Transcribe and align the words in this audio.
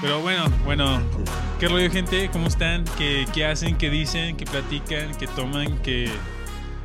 Pero 0.00 0.20
bueno, 0.20 0.48
bueno, 0.64 1.00
¿qué 1.58 1.66
rollo 1.66 1.90
gente? 1.90 2.30
¿Cómo 2.32 2.46
están? 2.46 2.84
¿Qué, 2.96 3.26
qué 3.34 3.44
hacen? 3.44 3.76
¿Qué 3.76 3.90
dicen? 3.90 4.36
¿Qué 4.36 4.44
platican? 4.44 5.12
¿Qué 5.16 5.26
toman? 5.26 5.78
¿Qué, 5.82 6.08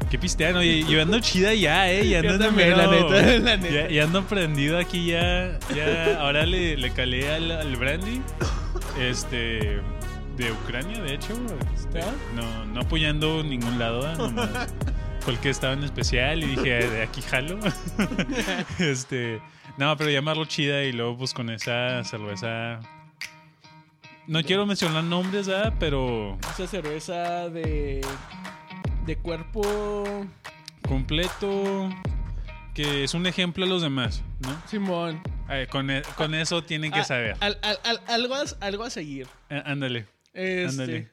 qué 0.09 0.17
pistean? 0.17 0.55
Oye, 0.55 0.83
yo 0.83 0.99
ando 1.01 1.19
chida 1.19 1.53
ya, 1.53 1.91
¿eh? 1.91 2.07
Ya 2.09 2.19
ando, 2.19 2.39
también, 2.39 2.75
la 2.75 2.87
neta, 2.87 3.21
la 3.39 3.57
neta. 3.57 3.69
Ya, 3.69 3.89
ya 3.89 4.03
ando 4.05 4.23
prendido 4.23 4.79
aquí 4.79 5.07
ya. 5.07 5.59
ya 5.75 6.19
ahora 6.21 6.45
le, 6.45 6.75
le 6.75 6.91
calé 6.91 7.31
al, 7.31 7.51
al 7.51 7.75
brandy. 7.75 8.21
Este... 8.99 9.79
De 10.35 10.51
Ucrania, 10.51 10.99
de 10.99 11.13
hecho. 11.13 11.35
este, 11.75 12.01
¿Ah? 12.01 12.11
no, 12.33 12.65
no 12.65 12.81
apoyando 12.81 13.43
ningún 13.43 13.77
lado, 13.77 14.11
¿eh? 14.11 14.15
nomás 14.17 14.73
fue 15.19 15.33
el 15.33 15.39
que 15.39 15.51
estaba 15.51 15.73
en 15.73 15.83
especial 15.83 16.43
y 16.43 16.47
dije, 16.47 16.87
de 16.87 17.03
aquí 17.03 17.21
jalo. 17.21 17.59
este, 18.79 19.39
no, 19.77 19.95
pero 19.95 20.09
llamarlo 20.09 20.45
chida 20.45 20.83
y 20.83 20.91
luego 20.91 21.17
pues 21.19 21.33
con 21.33 21.49
esa 21.49 22.03
cerveza. 22.03 22.79
No 24.27 24.41
quiero 24.43 24.65
mencionar 24.65 25.03
nombres, 25.03 25.47
¿verdad? 25.47 25.73
Pero 25.79 26.37
Esa 26.53 26.67
cerveza 26.67 27.49
de. 27.49 28.01
de 29.05 29.15
cuerpo. 29.17 30.03
completo, 30.87 31.89
que 32.73 33.03
es 33.05 33.13
un 33.13 33.25
ejemplo 33.25 33.65
a 33.65 33.67
los 33.67 33.81
demás, 33.81 34.21
¿no? 34.41 34.61
Simón. 34.67 35.21
Eh, 35.49 35.67
con, 35.69 35.89
e- 35.89 36.01
con 36.17 36.33
eso 36.35 36.63
tienen 36.63 36.91
que 36.91 36.99
Ah, 36.99 37.03
saber. 37.05 37.37
al- 37.39 37.57
al- 37.61 37.79
al- 37.83 38.01
algo, 38.07 38.35
a, 38.35 38.43
algo 38.61 38.83
a 38.83 38.89
seguir. 38.89 39.27
Eh, 39.49 39.61
ándale. 39.65 40.07
Este, 40.33 40.65
Ándale. 40.67 41.09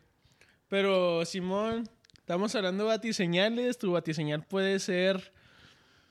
Pero, 0.69 1.25
Simón, 1.25 1.89
estamos 2.19 2.55
hablando 2.55 2.85
de 2.85 2.91
batiseñales. 2.91 3.79
Tu 3.79 3.93
batiseñal 3.93 4.43
puede 4.45 4.79
ser 4.81 5.33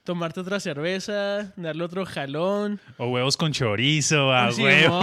tomarte 0.09 0.40
otra 0.40 0.59
cerveza, 0.59 1.54
darle 1.55 1.84
otro 1.84 2.04
jalón. 2.04 2.80
O 2.98 3.09
huevos 3.09 3.38
con 3.38 3.54
chorizo, 3.54 4.34
a 4.34 4.51
Simón, 4.51 4.71
huevo. 4.71 5.01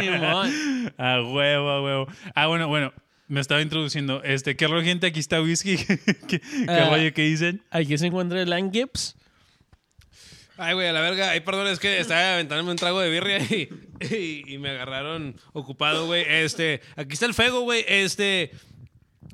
Simón. 0.00 0.92
A 0.98 1.20
huevo, 1.22 1.68
a 1.70 1.82
huevo. 1.82 2.06
Ah, 2.34 2.46
bueno, 2.46 2.68
bueno. 2.68 2.90
Me 3.26 3.40
estaba 3.40 3.60
introduciendo. 3.60 4.22
Este, 4.24 4.56
¿qué 4.56 4.66
rollo, 4.66 4.82
gente? 4.82 5.06
Aquí 5.08 5.20
está 5.20 5.42
whisky. 5.42 5.76
¿Qué, 6.26 6.40
qué 6.40 6.40
Ah. 6.68 6.88
rollo 6.88 7.12
que 7.12 7.20
dicen? 7.20 7.62
Aquí 7.70 7.98
se 7.98 8.06
encuentra 8.06 8.40
el 8.40 8.70
Gibbs. 8.72 9.14
Ay, 10.56 10.72
güey, 10.72 10.88
a 10.88 10.92
la 10.94 11.02
verga. 11.02 11.28
Ay, 11.32 11.40
perdón, 11.40 11.66
es 11.66 11.78
que 11.78 12.00
estaba 12.00 12.32
aventándome 12.32 12.70
un 12.70 12.78
trago 12.78 12.98
de 13.00 13.10
birria 13.10 13.38
y, 13.40 13.68
y- 14.10 14.54
y 14.54 14.56
me 14.58 14.70
agarraron 14.70 15.36
ocupado, 15.52 16.06
güey. 16.06 16.24
Este, 16.26 16.80
aquí 16.96 17.12
está 17.12 17.26
el 17.26 17.34
fego, 17.34 17.60
güey. 17.60 17.84
Este, 17.86 18.52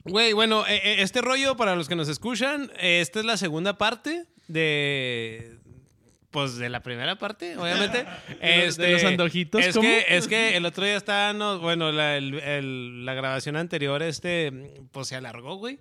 güey, 0.04 0.32
bueno, 0.32 0.66
eh, 0.66 0.80
eh, 0.84 0.96
este 0.98 1.20
rollo, 1.20 1.56
para 1.56 1.76
los 1.76 1.88
que 1.88 1.96
nos 1.96 2.08
escuchan, 2.08 2.70
esta 2.78 3.20
es 3.20 3.24
la 3.26 3.36
segunda 3.36 3.76
parte 3.78 4.26
de. 4.48 5.58
Pues 6.30 6.56
de 6.56 6.68
la 6.68 6.82
primera 6.82 7.16
parte, 7.16 7.56
obviamente. 7.56 8.04
de 8.40 8.66
Este, 8.66 8.90
los 8.92 9.04
antojitos, 9.04 9.64
Es 9.64 9.76
¿cómo? 9.76 9.88
que, 9.88 10.04
es 10.08 10.26
que 10.26 10.56
el 10.56 10.66
otro 10.66 10.84
día 10.84 10.96
estábamos, 10.96 11.60
bueno, 11.60 11.92
la, 11.92 12.16
el- 12.16 12.34
el- 12.40 13.04
la 13.06 13.14
grabación 13.14 13.54
anterior, 13.56 14.02
este, 14.02 14.52
pues 14.90 15.06
se 15.08 15.14
alargó, 15.16 15.54
güey. 15.56 15.78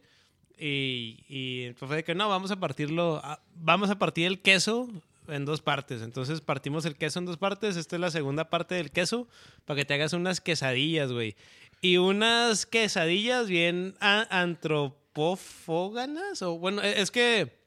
Y, 0.59 1.25
y 1.27 1.71
pues 1.71 1.87
fue 1.87 1.97
de 1.97 2.03
que 2.03 2.13
no, 2.13 2.29
vamos 2.29 2.51
a 2.51 2.57
partirlo, 2.59 3.19
ah, 3.23 3.39
vamos 3.55 3.89
a 3.89 3.97
partir 3.97 4.27
el 4.27 4.39
queso 4.41 4.87
en 5.27 5.45
dos 5.45 5.61
partes. 5.61 6.03
Entonces 6.03 6.39
partimos 6.41 6.85
el 6.85 6.95
queso 6.95 7.17
en 7.17 7.25
dos 7.25 7.37
partes. 7.37 7.75
Esta 7.75 7.95
es 7.95 7.99
la 7.99 8.11
segunda 8.11 8.49
parte 8.51 8.75
del 8.75 8.91
queso 8.91 9.27
para 9.65 9.77
que 9.79 9.85
te 9.85 9.95
hagas 9.95 10.13
unas 10.13 10.39
quesadillas, 10.39 11.11
güey. 11.11 11.35
Y 11.83 11.97
unas 11.97 12.65
quesadillas 12.65 13.47
bien 13.49 13.95
a- 13.99 14.25
antropófagas. 14.41 16.41
O 16.41 16.57
bueno, 16.57 16.81
e, 16.81 17.01
es 17.01 17.11
que 17.11 17.59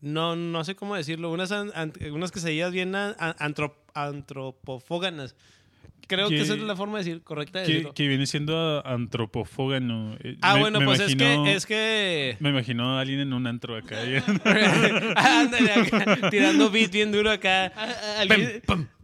no, 0.00 0.36
no 0.36 0.62
sé 0.64 0.76
cómo 0.76 0.94
decirlo. 0.94 1.32
Unas, 1.32 1.50
an- 1.50 1.72
an- 1.74 1.92
unas 2.12 2.30
quesadillas 2.30 2.70
bien 2.70 2.94
a- 2.94 3.16
a- 3.18 3.36
antrop- 3.38 3.74
antropofóganas. 3.94 5.34
Creo 6.10 6.28
que 6.28 6.34
¿Qué- 6.34 6.42
esa 6.42 6.54
es 6.54 6.60
la 6.60 6.74
forma 6.74 6.98
de 6.98 7.04
decir 7.04 7.22
correcta 7.22 7.60
de 7.60 7.66
Que, 7.66 7.70
decirlo. 7.72 7.94
que 7.94 8.08
viene 8.08 8.26
siendo 8.26 8.84
antropofógano. 8.84 10.16
Eh, 10.24 10.36
Ah, 10.42 10.54
me- 10.54 10.60
bueno, 10.60 10.80
me 10.80 10.86
pues 10.86 10.98
es 11.00 11.14
que 11.14 11.52
es 11.54 11.66
que 11.66 12.36
Me 12.40 12.50
imagino 12.50 12.98
a 12.98 13.00
alguien 13.00 13.20
en 13.20 13.32
un 13.32 13.46
antro 13.46 13.76
acá. 13.76 13.96
Ándale, 15.16 15.72
acá, 15.72 16.30
tirando 16.30 16.68
beat 16.70 16.90
bien 16.90 17.12
duro 17.12 17.30
acá. 17.30 17.66
Alguien, 18.18 18.62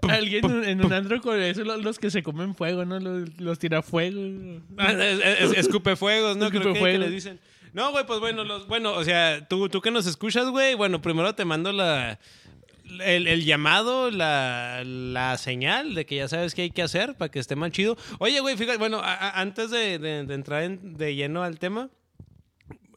alguien 0.08 0.44
en 0.44 0.50
un- 0.53 0.64
en 0.64 0.84
un 0.84 0.92
antro 0.92 1.20
con 1.20 1.41
eso, 1.41 1.62
lo- 1.64 1.76
los 1.76 1.98
que 1.98 2.10
se 2.10 2.22
comen 2.22 2.54
fuego, 2.54 2.84
¿no? 2.84 2.98
Los, 2.98 3.38
los 3.38 3.59
tirafuegos. 3.59 4.62
Ah, 4.76 4.92
es- 4.92 5.20
es- 5.53 5.59
escupefuegos, 5.59 6.36
¿no? 6.36 6.50
Creo 6.50 6.50
que, 6.50 6.59
que 6.59 6.69
Escupefuegos. 6.70 7.00
le 7.00 7.10
dicen. 7.10 7.41
No, 7.72 7.91
güey, 7.92 8.06
pues 8.06 8.20
bueno, 8.20 8.42
los, 8.42 8.66
bueno, 8.69 8.94
o 8.94 9.04
sea, 9.04 9.47
tú, 9.48 9.69
tú 9.69 9.80
que 9.82 9.91
nos 9.91 10.06
escuchas, 10.06 10.48
güey, 10.48 10.75
bueno, 10.75 11.03
primero 11.03 11.34
te 11.34 11.44
mando 11.44 11.72
la, 11.72 12.19
el, 13.04 13.26
el 13.28 13.44
llamado, 13.44 14.10
la, 14.10 14.82
la 14.84 15.36
señal 15.38 15.94
de 15.94 16.06
que 16.06 16.16
ya 16.16 16.28
sabes 16.28 16.54
qué 16.54 16.62
hay 16.62 16.70
que 16.70 16.82
hacer 16.82 17.14
para 17.16 17.30
que 17.30 17.38
esté 17.38 17.56
más 17.56 17.70
chido. 17.72 17.97
Oye, 18.19 18.41
güey, 18.41 18.56
fíjate, 18.56 18.78
bueno, 18.78 18.98
a- 18.98 19.14
a- 19.14 19.41
antes 19.41 19.70
de, 19.70 19.98
de- 19.98 20.24
de 20.24 20.34
entrar 20.34 20.62
en- 20.62 20.94
de 20.97 21.14
lleno 21.14 21.42
al 21.42 21.58
tema, 21.58 21.91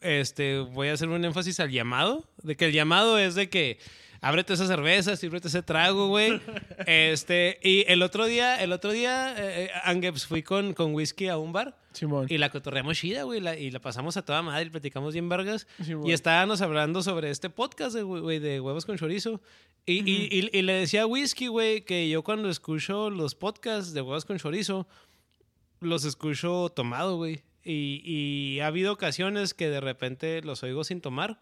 este, 0.00 0.60
voy 0.60 0.88
a 0.88 0.94
hacer 0.94 1.08
un 1.08 1.24
énfasis 1.24 1.60
al 1.60 1.70
llamado, 1.70 2.24
de 2.42 2.56
que 2.56 2.66
el 2.66 2.72
llamado 2.72 3.18
es 3.18 3.34
de 3.34 3.48
que 3.50 3.78
ábrete 4.22 4.52
esa 4.54 4.66
cerveza, 4.66 5.16
sírvete 5.16 5.48
ese 5.48 5.62
trago, 5.62 6.08
güey. 6.08 6.40
Este, 6.86 7.58
y 7.62 7.84
el 7.88 8.02
otro 8.02 8.24
día, 8.26 8.62
el 8.62 8.72
otro 8.72 8.90
día, 8.92 9.34
eh, 9.36 9.64
eh, 9.66 9.70
Angeps, 9.84 10.26
fui 10.26 10.42
con, 10.42 10.72
con 10.72 10.94
whisky 10.94 11.28
a 11.28 11.36
un 11.36 11.52
bar. 11.52 11.76
Simón. 11.92 12.26
Y 12.30 12.38
la 12.38 12.50
cotorreamos 12.50 12.96
chida, 12.98 13.24
güey, 13.24 13.40
la- 13.40 13.56
y 13.58 13.70
la 13.70 13.80
pasamos 13.80 14.16
a 14.16 14.24
toda 14.24 14.40
madre, 14.42 14.66
y 14.66 14.70
platicamos 14.70 15.12
bien 15.12 15.28
vergas. 15.28 15.66
Sí, 15.84 15.92
y 16.04 16.12
estábamos 16.12 16.62
hablando 16.62 17.02
sobre 17.02 17.30
este 17.30 17.50
podcast, 17.50 17.94
de, 17.94 18.02
güey, 18.02 18.38
de 18.38 18.60
huevos 18.60 18.86
con 18.86 18.96
chorizo. 18.96 19.40
Y, 19.86 20.08
y- 20.08 20.28
y- 20.30 20.50
y 20.56 20.62
le 20.62 20.72
decía 20.74 21.02
a 21.02 21.06
Whisky, 21.06 21.48
güey, 21.48 21.84
que 21.84 22.08
yo 22.08 22.22
cuando 22.22 22.48
escucho 22.48 23.10
los 23.10 23.34
podcasts 23.34 23.92
de 23.92 24.02
huevos 24.02 24.24
con 24.24 24.38
chorizo, 24.38 24.86
los 25.80 26.04
escucho 26.04 26.68
tomado, 26.74 27.16
güey. 27.16 27.42
Y, 27.64 28.02
y 28.04 28.60
ha 28.60 28.66
habido 28.68 28.92
ocasiones 28.92 29.52
que 29.54 29.68
de 29.68 29.80
repente 29.80 30.42
los 30.42 30.62
oigo 30.62 30.84
sin 30.84 31.00
tomar. 31.00 31.40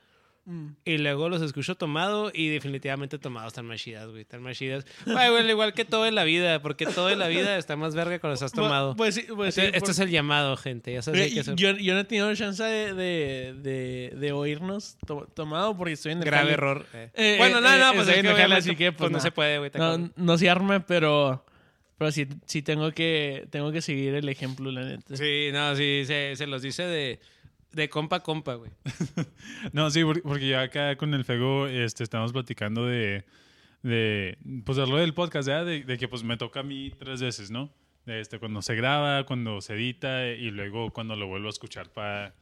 Mm. 0.51 0.69
Y 0.87 0.97
luego 0.97 1.29
los 1.29 1.43
escucho 1.43 1.75
tomado 1.75 2.31
y 2.33 2.49
definitivamente 2.49 3.19
tomados 3.19 3.49
están 3.49 3.67
más 3.67 3.83
chidas, 3.83 4.09
güey. 4.09 4.23
Están 4.23 4.43
más 4.43 4.57
chidas. 4.57 4.87
Güey, 5.05 5.29
güey, 5.31 5.51
igual 5.51 5.75
que 5.75 5.85
todo 5.85 6.07
en 6.07 6.15
la 6.15 6.25
vida, 6.25 6.63
porque 6.63 6.87
todo 6.87 7.11
en 7.11 7.19
la 7.19 7.29
vida 7.29 7.59
está 7.59 7.77
más 7.77 7.95
verga 7.95 8.19
cuando 8.19 8.33
estás 8.35 8.53
tomado. 8.53 8.97
Pues 8.97 9.15
sí, 9.17 9.27
pues 9.37 9.55
sí, 9.55 9.61
este, 9.61 9.77
este 9.77 9.81
por- 9.81 9.91
es 9.91 9.99
el 9.99 10.09
llamado, 10.11 10.57
gente. 10.57 10.91
Ya 10.95 11.03
sabes 11.03 11.37
Eh, 11.37 11.41
hacer. 11.41 11.55
yo, 11.57 11.73
yo 11.77 11.93
no 11.93 12.01
he 12.01 12.05
tenido 12.05 12.35
chance 12.35 12.63
de, 12.65 12.95
de, 12.95 13.55
de, 13.61 14.13
de 14.17 14.33
oírnos 14.33 14.97
to- 15.07 15.29
tomado 15.35 15.77
porque 15.77 15.93
estoy 15.93 16.13
en 16.13 16.19
el 16.19 16.25
Grave 16.25 16.53
error. 16.53 16.87
eh. 16.95 17.11
Eh, 17.13 17.35
bueno, 17.39 17.61
no, 17.61 17.69
eh, 17.71 17.79
no, 17.79 17.91
eh, 17.91 17.95
pues 17.97 18.09
así 18.09 18.75
que, 18.75 18.93
pues, 18.93 18.97
pues, 18.99 19.11
no 19.11 19.19
no. 19.19 19.23
se 19.23 19.31
puede, 19.31 19.59
güey. 19.59 19.71
No, 19.75 20.11
no 20.17 20.39
se 20.39 20.49
arme, 20.49 20.81
pero, 20.81 21.45
pero 21.99 22.11
sí, 22.11 22.27
sí 22.47 22.63
tengo 22.63 22.91
que 22.93 23.47
tengo 23.51 23.71
que 23.71 23.83
seguir 23.83 24.15
el 24.15 24.29
ejemplo, 24.31 24.71
la 24.73 24.81
neta. 24.83 25.15
Sí, 25.15 25.51
no, 25.53 25.77
sí, 25.77 26.05
se, 26.07 26.37
se 26.37 26.47
los 26.47 26.63
dice 26.63 26.85
de, 26.85 27.21
de 27.73 27.89
compa 27.89 28.17
a 28.17 28.21
compa, 28.21 28.55
güey. 28.55 28.71
No, 29.73 29.91
sí, 29.91 30.03
por- 30.05 30.23
porque 30.23 30.49
ya 30.49 30.63
acá 30.63 30.97
con 30.97 31.15
el 31.15 31.25
Fego 31.25 31.67
este, 31.67 32.05
estamos 32.05 32.33
platicando 32.33 32.87
de, 32.87 33.25
de 33.83 34.39
pues 34.65 34.77
de 34.79 34.85
del 34.87 35.15
podcast, 35.15 35.49
¿verdad? 35.49 35.67
De, 35.67 35.85
de 35.85 35.99
que 35.99 36.09
pues 36.09 36.23
me 36.25 36.37
toca 36.37 36.61
a 36.61 36.63
mí 36.63 36.93
tres 36.99 37.21
veces, 37.21 37.51
¿no? 37.51 37.73
Este, 38.07 38.39
cuando 38.39 38.63
se 38.63 38.75
graba, 38.75 39.25
cuando 39.27 39.61
se 39.61 39.75
edita 39.75 40.27
y 40.29 40.51
luego 40.51 40.91
cuando 40.93 41.15
lo 41.15 41.27
vuelvo 41.27 41.49
a 41.49 41.51
escuchar 41.51 41.91
para 41.93 42.35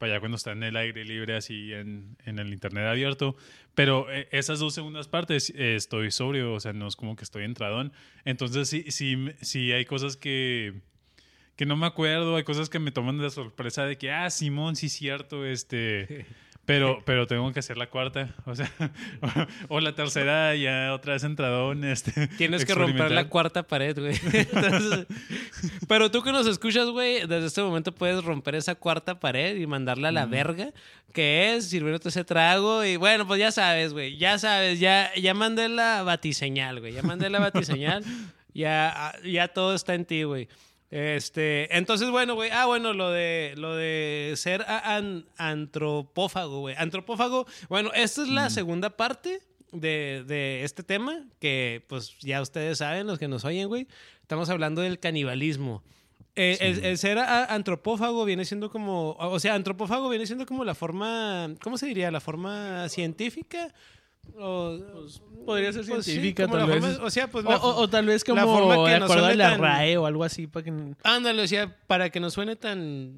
allá 0.00 0.18
cuando 0.18 0.36
está 0.36 0.52
en 0.52 0.62
el 0.62 0.76
aire 0.76 1.04
libre 1.04 1.36
así 1.36 1.74
en, 1.74 2.16
en 2.24 2.38
el 2.38 2.52
internet 2.54 2.86
abierto. 2.86 3.36
Pero 3.74 4.10
eh, 4.10 4.28
esas 4.32 4.58
dos 4.60 4.72
segundas 4.72 5.08
partes 5.08 5.50
eh, 5.54 5.74
estoy 5.76 6.10
sobrio, 6.10 6.54
o 6.54 6.60
sea, 6.60 6.72
no 6.72 6.86
es 6.86 6.96
como 6.96 7.16
que 7.16 7.24
estoy 7.24 7.44
entradón. 7.44 7.92
Entonces 8.24 8.66
sí, 8.70 8.86
sí, 8.88 9.28
sí 9.42 9.72
hay 9.72 9.84
cosas 9.84 10.16
que 10.16 10.80
que 11.60 11.66
no 11.66 11.76
me 11.76 11.84
acuerdo, 11.84 12.36
hay 12.36 12.42
cosas 12.42 12.70
que 12.70 12.78
me 12.78 12.90
toman 12.90 13.18
de 13.18 13.28
sorpresa 13.28 13.84
de 13.84 13.98
que, 13.98 14.10
ah, 14.10 14.30
Simón, 14.30 14.76
sí 14.76 14.86
es 14.86 14.94
cierto, 14.94 15.44
este, 15.44 16.24
pero, 16.64 17.02
pero 17.04 17.26
tengo 17.26 17.52
que 17.52 17.58
hacer 17.58 17.76
la 17.76 17.90
cuarta, 17.90 18.34
o 18.46 18.56
sea, 18.56 18.72
o, 19.68 19.78
la 19.78 19.94
tercera 19.94 20.56
ya 20.56 20.94
otra 20.94 21.12
vez 21.12 21.22
entradón, 21.22 21.84
este. 21.84 22.28
Tienes 22.38 22.64
que 22.64 22.74
romper 22.74 23.10
la 23.10 23.28
cuarta 23.28 23.62
pared, 23.62 23.94
güey. 23.98 24.18
Entonces, 24.32 25.06
pero 25.86 26.10
tú 26.10 26.22
que 26.22 26.32
nos 26.32 26.46
escuchas, 26.46 26.88
güey, 26.88 27.26
desde 27.26 27.44
este 27.44 27.60
momento 27.60 27.92
puedes 27.92 28.24
romper 28.24 28.54
esa 28.54 28.74
cuarta 28.74 29.20
pared 29.20 29.54
y 29.56 29.66
mandarla 29.66 30.08
a 30.08 30.12
la 30.12 30.24
verga, 30.24 30.72
que 31.12 31.56
es 31.56 31.68
sirviéndote 31.68 32.08
ese 32.08 32.24
trago. 32.24 32.86
Y 32.86 32.96
bueno, 32.96 33.26
pues 33.26 33.38
ya 33.38 33.52
sabes, 33.52 33.92
güey, 33.92 34.16
ya 34.16 34.38
sabes, 34.38 34.80
ya, 34.80 35.14
ya 35.14 35.34
mandé 35.34 35.68
la 35.68 36.04
batiseñal, 36.04 36.80
güey, 36.80 36.94
ya 36.94 37.02
mandé 37.02 37.28
la 37.28 37.38
batiseñal, 37.38 38.02
ya, 38.54 39.12
ya 39.26 39.48
todo 39.48 39.74
está 39.74 39.92
en 39.92 40.06
ti, 40.06 40.22
güey. 40.22 40.48
Este, 40.90 41.76
entonces, 41.76 42.10
bueno, 42.10 42.34
güey, 42.34 42.50
ah, 42.50 42.66
bueno, 42.66 42.92
lo 42.92 43.10
de, 43.10 43.54
lo 43.56 43.76
de 43.76 44.32
ser 44.36 44.62
an- 44.66 45.24
antropófago, 45.36 46.60
güey. 46.60 46.74
Antropófago, 46.78 47.46
bueno, 47.68 47.90
esta 47.94 48.22
es 48.22 48.28
la 48.28 48.50
segunda 48.50 48.90
parte 48.90 49.40
de, 49.72 50.24
de 50.26 50.64
este 50.64 50.82
tema, 50.82 51.24
que 51.38 51.84
pues 51.88 52.18
ya 52.18 52.40
ustedes 52.42 52.78
saben, 52.78 53.06
los 53.06 53.18
que 53.18 53.28
nos 53.28 53.44
oyen, 53.44 53.68
güey, 53.68 53.86
estamos 54.22 54.50
hablando 54.50 54.80
del 54.82 54.98
canibalismo. 54.98 55.82
Eh, 56.34 56.58
el, 56.60 56.84
el 56.84 56.98
ser 56.98 57.18
a- 57.18 57.44
antropófago 57.54 58.24
viene 58.24 58.44
siendo 58.44 58.70
como, 58.70 59.12
o 59.12 59.38
sea, 59.40 59.54
antropófago 59.54 60.08
viene 60.08 60.26
siendo 60.26 60.46
como 60.46 60.64
la 60.64 60.74
forma, 60.74 61.50
¿cómo 61.62 61.78
se 61.78 61.86
diría? 61.86 62.10
La 62.10 62.20
forma 62.20 62.88
científica 62.88 63.72
O, 64.38 64.78
Podría 65.44 65.72
ser 65.72 65.84
pues 65.86 66.04
sí, 66.04 66.12
científica, 66.12 66.44
como 66.46 66.58
tal 66.58 66.66
vez. 66.68 66.80
forma- 66.94 67.04
o 67.06 67.10
sea, 67.10 67.28
pues 67.30 67.44
O, 67.44 67.48
o- 67.50 67.80
o 67.82 67.88
tal 67.90 68.06
vez 68.06 68.22
como 68.24 68.36
la 68.36 68.44
forma 68.46 68.84
que 68.86 68.92
de 68.92 68.98
no 68.98 69.04
acuerdo 69.06 69.24
a 69.24 69.28
suene 69.28 69.36
la 69.42 69.50
tan- 69.50 69.60
RAE 69.60 69.96
o 69.96 70.06
algo 70.06 70.24
así 70.24 70.46
para 70.46 70.64
que 70.64 70.72
ándale, 71.02 71.42
o 71.42 71.46
sea, 71.48 71.76
para 71.86 72.10
que 72.10 72.20
no 72.20 72.30
suene 72.30 72.56
tan 72.56 73.14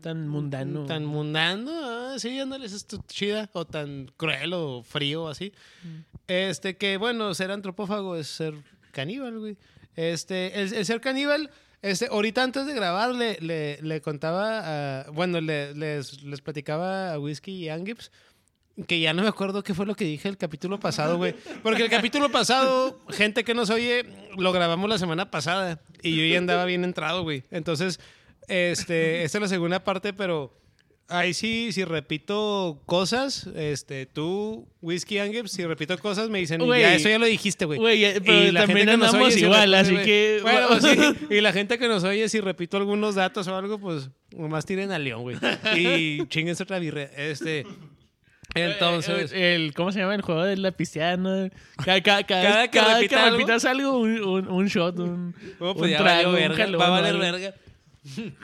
tan 0.00 0.28
mundano. 0.28 0.86
tan 0.86 1.04
mundano, 1.04 1.70
ah, 1.74 2.14
sí, 2.18 2.38
ándale, 2.38 2.66
es 2.66 2.86
chida 3.08 3.50
o 3.52 3.64
tan 3.66 4.10
cruel 4.16 4.52
o 4.54 4.82
frío 4.82 5.28
así. 5.28 5.52
Este 6.26 6.76
que 6.76 6.96
bueno, 6.96 7.32
ser 7.34 7.50
antropófago 7.50 8.16
es 8.16 8.26
ser 8.28 8.54
caníbal, 8.92 9.38
güey. 9.38 9.56
Este, 9.96 10.60
el, 10.60 10.72
el 10.72 10.86
ser 10.86 11.00
caníbal, 11.00 11.50
este, 11.82 12.06
ahorita 12.10 12.42
antes 12.42 12.66
de 12.66 12.74
grabar 12.74 13.14
le, 13.14 13.38
le, 13.40 13.80
le 13.82 14.00
contaba, 14.00 15.00
a- 15.02 15.10
bueno, 15.10 15.40
le- 15.40 15.74
les, 15.74 16.22
les 16.22 16.40
platicaba 16.40 17.12
a 17.12 17.18
Whiskey 17.18 17.54
y 17.64 17.68
Angips 17.68 18.10
que 18.86 19.00
ya 19.00 19.12
no 19.12 19.22
me 19.22 19.28
acuerdo 19.28 19.62
qué 19.62 19.74
fue 19.74 19.86
lo 19.86 19.94
que 19.94 20.04
dije 20.04 20.28
el 20.28 20.36
capítulo 20.36 20.80
pasado, 20.80 21.16
güey. 21.16 21.34
Porque 21.62 21.82
el 21.82 21.90
capítulo 21.90 22.30
pasado, 22.30 23.00
gente 23.10 23.44
que 23.44 23.54
nos 23.54 23.70
oye, 23.70 24.06
lo 24.36 24.52
grabamos 24.52 24.88
la 24.88 24.98
semana 24.98 25.30
pasada 25.30 25.80
y 26.02 26.16
yo 26.16 26.24
ya 26.24 26.38
andaba 26.38 26.64
bien 26.64 26.84
entrado, 26.84 27.22
güey. 27.22 27.42
Entonces, 27.50 28.00
este, 28.48 29.24
esta 29.24 29.38
es 29.38 29.42
la 29.42 29.48
segunda 29.48 29.84
parte, 29.84 30.12
pero 30.12 30.60
ahí 31.10 31.34
sí, 31.34 31.72
si 31.72 31.84
repito 31.84 32.82
cosas, 32.86 33.48
este, 33.54 34.06
tú, 34.06 34.68
Whiskey 34.80 35.18
Angips, 35.18 35.52
si 35.52 35.64
repito 35.66 35.96
cosas, 35.98 36.30
me 36.30 36.38
dicen, 36.38 36.64
Güey. 36.64 36.80
ya, 36.82 36.94
eso 36.94 37.08
ya 37.08 37.18
lo 37.18 37.26
dijiste, 37.26 37.64
güey. 37.64 37.78
Güey, 37.78 38.20
pero 38.20 38.52
la 38.52 38.60
también 38.66 38.88
gente 38.88 38.92
que 38.92 38.96
nos 38.96 39.08
andamos 39.08 39.34
oye, 39.34 39.44
igual, 39.44 39.74
así 39.74 39.96
que... 39.96 40.38
Bueno, 40.42 40.80
sí. 40.80 40.98
Y 41.30 41.40
la 41.40 41.52
gente 41.52 41.78
que 41.78 41.88
nos 41.88 42.04
oye, 42.04 42.28
si 42.28 42.40
repito 42.40 42.76
algunos 42.76 43.14
datos 43.14 43.46
o 43.48 43.56
algo, 43.56 43.78
pues 43.78 44.10
nomás 44.36 44.64
tiren 44.64 44.92
a 44.92 44.98
León, 44.98 45.22
güey. 45.22 45.36
Y 45.76 46.26
chinguense 46.28 46.62
otra 46.62 46.78
birre. 46.78 47.10
Este. 47.16 47.66
Entonces. 48.54 49.32
Eh, 49.32 49.54
el, 49.54 49.74
¿Cómo 49.74 49.92
se 49.92 50.00
llama 50.00 50.14
el 50.14 50.22
juego 50.22 50.44
de 50.44 50.56
la 50.56 50.72
pisteada? 50.72 51.16
no? 51.16 51.50
Cada, 51.84 52.00
cada, 52.02 52.24
cada, 52.24 52.68
Cada 52.70 52.98
que 53.10 53.30
repitas 53.30 53.64
algo, 53.64 53.98
un, 53.98 54.20
un, 54.22 54.48
un 54.48 54.66
shot, 54.66 54.98
un, 54.98 55.34
Oh, 55.58 55.74
pues 55.74 55.92
un 55.92 55.98
trago, 55.98 56.30
un 56.30 56.36
verga, 56.36 56.56
jalón, 56.56 56.80
va 56.80 56.86
a 56.86 56.90
valer 56.90 57.16
verga. 57.16 57.54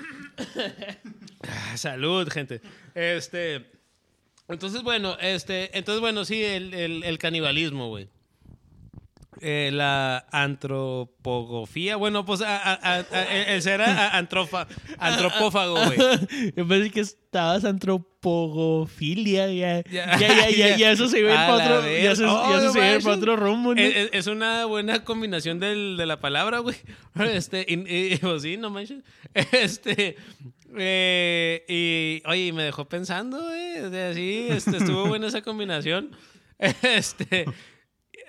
Ah, 1.48 1.76
Salud, 1.76 2.28
gente. 2.30 2.60
Este. 2.94 3.64
Entonces, 4.48 4.82
bueno, 4.82 5.16
este. 5.20 5.76
Entonces, 5.76 6.00
bueno, 6.00 6.24
sí, 6.24 6.42
el, 6.44 6.74
el, 6.74 7.04
el 7.04 7.18
canibalismo, 7.18 7.88
güey. 7.88 8.08
Eh, 9.42 9.70
la 9.72 10.26
antropogofía. 10.32 11.96
Bueno, 11.96 12.24
pues 12.24 12.40
a- 12.40 12.56
a- 12.56 12.72
a- 12.74 13.04
a- 13.10 13.52
el 13.54 13.60
ser 13.62 13.82
a- 13.82 14.06
a- 14.08 14.18
antrofa- 14.22 14.66
antropófago, 14.98 15.74
güey. 15.86 15.98
Yo 16.56 16.66
pensé 16.66 16.90
que 16.90 17.00
estabas 17.00 17.64
antropogofilia. 17.66 19.46
Ya, 19.52 19.82
Ya. 19.90 20.18
ya, 20.18 20.48
ya, 20.50 20.76
ya, 20.76 20.90
eso 20.92 21.08
se 21.08 21.22
ve 21.22 21.32
A 21.32 21.46
para 21.46 21.56
la 21.56 21.78
otro, 21.78 21.90
ya 21.98 22.16
se, 22.16 22.24
Oh, 22.24 22.50
ya 22.50 22.60
se 22.60 22.70
se 22.72 22.78
ve 22.80 22.86
manches. 22.86 23.04
para 23.04 23.16
otro 23.16 23.36
rumbo, 23.36 23.74
¿no? 23.74 23.80
Es, 23.80 24.08
es- 24.12 24.26
una 24.26 24.64
buena 24.64 25.04
combinación 25.04 25.58
del- 25.60 25.96
de 25.96 26.06
la 26.06 26.18
palabra, 26.20 26.60
güey. 26.60 26.76
Este, 27.14 27.64
y, 27.68 27.74
y- 28.14 28.16
pues 28.16 28.42
sí, 28.42 28.56
no 28.56 28.70
manches. 28.70 29.02
Este, 29.52 30.16
eh, 30.78 31.64
y, 31.68 32.22
oye, 32.28 32.52
me 32.52 32.62
dejó 32.64 32.86
pensando, 32.88 33.40
güey. 33.42 33.80
O 33.80 33.90
sea, 33.90 34.14
sí, 34.14 34.46
este, 34.50 34.78
estuvo 34.78 35.06
buena 35.06 35.26
esa 35.28 35.42
combinación. 35.42 36.10
Este, 36.82 37.44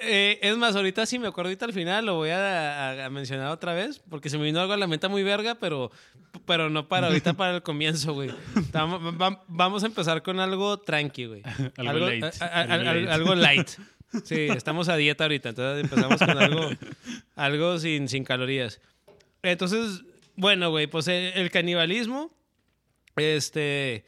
eh, 0.01 0.39
es 0.41 0.57
más, 0.57 0.75
ahorita 0.75 1.05
sí 1.05 1.19
me 1.19 1.27
acuerdo, 1.27 1.49
ahorita 1.49 1.65
al 1.65 1.73
final 1.73 2.05
lo 2.05 2.15
voy 2.15 2.29
a, 2.29 2.89
a- 2.91 3.05
a 3.05 3.09
mencionar 3.09 3.49
otra 3.51 3.73
vez, 3.73 4.01
porque 4.09 4.29
se 4.29 4.37
me 4.37 4.45
vino 4.45 4.59
algo 4.59 4.73
a 4.73 4.77
la 4.77 4.87
mente 4.87 5.07
muy 5.07 5.23
verga, 5.23 5.55
pero, 5.55 5.91
pero 6.45 6.69
no 6.69 6.87
para 6.87 7.07
ahorita, 7.07 7.33
para 7.33 7.55
el 7.55 7.63
comienzo, 7.63 8.13
güey. 8.13 8.31
Vamos, 8.71 9.01
va- 9.21 9.43
vamos 9.47 9.83
a 9.83 9.87
empezar 9.87 10.21
con 10.23 10.39
algo 10.39 10.77
tranqui, 10.79 11.25
güey. 11.25 11.41
Algo 11.77 12.07
light, 12.07 12.23
a- 12.23 12.45
a- 12.45 12.61
algo 12.61 12.89
al- 12.89 12.95
light. 12.95 13.09
algo 13.09 13.35
light. 13.35 13.69
Sí, 14.23 14.47
estamos 14.55 14.87
a 14.87 14.95
dieta 14.95 15.25
ahorita, 15.25 15.49
entonces 15.49 15.83
empezamos 15.83 16.17
con 16.19 16.37
algo, 16.37 16.69
algo 17.35 17.77
sin, 17.77 18.07
sin 18.07 18.23
calorías. 18.23 18.79
Entonces, 19.43 20.01
bueno, 20.37 20.69
güey, 20.69 20.87
pues 20.87 21.09
el, 21.09 21.33
el 21.35 21.51
canibalismo, 21.51 22.31
este... 23.17 24.05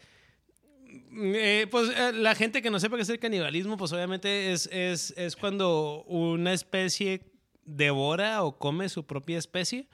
eh, 1.11 1.67
pues 1.69 1.89
eh, 1.89 2.13
la 2.13 2.35
gente 2.35 2.61
que 2.61 2.69
no 2.69 2.79
sepa 2.79 2.95
qué 2.95 3.03
es 3.03 3.09
el 3.09 3.19
canibalismo, 3.19 3.77
pues 3.77 3.91
obviamente 3.93 4.51
es, 4.51 4.67
es, 4.71 5.13
es 5.17 5.35
cuando 5.35 6.03
una 6.07 6.53
especie 6.53 7.31
devora 7.65 8.43
o 8.43 8.57
come 8.57 8.89
su 8.89 9.05
propia 9.05 9.37
especie. 9.37 9.87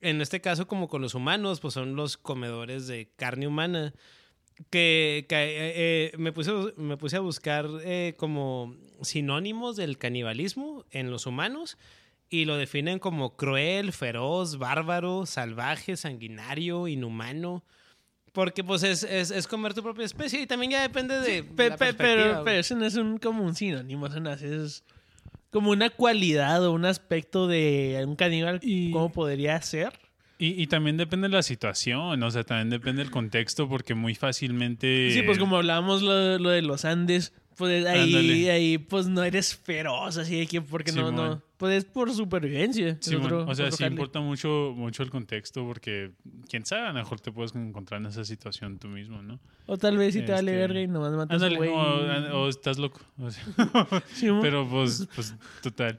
En 0.00 0.20
este 0.20 0.40
caso, 0.40 0.66
como 0.66 0.88
con 0.88 1.02
los 1.02 1.14
humanos, 1.14 1.60
pues 1.60 1.74
son 1.74 1.96
los 1.96 2.16
comedores 2.16 2.86
de 2.86 3.10
carne 3.16 3.46
humana. 3.46 3.94
Que, 4.70 5.26
que, 5.28 5.36
eh, 5.36 5.72
eh, 5.76 6.12
me, 6.16 6.32
puse, 6.32 6.50
me 6.76 6.96
puse 6.96 7.16
a 7.16 7.20
buscar 7.20 7.66
eh, 7.84 8.14
como 8.16 8.74
sinónimos 9.02 9.76
del 9.76 9.98
canibalismo 9.98 10.86
en 10.90 11.10
los 11.10 11.26
humanos 11.26 11.76
y 12.30 12.46
lo 12.46 12.56
definen 12.56 12.98
como 12.98 13.36
cruel, 13.36 13.92
feroz, 13.92 14.56
bárbaro, 14.56 15.26
salvaje, 15.26 15.96
sanguinario, 15.96 16.88
inhumano. 16.88 17.64
Porque 18.36 18.62
pues 18.62 18.82
es, 18.82 19.02
es, 19.02 19.30
es 19.30 19.46
comer 19.46 19.72
tu 19.72 19.82
propia 19.82 20.04
especie 20.04 20.42
y 20.42 20.46
también 20.46 20.72
ya 20.72 20.82
depende 20.82 21.18
de... 21.20 21.42
Pe- 21.42 21.70
la 21.70 21.76
pe- 21.78 21.94
perspectiva, 21.94 22.42
pero, 22.44 22.58
eso 22.60 22.76
no 22.76 22.84
es 22.84 22.94
un, 22.96 23.16
como 23.16 23.42
un 23.42 23.54
sinónimo, 23.54 24.08
eso 24.08 24.20
no 24.20 24.30
es- 24.30 24.42
es 24.42 24.84
como 25.50 25.70
una 25.70 25.88
cualidad 25.88 26.62
o 26.66 26.72
un 26.72 26.84
aspecto 26.84 27.46
de 27.46 28.04
un 28.06 28.14
caníbal, 28.14 28.60
Y- 28.62 28.90
¿cómo 28.90 29.10
podría 29.10 29.58
ser? 29.62 29.94
Y, 30.38 30.62
y 30.62 30.66
también 30.66 30.98
depende 30.98 31.28
de 31.28 31.34
la 31.34 31.42
situación, 31.42 32.22
o 32.22 32.30
sea, 32.30 32.44
también 32.44 32.68
depende 32.68 33.02
del 33.02 33.10
contexto, 33.10 33.70
porque 33.70 33.94
muy 33.94 34.14
fácilmente. 34.14 35.10
Sí, 35.12 35.22
pues 35.22 35.38
como 35.38 35.56
hablábamos 35.56 36.02
lo, 36.02 36.38
lo 36.38 36.50
de 36.50 36.60
los 36.60 36.84
Andes, 36.84 37.32
pues 37.56 37.86
ahí, 37.86 38.14
Ándale. 38.14 38.50
ahí 38.52 38.78
pues 38.78 39.06
no 39.06 39.22
eres 39.24 39.56
feroz, 39.56 40.16
así 40.18 40.38
de 40.38 40.46
que 40.46 40.60
porque 40.60 40.92
no, 40.92 41.10
no, 41.10 41.42
pues 41.56 41.74
es 41.78 41.84
por 41.84 42.12
supervivencia. 42.12 42.96
Simón, 43.00 43.24
otro- 43.24 43.46
o 43.48 43.54
sea, 43.54 43.70
sí 43.72 43.82
importa 43.84 44.20
mucho, 44.20 44.72
mucho 44.76 45.02
el 45.02 45.10
contexto, 45.10 45.64
porque 45.66 46.12
quién 46.48 46.64
sabe, 46.66 46.82
a 46.82 46.88
lo 46.88 46.94
mejor 46.94 47.20
te 47.20 47.32
puedes 47.32 47.54
encontrar 47.54 48.00
en 48.00 48.06
esa 48.08 48.24
situación 48.24 48.78
tú 48.78 48.88
mismo, 48.88 49.22
¿no? 49.22 49.40
O 49.66 49.76
tal 49.78 49.96
vez 49.96 50.14
si 50.14 50.22
te 50.22 50.32
vale 50.32 50.52
Este, 50.52 50.60
verga 50.60 50.80
y 50.82 50.86
nomás 50.86 51.12
matas 51.12 51.30
a 51.30 51.34
Ándale, 51.46 51.56
güey. 51.56 51.70
o, 51.70 52.42
o 52.42 52.48
estás 52.48 52.78
loco. 52.78 53.00
o 53.18 53.30
sea, 53.30 53.42
Simón. 54.12 54.40
pero 54.42 54.68
pues, 54.68 55.08
pues, 55.14 55.34
total. 55.62 55.98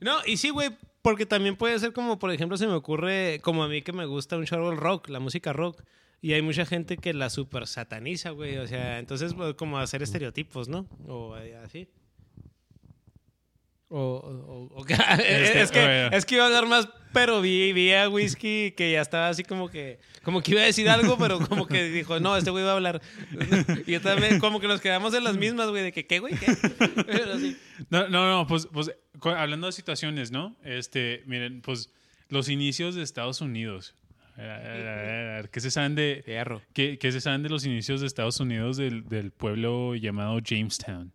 No, 0.00 0.18
y 0.26 0.36
sí, 0.36 0.50
güey, 0.50 0.70
porque 1.02 1.26
también 1.26 1.56
puede 1.56 1.78
ser 1.78 1.92
como, 1.92 2.18
por 2.18 2.30
ejemplo, 2.30 2.56
se 2.56 2.66
me 2.66 2.72
ocurre, 2.74 3.40
como 3.42 3.62
a 3.64 3.68
mí 3.68 3.82
que 3.82 3.92
me 3.92 4.06
gusta 4.06 4.36
un 4.36 4.44
show 4.46 4.70
el 4.70 4.76
rock, 4.76 5.08
la 5.08 5.20
música 5.20 5.52
rock, 5.52 5.82
y 6.24 6.32
hay 6.32 6.40
mucha 6.40 6.64
gente 6.64 6.96
que 6.96 7.12
la 7.12 7.28
super 7.28 7.66
sataniza, 7.66 8.30
güey, 8.30 8.56
o 8.56 8.66
sea, 8.66 8.98
entonces 8.98 9.34
pues, 9.34 9.52
como 9.56 9.78
hacer 9.78 10.02
estereotipos, 10.02 10.68
¿no? 10.68 10.88
O 11.06 11.36
eh, 11.36 11.54
así. 11.62 11.86
O, 13.90 14.70
o- 14.74 14.86
Este, 15.18 15.60
es, 15.60 15.70
que, 15.70 16.08
es 16.10 16.24
que 16.24 16.36
iba 16.36 16.44
a 16.44 16.46
hablar 16.46 16.66
más, 16.66 16.88
pero 17.12 17.42
vi, 17.42 17.74
vi 17.74 17.92
a 17.92 18.08
Whisky 18.08 18.72
que 18.74 18.92
ya 18.92 19.02
estaba 19.02 19.28
así 19.28 19.42
como 19.44 19.68
que, 19.68 19.98
como 20.22 20.40
que 20.40 20.52
iba 20.52 20.62
a 20.62 20.64
decir 20.64 20.88
algo, 20.88 21.18
pero 21.18 21.46
como 21.46 21.66
que 21.66 21.90
dijo, 21.90 22.18
no, 22.20 22.38
este 22.38 22.48
güey 22.50 22.64
va 22.64 22.70
a 22.70 22.76
hablar. 22.76 23.02
Y 23.86 23.92
yo 23.92 24.00
también, 24.00 24.38
como 24.38 24.60
que 24.60 24.66
nos 24.66 24.80
quedamos 24.80 25.12
en 25.12 25.24
las 25.24 25.36
mismas, 25.36 25.68
güey, 25.68 25.82
de 25.82 25.92
que, 25.92 26.06
¿qué, 26.06 26.20
güey? 26.20 26.36
¿Qué? 26.38 26.46
Pero 27.06 27.38
sí. 27.38 27.58
No, 27.90 28.08
no, 28.08 28.30
no, 28.30 28.46
pues, 28.46 28.66
pues 28.72 28.90
hablando 29.22 29.66
de 29.66 29.74
situaciones, 29.74 30.30
¿no? 30.30 30.56
Este, 30.64 31.22
miren, 31.26 31.60
pues 31.60 31.90
los 32.30 32.48
inicios 32.48 32.94
de 32.94 33.02
Estados 33.02 33.42
Unidos. 33.42 33.94
A 34.36 34.40
ver, 34.40 34.50
a 34.50 34.58
ver, 34.58 34.88
a 34.88 34.96
ver, 34.96 35.28
a 35.30 35.34
ver, 35.36 35.50
¿Qué 35.50 35.60
se 35.60 35.70
saben 35.70 35.94
de, 35.94 36.22
Fierro. 36.24 36.60
qué, 36.72 36.98
qué 36.98 37.12
se 37.12 37.20
saben 37.20 37.42
de 37.42 37.48
los 37.48 37.64
inicios 37.64 38.00
de 38.00 38.06
Estados 38.08 38.40
Unidos 38.40 38.76
del, 38.76 39.08
del 39.08 39.30
pueblo 39.30 39.94
llamado 39.94 40.38
Jamestown? 40.44 41.12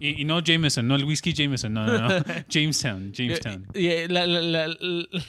Y, 0.00 0.20
y 0.20 0.24
no 0.24 0.40
Jameson, 0.40 0.86
no 0.86 0.96
el 0.96 1.04
whisky 1.04 1.32
Jameson, 1.32 1.72
no, 1.72 1.86
no, 1.86 2.08
no. 2.08 2.24
Jamestown, 2.48 3.12
Jamestown. 3.12 3.66
Y, 3.74 3.86
y, 3.86 4.08
la, 4.08 4.26
la, 4.26 4.40
la, 4.42 4.76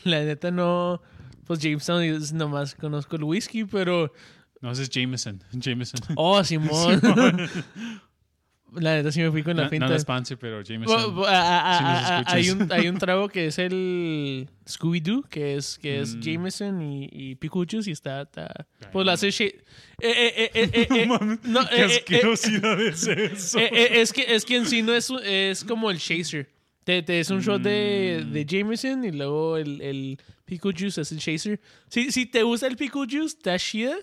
la- 0.03 0.23
neta 0.25 0.51
no, 0.51 1.01
pues 1.45 1.59
Jamestown 1.61 2.03
es 2.03 2.33
nomás 2.33 2.75
conozco 2.75 3.15
el 3.15 3.23
whisky, 3.23 3.63
pero, 3.65 4.11
No, 4.61 4.71
ese 4.71 4.83
es 4.83 4.89
Jameson, 4.89 5.41
Jameson. 5.53 6.01
oh, 6.15 6.43
Simón. 6.43 6.99
la 8.75 8.95
neta 8.95 9.11
sí 9.11 9.19
me 9.21 9.31
fui 9.31 9.43
con 9.43 9.55
la 9.57 9.63
No, 9.63 9.69
finta. 9.69 9.85
no 9.87 9.91
la 9.93 9.99
sponsor, 9.99 10.37
pero 10.37 10.61
Jameson. 10.63 11.15
bu- 11.15 11.25
a- 11.27 12.19
a- 12.19 12.23
si 12.29 12.35
hay, 12.35 12.49
un, 12.51 12.71
hay 12.71 12.87
un 12.87 12.97
trago 12.97 13.27
que 13.29 13.47
es 13.47 13.57
el 13.59 14.47
Scooby-Doo, 14.67 15.23
que 15.29 15.55
es, 15.55 15.77
que 15.79 15.99
es 16.01 16.15
Mm. 16.15 16.19
Jameson 16.21 16.81
y, 16.81 17.09
y 17.11 17.35
Picuchus 17.35 17.87
y 17.87 17.91
está, 17.91 18.21
está 18.23 18.65
pues 18.91 19.05
lo 19.05 19.11
hace 19.11 19.29
eh, 19.29 19.53
eh, 19.99 20.33
eh, 20.35 20.51
eh, 20.53 20.69
eh, 20.73 20.87
eh, 20.91 21.37
no, 21.43 21.67
Qué 21.67 21.81
asquerosidad 21.83 22.79
es 22.81 23.07
eso. 23.07 23.59
es, 23.59 24.13
que, 24.13 24.25
es 24.35 24.45
que 24.45 24.55
en 24.57 24.65
sí 24.65 24.81
no 24.81 24.93
es, 24.93 25.09
es 25.23 25.63
como 25.63 25.89
el 25.91 25.99
chaser. 25.99 26.49
Te, 26.83 27.03
te 27.03 27.19
es 27.19 27.29
un 27.29 27.41
shot 27.41 27.61
de, 27.61 28.23
Mm. 28.25 28.31
de 28.31 28.45
Jameson 28.45 29.03
y 29.05 29.11
luego 29.11 29.57
el, 29.57 29.81
el 29.81 30.17
Pickle 30.45 30.73
Juice 30.77 31.01
es 31.01 31.11
el 31.11 31.19
chaser. 31.19 31.59
Si, 31.87 32.11
si 32.11 32.25
te 32.25 32.41
gusta 32.43 32.67
el 32.67 32.75
Pickle 32.77 33.05
Juice, 33.09 33.37
está 33.37 33.57
chida. 33.59 33.95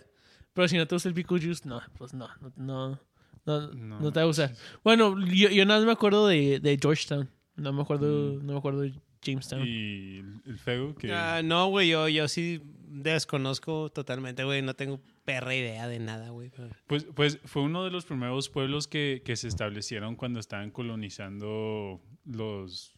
Pero 0.52 0.68
si 0.68 0.76
no 0.76 0.86
te 0.86 0.94
gusta 0.94 1.08
el 1.08 1.14
Pickle 1.14 1.38
Juice, 1.40 1.62
no, 1.68 1.82
pues 1.98 2.14
no, 2.14 2.28
no, 2.40 2.52
no, 2.56 3.00
no, 3.46 3.68
No, 3.72 4.00
no 4.00 4.12
te 4.12 4.20
va 4.20 4.24
a 4.24 4.26
gustar. 4.26 4.54
Bueno, 4.84 5.16
yo, 5.26 5.48
yo 5.48 5.64
nada 5.64 5.80
más 5.80 5.86
me 5.86 5.92
acuerdo 5.92 6.26
de, 6.26 6.60
de 6.60 6.78
Georgetown. 6.80 7.30
No 7.56 7.72
me 7.72 7.82
acuerdo, 7.82 8.40
no 8.42 8.52
me 8.52 8.58
acuerdo 8.58 8.84
Jamestown. 9.24 9.66
Y 9.66 10.18
el, 10.44 10.58
fego 10.58 10.94
que... 10.94 11.12
Ah, 11.12 11.42
no, 11.42 11.68
güey, 11.68 11.88
yo, 11.88 12.08
yo 12.08 12.28
sí 12.28 12.60
desconozco 12.88 13.90
totalmente, 13.90 14.44
güey. 14.44 14.62
No 14.62 14.74
tengo 14.74 15.00
perra 15.24 15.54
idea 15.54 15.88
de 15.88 15.98
nada, 15.98 16.30
güey. 16.30 16.50
Pues, 16.86 17.04
pues 17.14 17.38
fue 17.44 17.62
uno 17.62 17.84
de 17.84 17.90
los 17.90 18.04
primeros 18.04 18.48
pueblos 18.48 18.88
que, 18.88 19.22
que 19.24 19.36
se 19.36 19.48
establecieron 19.48 20.16
cuando 20.16 20.38
estaban 20.38 20.70
colonizando 20.70 22.00
los 22.24 22.94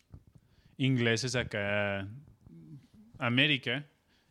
ingleses 0.77 1.35
acá 1.37 2.09
América 3.19 3.87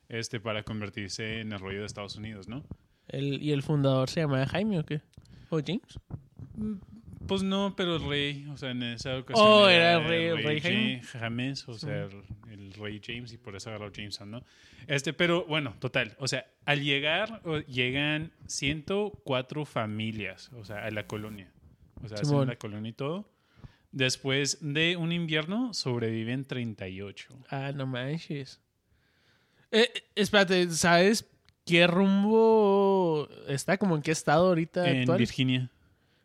este, 0.10 0.40
para 0.40 0.64
convertirse 0.64 1.42
en 1.42 1.52
el 1.52 1.60
rollo 1.60 1.82
de 1.82 1.86
Estados 1.86 2.16
Unidos, 2.16 2.48
¿no? 2.48 2.64
El, 3.08 3.42
¿Y 3.42 3.52
el 3.52 3.64
fundador 3.64 4.10
se 4.10 4.22
llamaba 4.22 4.46
Jaime 4.48 4.80
o 4.80 4.86
qué? 4.86 5.02
¿O 5.50 5.60
James? 5.66 6.00
Pues 7.28 7.44
no, 7.44 7.74
pero 7.76 7.98
el 7.98 8.08
rey, 8.08 8.48
o 8.52 8.58
sea, 8.58 8.72
en 8.72 8.84
esa 8.84 9.18
ocasión. 9.18 9.46
Oh, 9.48 9.68
era 9.68 9.96
el 9.96 10.08
rey- 10.08 10.26
el 10.26 10.44
rey 10.44 10.62
Jaime. 10.62 11.02
Ja- 11.04 11.20
James, 11.20 11.68
o 11.68 11.74
sea, 11.74 12.04
el, 12.06 12.24
el 12.52 12.74
rey 12.74 13.02
James, 13.06 13.34
y 13.34 13.38
por 13.38 13.56
eso 13.56 13.70
agarró 13.70 13.92
Jameson, 13.92 14.32
¿no? 14.32 14.44
Este, 14.88 15.12
pero 15.14 15.44
bueno, 15.46 15.76
total. 15.80 16.16
O 16.20 16.28
sea, 16.28 16.46
al 16.66 16.82
llegar, 16.84 17.42
llegan 17.68 18.32
104 18.48 19.66
familias, 19.66 20.50
o 20.54 20.64
sea, 20.64 20.86
a 20.86 20.92
la 20.92 21.06
colonia. 21.06 21.52
O 22.04 22.08
sea, 22.08 22.18
hacen 22.20 22.48
la 22.48 22.56
colonia 22.56 22.90
y 22.90 22.94
todo. 22.94 23.30
Después 23.92 24.60
de 24.62 24.96
un 24.96 25.12
invierno, 25.12 25.74
sobreviven 25.74 26.46
38. 26.46 27.44
Ah, 27.50 27.72
no 27.76 27.88
manches. 27.88 28.62
Eh, 29.72 29.90
eh, 29.94 30.04
espérate, 30.16 30.70
¿sabes 30.70 31.26
qué 31.68 31.86
rumbo 31.88 33.28
está? 33.48 33.78
¿Como 33.78 33.96
en 33.96 34.02
qué 34.02 34.12
estado 34.12 34.48
ahorita 34.48 34.90
En 34.90 35.02
actual? 35.02 35.20
Virginia. 35.20 35.70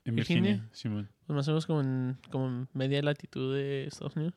En 0.04 0.16
¿Virginia? 0.16 0.42
Virginia, 0.42 0.68
Simón. 0.72 1.08
Pues 1.26 1.34
más 1.36 1.48
o 1.48 1.50
menos 1.50 1.66
como 1.66 1.80
en, 1.80 2.16
como 2.30 2.46
en 2.46 2.68
media 2.72 3.02
latitud 3.02 3.54
de 3.54 3.86
Estados 3.86 4.16
Unidos. 4.16 4.34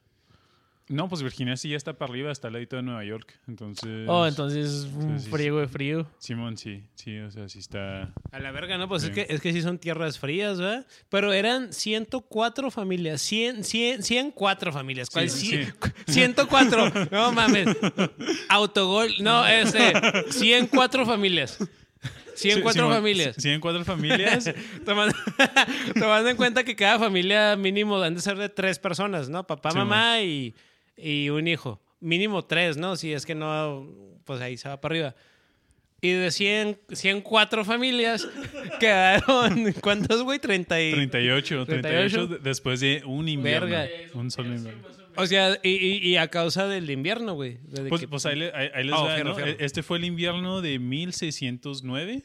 No, 0.88 1.10
pues 1.10 1.24
Virginia 1.24 1.58
sí 1.58 1.70
ya 1.70 1.78
está 1.78 1.94
para 1.94 2.12
arriba, 2.12 2.32
está 2.32 2.48
al 2.48 2.54
ladito 2.54 2.76
de 2.76 2.84
Nueva 2.84 3.04
York. 3.04 3.40
Entonces. 3.48 4.06
Oh, 4.08 4.28
entonces 4.28 4.66
es 4.68 4.84
un 4.94 5.20
sí, 5.20 5.30
frío 5.32 5.58
de 5.58 5.68
frío. 5.68 6.08
Simón, 6.20 6.58
sí, 6.58 6.84
sí, 6.94 7.18
o 7.18 7.32
sea, 7.32 7.50
sí 7.50 7.58
está. 7.58 8.14
A 8.32 8.40
la 8.40 8.52
verga, 8.52 8.78
¿no? 8.78 8.88
Pues 8.88 9.02
Sí. 9.02 9.08
es, 9.10 9.14
que, 9.16 9.26
es 9.34 9.42
que 9.42 9.52
sí 9.52 9.64
son 9.64 9.80
tierras 9.80 10.20
frías, 10.20 10.60
¿verdad? 10.60 10.86
Pero 11.10 11.34
eran 11.34 11.74
104 11.74 12.70
familias. 12.70 13.20
100, 13.22 13.64
100, 13.64 14.04
104 14.04 14.72
familias. 14.72 15.10
¿Cuál? 15.10 15.28
Sí, 15.32 15.54
Cien- 15.54 15.74
sí. 16.06 16.14
104. 16.14 16.92
No 17.12 17.32
mames. 17.32 17.68
Autogol. 18.50 19.12
No, 19.22 19.46
este. 19.48 19.94
104 20.32 21.06
familias. 21.06 21.58
104 22.36 22.74
Simón, 22.84 22.94
familias. 22.94 23.36
104 23.38 23.86
familias. 23.86 24.52
Tomando, 24.86 25.16
tomando 25.96 26.30
en 26.30 26.36
cuenta 26.38 26.64
que 26.64 26.76
cada 26.76 27.00
familia 27.00 27.56
mínimo 27.56 28.02
han 28.02 28.14
de 28.14 28.22
ser 28.22 28.38
de 28.38 28.50
tres 28.50 28.78
personas, 28.78 29.30
¿no? 29.30 29.48
Papá, 29.48 29.72
Sí, 29.72 29.78
mamá 29.78 30.22
y, 30.22 30.54
y 30.98 31.30
un 31.30 31.48
hijo. 31.48 31.82
Mínimo 32.00 32.46
tres, 32.46 32.78
¿no? 32.78 32.96
Si 32.96 33.14
es 33.14 33.26
que 33.26 33.36
no, 33.36 33.88
pues 34.26 34.42
ahí 34.42 34.58
se 34.58 34.70
va 34.70 34.80
para 34.82 34.94
arriba. 34.94 35.16
Y 36.02 36.12
de 36.12 36.30
100, 36.30 36.78
104 36.92 37.66
familias 37.66 38.28
quedaron, 38.80 39.74
¿cuántos, 39.82 40.22
güey? 40.24 40.38
30 40.40 40.82
y... 40.82 40.92
38, 40.92 41.66
38, 41.66 41.68
38. 41.68 42.28
de- 42.28 42.38
después 42.50 42.80
de 42.80 43.02
un 43.06 43.28
invierno. 43.28 43.68
Verga. 43.70 43.90
Un 44.14 44.30
solo 44.30 44.54
invierno. 44.56 44.84
O 45.16 45.26
sea, 45.26 45.58
y, 45.64 45.70
y- 45.70 45.98
y 46.10 46.18
a 46.18 46.28
causa 46.28 46.68
del 46.68 46.90
invierno, 46.92 47.34
güey. 47.34 47.58
Pues, 47.90 48.02
que- 48.02 48.08
pues 48.08 48.26
ahí, 48.26 48.40
ahí- 48.54 48.70
ahí 48.74 48.84
les 48.84 48.94
Oh, 48.96 49.06
va, 49.06 49.16
fierro, 49.16 49.30
¿no? 49.30 49.36
fierro. 49.36 49.52
E- 49.52 49.58
Este 49.66 49.82
fue 49.82 49.98
el 49.98 50.04
invierno 50.06 50.62
de 50.62 50.78
1609, 50.78 52.24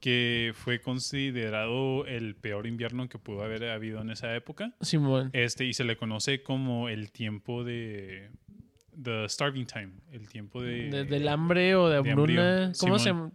que 0.00 0.52
fue 0.54 0.80
considerado 0.80 2.06
el 2.06 2.34
peor 2.34 2.66
invierno 2.66 3.08
que 3.08 3.18
pudo 3.18 3.42
haber 3.42 3.68
habido 3.70 4.00
en 4.00 4.10
esa 4.10 4.34
época. 4.34 4.72
Simón. 4.80 5.30
Este, 5.32 5.64
y 5.64 5.72
se 5.74 5.84
le 5.84 5.96
conoce 5.96 6.42
como 6.42 6.88
el 6.88 7.10
tiempo 7.12 7.64
de. 7.64 8.30
The 9.02 9.28
starving 9.28 9.66
time. 9.66 9.92
El 10.12 10.28
tiempo 10.28 10.60
de. 10.62 10.90
De- 10.90 11.04
del 11.04 11.28
hambre 11.28 11.74
o 11.76 11.88
de 11.88 12.02
de 12.02 12.10
hambruna. 12.10 12.64
hambrío, 12.64 12.72
¿Cómo 12.80 12.98
se 12.98 13.04
Simón. 13.04 13.30
llama? 13.30 13.32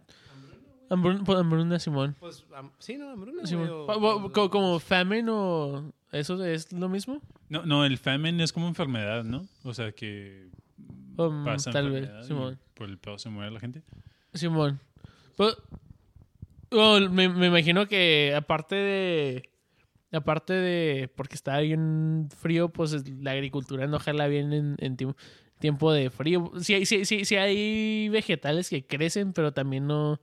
Hambruna, 0.90 1.24
pues, 1.24 1.38
hambruna, 1.38 1.78
Simón. 1.78 2.16
Pues, 2.18 2.44
am- 2.54 2.70
sí, 2.78 2.96
no, 2.96 3.10
hambruna, 3.10 3.44
Simón. 3.46 3.68
o- 3.70 4.32
co- 4.32 4.48
como 4.50 4.78
famine 4.78 5.28
o... 5.30 5.92
¿Eso 6.12 6.42
es 6.44 6.72
lo 6.72 6.88
mismo? 6.88 7.20
No, 7.50 7.66
no, 7.66 7.84
el 7.84 7.98
famine 7.98 8.42
es 8.42 8.52
como 8.54 8.68
enfermedad, 8.68 9.24
¿no? 9.24 9.46
O 9.64 9.74
sea 9.74 9.92
que. 9.92 10.48
Um, 11.18 11.44
pasa 11.44 11.70
tal 11.72 11.90
vez, 11.90 12.08
Simón. 12.26 12.58
Por 12.74 12.88
el 12.88 12.96
pedo 12.96 13.18
se 13.18 13.28
muere 13.28 13.50
la 13.50 13.60
gente. 13.60 13.82
Simón. 14.32 14.80
Pues, 15.36 15.56
bueno, 16.70 17.10
me, 17.10 17.28
me 17.28 17.46
imagino 17.48 17.86
que 17.86 18.34
aparte 18.36 18.74
de... 18.76 19.48
Aparte 20.12 20.52
de... 20.54 21.08
Porque 21.08 21.34
está 21.34 21.58
bien 21.60 22.28
frío, 22.36 22.70
pues 22.70 22.92
es- 22.92 23.08
la 23.20 23.32
agricultura 23.32 23.86
no 23.86 23.98
jala 23.98 24.26
bien 24.26 24.52
en, 24.52 24.76
en 24.78 24.96
tiempo, 24.96 25.16
tiempo 25.58 25.92
de 25.92 26.08
frío. 26.10 26.50
Sí, 26.60 26.86
sí, 26.86 27.04
sí, 27.04 27.24
sí 27.24 27.36
hay 27.36 28.08
vegetales 28.08 28.70
que 28.70 28.86
crecen, 28.86 29.32
pero 29.32 29.52
también 29.52 29.86
no... 29.86 30.20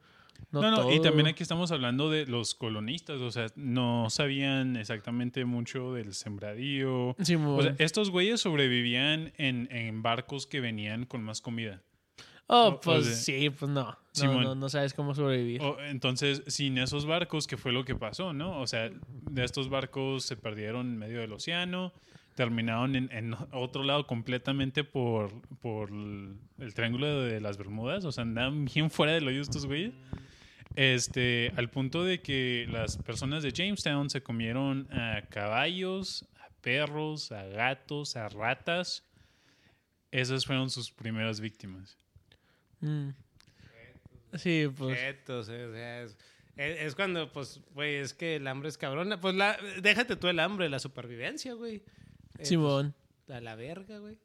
No, 0.52 0.62
No, 0.62 0.72
no, 0.72 0.92
y 0.94 1.02
también 1.02 1.28
aquí 1.28 1.44
estamos 1.44 1.72
hablando 1.72 2.10
de 2.10 2.26
los 2.28 2.56
colonistas, 2.56 3.20
o 3.22 3.32
sea, 3.32 3.48
no 3.56 4.10
sabían 4.10 4.76
exactamente 4.78 5.44
mucho 5.46 5.94
del 5.94 6.14
sembradío. 6.14 7.16
O 7.58 7.62
sea, 7.64 7.76
estos 7.80 8.10
güeyes 8.10 8.42
sobrevivían 8.42 9.34
en, 9.38 9.68
en 9.72 10.02
barcos 10.02 10.46
que 10.48 10.60
venían 10.62 11.06
con 11.06 11.24
más 11.24 11.42
comida. 11.42 11.82
Oh, 12.48 12.68
o 12.68 12.80
pues 12.80 13.06
sea, 13.06 13.16
sí, 13.16 13.50
pues 13.50 13.70
no. 13.72 13.84
No, 13.86 13.98
Simón. 14.14 14.44
no, 14.44 14.56
no 14.56 14.70
sabes 14.70 14.94
cómo 14.94 15.14
sobrevivir. 15.14 15.62
O- 15.62 15.80
entonces, 15.82 16.42
sin 16.48 16.78
esos 16.78 17.06
barcos, 17.06 17.48
¿qué 17.48 17.58
fue 17.58 17.72
lo 17.74 17.84
que 17.84 17.96
pasó, 17.96 18.32
no? 18.34 18.62
O 18.62 18.68
sea, 18.68 18.90
de 19.10 19.44
estos 19.44 19.70
barcos 19.70 20.24
se 20.24 20.38
perdieron 20.38 20.88
en 20.88 20.98
medio 20.98 21.20
del 21.20 21.34
océano, 21.34 21.92
terminaron 22.36 22.96
en, 22.96 23.10
en 23.12 23.36
otro 23.52 23.84
lado 23.84 24.08
completamente 24.08 24.84
por, 24.86 25.32
por 25.60 25.90
el, 25.90 26.38
el 26.60 26.74
triángulo 26.74 27.22
de 27.24 27.42
las 27.42 27.58
Bermudas, 27.58 28.06
o 28.06 28.12
sea, 28.12 28.22
andaban 28.24 28.66
bien 28.66 28.90
fuera 28.90 29.14
del 29.14 29.28
hoyo 29.28 29.42
estos 29.42 29.66
güeyes. 29.66 29.94
Este, 30.76 31.54
al 31.56 31.70
punto 31.70 32.04
de 32.04 32.22
que 32.22 32.68
las 32.70 32.98
personas 32.98 33.44
de 33.44 33.52
Jamestown 33.52 34.10
se 34.10 34.22
comieron 34.24 34.88
a 34.92 35.22
caballos, 35.30 36.26
a 36.42 36.50
perros, 36.62 37.32
a 37.32 37.44
gatos, 37.46 38.16
a 38.18 38.28
ratas. 38.30 39.04
Esas 40.12 40.46
fueron 40.46 40.70
sus 40.70 40.92
primeras 40.92 41.40
víctimas. 41.40 41.98
Mm. 42.86 43.10
Sí, 44.38 44.68
pues... 44.76 44.92
Objetos, 44.98 45.50
eh, 45.50 45.66
o 45.66 45.72
sea, 45.74 46.02
es, 46.04 46.18
es- 46.58 46.80
es 46.82 46.96
cuando, 46.96 47.32
pues, 47.32 47.62
güey, 47.74 47.96
es 47.96 48.14
que 48.14 48.36
el 48.36 48.48
hambre 48.48 48.70
es 48.70 48.78
cabrona. 48.78 49.20
Pues 49.20 49.34
la, 49.36 49.58
déjate 49.82 50.16
tú 50.18 50.28
el 50.28 50.40
hambre, 50.40 50.68
la 50.70 50.80
supervivencia, 50.80 51.54
güey. 51.54 51.82
Eh, 52.38 52.46
Simón. 52.46 52.94
pues, 53.26 53.38
a 53.38 53.42
la 53.42 53.56
verga, 53.56 53.98
güey. 54.00 54.18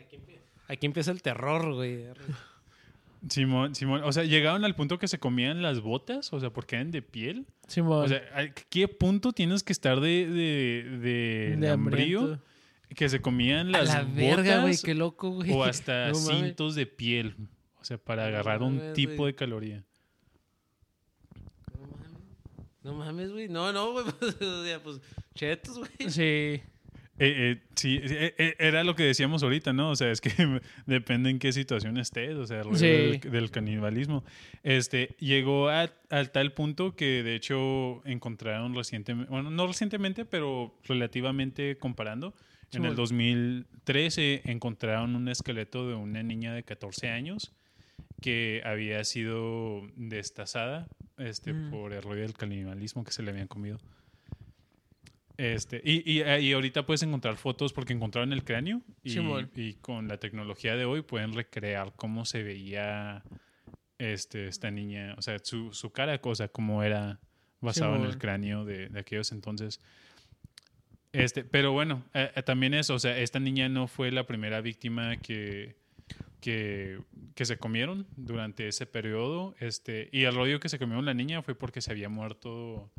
Aquí, 0.00 0.18
aquí 0.68 0.86
empieza 0.86 1.10
el 1.10 1.20
terror, 1.22 1.74
güey. 1.74 2.06
Simón, 3.28 3.74
Simón, 3.74 4.02
o 4.04 4.12
sea, 4.12 4.24
llegaron 4.24 4.64
al 4.64 4.74
punto 4.74 4.98
que 4.98 5.06
se 5.06 5.18
comían 5.18 5.60
las 5.60 5.80
botas, 5.80 6.32
o 6.32 6.40
sea, 6.40 6.48
porque 6.50 6.76
eran 6.76 6.90
de 6.90 7.02
piel. 7.02 7.46
Simón. 7.68 8.06
O 8.06 8.08
sea, 8.08 8.22
¿a 8.34 8.48
¿qué 8.48 8.88
punto 8.88 9.32
tienes 9.34 9.62
que 9.62 9.74
estar 9.74 10.00
de, 10.00 10.26
de, 10.26 10.98
de, 10.98 11.56
De 11.58 11.68
hambrío 11.68 12.40
que 12.96 13.10
se 13.10 13.20
comían 13.20 13.74
A 13.74 13.82
las 13.82 13.88
la 13.90 14.02
botas 14.04 14.16
verga, 14.16 14.60
güey, 14.62 14.76
qué 14.82 14.94
loco, 14.94 15.30
güey. 15.32 15.52
o 15.52 15.62
hasta 15.64 16.08
No 16.12 16.14
cintos 16.14 16.74
de 16.74 16.86
piel? 16.86 17.36
O 17.80 17.84
sea, 17.84 17.98
para 17.98 18.26
agarrar 18.26 18.62
un 18.62 18.92
tipo 18.94 19.16
güey. 19.16 19.32
de 19.32 19.36
caloría. 19.36 19.84
No 21.72 21.86
mames. 21.86 22.10
No 22.82 22.94
mames, 22.94 23.32
güey. 23.32 23.48
No, 23.48 23.72
no, 23.72 23.92
güey. 23.92 24.04
Pues, 24.20 24.40
o 24.42 24.64
sea, 24.64 24.82
pues, 24.82 25.00
chetos, 25.34 25.78
güey. 25.78 25.90
Sí. 26.10 26.62
Eh, 27.22 27.34
eh, 27.36 27.62
sí, 27.74 28.00
eh, 28.02 28.34
eh, 28.38 28.54
era 28.58 28.82
lo 28.82 28.94
que 28.94 29.02
decíamos 29.02 29.42
ahorita, 29.42 29.74
¿no? 29.74 29.90
O 29.90 29.96
sea, 29.96 30.10
es 30.10 30.22
que 30.22 30.30
depende 30.86 31.28
en 31.28 31.38
qué 31.38 31.52
situación 31.52 31.98
estés, 31.98 32.34
o 32.36 32.46
sea, 32.46 32.62
Sí. 32.72 32.86
del, 32.86 33.20
del 33.20 33.50
canibalismo. 33.50 34.24
Este, 34.62 35.16
llegó 35.18 35.68
a, 35.68 35.90
a 36.08 36.24
tal 36.24 36.54
punto 36.54 36.96
que 36.96 37.22
de 37.22 37.34
hecho 37.34 38.00
encontraron 38.06 38.74
recientemente, 38.74 39.30
bueno, 39.30 39.50
no 39.50 39.66
recientemente, 39.66 40.24
pero 40.24 40.74
relativamente 40.84 41.76
comparando, 41.76 42.34
en 42.72 42.84
el 42.86 42.92
Simón. 42.92 42.96
2013 42.96 44.42
encontraron 44.46 45.14
un 45.14 45.28
esqueleto 45.28 45.86
de 45.88 45.94
una 45.96 46.22
niña 46.22 46.54
de 46.54 46.62
14 46.62 47.10
años 47.10 47.52
que 48.20 48.62
había 48.64 49.02
sido 49.04 49.82
destazada 49.96 50.88
este, 51.18 51.52
Mm. 51.52 51.70
por 51.70 51.92
el 51.92 52.02
rollo 52.02 52.22
del 52.22 52.34
canibalismo 52.34 53.04
que 53.04 53.12
se 53.12 53.22
le 53.22 53.30
habían 53.30 53.48
comido. 53.48 53.78
Este, 55.36 55.80
y, 55.82 56.02
y, 56.18 56.22
y 56.22 56.52
ahorita 56.52 56.84
puedes 56.84 57.02
encontrar 57.02 57.36
fotos 57.36 57.72
porque 57.72 57.94
encontraron 57.94 58.32
el 58.34 58.44
cráneo 58.44 58.82
y, 59.02 59.18
y 59.56 59.74
con 59.74 60.06
la 60.06 60.18
tecnología 60.18 60.76
de 60.76 60.84
hoy 60.84 61.00
pueden 61.00 61.32
recrear 61.32 61.94
cómo 61.96 62.26
se 62.26 62.42
veía 62.42 63.22
este, 63.96 64.48
esta 64.48 64.70
niña, 64.70 65.14
o 65.16 65.22
sea, 65.22 65.38
su, 65.42 65.72
su 65.72 65.92
cara, 65.92 66.20
cosa 66.20 66.48
como 66.48 66.82
era 66.82 67.20
basado 67.62 67.96
en 67.96 68.04
el 68.04 68.18
cráneo 68.18 68.66
de, 68.66 68.88
de 68.90 69.00
aquellos 69.00 69.32
entonces. 69.32 69.80
Este, 71.12 71.42
pero 71.42 71.72
bueno, 71.72 72.04
eh, 72.14 72.30
eh, 72.36 72.42
también 72.42 72.74
eso, 72.74 72.94
o 72.94 72.98
sea, 72.98 73.16
esta 73.18 73.40
niña 73.40 73.68
no 73.70 73.88
fue 73.88 74.10
la 74.12 74.26
primera 74.26 74.60
víctima 74.60 75.16
que, 75.16 75.74
que, 76.40 76.98
que 77.34 77.44
se 77.44 77.58
comieron 77.58 78.06
durante 78.16 78.66
ese 78.68 78.86
periodo. 78.86 79.54
Este, 79.60 80.08
y 80.12 80.24
el 80.24 80.34
rollo 80.34 80.60
que 80.60 80.68
se 80.68 80.78
comieron 80.78 81.04
la 81.04 81.14
niña 81.14 81.42
fue 81.42 81.54
porque 81.54 81.80
se 81.80 81.90
había 81.90 82.08
muerto 82.08 82.90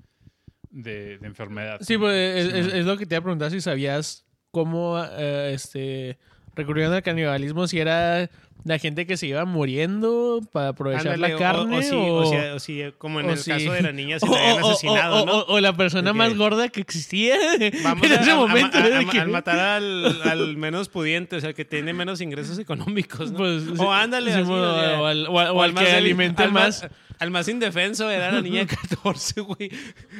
de, 0.70 1.18
de 1.18 1.28
enfermedad. 1.28 1.80
Sí, 1.82 1.98
pues 1.98 2.16
es, 2.16 2.46
es- 2.54 2.66
Simón. 2.66 2.80
es 2.80 2.86
lo 2.86 2.98
que 2.98 3.06
te 3.06 3.16
iba 3.16 3.20
a 3.20 3.24
preguntar 3.24 3.52
si 3.52 3.62
sabías 3.62 4.26
cómo 4.52 5.02
eh, 5.18 5.54
este 5.54 6.18
recurrieron 6.56 6.94
al 6.94 7.04
canibalismo 7.04 7.68
si 7.68 7.80
era 7.80 8.30
la 8.64 8.78
gente 8.78 9.08
que 9.08 9.18
se 9.18 9.26
iba 9.26 9.44
muriendo 9.46 10.40
para 10.52 10.68
aprovechar 10.70 11.14
Ándale, 11.14 11.30
la 11.30 11.36
o- 11.36 11.40
carne 11.40 11.78
o, 11.80 11.82
si, 11.82 11.96
o, 11.96 12.14
o 12.14 12.26
si- 12.26 12.36
o 12.36 12.60
si, 12.60 12.94
como 13.00 13.20
en 13.20 13.32
el 13.32 13.38
si- 13.40 13.50
caso 13.50 13.72
de 13.72 13.82
la 13.82 13.92
niña 13.92 14.20
se 14.20 14.28
la 14.30 14.38
habían 14.38 14.64
asesinado, 14.64 15.24
o- 15.24 15.26
¿no? 15.26 15.40
o 15.48 15.60
la 15.60 15.76
persona 15.76 16.14
más 16.14 16.38
gorda 16.38 16.70
que 16.70 16.80
existía 16.82 17.36
Vamos 17.84 18.06
en 18.06 18.12
a, 18.12 18.16
ese 18.22 18.30
a- 18.30 18.34
a- 18.34 18.38
momento. 18.38 18.78
a- 18.78 18.82
de 18.88 18.96
a- 18.98 19.06
que- 19.06 19.20
al 19.20 19.30
matar 19.30 19.58
al, 19.60 20.22
al 20.22 20.58
menos 20.58 20.90
pudiente, 20.90 21.38
o 21.38 21.42
sea, 21.42 21.54
que 21.54 21.66
tiene 21.66 21.94
menos 21.94 22.22
ingresos 22.22 22.60
económicos, 22.60 23.32
¿no? 23.32 23.38
Pues, 23.40 23.64
o 23.80 23.92
ándale, 23.92 24.32
así, 24.32 24.52
o, 24.52 25.06
al, 25.08 25.26
o 25.28 25.62
al- 25.64 25.74
que 25.74 25.82
débil- 25.84 25.96
alimente 25.96 26.44
al 26.44 26.52
más. 26.52 26.86
Al 27.18 27.30
más 27.30 27.48
indefenso 27.48 28.10
era 28.10 28.32
la 28.32 28.42
niña 28.42 28.62
de 28.62 28.68
14, 28.90 29.42
güey. 29.42 29.72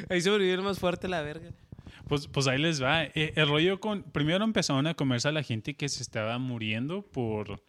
Ahí 0.08 0.20
sobrevivió 0.20 0.54
el 0.54 0.62
más 0.62 0.78
fuerte 0.78 1.08
la 1.08 1.20
verga. 1.20 1.50
Pues, 2.08 2.26
pues 2.26 2.46
ahí 2.46 2.58
les 2.58 2.82
va. 2.82 3.04
Eh, 3.04 3.32
el 3.36 3.48
rollo 3.48 3.80
con. 3.80 4.02
Primero 4.02 4.44
empezaron 4.44 4.86
a 4.86 4.94
comerse 4.94 5.28
a 5.28 5.32
la 5.32 5.42
gente 5.42 5.74
que 5.74 5.88
se 5.88 6.02
estaba 6.02 6.38
muriendo 6.38 7.02
por. 7.02 7.62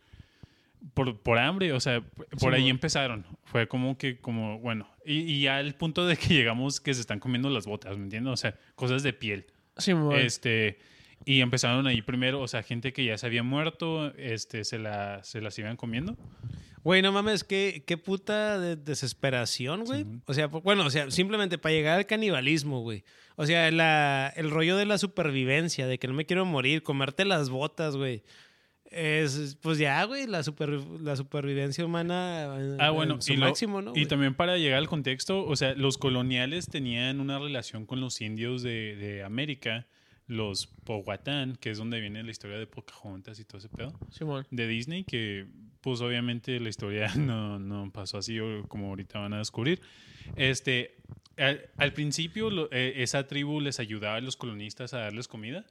Por, 0.93 1.17
por 1.21 1.37
hambre, 1.39 1.71
o 1.71 1.79
sea, 1.79 2.03
por 2.41 2.53
ahí 2.53 2.63
mo. 2.63 2.69
empezaron. 2.69 3.25
Fue 3.45 3.69
como 3.69 3.97
que, 3.97 4.19
como, 4.19 4.59
bueno, 4.59 4.85
y, 5.05 5.19
y 5.19 5.43
ya 5.43 5.55
al 5.55 5.75
punto 5.75 6.05
de 6.05 6.17
que 6.17 6.33
llegamos 6.33 6.81
que 6.81 6.93
se 6.93 6.99
están 6.99 7.19
comiendo 7.19 7.49
las 7.49 7.65
botas, 7.65 7.97
¿me 7.97 8.03
entiendes? 8.03 8.33
O 8.33 8.35
sea, 8.35 8.59
cosas 8.75 9.01
de 9.01 9.13
piel. 9.13 9.45
Simón. 9.77 10.17
Este, 10.19 10.79
y 11.25 11.41
empezaron 11.41 11.87
ahí 11.87 12.01
primero, 12.01 12.41
o 12.41 12.47
sea, 12.47 12.63
gente 12.63 12.93
que 12.93 13.05
ya 13.05 13.17
se 13.17 13.25
había 13.25 13.43
muerto, 13.43 14.13
este, 14.17 14.63
se, 14.63 14.77
la, 14.79 15.23
se 15.23 15.41
las 15.41 15.57
iban 15.59 15.75
comiendo. 15.77 16.17
Güey, 16.83 17.01
no 17.01 17.11
mames, 17.13 17.43
qué, 17.45 17.83
qué 17.87 17.95
puta 17.97 18.59
de- 18.59 18.75
desesperación, 18.75 19.85
güey. 19.85 20.05
O 20.25 20.33
sea, 20.33 20.47
bueno, 20.47 20.85
o 20.85 20.89
sea, 20.89 21.09
simplemente 21.11 21.57
para 21.57 21.73
llegar 21.73 21.97
al 21.97 22.05
canibalismo, 22.05 22.81
güey. 22.81 23.03
O 23.37 23.45
sea, 23.45 23.71
la, 23.71 24.33
el 24.35 24.51
rollo 24.51 24.75
de 24.75 24.85
la 24.85 24.97
supervivencia, 24.97 25.87
de 25.87 25.97
que 25.97 26.07
no 26.07 26.13
me 26.13 26.25
quiero 26.25 26.45
morir, 26.45 26.83
comerte 26.83 27.23
las 27.23 27.49
botas, 27.49 27.95
güey. 27.95 28.21
Es, 28.91 29.57
pues 29.61 29.79
ya, 29.79 30.03
güey, 30.03 30.27
la, 30.27 30.43
super, 30.43 30.69
la 31.01 31.15
supervivencia 31.15 31.83
humana. 31.83 32.53
Ah, 32.79 32.91
bueno, 32.91 33.15
en 33.15 33.21
su 33.23 33.33
y, 33.33 33.37
lo- 33.37 33.45
máximo, 33.47 33.81
¿no? 33.81 33.93
y 33.95 34.05
también 34.05 34.35
para 34.35 34.57
llegar 34.57 34.77
al 34.77 34.87
contexto, 34.87 35.45
o 35.45 35.55
sea, 35.55 35.73
los 35.73 35.97
coloniales 35.97 36.67
tenían 36.67 37.19
una 37.19 37.39
relación 37.39 37.85
con 37.87 38.01
los 38.01 38.21
indios 38.21 38.61
de, 38.61 38.95
de 38.97 39.23
América, 39.23 39.87
los 40.27 40.67
Powhatan, 40.67 41.55
que 41.57 41.69
es 41.71 41.77
donde 41.77 41.99
viene 41.99 42.23
la 42.23 42.31
historia 42.31 42.57
de 42.57 42.65
Pocahontas 42.67 43.39
y 43.39 43.45
todo 43.45 43.57
ese 43.57 43.69
pedo, 43.69 43.93
de 44.51 44.67
Disney, 44.67 45.03
que 45.03 45.45
pues 45.81 45.99
obviamente 46.01 46.59
la 46.59 46.69
historia 46.69 47.13
no, 47.17 47.59
no 47.59 47.91
pasó 47.91 48.17
así 48.17 48.39
o 48.39 48.67
como 48.67 48.87
ahorita 48.89 49.19
van 49.19 49.33
a 49.33 49.39
descubrir. 49.39 49.81
Este, 50.35 50.95
al, 51.37 51.69
al 51.77 51.93
principio 51.93 52.49
lo- 52.49 52.69
eh, 52.71 52.93
esa 53.03 53.27
tribu 53.27 53.59
les 53.59 53.79
ayudaba 53.79 54.15
a 54.15 54.21
los 54.21 54.37
colonistas 54.37 54.93
a 54.93 54.99
darles 54.99 55.27
comida, 55.27 55.65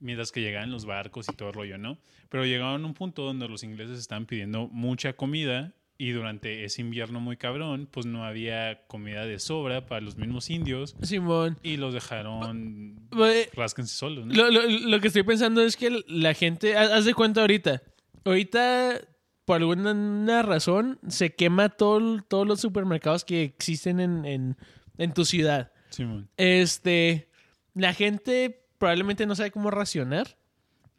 mientras 0.00 0.32
que 0.32 0.40
llegaban 0.42 0.70
los 0.70 0.84
barcos 0.84 1.26
y 1.32 1.34
todo 1.34 1.48
el 1.48 1.54
rollo, 1.54 1.78
¿no? 1.78 1.98
Pero 2.28 2.44
llegaron 2.44 2.84
a 2.84 2.86
un 2.86 2.94
punto 2.94 3.22
donde 3.22 3.48
los 3.48 3.62
ingleses 3.64 3.98
estaban 3.98 4.26
pidiendo 4.26 4.68
mucha 4.68 5.14
comida 5.14 5.72
y 5.96 6.10
durante 6.10 6.64
ese 6.64 6.80
invierno 6.82 7.20
muy 7.20 7.36
cabrón, 7.36 7.88
pues 7.90 8.04
no 8.06 8.24
había 8.24 8.84
comida 8.88 9.26
de 9.26 9.38
sobra 9.38 9.86
para 9.86 10.00
los 10.00 10.16
mismos 10.16 10.50
indios 10.50 10.96
Simón. 11.02 11.56
y 11.62 11.76
los 11.76 11.94
dejaron 11.94 13.08
Güey, 13.12 13.46
rásquense 13.54 13.96
solos, 13.96 14.26
¿no? 14.26 14.34
Lo, 14.34 14.50
lo- 14.50 14.68
lo 14.68 15.00
que 15.00 15.06
estoy 15.08 15.22
pensando 15.22 15.62
es 15.62 15.76
que 15.76 16.02
la 16.08 16.34
gente, 16.34 16.76
haz 16.76 16.90
haz 16.90 17.04
de 17.04 17.14
cuenta 17.14 17.42
ahorita, 17.42 17.82
ahorita 18.24 19.00
por 19.44 19.56
alguna 19.58 20.42
razón 20.42 20.98
se 21.08 21.34
quema 21.34 21.68
todo, 21.68 22.22
todos 22.22 22.46
los 22.46 22.60
supermercados 22.60 23.24
que 23.24 23.42
existen 23.42 24.00
en, 24.00 24.24
en, 24.24 24.56
en 24.98 25.12
tu 25.12 25.24
ciudad. 25.24 25.70
Simón. 25.90 26.28
Este, 26.36 27.28
la 27.74 27.92
gente 27.94 28.64
probablemente 28.78 29.26
no 29.26 29.34
sabe 29.36 29.50
cómo 29.50 29.70
racionar. 29.70 30.38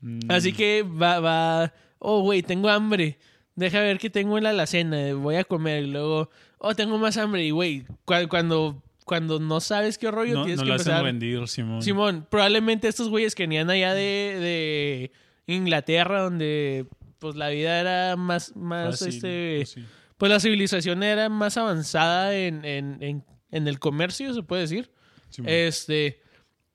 Mm, 0.02 0.20
Así 0.30 0.54
que 0.54 0.84
va, 0.84 1.20
va, 1.20 1.74
oh, 2.00 2.22
güey, 2.22 2.44
tengo 2.44 2.70
hambre. 2.70 3.18
Deja 3.56 3.80
ver 3.80 3.98
qué 4.00 4.10
tengo 4.10 4.38
en 4.38 4.44
la 4.44 4.50
alacena, 4.52 5.14
voy 5.14 5.36
a 5.36 5.44
comer. 5.46 5.84
Y 5.84 5.88
luego, 5.92 6.30
oh, 6.58 6.76
tengo 6.76 6.98
más 6.98 7.16
hambre. 7.18 7.46
Y, 7.46 7.52
güey, 7.52 7.86
cu- 8.04 8.28
cuando, 8.30 8.84
cuando 9.06 9.40
no 9.40 9.62
sabes 9.62 9.98
qué 9.98 10.12
rollo, 10.12 10.34
no, 10.34 10.44
tienes 10.44 10.58
no 10.60 10.64
que 10.64 10.68
lo 10.70 10.74
empezar... 10.76 10.94
hacen 10.96 11.06
rendir, 11.06 11.48
Simón. 11.48 11.82
Simón, 11.82 12.28
probablemente 12.30 12.88
estos 12.88 13.08
güeyes 13.10 13.34
que 13.34 13.44
venían 13.44 13.70
allá 13.70 13.94
de, 13.94 15.12
de 15.48 15.54
Inglaterra, 15.54 16.22
donde 16.22 16.88
pues 17.20 17.36
la 17.36 17.48
vida 17.50 17.80
era 17.80 18.16
más, 18.18 18.56
más 18.56 19.00
Fácil, 19.00 19.16
este, 19.16 19.58
pues 19.64 19.78
pues 20.18 20.32
la 20.32 20.40
civilización 20.40 21.02
era 21.04 21.30
más 21.30 21.58
avanzada 21.58 22.36
en, 22.36 22.64
en, 22.66 22.98
en, 23.02 23.26
en 23.52 23.68
el 23.68 23.80
comercio, 23.80 24.34
se 24.34 24.44
puede 24.44 24.64
decir. 24.64 24.92
Simón. 25.30 25.50
Este, 25.52 26.22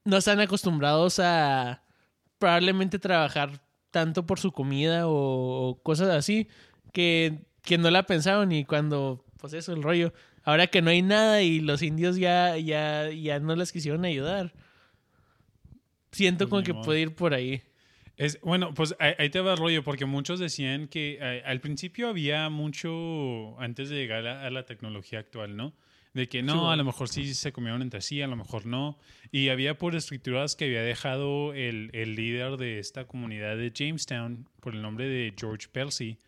no 0.04 0.16
están 0.16 0.40
acostumbrados 0.40 1.18
a 1.20 1.82
probablemente 2.38 2.98
trabajar 2.98 3.62
tanto 3.90 4.24
por 4.26 4.38
su 4.38 4.52
comida 4.52 5.08
o, 5.08 5.68
o 5.68 5.82
cosas 5.82 6.10
así 6.10 6.48
que, 6.92 7.40
que 7.62 7.78
no 7.78 7.90
la 7.90 8.04
pensaron 8.04 8.52
y 8.52 8.64
cuando, 8.64 9.24
pues 9.38 9.52
eso, 9.52 9.72
el 9.72 9.82
rollo. 9.82 10.12
Ahora 10.42 10.66
que 10.68 10.80
no 10.82 10.90
hay 10.90 11.02
nada 11.02 11.42
y 11.42 11.60
los 11.60 11.82
indios 11.82 12.16
ya, 12.16 12.56
ya, 12.56 13.10
ya 13.10 13.38
no 13.40 13.54
les 13.56 13.72
quisieron 13.72 14.04
ayudar. 14.04 14.52
Siento 16.12 16.48
Pues 16.48 16.50
como 16.50 16.62
que 16.62 16.72
modo. 16.72 16.84
puede 16.84 17.00
ir 17.00 17.14
por 17.14 17.34
ahí. 17.34 17.62
Es, 18.16 18.38
bueno, 18.42 18.74
pues 18.74 18.94
ahí, 18.98 19.30
te 19.30 19.40
va 19.40 19.52
el 19.52 19.58
rollo, 19.58 19.82
porque 19.82 20.04
muchos 20.04 20.38
decían 20.40 20.88
que 20.88 21.18
eh, 21.20 21.42
al 21.46 21.60
principio 21.60 22.08
había 22.08 22.50
mucho, 22.50 23.58
antes 23.60 23.88
de 23.88 23.96
llegar 23.96 24.26
a, 24.26 24.46
a 24.46 24.50
la 24.50 24.64
tecnología 24.66 25.20
actual, 25.20 25.56
¿no? 25.56 25.72
De 26.12 26.28
que 26.28 26.42
no, 26.42 26.52
Sí, 26.52 26.58
a 26.58 26.62
bueno. 26.62 26.76
lo 26.78 26.84
mejor 26.86 27.08
sí 27.08 27.32
se 27.34 27.52
comieron 27.52 27.80
entre 27.82 28.00
sí, 28.02 28.20
a 28.20 28.26
lo 28.26 28.36
mejor 28.36 28.66
no. 28.66 28.98
Y 29.30 29.48
había 29.48 29.78
por 29.78 29.94
escrituras 29.94 30.56
que 30.56 30.64
había 30.66 30.82
dejado 30.82 31.54
el, 31.54 31.88
el 31.92 32.16
líder 32.16 32.56
de 32.56 32.78
esta 32.80 33.06
comunidad 33.06 33.56
de 33.56 33.72
Jamestown, 33.74 34.48
por 34.60 34.74
el 34.74 34.82
nombre 34.82 35.06
de 35.08 35.32
George 35.38 35.68
Percy, 35.72 36.18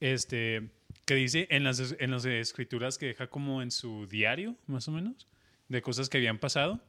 este, 0.00 0.70
que 1.04 1.14
dice 1.14 1.46
en 1.50 1.64
las, 1.64 1.94
en 1.98 2.10
las 2.10 2.24
escrituras 2.24 2.98
que 2.98 3.06
deja 3.06 3.28
como 3.28 3.62
en 3.62 3.70
su 3.70 4.06
diario, 4.06 4.56
más 4.66 4.88
o 4.88 4.92
menos, 4.92 5.28
de 5.68 5.82
cosas 5.82 6.08
que 6.08 6.18
habían 6.18 6.38
pasado 6.38 6.80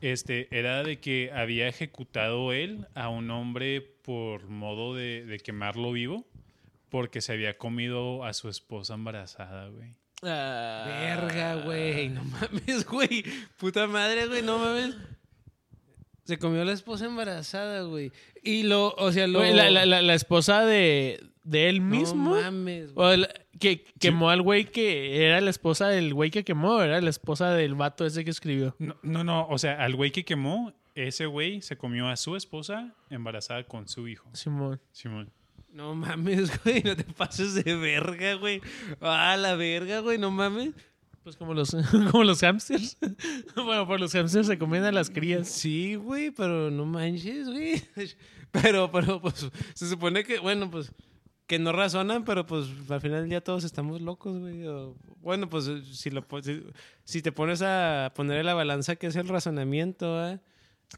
este, 0.00 0.48
era 0.56 0.82
de 0.82 1.00
que 1.00 1.30
había 1.34 1.68
ejecutado 1.68 2.52
él 2.52 2.86
a 2.94 3.08
un 3.08 3.30
hombre 3.30 3.80
por 3.80 4.48
modo 4.48 4.94
de, 4.94 5.24
de 5.24 5.38
quemarlo 5.40 5.92
vivo 5.92 6.26
porque 6.88 7.20
se 7.20 7.32
había 7.32 7.58
comido 7.58 8.24
a 8.24 8.32
su 8.32 8.48
esposa 8.48 8.94
embarazada, 8.94 9.68
güey. 9.68 9.94
Ah. 10.22 10.84
Verga, 11.00 11.54
güey. 11.64 12.08
No 12.08 12.24
mames, 12.24 12.86
güey. 12.86 13.24
Puta 13.58 13.86
madre, 13.86 14.26
güey. 14.26 14.42
No 14.42 14.58
mames. 14.58 14.96
Se 16.28 16.38
comió 16.38 16.62
la 16.62 16.72
esposa 16.72 17.06
embarazada, 17.06 17.82
güey. 17.84 18.12
Y 18.42 18.64
lo, 18.64 18.94
o 18.98 19.12
sea, 19.12 19.26
lo. 19.26 19.38
Güey, 19.38 19.54
la, 19.54 19.70
la- 19.70 19.86
la- 19.86 20.02
la 20.02 20.14
esposa 20.14 20.66
de, 20.66 21.24
de 21.42 21.70
él 21.70 21.80
mismo. 21.80 22.34
No 22.36 22.42
mames, 22.42 22.92
güey. 22.92 23.26
Que 23.58 23.84
quemó 23.98 24.28
al 24.28 24.42
güey 24.42 24.66
que 24.66 25.24
era 25.24 25.40
la 25.40 25.48
esposa 25.48 25.88
del 25.88 26.12
güey 26.12 26.30
que 26.30 26.44
quemó, 26.44 26.82
era 26.82 27.00
la 27.00 27.08
esposa 27.08 27.52
del 27.52 27.74
vato 27.74 28.04
ese 28.04 28.26
que 28.26 28.30
escribió. 28.30 28.76
No, 28.78 28.96
no, 29.02 29.24
no, 29.24 29.48
o 29.48 29.56
sea, 29.56 29.82
al 29.82 29.96
güey 29.96 30.10
que 30.12 30.26
quemó, 30.26 30.74
ese 30.94 31.24
güey 31.24 31.62
se 31.62 31.78
comió 31.78 32.08
a 32.08 32.16
su 32.16 32.36
esposa 32.36 32.94
embarazada 33.08 33.64
con 33.64 33.88
su 33.88 34.06
hijo, 34.06 34.28
Simón. 34.34 34.80
Simón. 34.92 35.30
No 35.72 35.94
mames, 35.94 36.52
güey. 36.64 36.82
No 36.82 36.94
te 36.94 37.04
pases 37.04 37.54
de 37.64 37.74
verga, 37.74 38.34
güey. 38.34 38.60
Ah, 39.00 39.36
la 39.38 39.54
verga, 39.56 40.00
güey. 40.00 40.18
No 40.18 40.30
mames. 40.30 40.72
Pues 41.28 41.36
como 41.36 41.52
los, 41.52 41.76
como 42.10 42.24
los 42.24 42.40
hamsters. 42.40 42.96
bueno, 43.54 43.86
por 43.86 44.00
los 44.00 44.14
hamsters 44.14 44.46
se 44.46 44.56
comen 44.58 44.82
a 44.84 44.92
las 44.92 45.10
crías. 45.10 45.46
Sí, 45.46 45.94
güey, 45.94 46.30
pero 46.30 46.70
no 46.70 46.86
manches, 46.86 47.48
güey. 47.50 47.82
Pero, 48.50 48.90
pero, 48.90 49.20
pues, 49.20 49.46
se 49.74 49.86
supone 49.90 50.24
que, 50.24 50.38
bueno, 50.38 50.70
pues, 50.70 50.90
que 51.46 51.58
no 51.58 51.70
razonan, 51.70 52.24
pero 52.24 52.46
pues 52.46 52.64
al 52.88 52.98
final 53.02 53.20
del 53.20 53.28
día 53.28 53.42
todos 53.44 53.62
estamos 53.62 54.00
locos, 54.00 54.38
güey. 54.38 54.66
O, 54.66 54.96
bueno, 55.20 55.50
pues 55.50 55.70
si, 55.92 56.08
lo, 56.08 56.24
si, 56.42 56.62
si 57.04 57.20
te 57.20 57.30
pones 57.30 57.60
a 57.60 58.10
poner 58.16 58.38
en 58.38 58.46
la 58.46 58.54
balanza 58.54 58.96
que 58.96 59.08
es 59.08 59.16
el 59.16 59.28
razonamiento, 59.28 60.26
¿eh? 60.30 60.40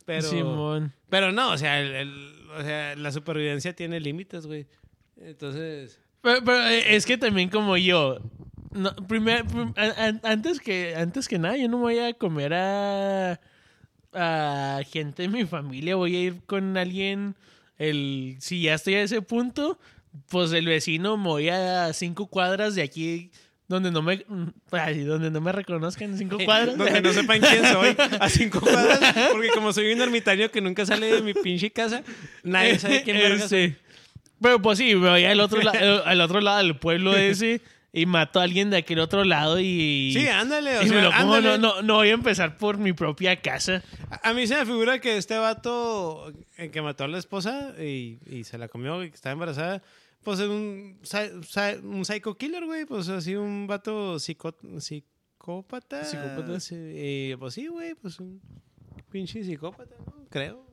Pero, 0.05 0.23
Simón. 0.23 0.93
pero 1.09 1.33
no, 1.33 1.51
o 1.51 1.59
sea, 1.59 1.81
el- 1.81 1.93
el- 1.97 2.51
o 2.57 2.62
sea, 2.62 2.95
la 2.95 3.11
supervivencia 3.11 3.75
tiene 3.75 3.99
límites, 3.99 4.47
güey. 4.47 4.69
Entonces, 5.16 5.99
Pero, 6.23 6.45
pero, 6.45 6.69
eh, 6.69 6.95
es 6.95 7.05
que 7.05 7.19
también 7.19 7.49
como 7.49 7.77
yo. 7.77 8.21
No, 8.72 8.94
primer, 9.09 9.44
prim- 9.46 9.74
a- 9.76 10.04
an- 10.06 10.20
antes, 10.22 10.61
que, 10.61 10.94
antes 10.96 11.26
que 11.28 11.38
nada, 11.38 11.56
yo 11.56 11.68
no 11.68 11.78
voy 11.78 11.98
a 11.98 12.12
comer 12.14 12.54
a, 12.54 13.40
a 14.12 14.80
gente 14.90 15.22
de 15.22 15.28
mi 15.28 15.44
familia. 15.44 15.96
Voy 15.96 16.16
a 16.16 16.20
ir 16.20 16.40
con 16.46 16.76
alguien. 16.76 17.35
El, 17.78 18.37
si 18.40 18.62
ya 18.62 18.74
estoy 18.74 18.94
a 18.96 19.02
ese 19.02 19.22
punto, 19.22 19.78
pues 20.28 20.52
el 20.52 20.66
vecino 20.66 21.16
me 21.16 21.24
voy 21.28 21.48
a 21.48 21.92
cinco 21.94 22.26
cuadras 22.26 22.74
de 22.74 22.83
aquí 22.83 23.30
donde 23.68 23.90
no 23.92 24.02
me 24.02 24.26
ay, 24.72 25.04
donde 25.04 25.30
no 25.30 25.40
me 25.40 25.52
reconozcan 25.52 26.18
cinco 26.18 26.37
cuadras. 26.44 26.76
donde 26.76 27.00
no 27.00 27.12
sepan 27.12 27.40
quién 27.40 27.64
soy, 27.64 27.96
a 28.18 28.28
cinco 28.28 28.61
cuadras, 28.61 29.00
porque 29.30 29.48
como 29.54 29.72
soy 29.72 29.92
un 29.92 30.00
ermitaño 30.02 30.50
que 30.50 30.61
nunca 30.61 30.85
sale 30.85 31.06
de 31.06 31.22
mi 31.22 31.35
pinche 31.35 31.70
casa, 31.70 32.02
nadie 32.42 32.78
sabe 32.80 33.02
quién 33.04 33.16
verga 33.16 33.48
soy. 33.48 33.61
Este, 33.66 33.78
Pero 34.42 34.61
pues 34.61 34.76
sí, 34.76 34.94
me 34.96 35.09
voy 35.11 35.24
al 35.24 35.38
otro, 35.40 35.61
al 36.04 36.20
otro 36.20 36.40
lado 36.40 36.59
del 36.59 36.76
pueblo 36.76 37.16
ese 37.16 37.61
y 37.92 38.07
mato 38.07 38.38
a 38.40 38.44
alguien 38.44 38.70
de 38.70 38.76
aquel 38.79 39.00
otro 39.00 39.24
lado 39.24 39.59
y... 39.59 40.12
Sí, 40.14 40.26
ándale. 40.29 40.79
O 40.79 40.83
y 40.83 40.90
me 40.90 41.03
lo 41.03 41.11
como, 41.12 41.35
ándale. 41.35 41.59
no, 41.59 41.76
no, 41.76 41.83
no 41.83 41.94
voy 41.96 42.09
a 42.11 42.12
empezar 42.12 42.57
por 42.57 42.79
mi 42.79 42.92
propia 42.92 43.40
casa. 43.40 43.83
A 44.11 44.31
a 44.31 44.35
mí 44.35 44.46
se 44.46 44.57
me 44.57 44.64
figura 44.66 45.00
que 45.00 45.16
este 45.16 45.37
vato 45.38 46.33
eh, 46.57 46.70
que 46.70 46.83
mató 46.83 47.05
a 47.05 47.09
la 47.09 47.18
esposa 47.18 47.74
y, 47.81 48.18
y 48.26 48.44
se 48.44 48.59
la 48.59 48.68
comió 48.68 49.03
y 49.03 49.11
que 49.11 49.16
estaba 49.16 49.33
embarazada, 49.33 49.83
pues 50.22 50.38
es 50.38 50.48
un, 50.48 51.00
un 51.83 52.05
psycho 52.05 52.37
killer, 52.37 52.64
güey. 52.64 52.85
Pues 52.85 53.09
así 53.09 53.35
un 53.35 53.66
vato 53.66 54.18
psico- 54.20 54.55
psicópata. 54.79 56.05
Psicópata. 56.05 56.61
Sí, 56.61 56.76
y, 56.76 57.37
pues 57.37 57.55
sí, 57.55 57.66
güey, 57.66 57.94
pues 57.94 58.20
un 58.20 58.40
pinche 59.11 59.42
psicópata, 59.42 59.96
¿no? 60.07 60.26
Creo. 60.31 60.69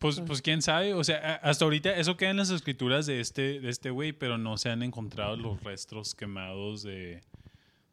Pues, 0.00 0.18
pues 0.26 0.40
quién 0.40 0.62
sabe, 0.62 0.94
o 0.94 1.04
sea, 1.04 1.36
hasta 1.42 1.66
ahorita 1.66 1.94
eso 1.94 2.16
queda 2.16 2.30
en 2.30 2.38
las 2.38 2.48
escrituras 2.48 3.04
de 3.04 3.20
este 3.20 3.60
de 3.60 3.68
este 3.68 3.90
güey, 3.90 4.12
pero 4.12 4.38
no 4.38 4.56
se 4.56 4.70
han 4.70 4.82
encontrado 4.82 5.36
los 5.36 5.62
restos 5.62 6.14
quemados 6.14 6.82
de, 6.82 7.20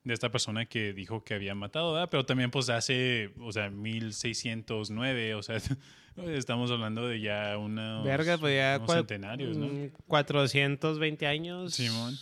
de 0.06 0.14
esta 0.14 0.32
persona 0.32 0.66
que 0.66 0.94
dijo 0.94 1.26
que 1.26 1.34
había 1.34 1.54
matado, 1.54 1.92
¿verdad? 1.92 2.08
Pero 2.10 2.26
también 2.26 2.50
pues 2.50 2.70
hace, 2.70 3.34
o 3.42 3.52
sea, 3.52 3.70
1609, 3.70 5.36
o 5.36 5.44
sea, 5.44 5.58
estamos 6.28 6.72
hablando 6.72 7.06
de 7.08 7.20
ya 7.20 7.58
unos, 7.58 8.06
Verga, 8.06 8.38
pues 8.38 8.56
ya 8.56 8.78
unos 8.78 8.92
centenarios, 8.92 9.58
¿no? 9.58 9.68
mm, 9.68 9.90
420 10.08 11.28
años. 11.28 11.74
Simón. 11.74 12.16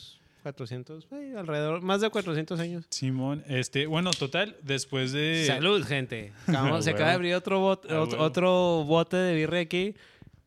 400, 0.46 1.10
güey, 1.10 1.34
alrededor, 1.36 1.82
más 1.82 2.02
de 2.02 2.10
400 2.12 2.60
años. 2.60 2.86
Simón, 2.92 3.44
este, 3.48 3.88
bueno, 3.88 4.12
total, 4.12 4.56
después 4.62 5.12
de... 5.12 5.44
Salud, 5.48 5.84
gente. 5.84 6.34
Acabamos- 6.48 6.80
Ah, 6.80 6.82
se 6.84 6.90
acaba 6.92 7.10
de 7.10 7.16
abrir 7.16 7.34
otro, 7.34 7.60
bot- 7.62 7.88
Ah, 7.90 8.02
otro, 8.20 8.84
bote 8.86 9.18
de 9.18 9.34
birria 9.34 9.62
aquí. 9.62 9.96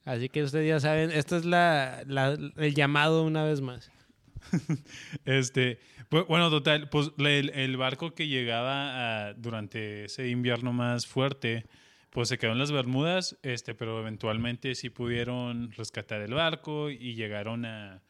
Así 0.05 0.29
que 0.29 0.45
ustedes 0.45 0.69
ya 0.69 0.79
saben, 0.79 1.11
esto 1.11 1.37
es 1.37 1.45
la, 1.45 2.05
la- 2.07 2.39
el 2.59 2.75
llamado 2.77 3.25
una 3.25 3.43
vez 3.43 3.61
más. 3.61 3.91
Este, 5.25 5.81
bu- 6.13 6.27
bueno, 6.29 6.49
total, 6.49 6.89
pues 6.91 7.11
el, 7.19 7.51
el 7.51 7.77
barco 7.77 8.15
que 8.15 8.29
llegaba 8.29 9.27
a- 9.31 9.35
durante 9.35 10.05
ese 10.05 10.29
invierno 10.29 10.73
más 10.73 11.09
fuerte, 11.09 11.67
pues 12.11 12.29
se 12.29 12.39
quedó 12.39 12.53
en 12.53 12.59
las 12.59 12.71
Bermudas, 12.71 13.37
este, 13.43 13.75
pero 13.75 13.99
eventualmente 14.01 14.77
sí 14.77 14.91
pudieron 14.91 15.73
rescatar 15.73 16.21
el 16.21 16.35
barco 16.35 16.89
y 16.89 17.15
llegaron 17.17 17.65
a, 17.65 18.01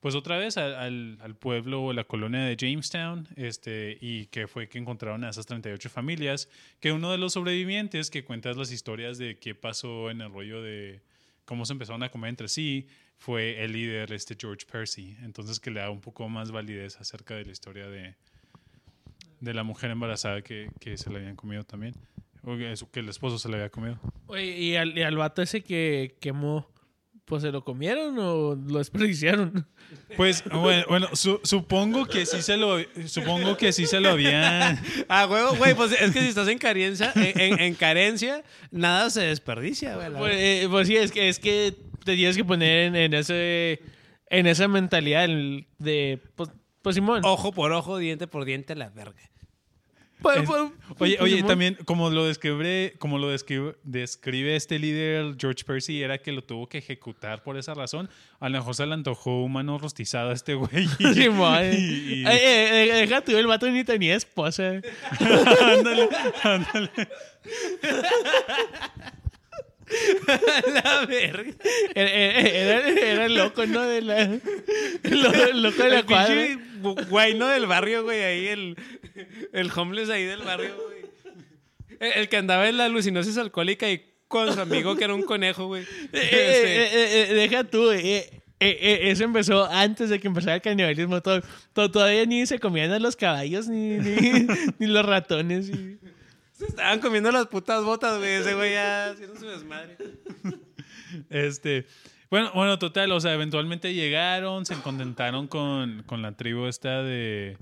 pues 0.00 0.14
otra 0.14 0.38
vez 0.38 0.56
al, 0.56 1.36
pueblo 1.38 1.82
o 1.82 1.92
la 1.92 2.04
colonia 2.04 2.40
de 2.40 2.56
Jamestown, 2.58 3.28
este, 3.36 3.98
y 4.00 4.26
que 4.26 4.48
fue 4.48 4.68
que 4.68 4.78
encontraron 4.78 5.24
a 5.24 5.30
esas 5.30 5.46
38 5.46 5.90
familias, 5.90 6.48
que 6.80 6.92
uno 6.92 7.12
de 7.12 7.18
los 7.18 7.34
sobrevivientes 7.34 8.10
que 8.10 8.24
cuentas 8.24 8.56
las 8.56 8.72
historias 8.72 9.18
de 9.18 9.38
qué 9.38 9.54
pasó 9.54 10.10
en 10.10 10.22
el 10.22 10.32
rollo 10.32 10.62
de 10.62 11.02
cómo 11.44 11.66
se 11.66 11.74
empezaron 11.74 12.02
a 12.02 12.10
comer 12.10 12.30
entre 12.30 12.48
sí, 12.48 12.88
fue 13.18 13.62
el 13.62 13.72
líder, 13.72 14.12
este 14.12 14.34
George 14.40 14.64
Percy. 14.70 15.16
Entonces 15.22 15.60
que 15.60 15.70
le 15.70 15.80
da 15.80 15.90
un 15.90 16.00
poco 16.00 16.28
más 16.28 16.50
validez 16.50 16.96
acerca 16.98 17.34
de 17.34 17.44
la 17.44 17.52
historia 17.52 17.86
de, 17.86 18.14
de 19.40 19.54
la 19.54 19.62
mujer 19.62 19.90
embarazada 19.90 20.40
que, 20.40 20.70
que 20.80 20.96
se 20.96 21.10
le 21.10 21.18
habían 21.18 21.36
comido 21.36 21.62
también. 21.64 21.94
O 22.42 22.56
que, 22.56 22.72
que 22.90 23.00
el 23.00 23.08
esposo 23.10 23.38
se 23.38 23.50
le 23.50 23.56
había 23.56 23.68
comido. 23.68 24.00
Oye, 24.26 24.58
¿y 24.58 24.76
al, 24.76 24.96
y 24.96 25.02
al 25.02 25.16
vato 25.16 25.42
ese 25.42 25.62
que 25.62 26.16
quemó, 26.20 26.66
pues 27.30 27.40
se 27.42 27.50
lo 27.50 27.64
comieron 27.64 28.18
o 28.18 28.54
lo 28.54 28.78
desperdiciaron? 28.78 29.66
Pues 30.16 30.44
bueno, 30.52 30.84
bueno, 30.88 31.08
su- 31.14 31.40
supongo 31.44 32.04
que 32.06 32.26
sí 32.26 32.42
se 32.42 32.56
lo 32.56 32.78
supongo 33.06 33.56
que 33.56 33.72
sí 33.72 33.86
se 33.86 34.00
lo 34.00 34.10
habían 34.10 34.78
Ah, 35.08 35.26
huevo, 35.28 35.54
güey, 35.56 35.74
pues 35.74 35.92
es 35.92 36.10
que 36.12 36.20
si 36.20 36.26
estás 36.28 36.48
en 36.48 36.58
carencia, 36.58 37.12
en, 37.14 37.40
en- 37.40 37.60
en 37.60 37.74
carencia, 37.74 38.42
nada 38.72 39.08
se 39.10 39.22
desperdicia, 39.22 39.94
güey. 39.96 40.10
Pues, 40.12 40.34
eh, 40.36 40.66
pues 40.70 40.88
sí, 40.88 40.96
es 40.96 41.10
que, 41.12 41.28
es 41.28 41.38
que 41.38 41.74
te 42.04 42.14
tienes 42.16 42.36
que 42.36 42.44
poner 42.44 42.86
en, 42.88 42.96
en 42.96 43.14
ese 43.14 43.80
en 44.28 44.46
esa 44.46 44.66
mentalidad 44.68 45.28
de, 45.78 46.20
pues, 46.36 46.50
pues 46.82 46.94
Simón. 46.96 47.22
Ojo 47.24 47.52
por 47.52 47.72
ojo, 47.72 47.98
diente 47.98 48.26
por 48.26 48.44
diente, 48.44 48.74
la 48.74 48.90
verga. 48.90 49.20
Es- 50.22 50.48
Oye, 50.98 51.16
oye, 51.20 51.42
también 51.44 51.78
como 51.86 52.10
lo 52.10 52.26
describe, 52.26 52.94
como 52.98 53.18
lo 53.18 53.28
describe, 53.30 53.76
describe 53.84 54.54
este 54.54 54.78
líder 54.78 55.34
George 55.38 55.64
Percy 55.64 56.02
era 56.02 56.18
que 56.18 56.30
lo 56.32 56.42
tuvo 56.44 56.68
que 56.68 56.78
ejecutar 56.78 57.42
por 57.42 57.56
esa 57.56 57.72
razón. 57.74 58.10
A 58.38 58.48
lo 58.50 58.58
mejor 58.58 58.74
se 58.74 58.84
le 58.84 58.92
antojó 58.94 59.42
un 59.44 59.52
mano 59.52 59.78
rostizada 59.78 60.30
a 60.30 60.34
este 60.34 60.54
güey. 60.54 60.86
y- 60.98 61.14
Simón. 61.14 61.64
y- 61.72 61.76
y- 61.76 62.26
Eh, 62.26 62.32
eh, 62.32 62.82
eh, 62.90 62.92
deja 63.06 63.22
tú, 63.22 63.36
el 63.36 63.46
vato 63.46 63.70
ni 63.70 63.82
tenía 63.84 64.14
esposa. 64.16 64.80
ándale, 65.62 66.08
ándale. 66.42 66.90
la 70.84 71.06
verga. 71.06 71.52
Era, 71.94 72.10
era, 72.10 72.88
era 72.88 73.26
el 73.26 73.34
loco, 73.34 73.66
¿no? 73.66 73.80
De 73.82 74.02
la, 74.02 74.24
lo- 75.04 75.52
loco 75.54 75.82
de 75.82 75.88
la 75.90 75.98
El 76.00 76.04
cuadra. 76.04 76.34
güey, 77.08 77.34
¿no? 77.34 77.48
Del 77.48 77.66
barrio, 77.66 78.04
güey, 78.04 78.22
ahí 78.22 78.46
el, 78.48 78.76
el 79.52 79.70
homeless 79.74 80.10
ahí 80.10 80.24
del 80.24 80.42
barrio, 80.42 80.74
güey. 80.76 81.00
El, 82.00 82.12
el 82.22 82.28
que 82.28 82.36
andaba 82.36 82.68
en 82.68 82.76
la 82.76 82.86
alucinosis 82.86 83.36
alcohólica 83.38 83.90
y 83.90 84.02
con 84.28 84.52
su 84.52 84.60
amigo 84.60 84.94
que 84.96 85.04
era 85.04 85.14
un 85.14 85.22
conejo, 85.22 85.66
güey. 85.66 85.82
Eh, 86.12 86.28
eh, 86.32 86.90
Este, 86.92 87.30
eh, 87.30 87.34
deja 87.34 87.64
tú, 87.64 87.90
eh, 87.90 88.00
eh, 88.18 88.30
eh, 88.60 88.98
eso 89.10 89.24
empezó 89.24 89.64
antes 89.66 90.08
de 90.10 90.20
que 90.20 90.28
empezara 90.28 90.54
el 90.56 90.62
canibalismo. 90.62 91.20
Todo, 91.20 91.40
todo- 91.72 91.90
todavía 91.90 92.24
ni 92.26 92.44
se 92.46 92.58
comían 92.58 92.92
a 92.92 92.98
los 92.98 93.16
caballos 93.16 93.68
ni, 93.68 93.98
ni, 93.98 94.46
ni 94.78 94.86
los 94.86 95.04
ratones. 95.04 95.68
y- 95.70 95.98
Se 96.52 96.66
estaban 96.66 97.00
comiendo 97.00 97.32
las 97.32 97.46
putas 97.46 97.82
botas, 97.84 98.18
güey. 98.18 98.30
Ese 98.32 98.54
güey 98.54 98.72
ya 98.72 99.10
haciendo 99.10 99.36
su 99.38 99.46
desmadre. 99.46 99.96
Este, 101.30 101.86
bueno, 102.30 102.50
bueno, 102.54 102.78
total, 102.78 103.10
o 103.12 103.20
sea, 103.20 103.34
eventualmente 103.34 103.94
llegaron, 103.94 104.64
se 104.66 104.76
contentaron 104.76 105.48
con, 105.48 106.02
con 106.04 106.22
la 106.22 106.32
tribu 106.36 106.66
esta 106.66 107.02
de 107.02 107.56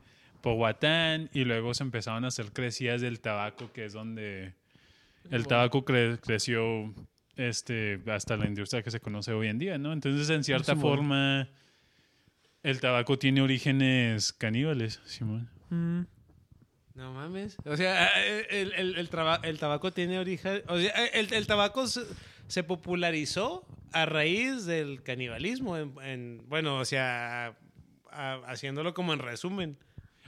Y 1.32 1.44
luego 1.44 1.74
se 1.74 1.82
empezaron 1.82 2.24
a 2.24 2.28
hacer 2.28 2.52
crecidas 2.52 3.00
del 3.00 3.20
tabaco, 3.20 3.72
que 3.72 3.84
es 3.84 3.92
donde 3.92 4.54
el 5.30 5.46
tabaco 5.46 5.84
cre- 5.84 6.18
creció 6.20 6.94
este, 7.36 8.00
hasta 8.08 8.36
la 8.36 8.46
industria 8.46 8.82
que 8.82 8.90
se 8.90 9.00
conoce 9.00 9.32
hoy 9.32 9.48
en 9.48 9.58
día, 9.58 9.78
¿no? 9.78 9.92
Entonces, 9.92 10.28
en 10.30 10.42
cierta 10.44 10.72
Simón. 10.74 10.82
forma, 10.82 11.48
el 12.62 12.80
tabaco 12.80 13.18
tiene 13.18 13.42
orígenes 13.42 14.32
caníbales, 14.32 15.00
Simón. 15.04 15.48
Mm. 15.70 16.02
No 16.94 17.12
mames. 17.12 17.56
O 17.64 17.76
sea, 17.76 18.08
el, 18.50 18.72
el, 18.72 18.96
el, 18.96 19.08
traba- 19.08 19.40
el 19.44 19.58
tabaco 19.60 19.92
tiene 19.92 20.18
origen. 20.18 20.62
O 20.66 20.78
sea, 20.78 20.90
el, 21.06 21.32
el 21.32 21.46
tabaco 21.46 21.86
se, 21.86 22.00
se 22.48 22.64
popularizó 22.64 23.64
a 23.92 24.04
raíz 24.04 24.66
del 24.66 25.02
canibalismo. 25.04 25.76
En, 25.76 25.94
en- 26.02 26.42
bueno, 26.48 26.76
o 26.78 26.84
sea, 26.84 27.56
a- 28.10 28.40
haciéndolo 28.48 28.94
como 28.94 29.12
en 29.12 29.20
resumen. 29.20 29.76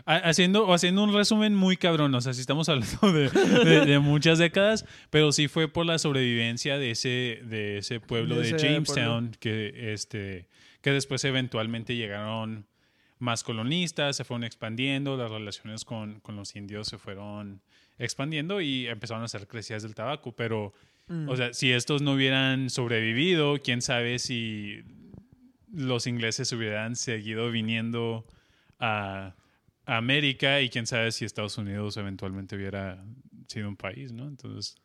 Ha- 0.07 0.17
Haciendo, 0.29 0.73
haciendo 0.73 1.03
un 1.05 1.13
resumen 1.13 1.55
muy 1.55 1.77
cabrón, 1.77 2.15
o 2.15 2.21
sea, 2.21 2.33
sí 2.35 2.41
estamos 2.41 2.69
hablando 2.71 3.13
de, 3.13 3.29
de- 3.31 3.87
de 3.87 3.99
muchas 3.99 4.39
décadas, 4.39 4.85
pero 5.11 5.33
sí 5.33 5.49
fue 5.49 5.69
por 5.69 5.87
la 5.87 5.99
sobrevivencia 5.99 6.79
de 6.79 6.91
ese, 6.93 7.41
de 7.45 7.79
ese 7.79 8.01
pueblo 8.01 8.37
De 8.37 8.43
ese 8.49 8.57
Jamestown, 8.75 9.37
que, 9.41 9.93
este, 9.93 10.47
que 10.81 10.91
después 10.93 11.25
eventualmente 11.25 11.97
llegaron 11.97 12.67
más 13.19 13.45
colonistas, 13.45 14.17
se 14.17 14.25
fueron 14.25 14.45
expandiendo, 14.45 15.17
las 15.17 15.31
relaciones 15.31 15.85
con, 15.85 16.21
con 16.21 16.37
los 16.37 16.57
indios 16.57 16.89
se 16.89 16.97
fueron 16.97 17.61
expandiendo 17.99 18.63
y 18.63 18.87
empezaron 18.87 19.23
a 19.23 19.27
hacer 19.27 19.47
crecidas 19.47 19.83
del 19.83 19.95
tabaco, 19.95 20.33
pero, 20.33 20.73
o 21.29 21.37
sea, 21.37 21.53
si 21.53 21.71
estos 21.73 22.01
no 22.01 22.13
hubieran 22.13 22.71
sobrevivido, 22.71 23.59
quién 23.63 23.83
sabe 23.83 24.19
si 24.19 24.81
los 25.73 26.07
ingleses 26.07 26.51
hubieran 26.53 26.97
seguido 26.97 27.51
viniendo 27.51 28.25
a, 28.79 29.35
a 29.91 29.97
América 29.97 30.61
y 30.61 30.69
quién 30.69 30.87
sabe 30.87 31.11
si 31.11 31.25
Estados 31.25 31.59
Unidos 31.59 31.97
eventualmente 31.97 32.55
hubiera 32.55 33.05
sido 33.49 33.69
un 33.69 33.77
país, 33.77 34.13
¿no? 34.13 34.29
Entonces, 34.29 34.77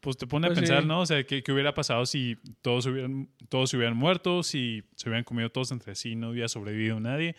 pues 0.00 0.16
te 0.16 0.26
pone 0.26 0.48
Pues 0.48 0.58
a 0.58 0.60
pensar, 0.60 0.82
sí. 0.82 0.88
¿no? 0.88 1.00
O 1.02 1.06
sea, 1.06 1.24
¿qué, 1.24 1.44
qué 1.44 1.52
hubiera 1.52 1.72
pasado 1.72 2.04
si 2.04 2.36
todos 2.62 2.86
hubieran, 2.86 3.28
todos 3.48 3.70
se 3.70 3.76
hubieran 3.76 3.96
muerto, 3.96 4.42
si 4.42 4.82
se 4.96 5.08
hubieran 5.08 5.22
comido 5.22 5.50
todos 5.50 5.70
entre 5.70 5.94
sí, 5.94 6.16
no 6.16 6.30
hubiera 6.30 6.48
sobrevivido 6.48 6.98
nadie? 6.98 7.36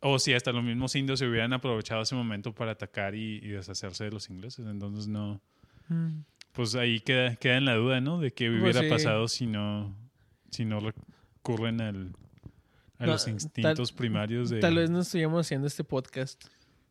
O 0.00 0.18
si 0.18 0.34
hasta 0.34 0.50
los 0.50 0.64
mismos 0.64 0.96
indios 0.96 1.20
se 1.20 1.28
hubieran 1.28 1.52
aprovechado 1.52 2.02
ese 2.02 2.16
momento 2.16 2.52
para 2.52 2.72
atacar 2.72 3.14
y, 3.14 3.36
y 3.36 3.48
deshacerse 3.50 4.02
de 4.04 4.10
los 4.10 4.28
ingleses. 4.28 4.66
Entonces, 4.66 5.06
no. 5.06 5.40
Mm. 5.88 6.22
Pues 6.50 6.74
ahí 6.74 6.98
queda, 6.98 7.36
queda 7.36 7.58
en 7.58 7.64
la 7.64 7.76
duda, 7.76 8.00
¿no? 8.00 8.18
De 8.18 8.32
qué 8.32 8.48
Pues 8.50 8.60
hubiera 8.60 8.80
sí. 8.80 8.88
pasado 8.88 9.28
si 9.28 9.46
no, 9.46 9.96
si 10.50 10.64
no 10.64 10.80
recurren 10.80 11.80
al, 11.80 12.12
a 12.98 13.06
No, 13.06 13.12
los 13.12 13.24
tal- 13.24 13.34
instintos 13.34 13.92
primarios 13.92 14.50
de. 14.50 14.60
Tal 14.60 14.74
vez 14.76 14.90
no 14.90 15.00
estuviéramos 15.00 15.46
haciendo 15.46 15.66
este 15.66 15.84
podcast. 15.84 16.44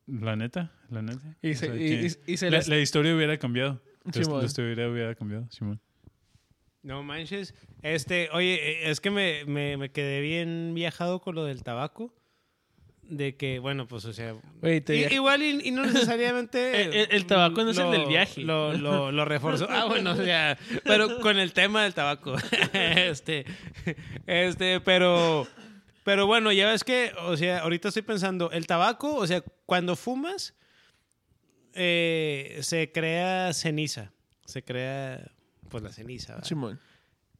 La 0.07 0.35
neta, 0.35 0.71
la 0.89 1.01
neta. 1.01 1.35
Y 1.41 1.51
O 1.51 1.55
se, 1.55 1.65
sea, 1.67 1.75
y- 1.75 1.77
que 1.79 2.07
y- 2.27 2.33
y 2.33 2.37
se 2.37 2.49
la, 2.51 2.77
historia 2.79 3.15
hubiera 3.15 3.37
cambiado. 3.37 3.81
La- 4.03 4.13
Simón. 4.13 4.39
la 4.39 4.45
historia 4.45 4.87
hubiera 4.87 5.15
cambiado, 5.15 5.47
Simón. 5.49 5.79
No 6.83 7.01
manches. 7.01 7.55
Este, 7.81 8.29
oye, 8.31 8.53
eh, 8.83 8.91
es 8.91 8.99
que 9.01 9.09
me, 9.09 9.43
me, 9.45 9.77
me 9.77 9.89
quedé 9.89 10.21
bien 10.21 10.73
viajado 10.75 11.19
con 11.21 11.33
lo 11.33 11.43
del 11.45 11.63
tabaco. 11.63 12.13
De 13.07 13.35
que, 13.35 13.59
bueno, 13.59 13.87
pues, 13.87 14.03
o 14.05 14.13
sea. 14.13 14.35
Igual 15.11 15.41
y, 15.43 15.67
y 15.67 15.71
no 15.71 15.85
necesariamente. 15.85 16.81
El- 16.83 16.93
el- 16.93 17.07
el 17.11 17.25
tabaco 17.25 17.63
no 17.63 17.69
es 17.71 17.77
el 17.79 17.89
del 17.91 18.05
viaje. 18.07 18.41
Lo, 18.41 18.73
lo, 18.73 19.11
lo 19.11 19.25
reforzó. 19.25 19.67
Ah, 19.69 19.85
bueno, 19.85 20.11
o 20.11 20.15
sea. 20.15 20.57
Pero 20.83 21.19
con 21.19 21.37
el 21.39 21.53
tema 21.53 21.83
del 21.83 21.93
tabaco. 21.95 22.35
este. 22.73 23.45
Este, 24.27 24.79
pero. 24.81 25.47
Pero 26.05 26.25
bueno, 26.27 26.51
ya 26.53 26.69
ves 26.69 26.83
que, 26.85 27.11
o 27.19 27.35
sea, 27.35 27.59
ahorita 27.63 27.89
estoy 27.89 28.03
pensando, 28.03 28.49
el 28.51 28.65
tabaco, 28.67 29.15
o 29.15 29.27
sea, 29.27 29.43
cuando 29.65 29.97
fumas, 29.97 30.53
eh, 31.73 32.59
se 32.61 32.91
crea 32.91 33.51
ceniza. 33.53 34.11
Se 34.45 34.63
crea, 34.63 35.31
pues, 35.69 35.83
la 35.83 35.91
ceniza. 35.91 36.33
¿verdad? 36.35 36.47
Simón. 36.47 36.79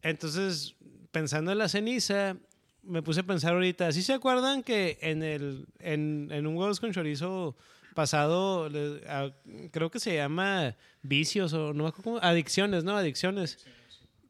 Entonces, 0.02 0.76
pensando 1.12 1.52
en 1.52 1.60
la 1.60 1.70
ceniza, 1.70 2.38
me 2.84 3.02
puse 3.02 3.22
a 3.22 3.24
pensar 3.24 3.54
ahorita, 3.54 3.92
¿sí 3.92 4.02
se 4.02 4.14
acuerdan 4.14 4.64
que 4.64 4.98
en, 5.02 5.24
el, 5.24 5.68
en, 5.80 6.30
en 6.32 6.48
un 6.48 6.58
huevos 6.58 6.80
con 6.80 6.92
chorizo 6.92 7.56
pasado, 7.94 8.68
le- 8.70 9.08
a- 9.08 9.32
creo 9.72 9.90
que 9.90 10.00
se 10.00 10.16
llama 10.16 10.76
vicios 11.02 11.54
o 11.54 11.74
no 11.74 11.84
me 11.84 11.90
acuerdo 11.90 12.04
cómo, 12.04 12.18
adicciones, 12.22 12.84
¿no? 12.84 12.98
Adicciones. 12.98 13.66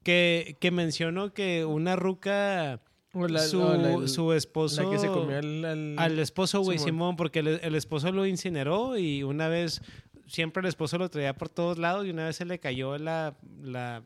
Que, 0.03 0.57
que 0.61 0.69
mencionó 0.71 1.33
que 1.33 1.65
una 1.65 1.95
ruca, 1.95 2.79
la- 3.15 3.39
su, 3.39 3.59
la- 3.59 4.07
su 4.07 4.33
esposo... 4.33 4.83
La 4.83 4.89
que 4.89 4.99
se 4.99 5.07
comió 5.07 5.37
al... 5.37 5.65
al- 5.65 5.95
Al 5.99 6.19
esposo, 6.19 6.61
güey, 6.61 6.77
Simón. 6.77 6.87
Simón, 6.87 7.15
porque 7.15 7.39
el, 7.39 7.47
el 7.63 7.75
esposo 7.75 8.11
lo 8.11 8.25
incineró 8.25 8.97
y 8.97 9.23
una 9.23 9.47
vez, 9.47 9.81
siempre 10.27 10.61
el 10.61 10.67
esposo 10.67 10.97
lo 10.97 11.09
traía 11.09 11.33
por 11.35 11.49
todos 11.49 11.77
lados 11.77 12.05
y 12.05 12.09
una 12.11 12.25
vez 12.25 12.35
se 12.35 12.45
le 12.45 12.59
cayó 12.59 12.97
la, 12.97 13.35
la 13.61 14.03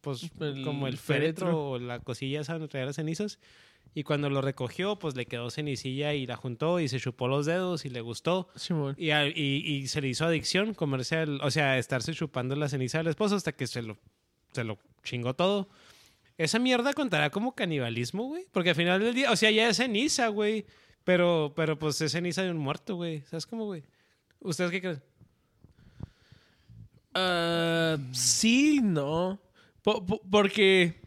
pues, 0.00 0.30
El 0.40 0.64
como 0.64 0.86
el 0.88 0.98
féretro. 0.98 1.46
féretro 1.46 1.70
o 1.70 1.78
la 1.78 2.00
cosilla 2.00 2.40
esa 2.40 2.54
donde 2.54 2.68
traía 2.68 2.86
las 2.86 2.96
cenizas. 2.96 3.38
Y 3.94 4.04
cuando 4.04 4.30
lo 4.30 4.40
recogió, 4.40 4.98
pues 4.98 5.14
le 5.16 5.26
quedó 5.26 5.50
cenicilla 5.50 6.14
y 6.14 6.26
la 6.26 6.36
juntó 6.36 6.80
y 6.80 6.88
se 6.88 6.98
chupó 6.98 7.28
los 7.28 7.44
dedos 7.44 7.84
y 7.84 7.90
le 7.90 8.00
gustó. 8.00 8.48
Simón. 8.56 8.94
Y, 8.98 9.10
a- 9.10 9.26
y- 9.28 9.32
y 9.66 9.86
se 9.88 10.00
le 10.00 10.08
hizo 10.08 10.24
adicción 10.24 10.72
comerse, 10.72 11.20
el- 11.22 11.40
o 11.42 11.50
sea, 11.50 11.76
estarse 11.78 12.14
chupando 12.14 12.56
la 12.56 12.68
ceniza 12.70 12.98
del 12.98 13.08
esposo 13.08 13.36
hasta 13.36 13.52
que 13.52 13.66
se 13.66 13.82
lo, 13.82 13.98
se 14.52 14.64
lo 14.64 14.78
chingó 15.04 15.34
todo. 15.34 15.68
Esa 16.42 16.58
mierda 16.58 16.92
contará 16.94 17.30
como 17.30 17.54
canibalismo, 17.54 18.24
güey. 18.24 18.46
Porque 18.52 18.70
al 18.70 18.76
final 18.76 19.00
del 19.02 19.14
día, 19.14 19.30
o 19.30 19.36
sea, 19.36 19.50
ya 19.50 19.68
es 19.68 19.76
ceniza, 19.78 20.28
güey. 20.28 20.66
Pero, 21.04 21.52
pero 21.56 21.78
pues 21.78 22.00
es 22.00 22.12
ceniza 22.12 22.42
de 22.42 22.50
un 22.50 22.58
muerto, 22.58 22.96
güey. 22.96 23.22
¿Sabes 23.22 23.46
cómo, 23.46 23.64
güey? 23.66 23.82
¿Ustedes 24.40 24.70
qué 24.70 24.80
creen? 24.80 25.02
Ah, 27.14 27.96
sí, 28.12 28.80
no. 28.82 29.40
Po- 29.82 30.04
po- 30.04 30.22
porque. 30.30 31.00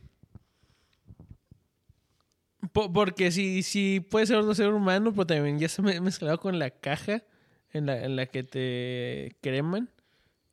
po- 2.74 2.92
porque 2.92 3.32
sí, 3.32 3.64
sí 3.64 4.00
puede 4.10 4.26
ser 4.28 4.38
otro 4.38 4.54
ser 4.56 4.70
humano, 4.70 5.12
pero 5.14 5.26
también 5.28 5.60
ya 5.60 5.70
se 5.70 5.82
me 5.82 6.00
mezclado 6.02 6.40
con 6.40 6.60
la 6.60 6.70
caja 6.72 7.24
en 7.72 7.86
la, 7.88 8.04
en 8.04 8.16
la 8.16 8.26
que 8.28 8.44
te 8.44 9.36
creman. 9.42 9.90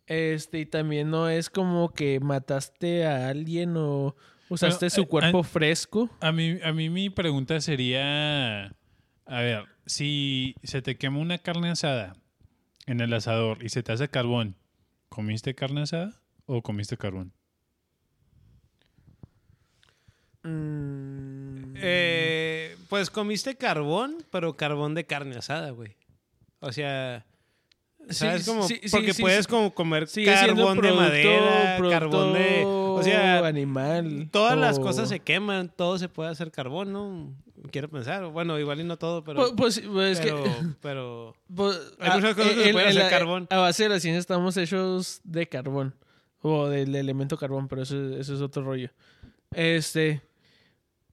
Este, 0.06 0.60
y 0.60 0.66
también 0.66 1.10
no 1.10 1.28
es 1.28 1.48
como 1.50 1.92
que 1.92 2.20
mataste 2.20 3.06
a 3.06 3.28
alguien 3.28 3.76
o 3.76 4.16
usaste 4.48 4.86
Bueno, 4.86 4.90
su 4.94 5.02
eh, 5.02 5.06
cuerpo 5.08 5.42
fresco. 5.42 6.10
A 6.20 6.32
mí, 6.32 6.58
a 6.62 6.72
mí 6.72 6.90
mi 6.90 7.10
pregunta 7.10 7.60
sería, 7.60 8.66
a 9.26 9.40
ver, 9.40 9.64
si 9.86 10.54
se 10.62 10.82
te 10.82 10.96
quema 10.96 11.18
una 11.18 11.38
carne 11.38 11.70
asada 11.70 12.16
en 12.86 13.00
el 13.00 13.12
asador 13.12 13.62
y 13.64 13.68
se 13.68 13.82
te 13.82 13.92
hace 13.92 14.08
carbón, 14.08 14.56
¿comiste 15.08 15.54
carne 15.54 15.82
asada 15.82 16.20
o 16.46 16.62
comiste 16.62 16.96
carbón? 16.96 17.32
Mm, 20.42 21.74
Eh, 21.84 22.76
pues 22.88 23.10
comiste 23.10 23.56
carbón, 23.56 24.18
pero 24.30 24.56
carbón 24.56 24.94
de 24.94 25.04
carne 25.04 25.36
asada, 25.36 25.70
güey. 25.70 25.96
O 26.60 26.72
sea, 26.72 27.24
¿sabes 28.10 28.44
Sí, 28.44 28.80
sí, 28.82 28.88
Porque 28.90 29.14
sí, 29.14 29.22
puedes 29.22 29.46
como 29.46 29.72
comer 29.74 30.06
carbón 30.24 30.80
de 30.80 30.92
madera, 30.92 31.74
producto 31.78 31.90
carbón 32.00 32.32
de... 32.34 32.62
O 32.64 33.02
sea, 33.02 33.44
animal. 33.46 34.28
todas 34.30 34.56
las 34.58 34.78
cosas 34.78 35.08
se 35.08 35.20
queman, 35.20 35.68
todo 35.74 35.98
se 35.98 36.08
puede 36.08 36.30
hacer 36.30 36.50
carbón, 36.52 36.92
¿no? 36.92 37.34
Quiero 37.70 37.88
pensar. 37.88 38.26
Bueno, 38.26 38.58
igual 38.58 38.80
y 38.80 38.84
no 38.84 38.96
todo, 38.98 39.24
pero... 39.24 39.38
Pues, 39.40 39.52
pues, 39.56 39.80
pues, 39.88 40.18
es 40.18 40.24
pero, 40.24 40.42
que 40.44 40.50
pero- 40.80 41.34
Pues, 41.54 41.80
Hay 42.00 42.10
a- 42.10 42.14
muchas 42.16 42.34
cosas 42.34 42.52
que 42.52 42.62
se 42.62 42.68
en- 42.68 42.72
pueden 42.74 42.90
en 42.90 42.98
hacer 42.98 43.10
carbón. 43.10 43.46
A 43.50 43.56
base 43.58 43.84
de 43.84 43.88
la 43.88 44.00
ciencia 44.00 44.18
estamos 44.20 44.56
hechos 44.56 45.20
de 45.24 45.48
carbón. 45.48 45.94
O 46.42 46.68
del 46.68 46.94
elemento 46.94 47.36
carbón, 47.36 47.68
pero 47.68 47.82
eso, 47.82 47.96
eso 48.16 48.34
es 48.34 48.40
otro 48.40 48.62
rollo. 48.64 48.90
Este. 49.52 50.22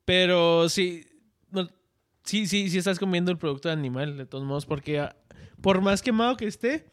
Pero 0.05 0.69
sí. 0.69 1.05
no- 1.51 1.69
sí, 2.23 2.47
sí, 2.47 2.69
sí 2.69 2.77
estás 2.79 2.99
comiendo 2.99 3.31
el 3.31 3.37
producto 3.37 3.69
animal, 3.69 4.17
de 4.17 4.25
todos 4.25 4.43
modos, 4.43 4.65
porque 4.65 4.99
ah, 4.99 5.15
por 5.61 5.81
más 5.81 6.01
quemado 6.01 6.37
que 6.37 6.47
esté. 6.47 6.85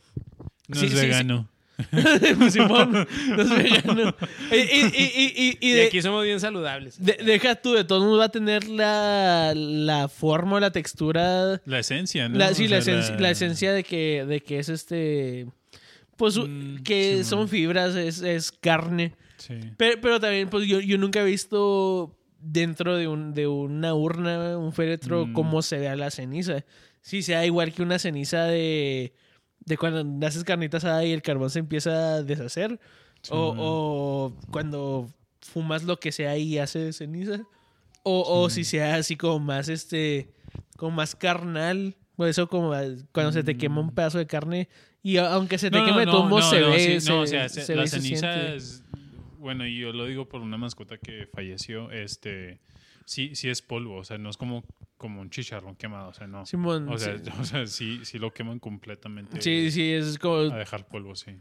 No 0.68 0.79
Sí, 0.81 0.87
es 0.87 0.92
sí, 0.92 0.98
sí. 0.98 1.07
vegano. 1.07 1.48
Simón, 2.50 2.92
no 2.92 3.42
es 3.42 3.50
vegano. 3.62 4.14
Y, 4.50 4.57
y- 4.57 4.92
y- 4.94 5.12
y- 5.14 5.33
y- 5.37 5.59
y 5.61 5.70
Y 5.70 5.72
de- 5.72 5.87
aquí 5.87 6.00
somos 6.00 6.24
bien 6.24 6.40
saludables. 6.40 7.02
de- 7.05 7.18
deja 7.24 7.55
tú, 7.57 7.72
de 7.74 7.85
todos 7.85 8.02
modos 8.02 8.20
va 8.20 8.24
a 8.24 8.29
tener 8.31 8.66
la, 8.66 9.52
la 9.55 10.09
forma 10.09 10.57
o 10.57 10.61
la 10.61 10.70
textura 10.72 11.61
La 11.66 11.79
esencia, 11.79 12.29
¿no? 12.29 12.38
La, 12.38 12.55
sí, 12.55 12.66
la, 12.68 12.81
sea, 12.81 12.94
esencia, 12.94 13.20
la 13.20 13.31
esencia 13.31 13.72
de 13.72 13.85
que, 13.85 14.24
de 14.26 14.40
que 14.40 14.59
es 14.59 14.68
este. 14.70 15.46
Pues 16.16 16.38
Mm, 16.38 16.76
que 16.83 17.18
sí, 17.18 17.24
son 17.24 17.46
fibras, 17.48 17.94
es, 17.94 18.22
es 18.22 18.50
carne. 18.52 19.12
Sí. 19.37 19.55
Pero, 19.76 20.00
pero 20.00 20.18
también, 20.18 20.48
pues 20.48 20.66
yo, 20.66 20.81
yo 20.81 20.96
nunca 20.96 21.20
he 21.20 21.24
visto 21.26 22.16
dentro 22.38 22.96
de, 22.96 23.09
un, 23.09 23.33
de 23.35 23.46
una 23.46 23.94
urna, 23.94 24.59
un 24.59 24.72
féretro, 24.72 25.27
Mm. 25.27 25.33
cómo 25.33 25.62
se 25.62 25.79
vea 25.79 25.96
la 25.96 26.11
ceniza. 26.11 26.64
Sí, 27.03 27.22
sea 27.22 27.44
igual 27.46 27.72
que 27.72 27.83
una 27.83 27.99
ceniza 27.99 28.44
de, 28.44 29.12
de 29.61 29.77
cuando 29.77 30.27
haces 30.27 30.44
carnita 30.44 30.77
asada 30.79 31.05
y 31.05 31.12
el 31.12 31.22
carbón 31.22 31.51
se 31.51 31.61
empieza 31.61 32.14
a 32.16 32.22
deshacer. 32.22 32.79
Sí, 33.22 33.31
o, 33.33 33.55
o 33.57 34.33
cuando 34.51 35.09
fumas 35.40 35.85
lo 35.85 35.99
que 35.99 36.12
sea 36.12 36.37
y 36.37 36.59
hace 36.59 36.92
ceniza. 36.92 37.40
O, 38.03 38.22
o 38.42 38.51
si 38.51 38.62
sea 38.64 38.94
así 38.96 39.16
como 39.16 39.40
más 39.40 39.68
este, 39.68 40.29
como 40.77 40.92
más 40.96 41.16
carnal. 41.16 41.96
Por 42.16 42.29
eso 42.29 42.49
como 42.49 42.72
cuando 43.12 43.33
se 43.33 43.42
te 43.42 43.57
quema 43.59 43.81
un 43.81 43.88
Mm. 43.88 43.94
pedazo 43.94 44.18
de 44.18 44.27
carne 44.27 44.68
y 45.03 45.18
aunque 45.18 45.59
se 45.59 45.70
te 45.70 45.79
No, 45.79 45.85
queme 45.85 46.07
no, 46.07 46.29
no, 46.29 46.40
se 46.42 46.61
ve. 46.61 47.01
sí, 47.01 47.09
no, 47.11 47.20
o 47.20 47.27
se- 47.27 47.33
sea, 47.33 47.49
se 47.49 47.62
se- 47.62 47.75
ve 47.75 47.81
la 47.83 47.87
ceniza 47.87 48.55
es, 48.55 48.83
bueno, 49.46 49.64
y 49.66 49.78
yo 49.78 49.92
lo 49.92 50.06
digo 50.06 50.28
por 50.28 50.40
una 50.40 50.56
mascota 50.59 50.98
que 50.98 51.28
falleció, 51.32 51.92
este, 51.92 52.59
sí, 53.04 53.37
sí 53.37 53.48
es 53.48 53.62
polvo, 53.62 53.96
o 53.96 54.02
sea, 54.04 54.18
no 54.18 54.28
es 54.28 54.37
como, 54.37 54.64
como 54.98 55.20
un 55.20 55.30
chicharrón 55.30 55.76
quemado, 55.76 56.09
o 56.09 56.12
sea, 56.12 56.26
no. 56.26 56.44
Simón, 56.44 56.88
O 56.88 56.98
sea, 56.98 57.16
sí. 57.16 57.30
o 57.40 57.44
sea 57.44 57.66
sí, 57.66 58.04
sí 58.04 58.18
lo 58.18 58.32
queman 58.35 58.59
completamente 58.59 59.40
Sí, 59.40 59.70
sí, 59.70 59.92
es 59.92 60.18
como. 60.18 60.52
a 60.52 60.59
dejar 60.59 60.88
polvo, 60.88 61.14
sí. 61.14 61.38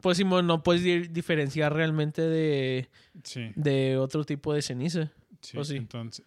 Pues 0.00 0.16
Simón, 0.16 0.46
no 0.46 0.62
puedes 0.62 0.82
di- 0.82 1.08
diferenciar 1.08 1.74
realmente 1.74 2.22
de, 2.22 2.88
Sí, 3.22 3.52
de 3.54 3.98
otro 3.98 4.24
tipo 4.24 4.54
de 4.54 4.62
ceniza. 4.62 5.12
sí. 5.42 5.58
¿O 5.58 5.64
sí? 5.64 5.76
Entonces, 5.76 6.24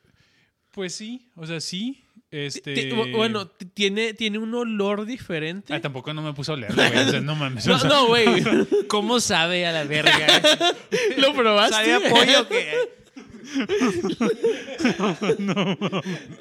pues 0.73 0.93
sí, 0.95 1.27
o 1.35 1.45
sea, 1.47 1.61
sí, 1.61 2.03
este... 2.31 2.91
Bueno, 3.11 3.47
tiene, 3.47 4.13
tiene 4.15 4.39
un 4.39 4.53
olor 4.55 5.05
diferente. 5.05 5.73
Ah, 5.73 5.79
tampoco 5.79 6.13
no 6.13 6.21
me 6.23 6.33
puse 6.33 6.51
a 6.51 6.55
olerlo, 6.55 6.75
güey, 6.89 6.97
o 7.07 7.09
sea, 7.11 7.21
no 7.21 7.35
mames. 7.35 7.65
o 7.67 7.71
no, 7.71 7.79
sea, 7.79 7.89
no, 7.89 8.07
güey. 8.07 8.25
¿Cómo 8.87 9.19
sabe 9.19 9.65
a 9.67 9.71
la 9.71 9.83
verga? 9.83 10.27
¿Lo 11.17 11.33
probaste? 11.33 11.75
¿Sabe 11.75 11.93
a 11.93 12.09
pollo 12.09 12.47
que...? 12.49 12.73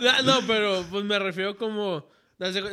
Ah, 0.01 0.21
no, 0.25 0.41
pero 0.47 0.85
pues 0.91 1.05
me 1.05 1.19
refiero 1.19 1.57
como. 1.57 2.07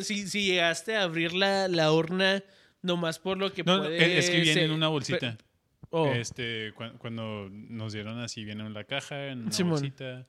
Si, 0.02 0.28
si 0.28 0.46
llegaste 0.46 0.96
a 0.96 1.04
abrir 1.04 1.34
la, 1.34 1.68
la 1.68 1.92
urna, 1.92 2.44
nomás 2.82 3.20
por 3.20 3.38
lo 3.38 3.54
que 3.54 3.64
No, 3.64 3.78
no, 3.78 3.84
puede. 3.84 4.18
es 4.18 4.30
que 4.30 4.40
viene 4.40 4.64
en 4.64 4.72
una 4.72 4.88
bolsita. 4.88 5.38
oh, 5.92 6.08
Este, 6.12 6.72
cu- 6.74 6.98
cuando 6.98 7.50
nos 7.52 7.94
dieron 7.94 8.20
así, 8.20 8.44
viene 8.46 8.66
en 8.66 8.74
la 8.74 8.84
caja, 8.86 9.28
en 9.28 9.42
una 9.44 9.52
Simón. 9.52 9.72
bolsita. 9.74 10.26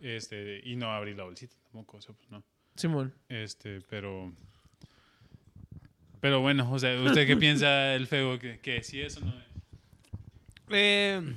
Este, 0.00 0.60
y 0.64 0.76
no 0.76 0.90
abrí 0.92 1.14
la 1.14 1.24
bolsita 1.24 1.54
tampoco, 1.64 1.96
o 1.96 2.00
sea, 2.00 2.14
pues 2.14 2.30
no. 2.30 2.42
Simón. 2.76 3.14
Este, 3.28 3.80
pero. 3.88 4.32
Pero 6.20 6.40
bueno, 6.40 6.70
o 6.72 6.78
sea, 6.78 7.00
¿usted 7.00 7.26
qué 7.26 7.36
piensa 7.36 7.94
el 7.94 8.06
feo? 8.06 8.38
¿Que, 8.38 8.58
que 8.58 8.82
sí 8.82 9.00
es 9.00 9.16
o 9.18 9.20
no 9.20 9.32
es? 9.38 9.46
Eh, 10.70 11.34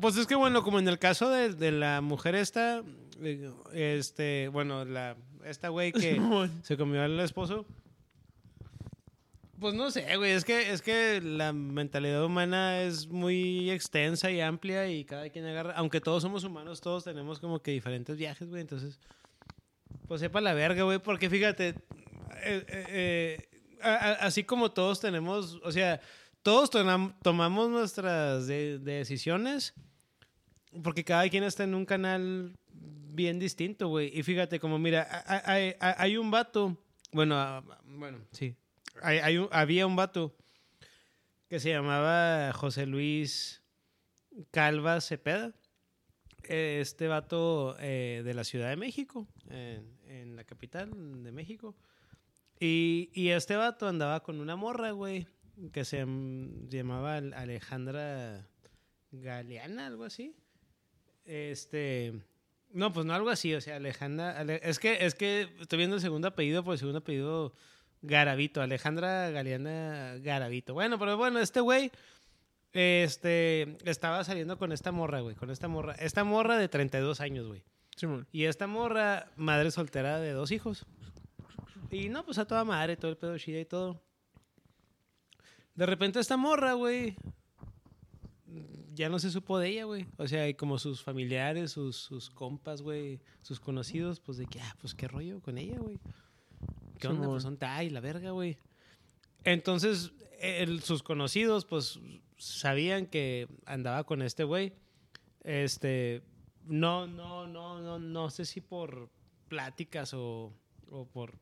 pues 0.00 0.16
es 0.16 0.26
que 0.26 0.34
bueno, 0.34 0.62
como 0.62 0.78
en 0.78 0.88
el 0.88 0.98
caso 0.98 1.28
de, 1.30 1.52
de 1.52 1.72
la 1.72 2.00
mujer 2.00 2.34
esta, 2.34 2.82
eh, 3.22 3.50
este, 3.74 4.48
bueno, 4.48 4.84
la 4.84 5.16
esta 5.44 5.68
güey 5.68 5.92
que 5.92 6.00
Simón. 6.14 6.50
se 6.62 6.76
comió 6.76 7.02
al 7.02 7.18
esposo. 7.20 7.66
Pues 9.60 9.72
no 9.74 9.90
sé, 9.90 10.16
güey, 10.16 10.32
es 10.32 10.44
que 10.44 10.72
es 10.72 10.82
que 10.82 11.20
la 11.22 11.52
mentalidad 11.52 12.24
humana 12.24 12.80
es 12.82 13.06
muy 13.08 13.70
extensa 13.70 14.30
y 14.30 14.40
amplia 14.40 14.88
y 14.88 15.04
cada 15.04 15.30
quien 15.30 15.46
agarra, 15.46 15.72
aunque 15.76 16.00
todos 16.00 16.22
somos 16.22 16.44
humanos, 16.44 16.80
todos 16.80 17.04
tenemos 17.04 17.38
como 17.38 17.60
que 17.62 17.70
diferentes 17.70 18.16
viajes, 18.16 18.48
güey, 18.48 18.60
entonces 18.62 18.98
pues 20.08 20.20
sepa 20.20 20.40
la 20.40 20.54
verga, 20.54 20.82
güey, 20.82 20.98
porque 20.98 21.30
fíjate, 21.30 21.68
eh, 21.68 22.64
eh, 22.68 22.68
eh, 22.88 23.48
así 24.20 24.44
como 24.44 24.72
todos 24.72 25.00
tenemos, 25.00 25.60
o 25.62 25.70
sea, 25.72 26.00
todos 26.42 26.68
tomamos 27.22 27.70
nuestras 27.70 28.46
de- 28.46 28.78
decisiones 28.80 29.72
porque 30.82 31.04
cada 31.04 31.28
quien 31.28 31.44
está 31.44 31.64
en 31.64 31.74
un 31.74 31.86
canal 31.86 32.58
bien 32.72 33.38
distinto, 33.38 33.88
güey. 33.88 34.10
Y 34.18 34.22
fíjate, 34.22 34.58
como 34.58 34.78
mira, 34.78 35.06
hay, 35.46 36.16
un 36.16 36.30
vato, 36.30 36.76
bueno, 37.12 37.64
bueno, 37.84 38.18
sí, 38.32 38.56
hay, 39.02 39.46
había 39.50 39.86
un 39.86 39.96
vato 39.96 40.34
que 41.48 41.60
se 41.60 41.70
llamaba 41.70 42.52
José 42.52 42.86
Luis 42.86 43.62
Calva 44.50 45.00
Cepeda. 45.00 45.52
este 46.44 47.08
vato 47.08 47.76
eh, 47.80 48.22
de 48.24 48.34
la 48.34 48.44
Ciudad 48.44 48.68
de 48.70 48.76
México, 48.76 49.26
en, 49.48 49.98
en 50.08 50.36
la 50.36 50.44
capital 50.44 51.22
de 51.22 51.32
México. 51.32 51.76
Y, 52.60 53.10
este 53.30 53.56
vato 53.56 53.88
andaba 53.88 54.22
con 54.22 54.40
una 54.40 54.56
morra, 54.56 54.92
güey, 54.92 55.26
que 55.72 55.84
se 55.84 55.98
llamaba 56.68 57.16
Al- 57.16 57.34
Alejandra 57.34 58.46
Galeana, 59.10 59.86
algo 59.86 60.04
así. 60.04 60.34
Este. 61.24 62.12
No, 62.72 62.92
pues 62.92 63.06
no 63.06 63.14
algo 63.14 63.30
así, 63.30 63.54
o 63.54 63.60
sea, 63.60 63.76
Alejandra. 63.76 64.38
Ale- 64.38 64.60
es, 64.62 64.78
que, 64.78 65.04
es 65.04 65.14
que 65.14 65.48
estoy 65.60 65.78
viendo 65.78 65.96
el 65.96 66.02
segundo 66.02 66.28
apellido, 66.28 66.64
por 66.64 66.72
el 66.74 66.78
segundo 66.78 66.98
apellido 66.98 67.54
Garavito, 68.04 68.60
Alejandra 68.60 69.30
Galeana 69.30 70.16
Garavito. 70.18 70.74
Bueno, 70.74 70.98
pero 70.98 71.16
bueno, 71.16 71.40
este 71.40 71.60
güey. 71.60 71.90
Este. 72.72 73.76
Estaba 73.84 74.22
saliendo 74.24 74.58
con 74.58 74.72
esta 74.72 74.92
morra, 74.92 75.20
güey, 75.20 75.34
con 75.34 75.50
esta 75.50 75.68
morra. 75.68 75.94
Esta 75.94 76.24
morra 76.24 76.58
de 76.58 76.68
32 76.68 77.20
años, 77.20 77.46
güey. 77.46 77.62
Y 78.32 78.44
esta 78.44 78.66
morra, 78.66 79.30
madre 79.36 79.70
soltera 79.70 80.18
de 80.18 80.32
dos 80.32 80.50
hijos. 80.50 80.84
Y 81.90 82.08
no, 82.08 82.24
pues 82.24 82.38
a 82.38 82.46
toda 82.46 82.64
madre, 82.64 82.96
todo 82.96 83.10
el 83.10 83.16
pedo 83.16 83.38
chida 83.38 83.60
y 83.60 83.64
todo. 83.64 84.02
De 85.74 85.86
repente 85.86 86.20
esta 86.20 86.36
morra, 86.36 86.72
güey, 86.74 87.16
ya 88.94 89.08
no 89.08 89.18
se 89.18 89.30
supo 89.30 89.58
de 89.58 89.68
ella, 89.68 89.84
güey. 89.84 90.06
O 90.16 90.26
sea, 90.26 90.48
y 90.48 90.54
como 90.54 90.78
sus 90.78 91.02
familiares, 91.02 91.72
sus, 91.72 91.96
sus 91.96 92.30
compas, 92.30 92.82
güey, 92.82 93.20
sus 93.42 93.60
conocidos, 93.60 94.20
pues 94.20 94.38
de 94.38 94.46
que, 94.46 94.60
ah, 94.60 94.76
pues 94.80 94.94
qué 94.94 95.08
rollo 95.08 95.40
con 95.40 95.56
ella, 95.56 95.78
güey. 95.78 96.00
¿Qué 96.98 97.08
onda? 97.08 97.20
Simón. 97.22 97.34
Pues 97.34 97.42
son 97.42 97.58
y 97.84 97.90
la 97.90 98.00
verga, 98.00 98.30
güey. 98.30 98.56
Entonces, 99.44 100.12
el- 100.40 100.82
sus 100.82 101.02
conocidos, 101.02 101.64
pues, 101.64 101.98
sabían 102.36 103.06
que 103.06 103.48
andaba 103.66 104.04
con 104.04 104.22
este 104.22 104.44
güey. 104.44 104.72
Este, 105.42 106.22
no, 106.64 107.06
no, 107.06 107.46
no, 107.46 107.80
no, 107.80 107.98
no 107.98 108.30
sé 108.30 108.44
si 108.44 108.60
por 108.60 109.10
pláticas 109.48 110.14
o, 110.14 110.52
o 110.90 111.06
por, 111.06 111.38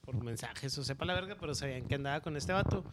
por 0.00 0.22
mensajes 0.22 0.76
o 0.78 0.84
sepa 0.84 1.04
la 1.04 1.14
verga, 1.14 1.36
pero 1.40 1.54
sabían 1.54 1.86
que 1.86 1.94
andaba 1.94 2.20
con 2.20 2.36
este 2.36 2.52
vato. 2.52 2.84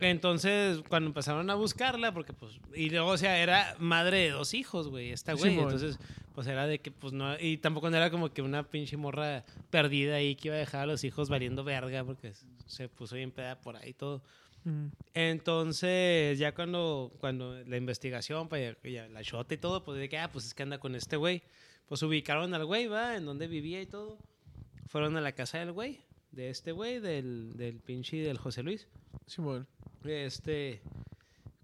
Entonces, 0.00 0.82
cuando 0.88 1.08
empezaron 1.08 1.48
a 1.50 1.54
buscarla, 1.54 2.12
porque 2.12 2.32
pues, 2.32 2.58
y 2.74 2.90
luego, 2.90 3.10
o 3.10 3.16
sea, 3.16 3.38
era 3.38 3.76
madre 3.78 4.18
de 4.18 4.30
dos 4.30 4.52
hijos, 4.54 4.88
güey, 4.88 5.10
esta 5.10 5.34
güey. 5.34 5.58
Entonces, 5.58 5.98
pues 6.34 6.48
era 6.48 6.66
de 6.66 6.80
que, 6.80 6.90
pues 6.90 7.12
no, 7.12 7.38
y 7.38 7.58
tampoco 7.58 7.90
no 7.90 7.96
era 7.96 8.10
como 8.10 8.32
que 8.32 8.42
una 8.42 8.68
pinche 8.68 8.96
morra 8.96 9.44
perdida 9.70 10.16
ahí 10.16 10.34
que 10.34 10.48
iba 10.48 10.56
a 10.56 10.60
dejar 10.60 10.82
a 10.82 10.86
los 10.86 11.04
hijos 11.04 11.28
valiendo 11.28 11.62
verga 11.62 12.04
porque 12.04 12.32
se 12.66 12.88
puso 12.88 13.14
bien 13.14 13.30
peda 13.30 13.60
por 13.60 13.76
ahí 13.76 13.94
todo. 13.94 14.22
Mm. 14.64 14.86
Entonces, 15.14 16.38
ya 16.38 16.52
cuando, 16.52 17.12
cuando 17.20 17.62
la 17.64 17.76
investigación, 17.76 18.48
pues, 18.48 18.76
ya 18.82 19.06
la 19.08 19.22
shota 19.22 19.54
y 19.54 19.58
todo, 19.58 19.84
pues 19.84 19.98
de 19.98 20.08
que, 20.08 20.18
ah, 20.18 20.30
pues 20.32 20.46
es 20.46 20.54
que 20.54 20.64
anda 20.64 20.78
con 20.78 20.96
este 20.96 21.16
güey. 21.16 21.42
Pues 21.86 22.02
ubicaron 22.02 22.52
al 22.54 22.64
güey, 22.64 22.88
va, 22.88 23.16
en 23.16 23.26
donde 23.26 23.46
vivía 23.46 23.80
y 23.80 23.86
todo. 23.86 24.18
Fueron 24.88 25.16
a 25.16 25.20
la 25.20 25.32
casa 25.32 25.58
del 25.58 25.70
güey, 25.70 26.00
de 26.32 26.50
este 26.50 26.72
güey, 26.72 26.98
del, 26.98 27.56
del 27.56 27.78
pinche 27.78 28.16
del 28.16 28.38
José 28.38 28.62
Luis. 28.62 28.88
Simón. 29.26 29.68
Este, 30.04 30.82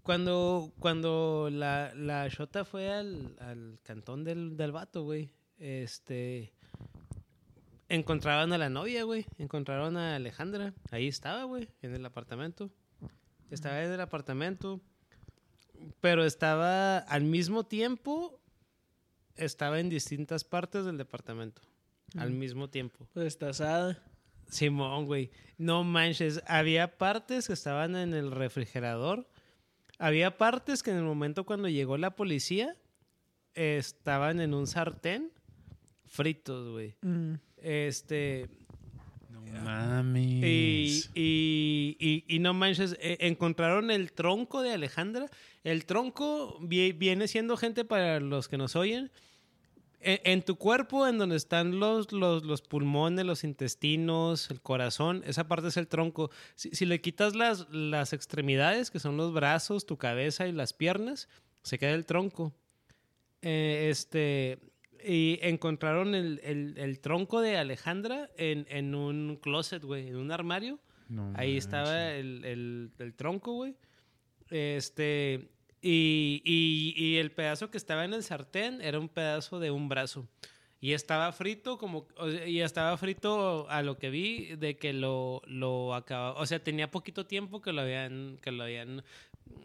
cuando, 0.03 0.71
cuando 0.79 1.49
la, 1.51 1.93
la 1.95 2.27
shota 2.27 2.65
fue 2.65 2.91
al, 2.91 3.35
al 3.39 3.79
cantón 3.83 4.23
del, 4.23 4.57
del 4.57 4.71
vato, 4.71 5.03
güey, 5.03 5.31
este, 5.59 6.53
encontraron 7.89 8.53
a 8.53 8.57
la 8.57 8.69
novia, 8.69 9.03
güey, 9.03 9.25
encontraron 9.37 9.97
a 9.97 10.15
Alejandra, 10.15 10.73
ahí 10.91 11.07
estaba, 11.07 11.43
güey, 11.43 11.69
en 11.81 11.93
el 11.93 12.05
apartamento. 12.05 12.71
Estaba 13.49 13.83
en 13.83 13.91
el 13.91 13.99
apartamento, 13.99 14.79
pero 15.99 16.23
estaba 16.23 16.99
al 16.99 17.23
mismo 17.23 17.65
tiempo, 17.65 18.39
estaba 19.35 19.81
en 19.81 19.89
distintas 19.89 20.45
partes 20.45 20.85
del 20.85 20.97
departamento, 20.97 21.61
al 22.15 22.31
mismo 22.31 22.69
tiempo. 22.69 23.07
Pues 23.13 23.25
destazada. 23.25 24.01
Simón, 24.47 25.05
güey. 25.05 25.31
No 25.57 25.83
manches. 25.83 26.41
Había 26.47 26.97
partes 26.97 27.47
que 27.47 27.53
estaban 27.53 27.95
en 27.95 28.13
el 28.13 28.31
refrigerador. 28.31 29.27
Había 30.01 30.37
partes 30.37 30.81
que 30.83 30.91
en 30.91 30.97
el 30.97 31.03
momento 31.03 31.45
cuando 31.45 31.69
llegó 31.69 31.95
la 31.97 32.15
policía 32.15 32.75
eh, 33.53 33.77
estaban 33.79 34.39
en 34.41 34.53
un 34.53 34.65
sartén 34.65 35.31
fritos, 36.07 36.71
güey. 36.71 36.95
Mm. 37.01 37.33
Este. 37.57 38.47
No 39.29 39.41
mames. 39.63 40.25
Y, 40.43 41.03
y, 41.13 41.97
y- 41.99 42.25
y 42.35 42.39
no 42.39 42.53
manches, 42.53 42.97
eh, 42.99 43.17
encontraron 43.21 43.91
el 43.91 44.11
tronco 44.11 44.61
de 44.61 44.71
Alejandra. 44.73 45.27
El 45.63 45.85
tronco 45.85 46.57
vi- 46.61 46.93
viene 46.93 47.27
siendo 47.27 47.55
gente 47.57 47.85
para 47.85 48.19
los 48.19 48.47
que 48.47 48.57
nos 48.57 48.75
oyen. 48.75 49.11
En, 50.03 50.19
en 50.23 50.41
tu 50.43 50.55
cuerpo, 50.55 51.07
en 51.07 51.17
donde 51.17 51.35
están 51.35 51.79
los, 51.79 52.11
los, 52.11 52.43
los 52.43 52.61
pulmones, 52.61 53.25
los 53.25 53.43
intestinos, 53.43 54.49
el 54.51 54.61
corazón, 54.61 55.21
esa 55.25 55.47
parte 55.47 55.67
es 55.67 55.77
el 55.77 55.87
tronco. 55.87 56.31
Si, 56.55 56.69
si 56.71 56.85
le 56.85 57.01
quitas 57.01 57.35
las, 57.35 57.69
las 57.69 58.13
extremidades, 58.13 58.89
que 58.91 58.99
son 58.99 59.15
los 59.17 59.31
brazos, 59.33 59.85
tu 59.85 59.97
cabeza 59.97 60.47
y 60.47 60.51
las 60.51 60.73
piernas, 60.73 61.29
se 61.63 61.77
queda 61.77 61.91
el 61.91 62.05
tronco. 62.05 62.53
Eh, 63.43 63.87
este, 63.91 64.59
y 65.03 65.39
encontraron 65.41 66.13
el, 66.15 66.39
el- 66.43 66.75
el 66.77 66.99
tronco 66.99 67.41
de 67.41 67.57
Alejandra 67.57 68.29
en, 68.37 68.65
en 68.69 68.93
un 68.95 69.37
closet, 69.41 69.83
güey, 69.83 70.07
en 70.09 70.15
un 70.17 70.31
armario. 70.31 70.79
No 71.09 71.33
Ahí 71.35 71.57
estaba 71.57 72.11
el- 72.13 72.91
el 72.97 73.13
tronco, 73.15 73.53
güey. 73.53 73.75
Este. 74.49 75.49
Y, 75.81 76.41
y- 76.45 76.93
y 76.95 77.17
el 77.17 77.31
pedazo 77.31 77.71
que 77.71 77.77
estaba 77.77 78.05
en 78.05 78.13
el 78.13 78.23
sartén 78.23 78.81
era 78.81 78.99
un 78.99 79.09
pedazo 79.09 79.59
de 79.59 79.71
un 79.71 79.89
brazo. 79.89 80.27
Y 80.79 80.93
estaba 80.93 81.31
frito, 81.31 81.77
como. 81.77 82.07
y 82.47 82.59
estaba 82.61 82.97
frito 82.97 83.67
a 83.69 83.83
lo 83.83 83.97
que 83.99 84.09
vi 84.09 84.55
de 84.55 84.77
que 84.77 84.93
lo, 84.93 85.41
lo 85.45 85.93
acababa. 85.93 86.39
O 86.39 86.45
sea, 86.47 86.63
tenía 86.63 86.89
poquito 86.89 87.25
tiempo 87.27 87.61
que 87.61 87.71
lo 87.71 87.81
habían. 87.81 88.37
Que 88.41 88.51
lo 88.51 88.63
habían 88.63 89.03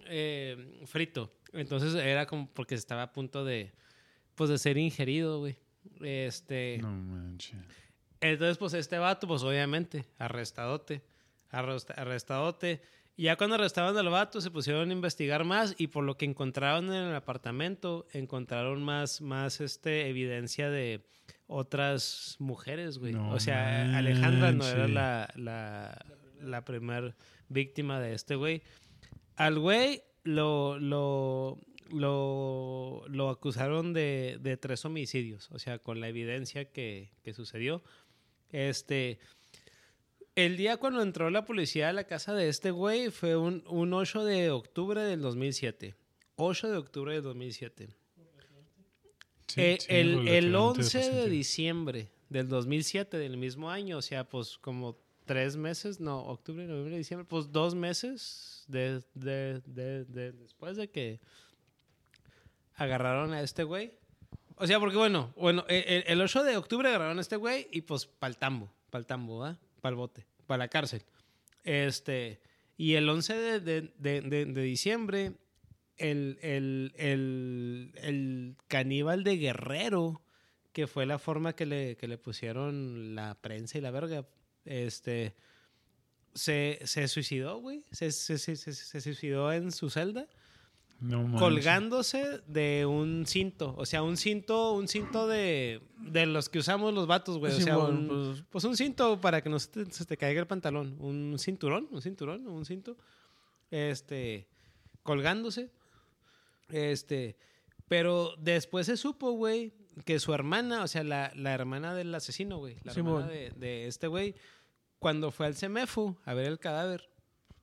eh, 0.07 0.83
frito. 0.85 1.33
Entonces 1.52 1.94
era 1.94 2.26
como 2.26 2.48
porque 2.52 2.74
estaba 2.74 3.02
a 3.02 3.12
punto 3.12 3.44
de. 3.44 3.72
Pues 4.35 4.50
de 4.50 4.59
ser 4.59 4.76
ingerido, 4.76 5.38
güey. 5.40 5.57
Este. 6.02 6.79
No 6.83 6.90
manches. 6.90 7.57
Entonces, 8.20 8.59
pues 8.59 8.74
este 8.74 8.98
vato, 8.98 9.26
pues 9.26 9.42
obviamente, 9.42 10.05
arrestadote. 10.18 11.02
Arresta- 11.50 11.94
arrestadote. 11.94 12.83
Y 13.16 13.24
ya 13.24 13.37
cuando 13.37 13.55
arrestaron 13.57 13.96
al 13.96 14.09
vato, 14.11 14.40
se 14.42 14.50
pusieron 14.50 14.90
a 14.90 14.92
investigar 14.92 15.44
más 15.44 15.74
y 15.79 15.87
por 15.87 16.05
lo 16.05 16.18
que 16.18 16.26
encontraron 16.26 16.92
en 16.92 17.05
el 17.05 17.14
apartamento, 17.14 18.07
encontraron 18.12 18.83
más, 18.83 19.22
más 19.22 19.61
este, 19.62 20.09
evidencia 20.09 20.68
de 20.68 21.02
otras 21.46 22.37
mujeres, 22.38 22.98
güey. 22.98 23.14
No 23.14 23.31
o 23.31 23.40
sea, 23.40 23.96
Alejandra 23.96 24.52
no 24.52 24.66
era 24.66 24.87
la, 24.87 25.31
la, 25.35 26.05
la 26.42 26.64
primer 26.64 27.14
víctima 27.48 28.00
de 28.00 28.12
este 28.12 28.35
güey. 28.35 28.62
Al 29.37 29.59
güey 29.59 30.02
lo, 30.24 30.79
lo, 30.79 31.59
lo, 31.90 33.05
lo 33.09 33.31
acusaron 33.31 33.94
de, 33.94 34.38
de 34.42 34.59
tres 34.59 34.85
homicidios, 34.85 35.50
o 35.52 35.59
sea, 35.59 35.79
con 35.79 36.00
la 36.00 36.09
evidencia 36.09 36.66
que, 36.66 37.12
que 37.22 37.33
sucedió. 37.33 37.83
Este, 38.50 39.18
el 40.37 40.57
día 40.57 40.77
cuando 40.77 41.03
entró 41.03 41.29
la 41.31 41.44
policía 41.44 41.88
a 41.88 41.92
la 41.92 42.05
casa 42.05 42.35
de 42.35 42.49
este 42.49 42.70
güey 42.70 43.11
fue 43.11 43.37
un, 43.37 43.64
un 43.66 43.92
8 43.92 44.25
de 44.25 44.51
octubre 44.51 45.03
del 45.03 45.20
2007. 45.20 45.94
8 46.37 46.70
de 46.70 46.77
octubre 46.77 47.14
del 47.14 47.22
2007. 47.22 47.88
Sí, 49.49 49.61
Eh, 49.61 49.79
sí, 49.81 49.87
el, 49.88 50.09
el 50.29 50.53
relativamente 50.53 50.59
11 50.81 51.11
de 51.12 51.29
diciembre 51.31 52.12
del 52.29 52.49
2007, 52.49 53.16
del 53.18 53.37
mismo 53.37 53.70
año, 53.70 53.99
o 53.99 54.03
sea, 54.03 54.29
pues 54.29 54.59
como 54.59 54.99
tres 55.25 55.57
meses, 55.57 55.99
no, 56.01 56.20
octubre, 56.25 56.66
noviembre, 56.66 56.99
diciembre, 56.99 57.27
pues 57.29 57.51
dos 57.53 57.75
meses 57.75 58.64
de, 58.68 59.03
de- 59.14 59.61
de- 59.66 60.05
de- 60.05 60.33
después 60.33 60.77
de 60.77 60.88
que 60.90 61.20
agarraron 62.75 63.33
a 63.33 63.40
este 63.42 63.64
güey. 63.64 63.92
O 64.57 64.66
sea, 64.66 64.81
porque 64.81 64.96
bueno, 64.96 65.33
bueno, 65.37 65.64
el, 65.68 66.05
el 66.07 66.20
8 66.20 66.42
de 66.44 66.57
octubre 66.57 66.88
agarraron 66.88 67.18
a 67.18 67.20
este 67.20 67.37
güey 67.37 67.68
y 67.72 67.83
pues 67.83 68.07
pa'l 68.07 68.37
tambo, 68.37 68.72
pa'l 68.90 69.07
tambo, 69.07 69.57
¿va? 69.77 69.81
Pa'l 69.81 69.95
bote, 69.95 70.27
para 70.47 70.59
la 70.59 70.69
cárcel. 70.69 71.03
Este, 71.65 72.41
y 72.77 72.95
el 72.95 73.09
11 73.09 73.35
de, 73.35 73.61
de- 73.61 73.93
de- 73.99 74.21
de- 74.45 74.62
diciembre, 74.62 75.33
el, 75.97 76.39
el, 76.43 76.93
el, 76.97 77.93
el 77.97 78.57
caníbal 78.69 79.25
de 79.25 79.37
Guerrero, 79.39 80.23
que 80.73 80.87
fue 80.87 81.07
la 81.07 81.19
forma 81.19 81.55
que 81.55 81.67
le, 81.67 81.97
que 81.97 82.07
le 82.07 82.19
pusieron 82.19 83.15
la 83.15 83.35
prensa 83.41 83.79
y 83.79 83.81
la 83.81 83.91
verga, 83.91 84.27
este, 84.67 85.35
se, 86.35 86.79
se 86.85 87.09
suicidó, 87.09 87.59
güey. 87.61 87.83
Se, 87.92 88.13
se- 88.13 88.38
se 88.38 89.00
suicidó 89.00 89.53
en 89.53 89.73
su 89.73 89.88
celda 89.90 90.29
No 91.01 91.38
colgándose 91.38 92.40
de 92.47 92.87
un 92.87 93.25
cinto. 93.27 93.75
O 93.77 93.85
sea, 93.85 94.03
un 94.03 94.17
cinto, 94.17 94.73
un 94.73 94.88
cinto 94.88 95.27
de, 95.29 95.83
de 95.99 96.27
los 96.27 96.49
que 96.49 96.59
usamos 96.59 96.94
los 96.94 97.07
vatos, 97.07 97.38
güey. 97.38 97.53
O 97.53 97.61
sea, 97.61 97.79
un, 97.79 98.09
pues- 98.09 98.44
pues 98.51 98.65
un 98.65 98.77
cinto 98.77 99.21
para 99.21 99.42
que 99.42 99.51
no 99.51 99.59
se 99.59 99.69
te, 99.69 99.92
se 99.92 100.05
te 100.07 100.17
caiga 100.17 100.40
el 100.40 100.47
pantalón. 100.47 100.97
Un 101.01 101.37
cinturón, 101.38 101.88
un 101.90 102.01
cinturón, 102.01 102.47
un 102.47 102.65
cinto. 102.65 102.97
Este, 103.71 104.47
colgándose. 105.03 105.71
Este, 106.71 107.37
Pero 107.88 108.35
después 108.38 108.87
se 108.87 108.97
supo, 108.97 109.33
güey, 109.33 109.73
que 110.05 110.19
su 110.19 110.33
hermana, 110.35 110.83
o 110.83 110.88
sea, 110.88 111.05
la, 111.05 111.31
la 111.37 111.53
hermana 111.53 111.94
del 111.94 112.15
asesino, 112.15 112.59
güey, 112.59 112.79
la 112.83 112.92
hermana 112.92 113.27
de, 113.29 113.51
de 113.57 113.87
este 113.87 114.09
güey, 114.09 114.35
cuando 114.99 115.31
fue 115.31 115.47
al 115.47 115.55
CEMEFU 115.55 116.17
a 116.25 116.35
ver 116.35 116.47
el 116.47 116.59
cadáver, 116.59 117.09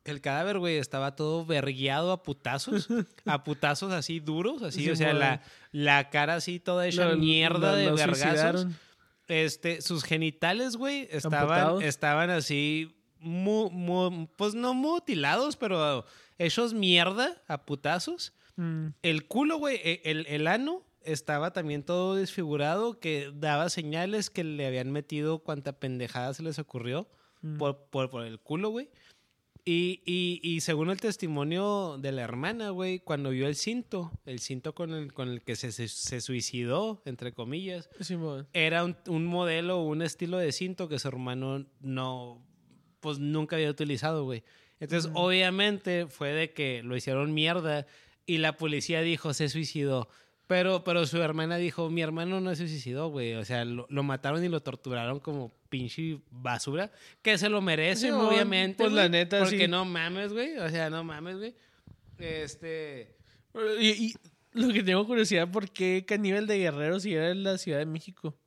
el 0.06 0.22
cadáver, 0.22 0.60
güey, 0.60 0.78
estaba 0.78 1.16
todo 1.16 1.45
vergueado 1.45 2.12
a 2.12 2.24
putazos, 2.24 2.88
a 3.26 3.43
putazos 3.43 3.91
así 3.93 4.20
duros, 4.20 4.62
así, 4.64 4.89
o 4.89 4.95
sea, 4.95 5.14
la, 5.14 5.41
la 5.72 6.10
cara 6.10 6.36
así 6.36 6.60
toda 6.60 6.88
hecha 6.88 7.06
Lo- 7.10 7.18
mierda 7.18 7.72
lo- 7.72 7.78
de 7.78 7.86
lo 7.86 7.95
vergazos. 7.95 8.20
suicidaron. 8.22 8.78
Este, 9.28 9.82
sus 9.82 10.04
genitales, 10.04 10.76
güey, 10.76 11.08
estaban, 11.10 11.39
¿Amputados? 11.39 11.84
estaban 11.84 12.30
así, 12.30 12.93
mu- 13.20 13.70
mu- 13.70 14.28
pues 14.36 14.54
no 14.54 14.74
mutilados, 14.74 15.56
pero 15.56 16.06
hechos 16.38 16.74
mierda 16.74 17.41
a 17.47 17.66
putazos. 17.66 18.34
Mm. 18.58 18.88
El 19.01 19.26
culo, 19.28 19.58
güey, 19.58 19.78
e- 19.84 20.01
el, 20.04 20.26
el 20.28 20.47
ano 20.47 20.84
estaba 21.06 21.51
también 21.54 21.84
todo 21.84 22.16
desfigurado, 22.16 22.99
que 22.99 23.32
daba 23.34 23.70
señales 23.70 24.30
que 24.30 24.43
le 24.43 24.68
habían 24.68 24.91
metido 24.91 25.39
cuanta 25.39 25.80
pendejada 25.80 26.34
se 26.34 26.43
les 26.43 26.60
ocurrió 26.60 27.08
Mm. 27.41 27.58
por, 27.58 27.78
por, 27.89 28.10
por 28.10 28.26
el 28.26 28.39
culo, 28.39 28.70
güey. 28.70 28.89
Y, 29.66 30.01
y, 30.05 30.41
y 30.43 30.59
según 30.59 30.89
el 30.89 30.99
testimonio 30.99 31.97
de 31.97 32.11
la 32.11 32.24
hermana, 32.24 32.72
güey, 32.72 32.99
cuando 32.99 33.30
vio 33.30 33.47
el 33.47 33.55
cinto, 33.55 34.11
el 34.26 34.39
cinto 34.39 34.76
con 34.76 34.93
el, 34.93 35.14
con 35.14 35.30
el 35.30 35.41
que 35.41 35.55
se, 35.55 35.72
se, 35.72 35.88
se 35.88 36.20
suicidó, 36.20 37.01
entre 37.05 37.32
comillas, 37.34 37.89
era 38.51 38.84
un, 38.84 38.97
un 39.07 39.26
modelo, 39.26 39.82
un 39.84 40.01
estilo 40.01 40.38
de 40.38 40.51
cinto 40.51 40.89
que 40.89 40.99
su 40.99 41.07
hermano 41.07 41.66
no, 41.80 42.45
pues 42.99 43.20
nunca 43.20 43.55
había 43.55 43.70
utilizado, 43.70 44.26
güey. 44.26 44.43
Entonces, 44.82 45.09
obviamente, 45.14 46.07
fue 46.07 46.34
de 46.34 46.51
que 46.51 46.84
lo 46.84 46.97
hicieron 46.97 47.34
mierda 47.34 47.88
y 48.26 48.39
la 48.39 48.57
policía 48.57 49.01
dijo, 49.01 49.34
se 49.34 49.47
suicidó. 49.47 50.09
Pero, 50.54 50.84
pero 50.84 51.08
su 51.08 51.20
hermana 51.20 51.58
dijo, 51.58 51.89
mi 51.89 52.04
hermano 52.04 52.39
no 52.39 52.56
se 52.56 52.68
suicidó, 52.68 53.08
güey. 53.10 53.34
O 53.34 53.43
sea, 53.43 53.66
lo, 53.66 53.88
lo 53.89 54.04
mataron 54.04 54.45
y 54.45 54.49
lo 54.49 54.62
torturaron 54.62 55.20
como 55.20 55.51
pinche 55.68 56.20
basura. 56.30 56.91
Que 57.24 57.39
se 57.39 57.49
lo 57.49 57.60
merece, 57.60 58.10
Simón, 58.10 58.28
obviamente. 58.28 58.84
pues, 58.84 58.93
la 58.93 59.10
neta, 59.10 59.39
Porque 59.39 59.66
sí. 59.66 59.68
no 59.68 59.84
mames, 59.84 60.32
güey. 60.32 60.56
O 60.60 60.70
sea, 60.70 60.91
no 60.91 61.04
mames, 61.04 61.38
güey. 61.38 61.56
Este... 62.20 63.16
Y, 63.80 63.89
y 63.89 64.14
lo 64.51 64.72
que 64.72 64.84
tengo 64.84 65.08
curiosidad, 65.08 65.49
¿por 65.49 65.72
qué 65.72 66.06
Caníbal 66.08 66.45
de 66.45 66.60
Guerrero 66.60 66.99
si 66.99 67.16
era 67.16 67.32
en 67.32 67.41
la 67.41 67.58
Ciudad 67.58 67.80
de 67.80 67.88
México? 67.88 68.38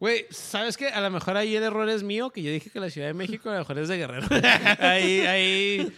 Güey, 0.00 0.26
¿sabes 0.30 0.76
qué? 0.76 0.88
A 0.88 1.00
lo 1.00 1.10
mejor 1.10 1.36
ahí 1.36 1.54
el 1.54 1.62
error 1.62 1.88
es 1.88 2.02
mío, 2.02 2.30
que 2.30 2.42
yo 2.42 2.50
dije 2.50 2.68
que 2.68 2.80
la 2.80 2.90
Ciudad 2.90 3.06
de 3.06 3.14
México 3.14 3.48
a 3.48 3.52
lo 3.52 3.58
mejor 3.60 3.78
es 3.78 3.86
de 3.86 3.96
Guerrero. 3.96 4.26
ahí, 4.80 5.20
ahí, 5.20 5.92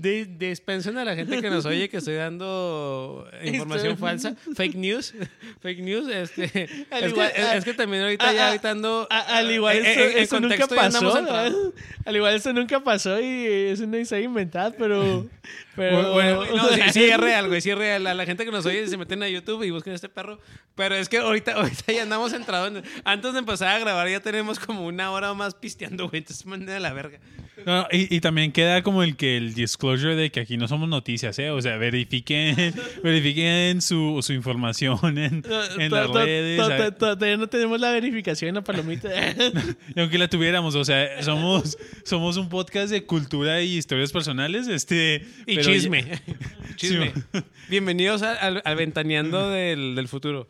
di- 0.00 0.24
dispensen 0.24 0.96
a 0.98 1.04
la 1.04 1.14
gente 1.14 1.40
que 1.40 1.50
nos 1.50 1.64
oye 1.66 1.88
que 1.88 1.96
estoy 1.98 2.14
dando 2.14 3.28
información 3.42 3.92
Estoy- 3.94 4.00
falsa. 4.00 4.34
Fake 4.54 4.74
news. 4.76 5.14
Fake 5.60 5.80
news. 5.80 6.08
Este, 6.08 6.68
Al 6.90 7.04
es, 7.04 7.12
igual- 7.12 7.32
que, 7.32 7.40
a- 7.42 7.56
es 7.56 7.64
que 7.64 7.74
también 7.74 8.02
ahorita 8.02 8.28
a- 8.28 8.32
ya 8.32 8.44
a- 8.44 8.48
ahorita 8.48 8.70
ando... 8.70 9.06
A- 9.10 9.38
al 9.38 9.50
igual, 9.50 9.76
en- 9.78 9.86
eso, 9.86 10.00
en- 10.00 10.10
en 10.12 10.18
eso 10.18 10.40
nunca 10.40 10.56
ya 10.56 10.66
pasó. 10.68 11.72
Al 12.04 12.16
igual, 12.16 12.34
eso 12.36 12.52
nunca 12.52 12.80
pasó 12.84 13.20
y 13.20 13.46
es 13.46 13.80
una 13.80 13.98
historia 13.98 14.24
inventada, 14.24 14.72
pero. 14.78 15.26
pero 15.76 16.12
Bueno, 16.12 16.44
bueno, 16.44 16.56
no, 16.56 16.68
sí, 16.68 16.80
sí 16.92 17.04
es 17.04 17.16
real, 17.18 17.48
güey, 17.48 17.60
sí 17.60 17.70
es 17.70 17.78
real. 17.78 18.06
A 18.06 18.14
la 18.14 18.24
gente 18.26 18.44
que 18.44 18.50
nos 18.52 18.64
oye 18.66 18.86
se 18.86 18.96
meten 18.96 19.22
a 19.22 19.28
YouTube 19.28 19.62
y 19.64 19.70
busquen 19.70 19.92
este 19.94 20.08
perro. 20.08 20.38
Pero 20.74 20.94
es 20.94 21.08
que 21.08 21.18
ahorita, 21.18 21.52
ahorita 21.54 21.92
ya 21.92 22.02
andamos 22.02 22.32
entrados. 22.32 22.68
en- 22.76 22.82
Antes 23.04 23.32
de 23.32 23.38
empezar 23.40 23.68
a 23.68 23.78
grabar 23.78 24.08
ya 24.08 24.20
tenemos 24.20 24.58
como 24.58 24.86
una 24.86 25.10
hora 25.10 25.34
más 25.34 25.54
pisteando, 25.54 26.08
güey. 26.08 26.18
Entonces 26.18 26.46
manden 26.46 26.76
a 26.76 26.80
la 26.80 26.92
verga. 26.92 27.18
No, 27.64 27.86
y, 27.90 28.14
y 28.14 28.20
también 28.20 28.52
queda 28.52 28.82
como 28.82 29.02
el 29.02 29.16
que 29.16 29.36
el 29.38 29.54
disclosure 29.54 30.14
de 30.14 30.30
que 30.30 30.40
aquí 30.40 30.58
no 30.58 30.68
somos 30.68 30.88
noticias, 30.90 31.38
¿eh? 31.38 31.50
O 31.50 31.62
sea, 31.62 31.76
verifiquen, 31.78 32.74
verifiquen 33.02 33.80
su, 33.80 34.20
su 34.22 34.34
información 34.34 34.98
en, 35.16 35.42
en 35.78 35.90
las 35.90 36.10
redes. 36.10 36.96
Todavía 36.98 37.36
no 37.38 37.46
tenemos 37.48 37.80
la 37.80 37.92
verificación 37.92 38.50
en 38.50 38.54
la 38.56 38.64
palomita. 38.64 39.08
Y 39.96 40.00
aunque 40.00 40.18
la 40.18 40.28
tuviéramos, 40.28 40.74
o 40.74 40.84
sea, 40.84 41.22
somos, 41.22 41.78
somos 42.04 42.36
un 42.36 42.48
podcast 42.50 42.90
de 42.90 43.04
cultura 43.04 43.62
y 43.62 43.76
historias 43.78 44.12
personales, 44.12 44.68
este... 44.68 45.24
Y 45.46 45.56
chisme. 45.58 46.04
ya- 46.04 46.36
chisme. 46.76 47.12
Sí. 47.32 47.40
Bienvenidos 47.70 48.22
al, 48.22 48.62
ventaneando 48.76 49.48
del, 49.50 49.94
del 49.94 50.08
futuro. 50.08 50.46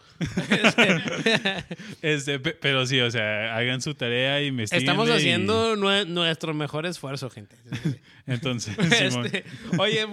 Este, 2.02 2.38
pe- 2.38 2.56
pero 2.60 2.86
sí, 2.86 3.00
o 3.00 3.10
sea, 3.10 3.56
hagan 3.56 3.80
su 3.80 3.94
tarea 3.94 4.42
y 4.42 4.46
investiguen. 4.48 4.82
Estamos 4.82 5.08
haciendo 5.10 5.76
nue- 5.76 6.06
nuestro 6.06 6.52
mejor 6.54 6.86
esfuerzo, 6.96 7.30
gente. 7.30 7.56
Entonces, 8.26 8.74
Simón. 8.74 9.26
Este, 9.26 9.44
oye, 9.78 10.06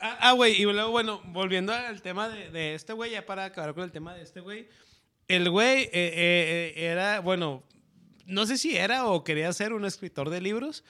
ah, 0.00 0.18
ah, 0.20 0.32
güey, 0.32 0.60
y 0.60 0.64
luego, 0.64 0.90
bueno, 0.90 1.20
volviendo 1.26 1.72
al 1.72 2.02
tema 2.02 2.28
de, 2.28 2.50
de 2.50 2.74
este 2.74 2.92
güey, 2.92 3.12
ya 3.12 3.24
para 3.24 3.44
acabar 3.44 3.74
con 3.74 3.84
el 3.84 3.92
tema 3.92 4.14
de 4.14 4.22
este 4.22 4.40
güey. 4.40 4.68
El 5.28 5.48
güey 5.50 5.82
eh, 5.84 5.90
eh, 5.92 6.72
eh, 6.76 6.84
era, 6.86 7.20
bueno, 7.20 7.62
no 8.26 8.46
sé 8.46 8.58
si 8.58 8.76
era 8.76 9.06
o 9.06 9.22
quería 9.24 9.52
ser 9.52 9.72
un 9.72 9.84
escritor 9.84 10.30
de 10.30 10.40
libros 10.40 10.84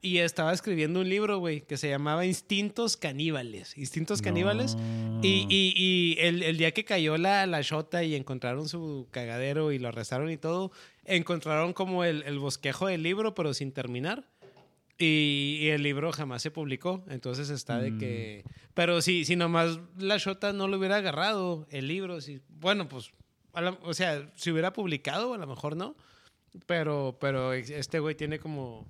y 0.00 0.18
estaba 0.18 0.52
escribiendo 0.52 1.00
un 1.00 1.08
libro, 1.08 1.38
güey, 1.38 1.62
que 1.62 1.76
se 1.76 1.88
llamaba 1.88 2.24
Instintos 2.26 2.96
Caníbales. 2.96 3.76
Instintos 3.76 4.22
Caníbales. 4.22 4.76
No. 4.76 5.20
Y, 5.22 5.46
y- 5.48 5.72
y 5.76 6.16
el, 6.20 6.42
el 6.42 6.56
día 6.58 6.70
que 6.72 6.84
cayó 6.84 7.16
la, 7.16 7.46
la 7.46 7.62
shota 7.62 8.04
y 8.04 8.14
encontraron 8.14 8.68
su 8.68 9.08
cagadero 9.10 9.72
y 9.72 9.78
lo 9.78 9.88
arrestaron 9.88 10.30
y 10.30 10.36
todo, 10.36 10.70
encontraron 11.04 11.72
como 11.72 12.04
el, 12.04 12.22
el 12.24 12.38
bosquejo 12.38 12.86
del 12.86 13.02
libro, 13.02 13.34
pero 13.34 13.54
sin 13.54 13.72
terminar. 13.72 14.24
Y, 14.98 15.58
y 15.60 15.68
el 15.68 15.82
libro 15.84 16.10
jamás 16.12 16.42
se 16.42 16.50
publicó. 16.50 17.04
Entonces 17.08 17.50
está 17.50 17.78
de 17.78 17.96
que. 17.96 18.44
Pero 18.74 19.00
si, 19.00 19.24
si 19.24 19.36
nomás 19.36 19.78
la 19.96 20.16
shota 20.18 20.52
no 20.52 20.66
lo 20.68 20.78
hubiera 20.78 20.96
agarrado, 20.96 21.66
el 21.70 21.86
libro, 21.88 22.20
si, 22.20 22.40
bueno, 22.48 22.88
pues. 22.88 23.12
la- 23.54 23.78
o 23.82 23.94
sea, 23.94 24.30
si 24.34 24.50
hubiera 24.50 24.72
publicado, 24.72 25.34
a 25.34 25.38
lo 25.38 25.46
mejor 25.46 25.76
no. 25.76 25.94
Pero, 26.66 27.16
pero 27.20 27.52
este 27.52 28.00
güey 28.00 28.14
tiene 28.14 28.38
como. 28.38 28.86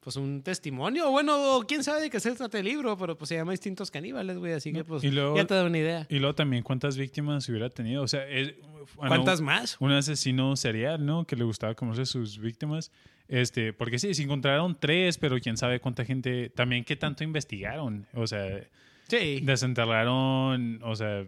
Pues 0.00 0.16
un 0.16 0.42
testimonio. 0.42 1.10
Bueno, 1.10 1.60
quién 1.68 1.84
sabe 1.84 2.00
de 2.00 2.08
qué 2.10 2.20
se 2.20 2.32
trata 2.32 2.58
el 2.58 2.64
libro, 2.64 2.96
pero 2.96 3.18
pues 3.18 3.28
se 3.28 3.34
llama 3.34 3.52
Instintos 3.52 3.90
Caníbales, 3.90 4.38
güey. 4.38 4.54
Así 4.54 4.72
que 4.72 4.82
pues 4.82 5.04
Y 5.04 5.10
luego- 5.10 5.36
ya 5.36 5.46
te 5.46 5.52
da 5.52 5.64
una 5.66 5.76
idea. 5.76 6.06
Y 6.08 6.20
luego 6.20 6.34
también 6.34 6.62
cuántas 6.62 6.96
víctimas 6.96 7.46
hubiera 7.50 7.68
tenido. 7.68 8.02
O 8.02 8.08
sea, 8.08 8.26
es- 8.26 8.54
bueno, 8.96 9.08
¿Cuántas 9.08 9.42
más? 9.42 9.76
Un 9.78 9.92
asesino 9.92 10.56
serial, 10.56 11.04
¿no? 11.04 11.26
Que 11.26 11.36
le 11.36 11.44
gustaba 11.44 11.74
conocer 11.74 12.06
sus 12.06 12.38
víctimas. 12.38 12.90
Este, 13.30 13.72
porque 13.72 13.98
sí, 14.00 14.12
se 14.12 14.24
encontraron 14.24 14.76
tres, 14.78 15.16
pero 15.16 15.38
quién 15.38 15.56
sabe 15.56 15.78
cuánta 15.80 16.04
gente, 16.04 16.50
también 16.50 16.84
qué 16.84 16.96
tanto 16.96 17.22
investigaron. 17.24 18.06
O 18.12 18.26
sea, 18.26 18.60
Sí. 19.08 19.40
desenterraron, 19.42 20.80
o 20.82 20.94
sea, 20.96 21.24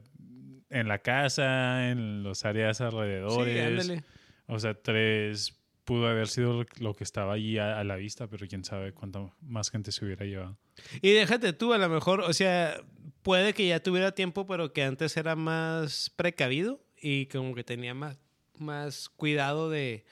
en 0.70 0.88
la 0.88 0.98
casa, 0.98 1.90
en 1.90 2.22
las 2.24 2.44
áreas 2.44 2.78
Sí, 2.78 2.84
alrededores. 2.84 3.66
ándale. 3.66 4.05
o 4.46 4.59
sea, 4.59 4.74
tres 4.74 5.57
pudo 5.84 6.07
haber 6.09 6.28
sido 6.28 6.64
lo 6.80 6.94
que 6.94 7.05
estaba 7.05 7.34
allí 7.34 7.59
a, 7.59 7.78
a 7.78 7.84
la 7.84 7.96
vista, 7.96 8.26
pero 8.28 8.46
quién 8.46 8.64
sabe 8.64 8.92
cuánta 8.92 9.20
más 9.40 9.70
gente 9.70 9.90
se 9.92 10.05
hubiera 10.05 10.24
llevado. 10.26 10.57
Y 11.03 11.11
déjate 11.11 11.53
tú, 11.53 11.72
a 11.72 11.78
lo 11.78 11.88
mejor, 11.88 12.20
o 12.20 12.32
sea, 12.32 12.80
puede 13.22 13.53
que 13.53 13.66
ya 13.66 13.80
tuviera 13.80 14.12
tiempo, 14.12 14.46
pero 14.46 14.72
que 14.72 14.82
antes 14.84 15.16
era 15.16 15.34
más 15.36 16.11
precavido 16.16 16.80
y 17.00 17.26
como 17.26 17.55
que 17.55 17.64
tenía 17.64 17.94
más, 17.94 18.18
más 18.59 19.09
cuidado 19.09 19.70
de 19.70 20.05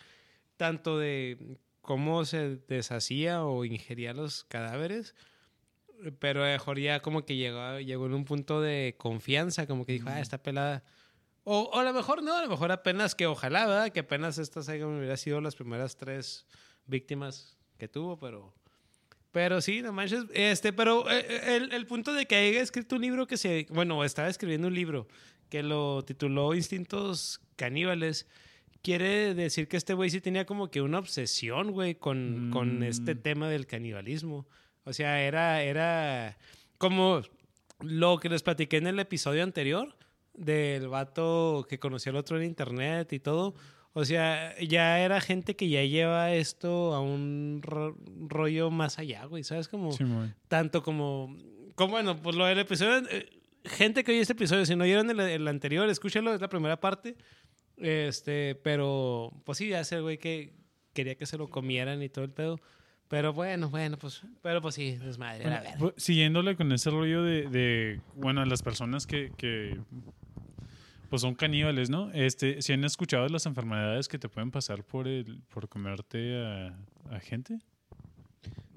tanto 0.57 0.99
de 0.99 1.57
cómo 1.91 2.25
se 2.25 2.59
deshacía 2.69 3.43
o 3.43 3.65
ingería 3.65 4.15
los 4.15 4.45
cadáveres. 4.45 5.17
Pero 6.21 6.43
mejor 6.43 6.79
ya 6.79 7.03
como 7.03 7.27
que 7.27 7.35
llegó, 7.35 7.81
llegó 7.81 8.07
en 8.07 8.15
un 8.15 8.25
punto 8.25 8.61
de 8.61 8.95
confianza, 8.97 9.67
como 9.67 9.85
que 9.85 9.95
dijo, 9.95 10.09
ah, 10.09 10.21
está 10.21 10.41
pelada. 10.41 10.85
O, 11.43 11.63
o 11.63 11.81
a 11.81 11.83
lo 11.83 11.93
mejor 11.93 12.23
no, 12.23 12.37
a 12.37 12.43
lo 12.43 12.49
mejor 12.49 12.71
apenas 12.71 13.17
que 13.17 13.27
ojalá, 13.27 13.67
¿verdad? 13.67 13.91
Que 13.91 14.01
apenas 14.01 14.39
estas 14.39 14.69
hayan 14.69 14.87
hubiera 14.87 15.17
sido 15.17 15.41
las 15.41 15.57
primeras 15.57 15.97
tres 15.97 16.47
víctimas 16.87 17.59
que 17.77 17.89
tuvo, 17.89 18.17
pero... 18.21 18.55
Pero 19.33 19.61
sí, 19.61 19.83
no 19.83 19.93
manches. 19.93 20.27
Este, 20.33 20.73
pero 20.73 21.11
eh, 21.11 21.57
el, 21.57 21.73
el 21.73 21.87
punto 21.87 22.13
de 22.13 22.27
que 22.27 22.37
haya 22.37 22.61
escrito 22.61 22.95
un 22.97 23.03
libro 23.03 23.27
que 23.27 23.37
se. 23.37 23.67
Bueno, 23.71 24.05
estaba 24.05 24.29
escribiendo 24.29 24.69
un 24.69 24.75
libro 24.75 25.09
que 25.49 25.65
lo 25.65 26.05
tituló 26.05 26.55
Instintos 26.55 27.41
Caníbales. 27.57 28.29
Quiere 28.83 29.35
decir 29.35 29.69
que 29.69 29.77
este 29.77 29.93
güey 29.95 30.09
sí 30.11 30.21
tenía 30.21 30.47
como 30.47 30.71
que 30.71 30.81
una 30.81 30.99
obsesión, 30.99 31.73
güey, 31.73 31.95
con, 31.97 32.51
con 32.53 32.79
Mm. 32.81 32.83
este 32.85 33.15
tema 33.15 33.49
del 33.49 33.67
canibalismo. 33.67 34.47
O 34.85 34.93
sea, 34.93 35.23
era, 35.23 35.63
era 35.63 36.39
como 36.79 37.21
lo 37.81 38.19
que 38.19 38.29
les 38.31 38.43
platiqué 38.43 38.79
en 38.79 38.87
el 38.87 38.99
episodio 38.99 39.43
anterior 39.43 39.95
del 40.35 40.89
vato 40.89 41.67
que 41.69 41.79
conoció 41.79 42.11
al 42.11 42.17
otro 42.17 42.39
en 42.39 42.45
internet 42.45 43.13
y 43.13 43.21
todo. 43.21 43.55
O 43.93 44.05
sea, 44.05 44.59
ya 44.61 45.01
era 45.01 45.21
gente 45.21 45.57
que 45.57 45.69
ya 45.69 45.83
lleva 45.85 46.33
esto 46.33 46.95
a 46.95 47.01
un 47.01 47.61
ro- 47.63 47.97
rollo 48.29 48.71
más 48.71 48.99
allá, 48.99 49.25
güey. 49.27 49.45
¿Sabes? 49.45 49.69
Como 49.69 49.91
tanto 50.49 50.83
como, 50.83 51.37
como 51.75 51.91
bueno, 51.93 52.17
pues 52.23 52.37
lo 52.37 52.47
del 52.47 52.61
episodio, 52.61 53.03
eh, 53.11 53.29
gente 53.65 54.05
que 54.05 54.13
oye 54.13 54.21
este 54.21 54.33
episodio, 54.35 54.65
si 54.65 54.77
no 54.77 54.85
oyeron 54.85 55.11
el, 55.11 55.21
el 55.21 55.49
anterior, 55.49 55.89
escúchalo, 55.91 56.33
es 56.33 56.41
la 56.41 56.49
primera 56.49 56.79
parte. 56.81 57.17
Este, 57.81 58.55
pero 58.57 59.33
pues 59.45 59.59
sí, 59.59 59.69
ya 59.69 59.83
sé, 59.85 60.01
güey, 60.01 60.19
que 60.19 60.53
quería 60.93 61.15
que 61.17 61.27
se 61.27 61.39
lo 61.39 61.49
comieran 61.49 62.03
y 62.03 62.09
todo 62.09 62.25
el 62.25 62.31
pedo. 62.33 62.61
Pero 63.09 63.33
bueno, 63.33 63.69
bueno, 63.71 63.97
pues, 63.99 64.23
pero 64.41 64.61
pues 64.63 64.77
sí, 64.77 64.93
desmadre, 64.93 65.43
Bueno, 65.43 65.57
a 65.57 65.61
ver. 65.63 65.73
pues, 65.79 65.95
siguiéndole 65.97 66.55
con 66.57 66.71
ese 66.73 66.91
rollo 66.91 67.23
de, 67.25 67.49
de, 67.49 68.01
bueno, 68.15 68.45
las 68.45 68.63
personas 68.63 69.05
que, 69.07 69.33
que 69.37 69.81
pues 71.09 71.23
son 71.23 71.35
caníbales, 71.35 71.91
¿no? 71.91 72.13
Este, 72.13 72.63
si 72.63 72.73
han 72.73 72.85
escuchado 72.85 73.25
de 73.25 73.31
las 73.31 73.47
enfermedades 73.47 74.07
que 74.07 74.17
te 74.19 74.29
pueden 74.29 74.53
pasar 74.53 74.85
por 74.85 75.09
el, 75.09 75.43
por 75.53 75.69
comerte 75.69 76.39
a, 76.45 76.79
a 77.11 77.19
gente. 77.21 77.59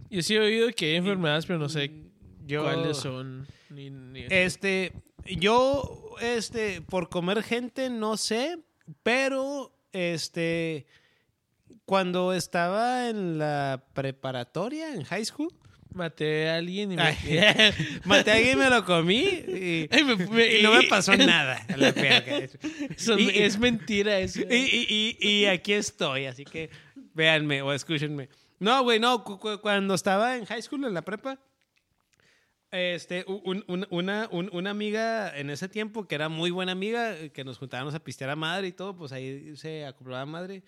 Yo 0.10 0.22
sí 0.24 0.36
he 0.36 0.40
oído 0.40 0.68
que 0.76 0.86
hay 0.92 0.96
enfermedades, 0.96 1.46
pero 1.46 1.60
no 1.60 1.70
sé 1.70 1.92
Yo- 2.48 2.64
cuáles 2.64 2.98
son. 2.98 3.46
Ni, 3.70 3.92
ni- 3.92 4.26
Este, 4.30 4.94
yo, 5.38 6.16
este, 6.22 6.82
por 6.82 7.10
comer 7.10 7.44
gente, 7.44 7.90
no 7.92 8.18
sé, 8.18 8.58
pero, 9.04 9.74
este, 9.92 10.86
cuando 11.86 12.34
estaba 12.34 13.10
en 13.10 13.38
la 13.38 13.84
preparatoria, 13.94 14.94
en 14.94 15.04
high 15.04 15.26
school, 15.26 15.54
Maté 15.96 16.50
a 16.50 16.56
alguien 16.56 16.92
y 16.92 16.96
me... 16.96 17.04
ay, 17.04 17.16
maté 18.06 18.32
a 18.32 18.36
alguien 18.38 18.58
y 18.58 18.62
me 18.62 18.70
lo 18.72 18.84
comí 18.84 19.20
y, 19.26 19.88
Ay, 19.92 20.04
me- 20.04 20.16
me- 20.16 20.58
y 20.58 20.64
no 20.64 20.74
me 20.74 20.88
pasó 20.88 21.16
nada. 21.18 21.64
y- 23.20 23.30
es 23.40 23.60
mentira 23.60 24.18
eso. 24.20 24.40
Y, 24.42 24.56
y- 24.56 25.18
y- 25.22 25.28
y 25.42 25.46
aquí 25.46 25.74
estoy, 25.74 26.26
así 26.26 26.46
que 26.46 26.72
véanme 27.14 27.62
o 27.62 27.72
escúchenme. 27.74 28.28
No, 28.60 28.82
güey, 28.82 29.00
no, 29.00 29.24
cu- 29.24 29.38
cu- 29.38 29.60
cuando 29.62 29.94
estaba 29.94 30.36
en 30.36 30.46
high 30.46 30.64
school, 30.64 30.84
en 30.86 30.96
la 30.96 31.04
prepa, 31.04 31.38
este, 32.74 33.24
un- 33.28 33.64
un- 33.68 33.88
una, 33.92 34.28
un- 34.32 34.50
una 34.52 34.72
amiga 34.72 35.38
en 35.38 35.50
ese 35.50 35.70
tiempo, 35.70 36.08
que 36.08 36.16
era 36.16 36.28
muy 36.30 36.52
buena 36.52 36.72
amiga, 36.72 37.16
que 37.30 37.44
nos 37.44 37.58
juntábamos 37.60 37.94
a 37.96 38.04
pistear 38.04 38.30
a 38.32 38.36
madre 38.36 38.68
y 38.68 38.72
todo, 38.72 38.96
pues 38.96 39.12
ahí 39.12 39.56
se 39.56 39.86
acoplaba 39.86 40.22
a 40.24 40.26
madre. 40.26 40.64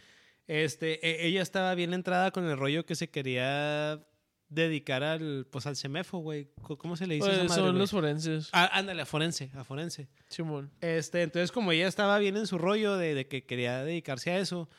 Este, 0.48 1.06
e- 1.08 1.28
ella 1.28 1.42
estaba 1.42 1.74
bien 1.76 1.94
entrada 1.94 2.32
con 2.32 2.46
el 2.46 2.56
rollo 2.58 2.86
que 2.86 2.96
se 2.96 3.10
quería 3.10 4.06
dedicar 4.50 5.04
al, 5.04 5.48
pues 5.50 5.66
al 5.66 5.76
semefo, 5.76 6.20
güey. 6.20 6.48
¿Cómo 6.78 6.96
se 6.96 7.08
le 7.08 7.16
dice 7.16 7.28
a 7.28 7.32
esa 7.32 7.40
Pues, 7.42 7.50
madre, 7.50 7.64
son 7.64 7.78
los 7.80 7.90
forenses. 7.92 8.50
Ah, 8.54 8.70
ándale, 8.72 9.02
a 9.02 9.06
forense, 9.08 9.50
a 9.56 9.64
forense. 9.64 10.08
Simón. 10.30 10.70
Este, 10.82 11.24
entonces, 11.24 11.52
como 11.52 11.72
ella 11.72 11.88
estaba 11.88 12.20
bien 12.20 12.38
en 12.38 12.46
su 12.46 12.60
rollo 12.60 12.96
de, 12.98 13.16
de 13.16 13.28
que 13.28 13.44
quería 13.44 13.84
dedicarse 13.84 14.30
a 14.30 14.38
eso, 14.38 14.70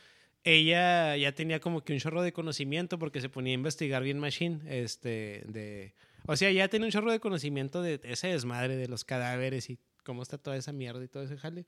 ella 0.45 1.16
ya 1.16 1.33
tenía 1.33 1.59
como 1.59 1.83
que 1.83 1.93
un 1.93 1.99
chorro 1.99 2.22
de 2.22 2.33
conocimiento 2.33 2.99
porque 3.01 3.20
se 3.20 3.29
ponía 3.29 3.51
a 3.51 3.55
investigar 3.55 4.03
bien 4.05 4.20
machine, 4.20 4.61
este, 4.68 5.43
de... 5.49 5.95
O 6.27 6.37
sea, 6.37 6.51
ya 6.51 6.68
tenía 6.68 6.87
un 6.87 6.93
chorro 6.93 7.12
de 7.12 7.20
conocimiento 7.20 7.83
de 7.83 8.01
ese 8.05 8.29
desmadre 8.29 8.77
de 8.77 8.89
los 8.89 9.05
cadáveres 9.05 9.70
y 9.70 9.79
cómo 10.05 10.22
está 10.22 10.39
toda 10.39 10.57
esa 10.57 10.72
mierda 10.72 11.03
y 11.05 11.09
todo 11.09 11.22
ese 11.22 11.37
jale. 11.37 11.66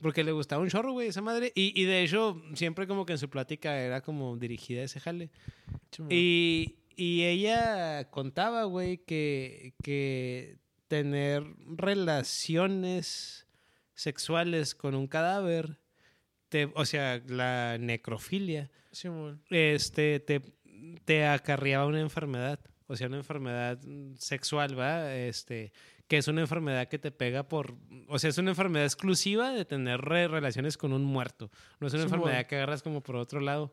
Porque 0.00 0.24
le 0.24 0.32
gustaba 0.32 0.62
un 0.62 0.68
chorro, 0.68 0.92
güey, 0.92 1.08
esa 1.08 1.20
madre. 1.22 1.52
Y, 1.54 1.78
y 1.80 1.84
de 1.84 2.02
hecho, 2.02 2.40
siempre 2.54 2.86
como 2.86 3.04
que 3.04 3.12
en 3.12 3.18
su 3.18 3.28
plática 3.28 3.78
era 3.78 4.00
como 4.00 4.36
dirigida 4.36 4.80
a 4.80 4.84
ese 4.84 5.00
jale. 5.00 5.30
Y, 6.08 6.76
y 6.96 7.24
ella 7.24 8.10
contaba, 8.10 8.64
güey, 8.64 8.98
que, 8.98 9.74
que 9.82 10.58
tener 10.88 11.44
relaciones 11.66 13.46
sexuales 13.94 14.74
con 14.74 14.94
un 14.94 15.06
cadáver, 15.06 15.78
te, 16.48 16.72
o 16.74 16.84
sea, 16.86 17.22
la 17.26 17.76
necrofilia, 17.78 18.70
este, 19.50 20.20
te, 20.20 20.40
te 21.04 21.26
acarreaba 21.26 21.86
una 21.86 22.00
enfermedad, 22.00 22.60
o 22.90 22.96
sea, 22.96 23.06
una 23.06 23.16
enfermedad 23.18 23.78
sexual, 24.18 24.78
¿va? 24.78 25.14
Este, 25.14 25.72
que 26.08 26.16
es 26.18 26.26
una 26.28 26.40
enfermedad 26.40 26.88
que 26.88 26.98
te 26.98 27.10
pega 27.12 27.48
por, 27.48 27.76
o 28.08 28.18
sea, 28.18 28.30
es 28.30 28.38
una 28.38 28.50
enfermedad 28.50 28.84
exclusiva 28.84 29.52
de 29.52 29.64
tener 29.64 30.00
re- 30.00 30.28
relaciones 30.28 30.76
con 30.76 30.92
un 30.92 31.04
muerto, 31.04 31.50
no 31.78 31.86
es 31.86 31.94
una 31.94 32.02
enfermedad 32.02 32.46
que 32.46 32.56
agarras 32.56 32.82
como 32.82 33.00
por 33.02 33.16
otro 33.16 33.40
lado. 33.40 33.72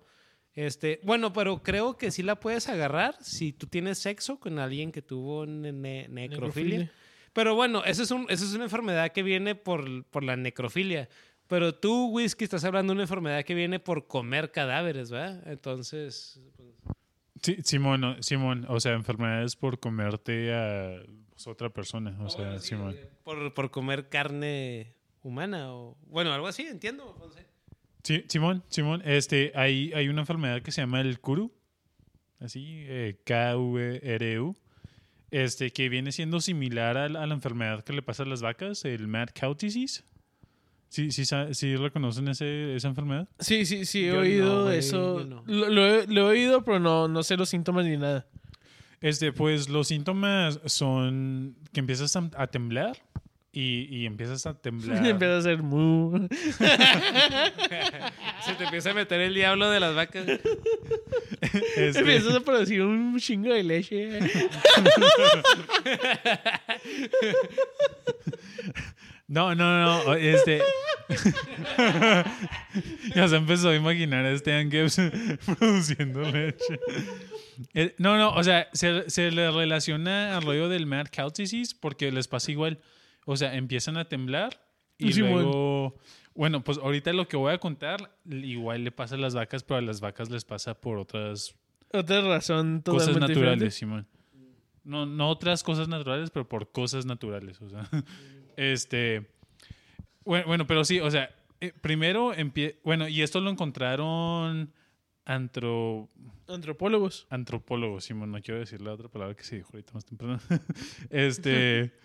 Este, 0.53 0.99
bueno, 1.03 1.33
pero 1.33 1.61
creo 1.61 1.97
que 1.97 2.09
sí 2.09 2.23
la 2.23 2.39
puedes 2.39 2.67
agarrar 2.69 3.15
si 3.21 3.53
tú 3.53 3.67
tienes 3.67 3.99
sexo 3.99 4.39
con 4.39 4.57
alguien 4.59 4.91
que 4.91 5.01
tuvo 5.03 5.45
ne- 5.45 5.71
ne- 5.71 6.07
necrofilia. 6.07 6.79
Necrofilia. 6.79 6.91
Pero 7.33 7.53
bueno, 7.55 7.83
eso 7.85 8.01
es, 8.01 8.09
un, 8.11 8.25
eso 8.29 8.43
es 8.45 8.53
una 8.53 8.63
enfermedad 8.63 9.11
que 9.11 9.21
viene 9.21 9.53
por, 9.53 10.03
por 10.05 10.23
la 10.23 10.35
necrofilia. 10.35 11.09
Pero 11.47 11.75
tú, 11.75 12.09
Whisky, 12.09 12.43
estás 12.43 12.63
hablando 12.65 12.91
de 12.91 12.95
una 12.95 13.03
enfermedad 13.03 13.43
que 13.45 13.53
viene 13.53 13.79
por 13.79 14.07
comer 14.07 14.51
cadáveres, 14.51 15.11
¿verdad? 15.11 15.47
Entonces, 15.47 16.39
pues, 16.55 16.69
Sí, 17.41 17.57
Simón, 17.63 18.03
o- 18.03 18.23
Simón, 18.23 18.65
o 18.69 18.79
sea, 18.79 18.93
enfermedades 18.93 19.55
por 19.55 19.79
comerte 19.79 20.53
a 20.53 21.01
pues, 21.29 21.47
otra 21.47 21.69
persona, 21.69 22.15
o 22.21 22.29
sea, 22.29 22.59
Simón. 22.59 22.95
por, 23.23 23.53
por 23.53 23.71
comer 23.71 24.09
carne 24.09 24.93
humana 25.23 25.73
o... 25.73 25.97
Bueno, 26.07 26.33
algo 26.33 26.47
así, 26.47 26.63
entiendo. 26.63 27.15
no 27.19 27.29
sé. 27.31 27.45
Sí, 28.03 28.23
Simón, 28.27 28.63
Simón, 28.69 29.01
este, 29.05 29.51
hay, 29.55 29.91
hay 29.93 30.07
una 30.07 30.21
enfermedad 30.21 30.61
que 30.61 30.71
se 30.71 30.81
llama 30.81 31.01
el 31.01 31.19
Kuru, 31.19 31.51
así, 32.39 32.83
eh, 32.87 33.19
K-U-R-U, 33.25 34.55
este, 35.31 35.71
que 35.71 35.89
viene 35.89 36.11
siendo 36.13 36.39
similar 36.39 36.97
a 36.97 37.09
la, 37.09 37.23
a 37.23 37.27
la 37.27 37.33
enfermedad 37.33 37.83
que 37.83 37.91
le 37.93 38.01
pasa 38.01 38.23
a 38.23 38.25
las 38.25 38.41
vacas, 38.41 38.85
el 38.85 39.07
Mad 39.07 39.29
Cow 39.37 39.55
Disease. 39.55 40.03
¿Sí, 40.89 41.11
sí, 41.11 41.23
sí 41.51 41.75
reconocen 41.75 42.27
ese, 42.29 42.75
esa 42.75 42.87
enfermedad? 42.87 43.27
Sí, 43.39 43.65
sí, 43.65 43.85
sí, 43.85 44.05
he 44.05 44.07
Yo 44.07 44.13
no, 44.15 44.21
oído 44.21 44.63
güey, 44.65 44.77
eso. 44.79 45.19
yo 45.19 45.25
no. 45.25 45.43
Lo, 45.45 45.69
lo 45.69 45.85
he, 45.85 46.07
lo 46.07 46.21
he 46.21 46.23
oído, 46.23 46.63
pero 46.63 46.79
no, 46.79 47.07
no 47.07 47.23
sé 47.23 47.35
los 47.37 47.49
síntomas 47.49 47.85
ni 47.85 47.97
nada. 47.97 48.25
Este, 49.01 49.31
pues 49.31 49.69
los 49.69 49.87
síntomas 49.89 50.59
son 50.65 51.55
que 51.73 51.81
empiezas 51.81 52.15
a, 52.15 52.29
a 52.35 52.47
temblar 52.47 52.97
y, 53.51 53.87
y 53.95 54.05
empiezas 54.05 54.45
a 54.45 54.53
temblar. 54.59 55.05
Empieza 55.05 55.35
a 55.35 55.37
hacer 55.39 55.61
mu. 55.61 56.27
Se 58.45 58.53
te 58.55 58.63
empieza 58.65 58.91
a 58.91 58.93
meter 58.93 59.19
el 59.21 59.33
diablo 59.33 59.69
de 59.69 59.79
las 59.79 59.93
vacas. 59.95 60.25
Este, 61.77 61.99
Empiezas 61.99 62.35
a 62.35 62.39
producir 62.41 62.81
un 62.81 63.17
chingo 63.19 63.53
de 63.53 63.63
leche. 63.63 64.19
No, 69.27 69.55
no, 69.55 70.03
no, 70.05 70.13
este... 70.13 70.61
ya 73.15 73.27
se 73.27 73.35
empezó 73.35 73.69
a 73.69 73.75
imaginar 73.75 74.25
a 74.25 74.31
Stan 74.31 74.69
Gibbs 74.69 74.97
produciendo 75.45 76.21
leche. 76.21 76.79
Eh, 77.73 77.95
no, 77.97 78.17
no, 78.17 78.33
o 78.33 78.43
sea, 78.43 78.67
se, 78.73 79.09
se 79.09 79.31
le 79.31 79.51
relaciona 79.51 80.37
al 80.37 80.43
rollo 80.43 80.69
del 80.69 80.85
mad 80.85 81.07
cow 81.15 81.29
disease 81.29 81.75
porque 81.79 82.11
les 82.11 82.27
pasa 82.27 82.51
igual. 82.51 82.79
O 83.25 83.35
sea, 83.35 83.55
empiezan 83.55 83.97
a 83.97 84.07
temblar 84.07 84.61
y 84.97 85.13
Sí, 85.13 85.19
luego... 85.19 85.97
Bueno, 86.33 86.63
pues 86.63 86.77
ahorita 86.77 87.13
lo 87.13 87.27
que 87.27 87.35
voy 87.35 87.51
a 87.51 87.57
contar 87.57 88.11
igual 88.29 88.83
le 88.83 88.91
pasa 88.91 89.15
a 89.15 89.17
las 89.17 89.33
vacas, 89.33 89.63
pero 89.63 89.79
a 89.79 89.81
las 89.81 90.01
vacas 90.01 90.29
les 90.29 90.45
pasa 90.45 90.79
por 90.79 90.99
otras 90.99 91.55
Otra 91.91 92.21
razón 92.21 92.83
cosas 92.85 93.07
totalmente 93.07 93.33
naturales, 93.33 93.59
diferente. 93.59 93.71
Simón. 93.71 94.07
No, 94.83 95.07
no 95.07 95.29
otras 95.29 95.63
cosas 95.63 95.87
naturales, 95.87 96.29
pero 96.29 96.47
por 96.47 96.71
cosas 96.71 97.07
naturales. 97.07 97.59
O 97.59 97.69
sea, 97.69 97.89
este. 98.57 99.27
Bueno, 100.25 100.45
bueno, 100.47 100.67
pero 100.67 100.83
sí, 100.83 100.99
o 100.99 101.09
sea, 101.09 101.33
eh, 101.61 101.71
primero 101.81 102.33
empie 102.33 102.79
Bueno, 102.83 103.07
y 103.07 103.21
esto 103.21 103.39
lo 103.39 103.49
encontraron 103.49 104.73
antro 105.25 106.09
Antropólogos. 106.47 107.27
antropólogos, 107.29 108.03
Simón. 108.05 108.31
No 108.31 108.41
quiero 108.41 108.59
decir 108.59 108.81
la 108.81 108.93
otra 108.93 109.07
palabra 109.09 109.35
que 109.35 109.43
se 109.43 109.55
dijo 109.57 109.69
ahorita 109.73 109.93
más 109.93 110.05
temprano. 110.05 110.39
este. 111.09 111.93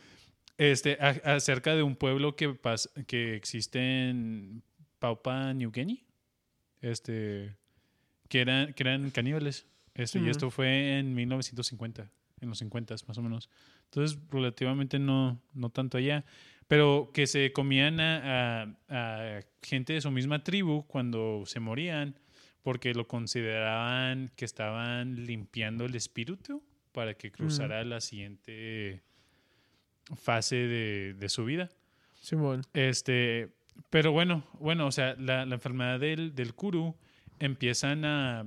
Este, 0.59 0.99
a- 1.01 1.35
acerca 1.35 1.75
de 1.75 1.83
un 1.83 1.97
pueblo 1.97 2.37
que, 2.37 2.49
pas- 2.51 2.89
que 3.07 3.35
existe 3.35 3.81
en 4.11 4.63
Papua 5.01 5.55
New 5.55 5.73
Guinea. 5.73 5.97
Este. 6.81 7.57
Que 8.29 8.43
eran, 8.43 8.73
que 8.75 8.83
eran 8.83 9.11
caníbales. 9.11 9.67
Este, 9.95 10.21
y 10.21 10.29
esto 10.29 10.51
fue 10.51 10.99
en 10.99 11.15
1950, 11.15 12.11
en 12.41 12.49
los 12.49 12.59
50 12.59 12.95
más 13.09 13.19
o 13.19 13.23
menos. 13.23 13.51
Entonces, 13.95 14.19
relativamente 14.31 14.99
no, 14.99 15.39
no 15.53 15.69
tanto 15.69 15.99
allá. 15.99 16.25
Pero 16.67 17.11
que 17.13 17.27
se 17.27 17.53
comían 17.53 18.01
a, 18.01 18.63
a- 18.63 18.77
a 18.89 19.41
gente 19.63 19.93
de 19.93 20.01
su 20.01 20.11
misma 20.11 20.43
tribu 20.43 20.87
cuando 20.87 21.43
se 21.45 21.61
morían, 21.61 22.19
porque 22.63 22.95
lo 22.95 23.07
consideraban 23.07 24.31
que 24.37 24.47
estaban 24.47 25.27
limpiando 25.27 25.85
el 25.85 25.95
espíritu 25.95 26.63
para 26.93 27.15
que 27.15 27.31
cruzara 27.31 27.81
a 27.81 27.85
la 27.85 28.01
siguiente 28.01 29.03
fase 30.17 30.57
de, 30.57 31.15
de 31.15 31.29
su 31.29 31.45
vida. 31.45 31.69
Simón. 32.21 32.63
Este, 32.73 33.49
pero 33.91 34.13
bueno, 34.13 34.45
bueno, 34.59 34.87
o 34.87 34.93
sea, 34.93 35.15
la, 35.19 35.45
la 35.45 35.55
enfermedad 35.57 35.99
del, 36.01 36.35
del 36.35 36.55
Kuru 36.55 36.97
empiezan 37.41 38.05
a, 38.05 38.47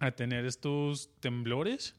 a 0.00 0.10
tener 0.12 0.44
estos 0.44 1.10
temblores, 1.20 1.94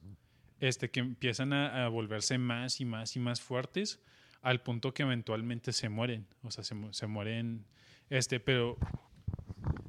este, 0.62 0.90
que 0.90 1.02
empiezan 1.02 1.52
a, 1.52 1.86
a 1.86 1.90
volverse 1.90 2.38
más 2.38 2.80
y 2.80 2.86
más 2.86 3.18
y 3.18 3.20
más 3.20 3.42
fuertes 3.42 4.00
al 4.42 4.62
punto 4.62 4.94
que 4.94 5.04
eventualmente 5.04 5.74
se 5.74 5.90
mueren. 5.90 6.26
O 6.44 6.50
sea, 6.52 6.64
se, 6.64 6.74
mu- 6.76 6.94
se 6.94 7.06
mueren, 7.08 7.66
este, 8.10 8.40
pero 8.40 8.78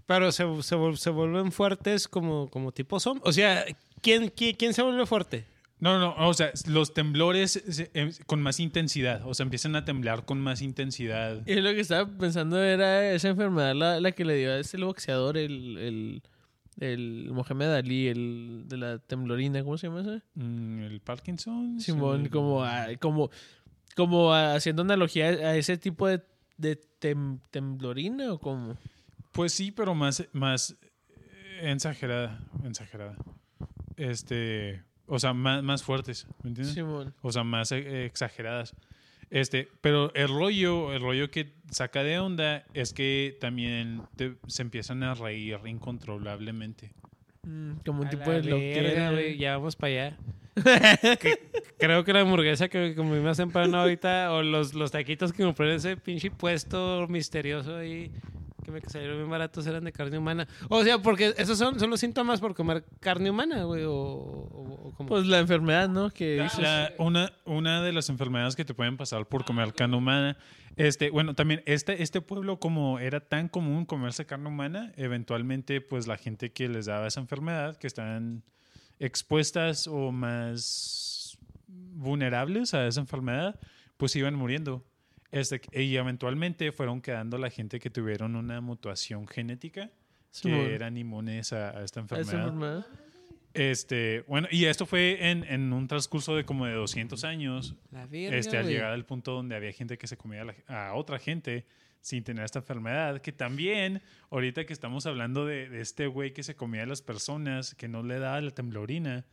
Pero 0.06 0.32
se, 0.32 0.44
se, 0.62 0.76
se 0.96 1.10
vuelven 1.10 1.52
fuertes 1.52 2.08
como, 2.08 2.48
como 2.50 2.72
tipo 2.72 2.98
zombie. 3.00 3.22
O 3.24 3.32
sea, 3.32 3.64
¿quién, 4.02 4.28
quién, 4.28 4.54
quién 4.56 4.74
se 4.74 4.82
vuelve 4.82 5.06
fuerte? 5.06 5.44
No, 5.78 5.98
no, 5.98 6.14
o 6.28 6.34
sea, 6.34 6.52
los 6.68 6.94
temblores 6.94 7.60
em, 7.94 8.12
con 8.26 8.40
más 8.40 8.60
intensidad, 8.60 9.26
o 9.26 9.34
sea, 9.34 9.42
empiezan 9.42 9.74
a 9.74 9.84
temblar 9.84 10.24
con 10.24 10.40
más 10.40 10.62
intensidad. 10.62 11.42
Y 11.46 11.56
lo 11.56 11.70
que 11.72 11.80
estaba 11.80 12.06
pensando 12.18 12.62
era 12.62 13.10
esa 13.12 13.30
enfermedad 13.30 13.74
la, 13.74 13.98
la 14.00 14.12
que 14.12 14.24
le 14.24 14.36
dio 14.36 14.52
a 14.52 14.58
este 14.60 14.76
boxeador, 14.76 15.36
el, 15.36 15.78
el, 15.78 16.22
el 16.80 17.30
Mohamed 17.32 17.72
Ali, 17.74 18.08
el 18.08 18.64
de 18.66 18.76
la 18.76 18.98
temblorina, 18.98 19.62
¿cómo 19.62 19.76
se 19.78 19.86
llama 19.88 20.00
ese? 20.00 20.22
Mm, 20.34 20.82
El 20.82 21.00
Parkinson. 21.00 21.80
Simón, 21.80 22.22
el- 22.22 22.30
como, 22.30 22.64
a- 22.64 22.86
como, 23.00 23.30
como 23.96 24.32
haciendo 24.34 24.82
analogía 24.82 25.26
a 25.28 25.56
ese 25.56 25.76
tipo 25.76 26.06
de 26.08 26.22
de 26.58 26.78
tem- 27.00 27.40
temblorina 27.50 28.32
o 28.32 28.38
cómo? 28.38 28.76
Pues 29.32 29.52
sí, 29.52 29.72
pero 29.72 29.94
más, 29.94 30.22
más 30.32 30.76
eh, 31.60 31.70
exagerada, 31.72 32.40
exagerada. 32.64 33.16
Este, 33.96 34.82
o 35.06 35.18
sea, 35.18 35.32
más, 35.32 35.62
más 35.62 35.82
fuertes, 35.82 36.26
¿me 36.42 36.50
entiendes? 36.50 36.74
Simón. 36.74 37.14
O 37.22 37.32
sea, 37.32 37.44
más 37.44 37.72
eh, 37.72 38.04
exageradas. 38.04 38.74
Este, 39.32 39.66
pero 39.80 40.12
el 40.14 40.28
rollo, 40.28 40.92
el 40.92 41.00
rollo 41.00 41.30
que 41.30 41.54
saca 41.70 42.02
de 42.04 42.18
onda 42.18 42.64
es 42.74 42.92
que 42.92 43.38
también 43.40 44.02
te- 44.14 44.34
se 44.46 44.60
empiezan 44.60 45.02
a 45.02 45.14
reír 45.14 45.58
incontrolablemente. 45.64 46.92
Mm, 47.44 47.72
como 47.84 48.02
un 48.02 48.08
A 48.08 48.10
tipo 48.10 48.30
de 48.30 48.42
loquera. 48.42 49.10
güey, 49.10 49.38
ya 49.38 49.56
vamos 49.56 49.74
para 49.74 49.92
allá. 49.92 50.16
Que- 51.18 51.38
creo 51.78 52.04
que 52.04 52.12
la 52.12 52.20
hamburguesa 52.20 52.68
que 52.68 52.94
comí 52.94 53.18
más 53.20 53.38
temprano 53.38 53.78
ahorita, 53.80 54.32
o 54.34 54.42
los, 54.42 54.74
los 54.74 54.90
taquitos 54.90 55.32
que 55.32 55.42
compré 55.42 55.70
en 55.70 55.76
ese 55.76 55.96
pinche 55.96 56.30
puesto 56.30 57.06
misterioso 57.08 57.76
ahí, 57.78 58.10
que 58.64 58.70
me 58.70 58.80
salieron 58.80 59.16
bien 59.18 59.30
baratos, 59.30 59.66
eran 59.66 59.84
de 59.84 59.92
carne 59.92 60.18
humana. 60.18 60.46
O 60.68 60.82
sea, 60.84 60.98
porque 60.98 61.34
esos 61.36 61.58
son, 61.58 61.78
son 61.80 61.90
los 61.90 62.00
síntomas 62.00 62.40
por 62.40 62.54
comer 62.54 62.84
carne 63.00 63.30
humana, 63.30 63.64
güey, 63.64 63.84
o, 63.84 63.92
o, 63.92 64.88
o 64.88 64.92
como... 64.94 65.08
Pues 65.08 65.26
la 65.26 65.38
enfermedad, 65.40 65.88
¿no? 65.88 66.10
Que. 66.10 66.46
La- 66.58 66.92
una, 66.98 67.32
una 67.44 67.82
de 67.82 67.92
las 67.92 68.08
enfermedades 68.08 68.54
que 68.56 68.64
te 68.64 68.74
pueden 68.74 68.96
pasar 68.96 69.26
por 69.26 69.44
comer 69.44 69.74
carne 69.74 69.96
humana. 69.96 70.36
Este, 70.76 71.10
bueno, 71.10 71.34
también 71.34 71.62
este, 71.66 72.02
este 72.02 72.20
pueblo, 72.20 72.58
como 72.58 72.98
era 72.98 73.20
tan 73.20 73.48
común 73.48 73.84
comerse 73.84 74.24
carne 74.24 74.48
humana, 74.48 74.92
eventualmente, 74.96 75.80
pues 75.80 76.06
la 76.06 76.16
gente 76.16 76.52
que 76.52 76.68
les 76.68 76.86
daba 76.86 77.06
esa 77.06 77.20
enfermedad, 77.20 77.76
que 77.76 77.86
están 77.86 78.42
expuestas 78.98 79.86
o 79.86 80.12
más 80.12 81.36
vulnerables 81.66 82.74
a 82.74 82.86
esa 82.86 83.00
enfermedad, 83.00 83.58
pues 83.96 84.16
iban 84.16 84.34
muriendo. 84.34 84.84
Este, 85.32 85.60
y 85.72 85.96
eventualmente 85.96 86.70
fueron 86.72 87.00
quedando 87.00 87.38
la 87.38 87.50
gente 87.50 87.80
que 87.80 87.90
tuvieron 87.90 88.36
una 88.36 88.60
mutación 88.60 89.26
genética, 89.26 89.90
que 90.42 90.74
eran 90.74 90.96
inmunes 90.96 91.52
a, 91.52 91.70
a 91.78 91.82
esta 91.84 92.00
a 92.00 92.02
enfermedad. 92.02 92.44
Este, 93.54 94.24
bueno, 94.28 94.48
y 94.50 94.64
esto 94.64 94.86
fue 94.86 95.30
en, 95.30 95.44
en 95.44 95.72
un 95.74 95.86
transcurso 95.86 96.34
de 96.34 96.44
como 96.44 96.64
de 96.66 96.72
200 96.72 97.22
años, 97.24 97.74
la 97.90 98.06
verga, 98.06 98.36
este, 98.38 98.56
al 98.56 98.64
llegar 98.72 98.92
al 98.92 99.04
punto 99.04 99.32
donde 99.32 99.54
había 99.56 99.72
gente 99.72 99.98
que 99.98 100.06
se 100.06 100.16
comía 100.16 100.42
a, 100.42 100.44
la- 100.46 100.54
a 100.68 100.94
otra 100.94 101.18
gente 101.18 101.66
sin 102.00 102.24
tener 102.24 102.44
esta 102.44 102.60
enfermedad, 102.60 103.20
que 103.20 103.30
también, 103.30 104.00
ahorita 104.30 104.64
que 104.64 104.72
estamos 104.72 105.04
hablando 105.06 105.44
de, 105.46 105.68
de 105.68 105.80
este 105.82 106.06
güey 106.06 106.32
que 106.32 106.42
se 106.42 106.56
comía 106.56 106.82
a 106.82 106.86
las 106.86 107.02
personas, 107.02 107.74
que 107.74 107.88
no 107.88 108.02
le 108.02 108.18
daba 108.18 108.40
la 108.40 108.50
temblorina, 108.52 109.24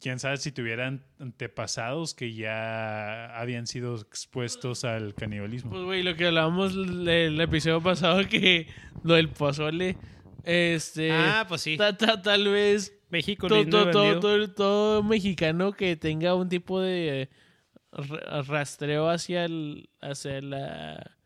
quién 0.00 0.18
sabe 0.18 0.36
si 0.38 0.52
tuvieran 0.52 1.04
antepasados 1.18 2.14
que 2.14 2.34
ya 2.34 3.34
habían 3.38 3.66
sido 3.66 3.96
expuestos 3.96 4.84
al 4.84 5.14
canibalismo. 5.14 5.70
Pues, 5.70 5.82
güey, 5.84 6.02
lo 6.02 6.14
que 6.16 6.26
hablábamos 6.26 6.72
el, 6.74 7.06
el 7.08 7.40
episodio 7.40 7.80
pasado, 7.80 8.26
que 8.28 8.68
lo 9.02 9.14
del 9.14 9.28
pozole. 9.28 9.96
Este. 10.44 11.10
Ah, 11.10 11.46
pues 11.48 11.62
sí. 11.62 11.76
ta- 11.76 11.96
ta- 11.96 12.20
tal 12.20 12.48
vez 12.48 12.92
México 13.10 13.48
todo, 13.48 13.66
todo, 13.66 13.90
todo, 13.90 14.20
todo- 14.20 14.50
todo 14.52 15.02
mexicano 15.02 15.72
que 15.72 15.96
tenga 15.96 16.34
un 16.34 16.48
tipo 16.48 16.80
de 16.80 17.22
eh, 17.22 17.28
ra- 17.92 18.42
rastreo 18.42 19.08
hacia 19.08 19.44
el, 19.46 19.88
hacia 20.02 20.42
la 20.42 21.16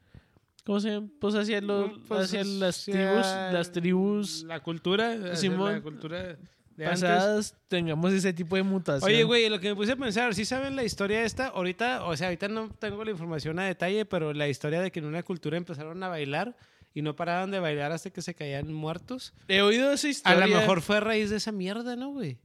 ¿cómo 0.65 0.79
se 0.81 0.91
llama? 0.91 1.09
Pues 1.21 1.35
hacia 1.35 1.61
los 1.61 1.91
Pues, 2.07 2.21
hacia 2.27 2.45
las 2.45 2.79
hacia 2.79 2.93
tribus, 2.95 3.27
las 3.53 3.73
tribus 3.73 4.45
La 4.45 4.61
cultura, 4.61 5.35
Simón. 5.35 5.73
la 5.73 5.81
cultura 5.81 6.37
de 6.79 6.87
antes. 6.87 7.01
pasadas 7.03 7.55
tengamos 7.69 8.13
ese 8.13 8.33
tipo 8.33 8.57
de 8.57 8.63
mutación. 8.63 9.11
Oye, 9.11 9.25
güey, 9.25 9.49
lo 9.49 9.59
que 9.61 9.69
me 9.69 9.75
puse 9.75 9.93
a 9.93 9.97
pensar, 9.97 10.35
¿sí 10.35 10.45
saben 10.45 10.77
la 10.77 10.85
historia 10.85 11.25
esta? 11.25 11.49
Ahorita, 11.49 12.05
o 12.05 12.17
sea, 12.17 12.29
ahorita 12.29 12.49
no 12.49 12.71
tengo 12.71 13.05
la 13.05 13.11
información 13.11 13.59
a 13.59 13.65
detalle, 13.65 14.05
pero 14.05 14.33
la 14.33 14.49
historia 14.49 14.81
de 14.81 14.91
que 14.91 15.01
en 15.01 15.07
una 15.07 15.23
cultura 15.23 15.57
empezaron 15.57 16.03
a 16.03 16.09
bailar 16.09 16.57
y 16.95 17.03
no 17.03 17.15
paraban 17.17 17.51
de 17.51 17.59
bailar 17.61 17.93
hasta 17.93 18.11
que 18.11 18.23
se 18.23 18.35
caían 18.35 18.73
muertos. 18.73 19.35
He 19.49 19.61
oído 19.61 19.93
esa 19.93 20.07
A 20.07 20.11
historia. 20.11 20.47
lo 20.47 20.55
mejor 20.57 20.81
fue 20.81 20.97
a 20.97 21.01
raíz 21.01 21.31
de 21.31 21.37
esa 21.37 21.53
mierda, 21.53 21.97
¿no, 21.97 22.11
güey? 22.13 22.39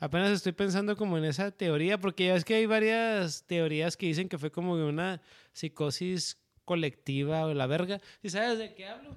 Apenas 0.00 0.30
estoy 0.30 0.52
pensando 0.52 0.96
como 0.96 1.16
en 1.18 1.24
esa 1.24 1.50
teoría, 1.50 1.98
porque 1.98 2.26
ya 2.26 2.34
es 2.34 2.44
que 2.44 2.54
hay 2.54 2.66
varias 2.66 3.44
teorías 3.46 3.96
que 3.96 4.06
dicen 4.06 4.28
que 4.28 4.38
fue 4.38 4.50
como 4.50 4.72
una 4.74 5.20
psicosis 5.52 6.38
colectiva 6.64 7.44
o 7.46 7.54
la 7.54 7.66
verga. 7.66 8.00
¿Y 8.22 8.30
sabes 8.30 8.58
de 8.58 8.74
qué 8.74 8.86
hablo? 8.88 9.16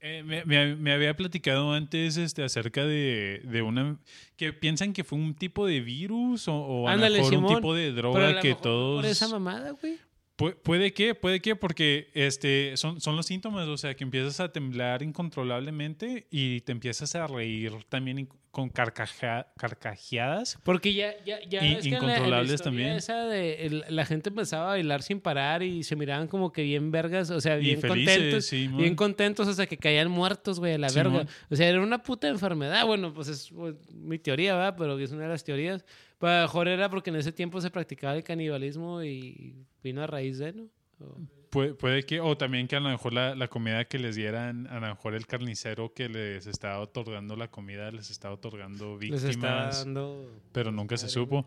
Eh, 0.00 0.22
me, 0.24 0.44
me- 0.44 0.76
me 0.76 0.92
había 0.92 1.14
platicado 1.16 1.72
antes 1.72 2.16
este, 2.16 2.44
acerca 2.44 2.84
de, 2.84 3.40
de 3.44 3.62
una... 3.62 3.96
que 4.36 4.52
piensan 4.52 4.92
que 4.92 5.02
fue 5.04 5.18
un 5.18 5.34
tipo 5.34 5.66
de 5.66 5.80
virus 5.80 6.46
o, 6.48 6.54
o 6.54 6.88
a 6.88 6.92
lo 6.92 6.94
Ándale, 7.04 7.18
mejor 7.18 7.34
un 7.34 7.54
tipo 7.56 7.74
de 7.74 7.92
droga 7.92 8.40
que 8.40 8.54
todos... 8.54 9.02
Por 9.02 9.10
esa 9.10 9.28
mamada, 9.28 9.72
güey. 9.72 9.96
Pu- 10.38 10.54
puede 10.62 10.92
que, 10.94 11.16
puede 11.16 11.40
que, 11.40 11.56
porque 11.56 12.10
este, 12.14 12.76
son, 12.76 13.00
son 13.00 13.16
los 13.16 13.26
síntomas, 13.26 13.66
o 13.66 13.76
sea, 13.76 13.94
que 13.94 14.04
empiezas 14.04 14.38
a 14.38 14.52
temblar 14.52 15.02
incontrolablemente 15.02 16.28
y 16.30 16.60
te 16.60 16.70
empiezas 16.72 17.14
a 17.16 17.26
reír 17.26 17.72
también 17.88 18.28
con 18.52 18.70
carcaja- 18.70 19.48
carcajeadas. 19.58 20.58
Porque 20.64 20.94
ya, 20.94 21.12
ya, 21.24 21.38
ya 21.48 21.64
Y- 21.64 21.74
ves 21.74 21.82
que 21.84 21.94
en 21.96 22.06
la- 22.06 22.16
en 22.18 22.30
la 22.30 22.56
también. 22.56 22.88
Esa 22.92 23.24
de 23.26 23.66
el- 23.66 23.84
la 23.88 24.04
gente 24.06 24.28
empezaba 24.30 24.64
a 24.64 24.68
bailar 24.68 25.02
sin 25.02 25.20
parar 25.20 25.62
y 25.62 25.82
se 25.82 25.96
miraban 25.96 26.28
como 26.28 26.52
que 26.52 26.62
bien 26.62 26.90
vergas, 26.90 27.30
o 27.30 27.40
sea, 27.40 27.56
bien 27.56 27.80
felices, 27.80 28.14
contentos. 28.16 28.46
sí, 28.46 28.68
bien 28.68 28.94
contentos 28.94 29.48
hasta 29.48 29.66
que 29.66 29.76
caían 29.76 30.08
muertos, 30.10 30.60
güey, 30.60 30.74
a 30.74 30.78
la 30.78 30.88
Simón. 30.88 31.12
verga. 31.14 31.30
O 31.50 31.56
sea, 31.56 31.68
era 31.68 31.80
una 31.80 32.02
puta 32.02 32.28
enfermedad. 32.28 32.86
Bueno, 32.86 33.12
pues 33.12 33.28
es 33.28 33.50
pues, 33.50 33.74
mi 33.92 34.18
teoría, 34.18 34.54
¿va? 34.54 34.76
Pero 34.76 34.98
es 34.98 35.10
una 35.10 35.22
de 35.24 35.28
las 35.28 35.42
teorías. 35.44 35.84
Pero 36.18 36.32
a 36.32 36.36
lo 36.36 36.42
mejor 36.42 36.68
era 36.68 36.88
porque 36.90 37.10
en 37.10 37.16
ese 37.16 37.32
tiempo 37.32 37.60
se 37.60 37.70
practicaba 37.70 38.14
el 38.16 38.24
canibalismo 38.24 39.02
y 39.04 39.54
vino 39.82 40.02
a 40.02 40.06
raíz 40.06 40.38
de, 40.38 40.52
¿no? 40.52 40.62
O- 41.00 41.16
Puede, 41.50 41.72
puede 41.72 42.02
que, 42.02 42.20
o 42.20 42.36
también 42.36 42.68
que 42.68 42.76
a 42.76 42.80
lo 42.80 42.90
mejor 42.90 43.14
la, 43.14 43.34
la 43.34 43.48
comida 43.48 43.86
que 43.86 43.98
les 43.98 44.14
dieran, 44.16 44.66
a 44.66 44.80
lo 44.80 44.88
mejor 44.88 45.14
el 45.14 45.26
carnicero 45.26 45.94
que 45.94 46.10
les 46.10 46.46
estaba 46.46 46.78
otorgando 46.78 47.36
la 47.36 47.48
comida 47.48 47.90
les 47.90 48.10
estaba 48.10 48.34
otorgando 48.34 48.98
les 49.00 49.22
estaba 49.22 49.62
víctimas. 49.68 49.84
dando... 49.86 50.30
pero 50.52 50.70
nunca 50.72 50.98
se 50.98 51.08
supo. 51.08 51.46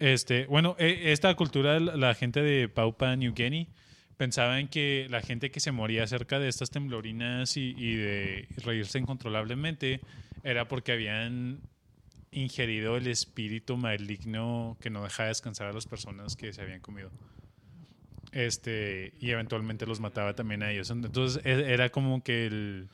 Este, 0.00 0.46
bueno, 0.46 0.74
eh, 0.80 1.12
esta 1.12 1.32
cultura, 1.36 1.78
la 1.78 2.12
gente 2.14 2.42
de 2.42 2.68
Papua 2.68 3.14
New 3.14 3.34
Guinea 3.34 3.66
pensaban 4.16 4.66
que 4.66 5.06
la 5.10 5.20
gente 5.20 5.52
que 5.52 5.60
se 5.60 5.70
moría 5.70 6.04
cerca 6.08 6.40
de 6.40 6.48
estas 6.48 6.70
temblorinas 6.70 7.56
y, 7.56 7.72
y 7.78 7.94
de 7.94 8.48
reírse 8.64 8.98
incontrolablemente 8.98 10.00
era 10.42 10.66
porque 10.66 10.90
habían 10.90 11.60
ingerido 12.36 12.96
el 12.96 13.06
espíritu 13.06 13.76
maligno 13.76 14.76
que 14.80 14.90
no 14.90 15.02
dejaba 15.02 15.28
descansar 15.30 15.68
a 15.68 15.72
las 15.72 15.86
personas 15.86 16.36
que 16.36 16.52
se 16.52 16.60
habían 16.62 16.80
comido. 16.80 17.10
Este, 18.32 19.14
y 19.18 19.30
eventualmente 19.30 19.86
los 19.86 20.00
mataba 20.00 20.34
también 20.34 20.62
a 20.62 20.70
ellos. 20.70 20.90
Entonces 20.90 21.44
e- 21.46 21.72
era 21.72 21.88
como 21.88 22.22
que 22.22 22.46
el, 22.46 22.88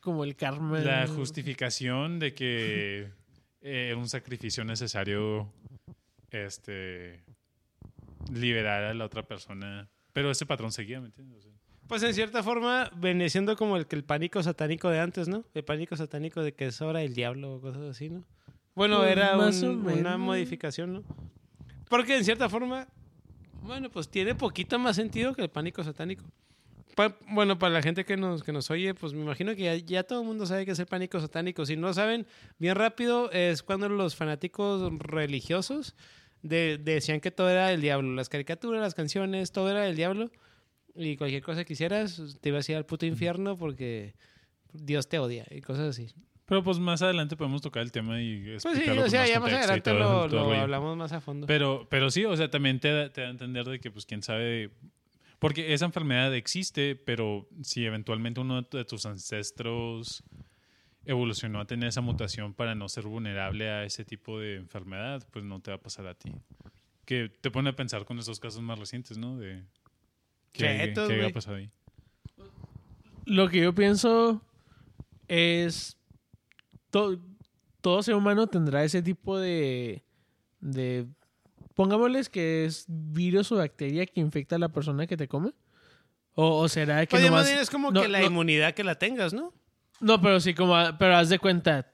como 0.00 0.22
el 0.22 0.36
Carmen. 0.36 0.84
la 0.84 1.06
justificación 1.08 2.18
de 2.20 2.34
que 2.34 3.10
eh, 3.62 3.88
era 3.90 3.96
un 3.96 4.08
sacrificio 4.08 4.64
necesario 4.64 5.52
este 6.30 7.24
liberar 8.32 8.84
a 8.84 8.94
la 8.94 9.04
otra 9.04 9.22
persona 9.22 9.88
pero 10.12 10.30
ese 10.30 10.46
patrón 10.46 10.72
seguía 10.72 11.00
¿me 11.00 11.06
entiendes? 11.06 11.38
O 11.38 11.42
sea, 11.42 11.52
Pues 11.88 12.02
en 12.02 12.14
cierta 12.14 12.42
forma 12.42 12.90
venía 12.96 13.28
siendo 13.28 13.56
como 13.56 13.76
el, 13.76 13.86
que 13.86 13.96
el 13.96 14.04
pánico 14.04 14.42
satánico 14.42 14.88
de 14.88 15.00
antes, 15.00 15.28
¿no? 15.28 15.44
El 15.54 15.64
pánico 15.64 15.96
satánico 15.96 16.42
de 16.42 16.54
que 16.54 16.66
es 16.66 16.80
hora 16.80 17.00
del 17.00 17.14
diablo 17.14 17.54
o 17.56 17.60
cosas 17.60 17.82
así, 17.82 18.08
¿no? 18.10 18.24
Bueno, 18.74 18.98
Pues, 18.98 19.12
era 19.12 19.36
un- 19.36 19.86
una 20.00 20.16
modificación, 20.18 20.92
¿no? 20.94 21.02
Porque 21.88 22.16
en 22.16 22.24
cierta 22.24 22.48
forma, 22.48 22.88
bueno, 23.62 23.90
pues 23.90 24.08
tiene 24.08 24.34
poquito 24.34 24.78
más 24.78 24.96
sentido 24.96 25.32
que 25.34 25.42
el 25.42 25.48
pánico 25.50 25.84
satánico. 25.84 26.24
Pa- 26.96 27.16
bueno, 27.28 27.58
para 27.58 27.72
la 27.74 27.82
gente 27.82 28.04
que 28.04 28.16
nos, 28.16 28.42
que 28.42 28.52
nos 28.52 28.70
oye, 28.70 28.94
pues 28.94 29.12
me 29.14 29.22
imagino 29.22 29.54
que 29.56 29.62
ya, 29.62 29.74
ya 29.76 30.02
todo 30.04 30.20
el 30.20 30.26
mundo 30.26 30.46
sabe 30.46 30.64
que 30.64 30.72
es 30.72 30.78
el 30.78 30.86
pánico 30.86 31.20
satánico. 31.20 31.66
Si 31.66 31.76
no 31.76 31.92
saben, 31.92 32.26
bien 32.58 32.74
rápido 32.76 33.30
es 33.32 33.62
cuando 33.62 33.88
los 33.88 34.14
fanáticos 34.16 34.92
religiosos 34.98 35.94
de- 36.42 36.78
decían 36.78 37.20
que 37.20 37.30
todo 37.30 37.50
era 37.50 37.68
del 37.68 37.80
diablo. 37.80 38.12
Las 38.14 38.28
caricaturas, 38.28 38.80
las 38.80 38.94
canciones, 38.94 39.50
todo 39.52 39.70
era 39.70 39.82
del 39.82 39.96
diablo. 39.96 40.30
Y 40.94 41.16
cualquier 41.16 41.42
cosa 41.42 41.64
que 41.64 41.72
hicieras, 41.72 42.38
te 42.40 42.48
ibas 42.50 42.68
a 42.68 42.72
ir 42.72 42.78
al 42.78 42.86
puto 42.86 43.06
infierno 43.06 43.56
porque 43.56 44.14
Dios 44.72 45.08
te 45.08 45.18
odia 45.18 45.44
y 45.50 45.60
cosas 45.60 45.88
así. 45.90 46.08
Pero 46.46 46.62
pues 46.62 46.78
más 46.78 47.00
adelante 47.02 47.36
podemos 47.36 47.62
tocar 47.62 47.82
el 47.82 47.90
tema 47.92 48.20
y 48.20 48.42
Pues 48.42 48.62
sí, 48.62 48.68
explicarlo 48.68 49.04
o 49.04 49.08
sea, 49.08 49.20
más 49.20 49.28
ya 49.30 49.40
más 49.40 49.52
adelante 49.52 49.90
todo- 49.90 49.98
lo, 50.24 50.28
todo 50.28 50.52
hablamos 50.54 50.96
más 50.96 51.12
a 51.12 51.20
fondo. 51.20 51.46
Pero, 51.46 51.86
pero 51.90 52.10
sí, 52.10 52.24
o 52.24 52.36
sea, 52.36 52.50
también 52.50 52.80
te 52.80 52.92
da, 52.92 53.10
te 53.12 53.22
da 53.22 53.28
a 53.28 53.30
entender 53.30 53.64
de 53.66 53.80
que, 53.80 53.90
pues, 53.90 54.04
quién 54.06 54.22
sabe. 54.22 54.70
Porque 55.38 55.74
esa 55.74 55.84
enfermedad 55.84 56.34
existe, 56.34 56.96
pero 56.96 57.48
si 57.62 57.84
eventualmente 57.84 58.40
uno 58.40 58.62
de 58.62 58.84
tus 58.84 59.04
ancestros 59.06 60.22
evolucionó 61.06 61.60
a 61.60 61.66
tener 61.66 61.88
esa 61.90 62.00
mutación 62.00 62.54
para 62.54 62.74
no 62.74 62.88
ser 62.88 63.04
vulnerable 63.04 63.68
a 63.68 63.84
ese 63.84 64.04
tipo 64.06 64.38
de 64.40 64.56
enfermedad, 64.56 65.26
pues 65.30 65.44
no 65.44 65.60
te 65.60 65.70
va 65.70 65.76
a 65.76 65.80
pasar 65.80 66.06
a 66.06 66.14
ti. 66.14 66.32
Que 67.04 67.28
te 67.28 67.50
pone 67.50 67.68
a 67.70 67.76
pensar 67.76 68.06
con 68.06 68.18
esos 68.18 68.40
casos 68.40 68.62
más 68.62 68.78
recientes, 68.78 69.18
¿no? 69.18 69.36
De 69.36 69.62
qué, 70.52 70.64
Chetos, 70.64 71.08
qué 71.08 71.24
ha 71.26 71.30
pasado 71.30 71.56
ahí. 71.56 71.70
Lo 73.26 73.48
que 73.48 73.60
yo 73.60 73.74
pienso 73.74 74.40
es. 75.28 75.98
To- 76.94 77.18
todo 77.80 78.02
ser 78.02 78.14
humano 78.14 78.46
tendrá 78.46 78.84
ese 78.84 79.02
tipo 79.02 79.36
de. 79.38 80.04
de. 80.60 81.06
Pongámosles 81.74 82.28
que 82.28 82.64
es 82.64 82.84
virus 82.88 83.50
o 83.50 83.56
bacteria 83.56 84.06
que 84.06 84.20
infecta 84.20 84.54
a 84.56 84.58
la 84.60 84.68
persona 84.68 85.06
que 85.08 85.16
te 85.16 85.26
come. 85.26 85.52
O, 86.36 86.60
o 86.60 86.68
será 86.68 87.04
que 87.06 87.18
nomás... 87.18 87.46
bien 87.46 87.58
es 87.58 87.68
como 87.70 87.90
no, 87.90 88.00
que 88.02 88.08
la 88.08 88.20
no, 88.20 88.26
inmunidad 88.26 88.74
que 88.74 88.84
la 88.84 88.94
tengas, 88.96 89.32
¿no? 89.34 89.52
No, 90.00 90.20
pero 90.20 90.38
sí, 90.40 90.54
como... 90.54 90.74
Pero 90.98 91.16
haz 91.16 91.28
de 91.28 91.38
cuenta, 91.38 91.92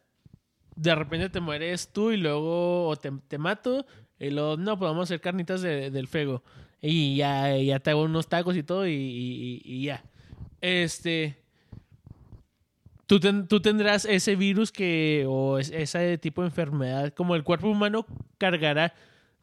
de 0.76 0.94
repente 0.94 1.28
te 1.30 1.40
mueres 1.40 1.92
tú 1.92 2.10
y 2.10 2.16
luego 2.16 2.88
o 2.88 2.96
te, 2.96 3.10
te 3.28 3.36
mato 3.38 3.86
y 4.18 4.30
luego, 4.30 4.56
no, 4.56 4.78
pues 4.78 4.88
vamos 4.90 5.00
a 5.02 5.04
hacer 5.04 5.20
carnitas 5.20 5.60
de- 5.62 5.90
del 5.90 6.08
fuego. 6.08 6.42
Y 6.82 7.16
ya, 7.16 7.56
ya 7.56 7.80
te 7.80 7.90
hago 7.90 8.02
unos 8.02 8.28
tacos 8.28 8.56
y 8.56 8.62
todo 8.62 8.86
y- 8.86 9.60
y 9.64 9.82
ya. 9.84 10.04
Este... 10.60 11.39
Tú, 13.10 13.18
ten- 13.18 13.48
tú 13.48 13.60
tendrás 13.60 14.04
ese 14.04 14.36
virus 14.36 14.70
que... 14.70 15.24
o 15.28 15.58
es- 15.58 15.72
ese 15.72 16.16
tipo 16.18 16.42
de 16.42 16.48
enfermedad, 16.48 17.12
como 17.12 17.34
el 17.34 17.42
cuerpo 17.42 17.68
humano 17.68 18.06
cargará... 18.38 18.94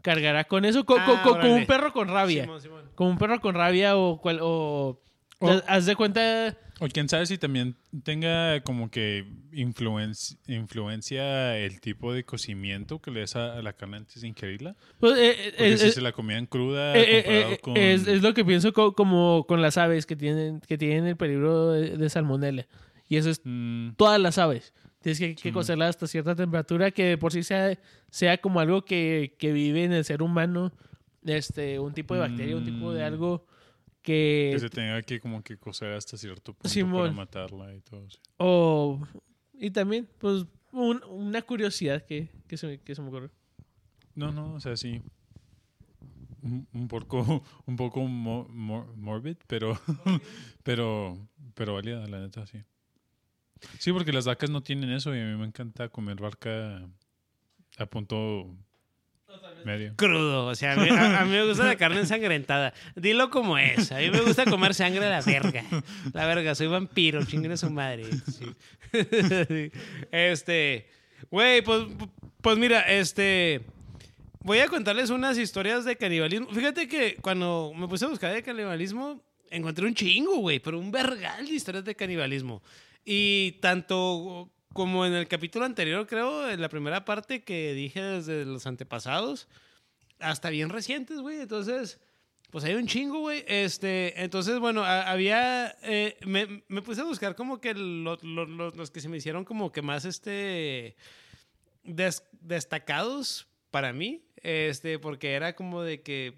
Cargará 0.01 0.45
con 0.45 0.63
eso, 0.63 0.85
co- 0.85 0.95
Ah, 0.97 1.21
co- 1.23 1.33
co- 1.33 1.39
como 1.41 1.55
un 1.55 1.65
perro 1.65 1.91
con 1.91 2.07
rabia. 2.07 2.43
Simón, 2.43 2.61
Simón. 2.61 2.81
Como 2.95 3.09
un 3.09 3.17
perro 3.17 3.41
con 3.41 3.55
rabia 3.55 3.97
o... 3.97 4.21
cual- 4.21 4.39
o 4.41 5.01
O- 5.39 5.61
haz 5.67 5.85
de 5.85 5.95
cuenta... 5.97 6.55
O 6.79 6.87
quién 6.87 7.09
sabe 7.09 7.25
si 7.25 7.37
también 7.37 7.75
tenga 8.03 8.61
como 8.61 8.89
que 8.89 9.25
influencia, 9.51 10.37
influencia 10.47 11.57
el 11.57 11.81
tipo 11.81 12.13
de 12.13 12.23
cocimiento 12.23 12.99
que 12.99 13.11
le 13.11 13.21
des 13.21 13.35
a, 13.35 13.57
a 13.57 13.61
la 13.63 13.73
carne 13.73 13.97
antes 13.97 14.21
de 14.21 14.27
ingerirla. 14.27 14.75
Pues, 14.99 15.17
eh, 15.17 15.35
Porque 15.57 15.73
eh, 15.73 15.77
si 15.77 15.87
eh, 15.87 15.91
se 15.91 16.01
la 16.01 16.11
comían 16.11 16.45
cruda 16.45 16.95
eh, 16.95 17.01
eh, 17.01 17.23
comparado 17.23 17.51
eh, 17.53 17.57
con... 17.59 17.77
es, 17.77 18.07
es 18.07 18.21
lo 18.21 18.33
que 18.33 18.45
pienso 18.45 18.71
co- 18.73 18.93
como 18.93 19.45
con 19.47 19.61
las 19.61 19.77
aves 19.77 20.05
que 20.05 20.15
tienen, 20.15 20.61
que 20.61 20.77
tienen 20.77 21.05
el 21.07 21.17
peligro 21.17 21.71
de, 21.71 21.97
de 21.97 22.09
salmonela. 22.09 22.65
Y 23.07 23.17
eso 23.17 23.29
es 23.29 23.41
Mm, 23.43 23.91
todas 23.97 24.19
las 24.19 24.37
aves. 24.37 24.73
Tienes 25.01 25.19
que, 25.19 25.35
que 25.35 25.53
cocerlas 25.53 25.91
hasta 25.91 26.07
cierta 26.07 26.35
temperatura 26.35 26.91
que 26.91 27.03
de 27.05 27.17
por 27.17 27.31
sí 27.31 27.43
sea, 27.43 27.77
sea 28.09 28.37
como 28.39 28.59
algo 28.59 28.83
que, 28.83 29.35
que 29.39 29.53
vive 29.53 29.83
en 29.83 29.93
el 29.93 30.03
ser 30.03 30.21
humano. 30.21 30.73
Este, 31.23 31.79
un 31.79 31.93
tipo 31.93 32.13
de 32.13 32.21
bacteria, 32.21 32.55
un 32.57 32.63
tipo 32.65 32.91
de 32.93 33.03
Mm. 33.03 33.05
algo 33.13 33.45
que... 34.01 34.49
que 34.53 34.59
se 34.59 34.69
tenga 34.69 35.01
que 35.01 35.19
como 35.19 35.41
que 35.43 35.57
cocer 35.57 35.91
hasta 35.93 36.17
cierto 36.17 36.53
punto 36.53 36.59
para 36.63 36.73
Simón. 36.73 37.15
matarla 37.15 37.73
y 37.73 37.81
todo. 37.81 38.07
O, 38.37 39.01
y 39.53 39.69
también, 39.71 40.07
pues, 40.17 40.45
un- 40.71 41.03
una 41.09 41.41
curiosidad 41.41 42.05
que, 42.05 42.29
que, 42.47 42.55
se, 42.57 42.79
que 42.79 42.95
se 42.95 43.01
me 43.01 43.09
ocurre. 43.09 43.29
No, 44.15 44.31
no, 44.31 44.53
o 44.55 44.59
sea, 44.59 44.75
sí. 44.77 45.01
Un, 46.41 46.67
un 46.73 46.87
poco, 46.87 47.43
un 47.65 47.75
poco 47.75 48.01
mo- 48.03 48.47
mor- 48.49 48.95
morbid, 48.95 49.37
pero, 49.47 49.77
pero, 50.63 51.17
pero 51.55 51.73
válida, 51.73 52.05
la 52.07 52.19
neta, 52.19 52.45
sí. 52.47 52.59
Sí, 53.79 53.91
porque 53.93 54.11
las 54.13 54.25
vacas 54.25 54.49
no 54.49 54.61
tienen 54.61 54.91
eso 54.91 55.15
y 55.15 55.19
a 55.19 55.25
mí 55.25 55.35
me 55.37 55.45
encanta 55.45 55.89
comer 55.89 56.15
vaca 56.17 56.81
a 57.77 57.85
punto 57.85 58.47
medio. 59.65 59.93
Crudo, 59.97 60.47
o 60.47 60.55
sea, 60.55 60.73
a 60.73 60.75
mí, 60.77 60.89
a- 60.89 61.21
a 61.21 61.25
me 61.25 61.45
gusta 61.45 61.65
la 61.65 61.75
carne 61.75 61.99
ensangrentada. 61.99 62.73
Dilo 62.95 63.29
como 63.29 63.57
es. 63.57 63.91
A 63.91 63.97
mí 63.97 64.09
me 64.09 64.21
gusta 64.21 64.45
comer 64.45 64.73
sangre 64.73 65.01
de 65.05 65.09
la 65.09 65.21
verga. 65.21 65.63
La 66.13 66.25
verga, 66.25 66.55
soy 66.55 66.67
vampiro, 66.67 67.23
chinguen 67.25 67.51
a 67.51 67.57
su 67.57 67.69
madre. 67.69 68.03
Este, 70.11 70.87
güey, 71.29 71.61
pues, 71.61 71.85
pues 72.41 72.57
mira, 72.57 72.81
este, 72.81 73.61
voy 74.41 74.59
a 74.59 74.67
contarles 74.67 75.09
unas 75.09 75.37
historias 75.37 75.85
de 75.85 75.95
canibalismo. 75.97 76.47
Fíjate 76.49 76.87
que 76.87 77.15
cuando 77.21 77.73
me 77.75 77.87
puse 77.87 78.05
a 78.05 78.09
buscar 78.09 78.33
de 78.33 78.43
canibalismo, 78.43 79.21
encontré 79.49 79.85
un 79.85 79.93
chingo, 79.93 80.37
güey, 80.37 80.59
pero 80.59 80.79
un 80.79 80.91
vergal 80.91 81.45
de 81.45 81.53
historias 81.53 81.83
de 81.85 81.95
canibalismo. 81.95 82.61
Y 83.09 83.53
tanto 83.61 84.51
como 84.73 85.05
en 85.05 85.13
el 85.13 85.29
capítulo 85.29 85.63
anterior, 85.63 86.05
creo, 86.07 86.49
en 86.49 86.59
la 86.59 86.67
primera 86.67 87.05
parte 87.05 87.41
que 87.41 87.73
dije 87.73 88.01
desde 88.01 88.43
los 88.43 88.67
antepasados, 88.67 89.47
hasta 90.19 90.49
bien 90.49 90.67
recientes, 90.69 91.21
güey. 91.21 91.39
Entonces, 91.39 92.01
pues 92.51 92.65
hay 92.65 92.73
un 92.75 92.85
chingo, 92.85 93.19
güey. 93.21 93.45
Este, 93.47 94.21
entonces, 94.21 94.59
bueno, 94.59 94.83
a- 94.83 95.09
había, 95.09 95.73
eh, 95.83 96.17
me, 96.25 96.65
me 96.67 96.81
puse 96.81 96.99
a 96.99 97.05
buscar 97.05 97.33
como 97.35 97.61
que 97.61 97.73
lo- 97.75 98.17
lo- 98.21 98.45
lo- 98.45 98.71
los 98.71 98.91
que 98.91 98.99
se 98.99 99.07
me 99.07 99.15
hicieron 99.15 99.45
como 99.45 99.71
que 99.71 99.81
más, 99.81 100.03
este, 100.03 100.97
des- 101.83 102.23
destacados 102.41 103.47
para 103.71 103.93
mí, 103.93 104.25
este, 104.43 104.99
porque 104.99 105.31
era 105.31 105.55
como 105.55 105.81
de 105.81 106.01
que 106.01 106.33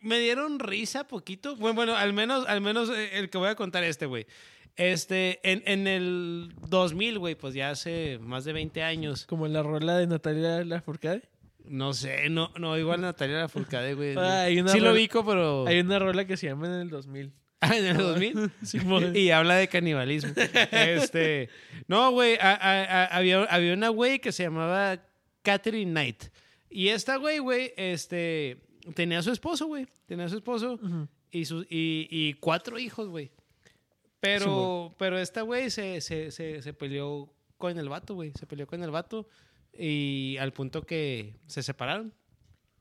me 0.00 0.18
dieron 0.18 0.58
risa 0.58 1.06
poquito. 1.06 1.54
Bueno, 1.54 1.76
bueno, 1.76 1.96
al 1.96 2.12
menos, 2.12 2.44
al 2.48 2.60
menos 2.60 2.90
eh, 2.90 3.18
el 3.20 3.30
que 3.30 3.38
voy 3.38 3.50
a 3.50 3.54
contar 3.54 3.84
este, 3.84 4.06
güey. 4.06 4.26
Este, 4.76 5.40
en, 5.42 5.62
en 5.66 5.86
el 5.86 6.54
2000, 6.68 7.18
güey, 7.18 7.34
pues 7.34 7.54
ya 7.54 7.70
hace 7.70 8.18
más 8.20 8.44
de 8.44 8.52
20 8.52 8.82
años. 8.82 9.26
Como 9.26 9.46
en 9.46 9.52
la 9.52 9.62
rola 9.62 9.98
de 9.98 10.06
Natalia 10.06 10.64
Lafourcade. 10.64 11.22
No 11.64 11.94
sé, 11.94 12.28
no, 12.28 12.50
no, 12.58 12.76
igual 12.76 13.00
Natalia 13.02 13.38
Lafourcade, 13.38 13.94
güey. 13.94 14.14
Ah, 14.18 14.46
sí 14.66 14.80
lo 14.80 14.92
ubico, 14.92 15.24
pero... 15.24 15.66
Hay 15.66 15.80
una 15.80 15.98
rola 15.98 16.26
que 16.26 16.36
se 16.36 16.48
llama 16.48 16.66
en 16.66 16.74
el 16.74 16.90
2000. 16.90 17.32
Ah, 17.64 17.76
en 17.76 17.86
el 17.86 17.96
2000. 17.96 18.50
Simón. 18.64 19.14
y 19.14 19.30
habla 19.30 19.54
de 19.54 19.68
canibalismo. 19.68 20.32
Este, 20.72 21.48
no, 21.86 22.10
güey, 22.10 22.36
había, 22.40 23.44
había 23.44 23.74
una 23.74 23.88
güey 23.88 24.18
que 24.18 24.32
se 24.32 24.42
llamaba 24.42 24.98
Catherine 25.42 25.92
Knight. 25.92 26.24
Y 26.68 26.88
esta 26.88 27.14
güey, 27.16 27.38
güey, 27.38 27.72
este, 27.76 28.58
tenía 28.94 29.20
a 29.20 29.22
su 29.22 29.30
esposo, 29.30 29.66
güey. 29.66 29.86
Tenía 30.06 30.24
a 30.24 30.28
su 30.28 30.38
esposo 30.38 30.80
y, 31.30 31.44
sus, 31.44 31.64
y, 31.70 32.08
y 32.10 32.34
cuatro 32.34 32.80
hijos, 32.80 33.08
güey. 33.08 33.30
Pero, 34.22 34.94
pero 34.98 35.18
esta 35.18 35.42
güey 35.42 35.68
se, 35.70 36.00
se, 36.00 36.30
se, 36.30 36.62
se 36.62 36.72
peleó 36.72 37.32
con 37.58 37.76
el 37.78 37.88
vato, 37.88 38.14
güey. 38.14 38.32
Se 38.38 38.46
peleó 38.46 38.66
con 38.66 38.82
el 38.82 38.90
vato 38.90 39.28
y 39.76 40.36
al 40.38 40.52
punto 40.52 40.82
que 40.82 41.34
se 41.46 41.62
separaron. 41.62 42.14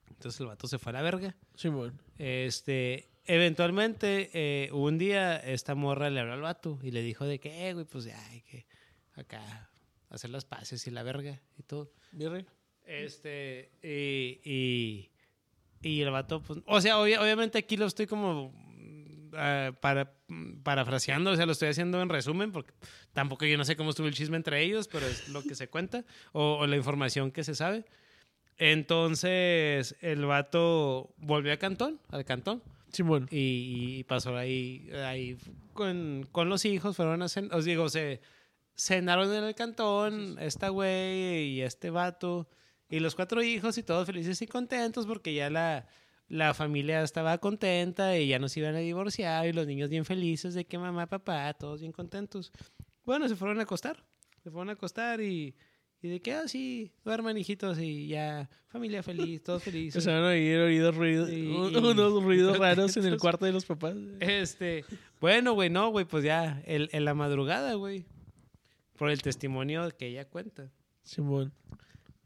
Entonces 0.09 0.39
el 0.39 0.47
vato 0.47 0.67
se 0.67 0.77
fue 0.77 0.91
a 0.91 0.93
la 0.93 1.01
verga. 1.01 1.35
Simón. 1.55 1.99
Este, 2.19 3.09
eventualmente, 3.25 4.29
eh, 4.33 4.71
un 4.71 4.97
día 4.99 5.35
esta 5.37 5.73
morra 5.73 6.09
le 6.11 6.19
habló 6.19 6.33
al 6.33 6.41
vato 6.41 6.77
y 6.83 6.91
le 6.91 7.01
dijo 7.01 7.25
de 7.25 7.39
que, 7.39 7.67
eh, 7.69 7.73
güey, 7.73 7.85
pues 7.85 8.03
ya 8.05 8.23
hay 8.29 8.41
que 8.41 8.67
acá 9.15 9.71
hacer 10.09 10.29
las 10.29 10.45
paces 10.45 10.85
y 10.85 10.91
la 10.91 11.01
verga 11.03 11.41
y 11.57 11.63
todo. 11.63 11.91
¿Virre? 12.11 12.45
Este, 12.85 13.71
y, 13.81 14.41
y, 14.47 15.11
y 15.81 16.01
el 16.01 16.11
vato, 16.11 16.41
pues, 16.43 16.59
o 16.65 16.81
sea, 16.81 16.99
obvia- 16.99 17.21
obviamente 17.21 17.57
aquí 17.57 17.77
lo 17.77 17.85
estoy 17.87 18.05
como 18.05 18.53
ah, 19.35 19.71
para, 19.79 20.13
mm, 20.27 20.61
parafraseando, 20.63 21.31
o 21.31 21.35
sea, 21.35 21.45
lo 21.45 21.51
estoy 21.51 21.69
haciendo 21.69 22.01
en 22.01 22.09
resumen, 22.09 22.51
porque 22.51 22.73
tampoco 23.13 23.45
yo 23.45 23.57
no 23.57 23.65
sé 23.65 23.75
cómo 23.75 23.91
estuvo 23.91 24.07
el 24.07 24.13
chisme 24.13 24.37
entre 24.37 24.61
ellos, 24.63 24.87
pero 24.87 25.05
es 25.05 25.29
lo 25.29 25.43
que 25.43 25.55
se 25.55 25.67
cuenta, 25.67 26.05
o, 26.31 26.57
o 26.59 26.67
la 26.67 26.75
información 26.75 27.31
que 27.31 27.43
se 27.43 27.55
sabe. 27.55 27.85
Entonces, 28.57 29.95
el 30.01 30.25
vato 30.25 31.13
volvió 31.17 31.53
a 31.53 31.57
Cantón, 31.57 31.99
al 32.09 32.25
Cantón, 32.25 32.61
Simón. 32.91 33.27
y, 33.31 33.97
y 33.99 34.03
pasó 34.03 34.37
ahí, 34.37 34.89
ahí 35.05 35.37
con, 35.73 36.27
con 36.31 36.49
los 36.49 36.65
hijos, 36.65 36.95
fueron 36.95 37.21
a 37.21 37.29
cenar, 37.29 37.55
os 37.55 37.65
digo, 37.65 37.89
se 37.89 38.21
cenaron 38.75 39.33
en 39.33 39.43
el 39.43 39.55
cantón, 39.55 40.37
esta 40.39 40.69
güey 40.69 41.49
y 41.49 41.61
este 41.61 41.89
vato, 41.89 42.47
y 42.89 42.99
los 42.99 43.15
cuatro 43.15 43.41
hijos 43.41 43.77
y 43.77 43.83
todos 43.83 44.05
felices 44.05 44.41
y 44.41 44.47
contentos 44.47 45.05
porque 45.05 45.33
ya 45.33 45.49
la, 45.49 45.87
la 46.31 46.53
familia 46.53 47.03
estaba 47.03 47.37
contenta 47.39 48.17
y 48.17 48.29
ya 48.29 48.39
no 48.39 48.47
se 48.47 48.61
iban 48.61 48.75
a 48.75 48.79
divorciar 48.79 49.45
y 49.47 49.51
los 49.53 49.67
niños 49.67 49.89
bien 49.89 50.05
felices 50.05 50.53
de 50.53 50.65
que 50.65 50.77
mamá, 50.77 51.05
papá, 51.07 51.53
todos 51.53 51.81
bien 51.81 51.91
contentos. 51.91 52.53
Bueno, 53.03 53.27
se 53.27 53.35
fueron 53.35 53.59
a 53.59 53.63
acostar, 53.63 54.05
se 54.43 54.49
fueron 54.49 54.69
a 54.69 54.73
acostar 54.73 55.19
y... 55.21 55.55
Y 56.03 56.07
de 56.09 56.19
que 56.19 56.33
así, 56.33 56.91
duerman 57.05 57.37
hijitos 57.37 57.77
y 57.77 58.07
ya, 58.07 58.49
familia 58.69 59.03
feliz, 59.03 59.43
todos 59.43 59.61
felices. 59.71 60.03
Se 60.03 60.09
van 60.11 60.23
a 60.23 60.29
oír 60.29 60.57
oídos 60.57 60.95
ruidos, 60.95 61.29
Y- 61.31 61.45
unos 61.45 62.23
ruidos 62.23 62.57
raros 62.57 62.97
en 62.97 63.05
el 63.05 63.19
cuarto 63.19 63.45
de 63.45 63.51
los 63.51 63.65
papás. 63.65 63.93
Este, 64.19 64.83
bueno, 65.19 65.53
güey, 65.53 65.69
no, 65.69 65.91
güey, 65.91 66.05
pues 66.05 66.23
ya, 66.23 66.63
el- 66.65 66.89
en 66.93 67.05
la 67.05 67.13
madrugada, 67.13 67.75
güey, 67.75 68.05
por 68.97 69.11
el 69.11 69.21
testimonio 69.21 69.87
que 69.95 70.07
ella 70.07 70.25
cuenta. 70.25 70.71
Simón. 71.03 71.53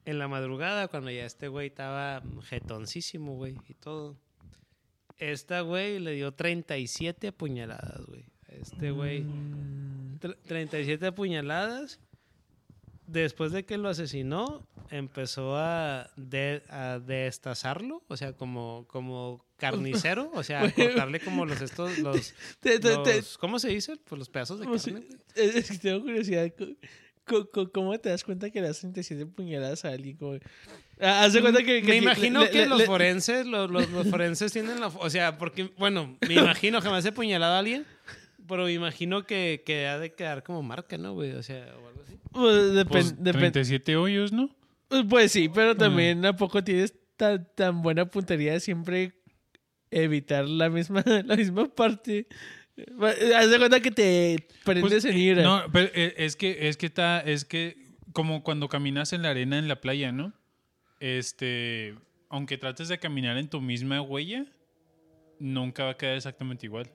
En 0.06 0.20
la 0.20 0.28
madrugada, 0.28 0.88
cuando 0.88 1.10
ya 1.12 1.26
este 1.26 1.48
güey 1.48 1.68
estaba 1.68 2.22
jetoncísimo, 2.44 3.36
güey, 3.36 3.56
y 3.68 3.74
todo. 3.74 4.16
Esta 5.18 5.62
güey 5.62 6.00
le 6.00 6.12
dio 6.12 6.34
37 6.34 7.30
apuñaladas, 7.30 8.06
güey. 8.06 8.26
Este 8.50 8.92
güey. 8.92 9.22
Mm, 9.22 10.20
Tre- 10.20 10.38
37 10.48 11.08
apuñaladas. 11.08 12.00
Después 13.08 13.52
de 13.52 13.66
que 13.66 13.78
lo 13.78 13.90
asesinó, 13.90 14.68
empezó 14.90 15.56
a, 15.58 16.10
de- 16.16 16.64
a 16.70 16.98
destazarlo, 17.00 18.02
o 18.08 18.18
sea, 18.18 18.34
como, 18.34 18.86
como 18.88 19.46
carnicero, 19.58 20.32
o 20.34 20.42
sea, 20.44 20.62
a 20.66 20.72
cortarle 20.74 21.20
como 21.20 21.46
los 21.46 21.62
estos, 21.62 22.00
los, 22.00 22.34
¿cómo 23.40 23.60
se 23.60 23.70
dice? 23.70 23.96
Pues 23.98 24.18
los 24.18 24.30
pedazos 24.30 24.60
de 24.60 24.66
¿cómo 24.66 24.80
se- 24.80 24.94
carne. 24.94 25.08
es 25.36 25.70
que 25.70 25.78
tengo 25.78 26.02
curiosidad. 26.02 26.52
¿Cómo 27.74 27.98
te 28.00 28.10
das 28.10 28.24
cuenta 28.24 28.50
que 28.52 28.62
le 28.62 28.68
das 28.68 28.80
37 28.80 29.26
puñaladas 29.26 29.84
a 29.86 29.90
alguien? 29.90 30.16
Como- 30.18 30.38
Ah, 31.00 31.24
Haz 31.26 31.34
de 31.34 31.42
cuenta 31.42 31.62
que. 31.64 31.82
que 31.82 31.88
me 31.90 31.98
imagino 31.98 32.44
le- 32.44 32.50
que 32.52 32.60
le- 32.60 32.68
los 32.68 32.80
le- 32.80 32.86
forenses, 32.86 33.46
los, 33.46 33.70
los- 33.70 33.90
los 33.90 34.08
forenses 34.08 34.52
tienen 34.54 34.80
la, 34.80 34.88
o 34.88 35.10
sea, 35.10 35.38
porque, 35.38 35.72
bueno, 35.78 36.18
me 36.28 36.36
imagino 36.36 36.80
jamás 36.82 37.04
he 37.06 37.12
puñalado 37.12 37.56
a 37.56 37.60
alguien, 37.60 37.86
pero 38.48 38.64
me 38.66 38.74
imagino 38.74 39.26
que, 39.26 39.64
que 39.66 39.88
ha 39.88 40.00
de 40.00 40.14
quedar 40.14 40.44
como 40.44 40.64
marca, 40.64 40.98
¿no, 40.98 41.14
güey? 41.14 41.32
O 41.34 41.44
sea, 41.44 41.66
o 41.84 41.88
algo 41.88 42.02
así. 42.06 42.18
Pues, 42.32 42.74
depen- 42.74 42.88
Pues, 42.88 43.18
depen- 43.18 43.34
37 43.52 43.98
hoyos, 43.98 44.32
¿no? 44.32 44.56
Pues, 44.88 45.04
pues 45.10 45.32
sí, 45.32 45.50
pero 45.50 45.76
también 45.76 46.24
a 46.26 46.36
poco 46.36 46.64
tienes 46.64 46.94
tan, 47.18 47.46
tan 47.56 47.82
buena 47.82 48.06
puntería 48.06 48.54
de 48.54 48.60
siempre 48.62 49.14
evitar 49.92 50.48
la 50.48 50.70
misma, 50.70 51.04
la 51.26 51.36
misma 51.36 51.68
parte 51.68 52.28
Haz 52.78 53.50
de 53.50 53.58
cuenta 53.58 53.80
que 53.80 53.92
te 53.92 54.48
prendes 54.64 55.04
Pues, 55.04 55.06
en 55.06 55.16
eh, 55.16 55.20
ira. 55.20 55.44
No, 55.44 55.64
pero 55.72 55.90
eh, 55.94 56.14
es 56.18 56.36
que, 56.36 56.68
es 56.68 56.78
que 56.78 56.88
está, 56.88 57.22
es 57.22 57.46
que 57.46 57.78
como 58.12 58.44
cuando 58.44 58.68
caminas 58.70 59.14
en 59.14 59.22
la 59.22 59.30
arena 59.30 59.58
en 59.58 59.68
la 59.68 59.80
playa, 59.82 60.12
¿no? 60.12 60.34
Este, 61.00 61.96
aunque 62.30 62.58
trates 62.58 62.88
de 62.88 62.98
caminar 62.98 63.38
en 63.38 63.50
tu 63.50 63.62
misma 63.62 64.02
huella, 64.02 64.46
nunca 65.40 65.86
va 65.86 65.92
a 65.92 65.98
quedar 65.98 66.16
exactamente 66.16 66.66
igual. 66.66 66.90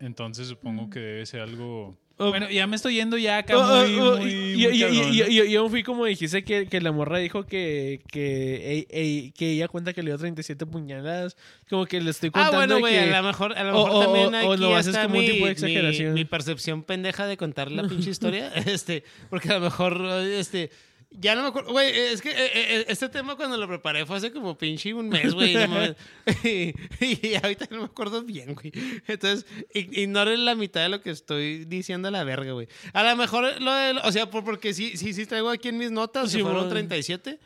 Entonces 0.00 0.48
supongo 0.48 0.90
que 0.90 1.00
debe 1.00 1.26
ser 1.26 1.40
algo. 1.40 1.98
Bueno, 2.18 2.50
ya 2.50 2.66
me 2.66 2.74
estoy 2.76 2.94
yendo 2.94 3.16
ya 3.16 3.38
acá 3.38 3.56
Oh, 3.56 3.60
oh, 3.62 3.86
muy, 3.86 3.98
oh, 4.00 4.16
muy, 4.18 4.30
y- 4.32 4.66
muy 4.66 4.82
y- 4.82 5.20
y- 5.30 5.40
y- 5.46 5.50
Yo 5.52 5.68
fui 5.68 5.82
como 5.84 6.04
dijiste 6.04 6.42
que, 6.42 6.66
que 6.66 6.80
la 6.80 6.90
morra 6.90 7.18
dijo 7.18 7.44
que, 7.44 8.00
que, 8.10 8.78
e- 8.80 8.86
e- 8.90 9.32
que 9.32 9.52
ella 9.52 9.68
cuenta 9.68 9.92
que 9.92 10.02
le 10.02 10.10
dio 10.10 10.18
37 10.18 10.66
puñaladas. 10.66 11.36
Como 11.70 11.86
que 11.86 12.00
le 12.00 12.10
estoy 12.10 12.30
Ah, 12.34 12.50
contando 12.50 12.58
bueno, 12.58 12.74
de 12.74 12.80
güey, 12.80 12.98
a 12.98 13.20
lo 13.22 13.26
mejor, 13.28 13.52
a 13.56 13.62
lo 13.64 13.70
o- 13.80 13.84
mejor 13.86 13.90
o- 13.90 14.00
también 14.04 14.34
o- 14.44 14.48
o 14.48 14.52
aquí 14.54 14.62
nomás 14.62 14.80
es 14.80 14.86
está 14.88 15.02
como 15.04 15.14
un 15.16 15.20
mi, 15.20 15.26
tipo 15.26 15.38
de 15.38 15.44
mi- 15.44 15.52
exageración. 15.52 16.14
mi 16.14 16.24
percepción 16.24 16.82
pendeja 16.82 17.26
de 17.26 17.36
contar 17.36 17.70
la 17.70 17.82
pinche 17.88 18.10
historia. 18.10 18.52
este, 18.66 19.04
porque 19.30 19.50
a 19.50 19.54
lo 19.54 19.60
mejor, 19.60 20.02
este, 20.24 20.70
ya 21.10 21.34
no 21.34 21.42
me 21.42 21.48
acuerdo, 21.48 21.72
güey, 21.72 21.90
es 21.90 22.20
que 22.20 22.30
eh, 22.30 22.50
eh, 22.54 22.84
este 22.88 23.08
tema 23.08 23.34
cuando 23.36 23.56
lo 23.56 23.66
preparé 23.66 24.04
fue 24.06 24.16
hace 24.18 24.30
como 24.30 24.56
pinche 24.58 24.92
un 24.94 25.08
mes, 25.08 25.32
güey. 25.34 25.54
no 25.54 25.84
y, 26.44 26.74
y 27.00 27.34
ahorita 27.42 27.66
no 27.70 27.78
me 27.78 27.84
acuerdo 27.84 28.22
bien, 28.22 28.54
güey. 28.54 28.72
Entonces, 29.06 29.46
ig- 29.74 29.96
ignoren 29.96 30.44
la 30.44 30.54
mitad 30.54 30.82
de 30.82 30.90
lo 30.90 31.00
que 31.00 31.10
estoy 31.10 31.64
diciendo 31.64 32.08
a 32.08 32.10
la 32.10 32.24
verga, 32.24 32.52
güey. 32.52 32.68
A 32.92 33.02
lo 33.02 33.16
mejor, 33.16 33.60
lo 33.60 33.72
de- 33.74 34.00
o 34.04 34.12
sea, 34.12 34.30
por- 34.30 34.44
porque 34.44 34.74
sí, 34.74 34.96
sí, 34.96 35.12
sí 35.14 35.24
traigo 35.26 35.48
aquí 35.50 35.68
en 35.68 35.78
mis 35.78 35.90
notas, 35.90 36.30
Sí, 36.30 36.36
si 36.38 36.42
fueron 36.42 36.62
mon. 36.62 36.70
37. 36.70 37.38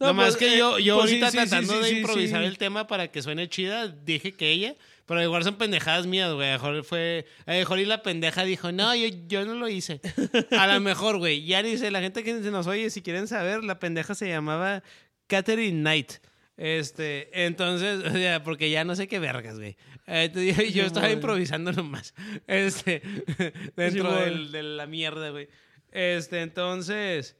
No, 0.00 0.08
Nomás 0.08 0.34
pues, 0.34 0.36
que 0.38 0.54
eh, 0.54 0.58
yo, 0.58 0.78
yo 0.80 0.96
pues 0.96 1.10
ahorita 1.10 1.30
sí, 1.30 1.38
sí, 1.38 1.48
tratando 1.48 1.80
de 1.80 1.90
improvisar 1.90 2.42
el 2.42 2.58
tema 2.58 2.88
para 2.88 3.12
que 3.12 3.22
suene 3.22 3.48
chida, 3.48 3.86
dije 3.86 4.32
que 4.32 4.50
ella, 4.50 4.74
pero 5.06 5.22
igual 5.22 5.44
son 5.44 5.56
pendejadas 5.56 6.06
mías, 6.06 6.32
güey. 6.32 6.48
A 6.48 6.52
lo 6.56 6.58
mejor 6.58 6.84
fue, 6.84 7.26
a 7.46 7.52
lo 7.52 7.58
mejor 7.58 7.78
y 7.80 7.84
la 7.84 8.02
pendeja 8.02 8.44
dijo, 8.44 8.72
no, 8.72 8.94
yo, 8.94 9.06
yo 9.26 9.44
no 9.44 9.54
lo 9.54 9.68
hice. 9.68 10.00
A 10.58 10.66
lo 10.66 10.80
mejor, 10.80 11.18
güey, 11.18 11.44
ya 11.44 11.62
dice, 11.62 11.90
la 11.90 12.00
gente 12.00 12.24
que 12.24 12.42
se 12.42 12.50
nos 12.50 12.66
oye, 12.66 12.88
si 12.90 13.02
quieren 13.02 13.28
saber, 13.28 13.64
la 13.64 13.78
pendeja 13.78 14.14
se 14.14 14.28
llamaba 14.28 14.82
Catherine 15.26 15.80
Knight. 15.80 16.12
Este, 16.56 17.44
entonces, 17.46 18.04
o 18.06 18.12
sea, 18.12 18.42
porque 18.44 18.70
ya 18.70 18.84
no 18.84 18.94
sé 18.96 19.08
qué 19.08 19.18
vergas, 19.18 19.56
güey. 19.58 19.76
Entonces, 20.06 20.56
yo, 20.56 20.62
yo 20.62 20.70
Sí, 20.70 20.80
estaba 20.80 21.10
improvisando 21.10 21.72
nomás. 21.72 22.14
Este, 22.46 23.02
dentro 23.76 24.12
del- 24.14 24.52
de 24.52 24.62
la 24.62 24.86
mierda, 24.86 25.30
güey. 25.30 25.48
Este, 25.92 26.40
entonces. 26.42 27.36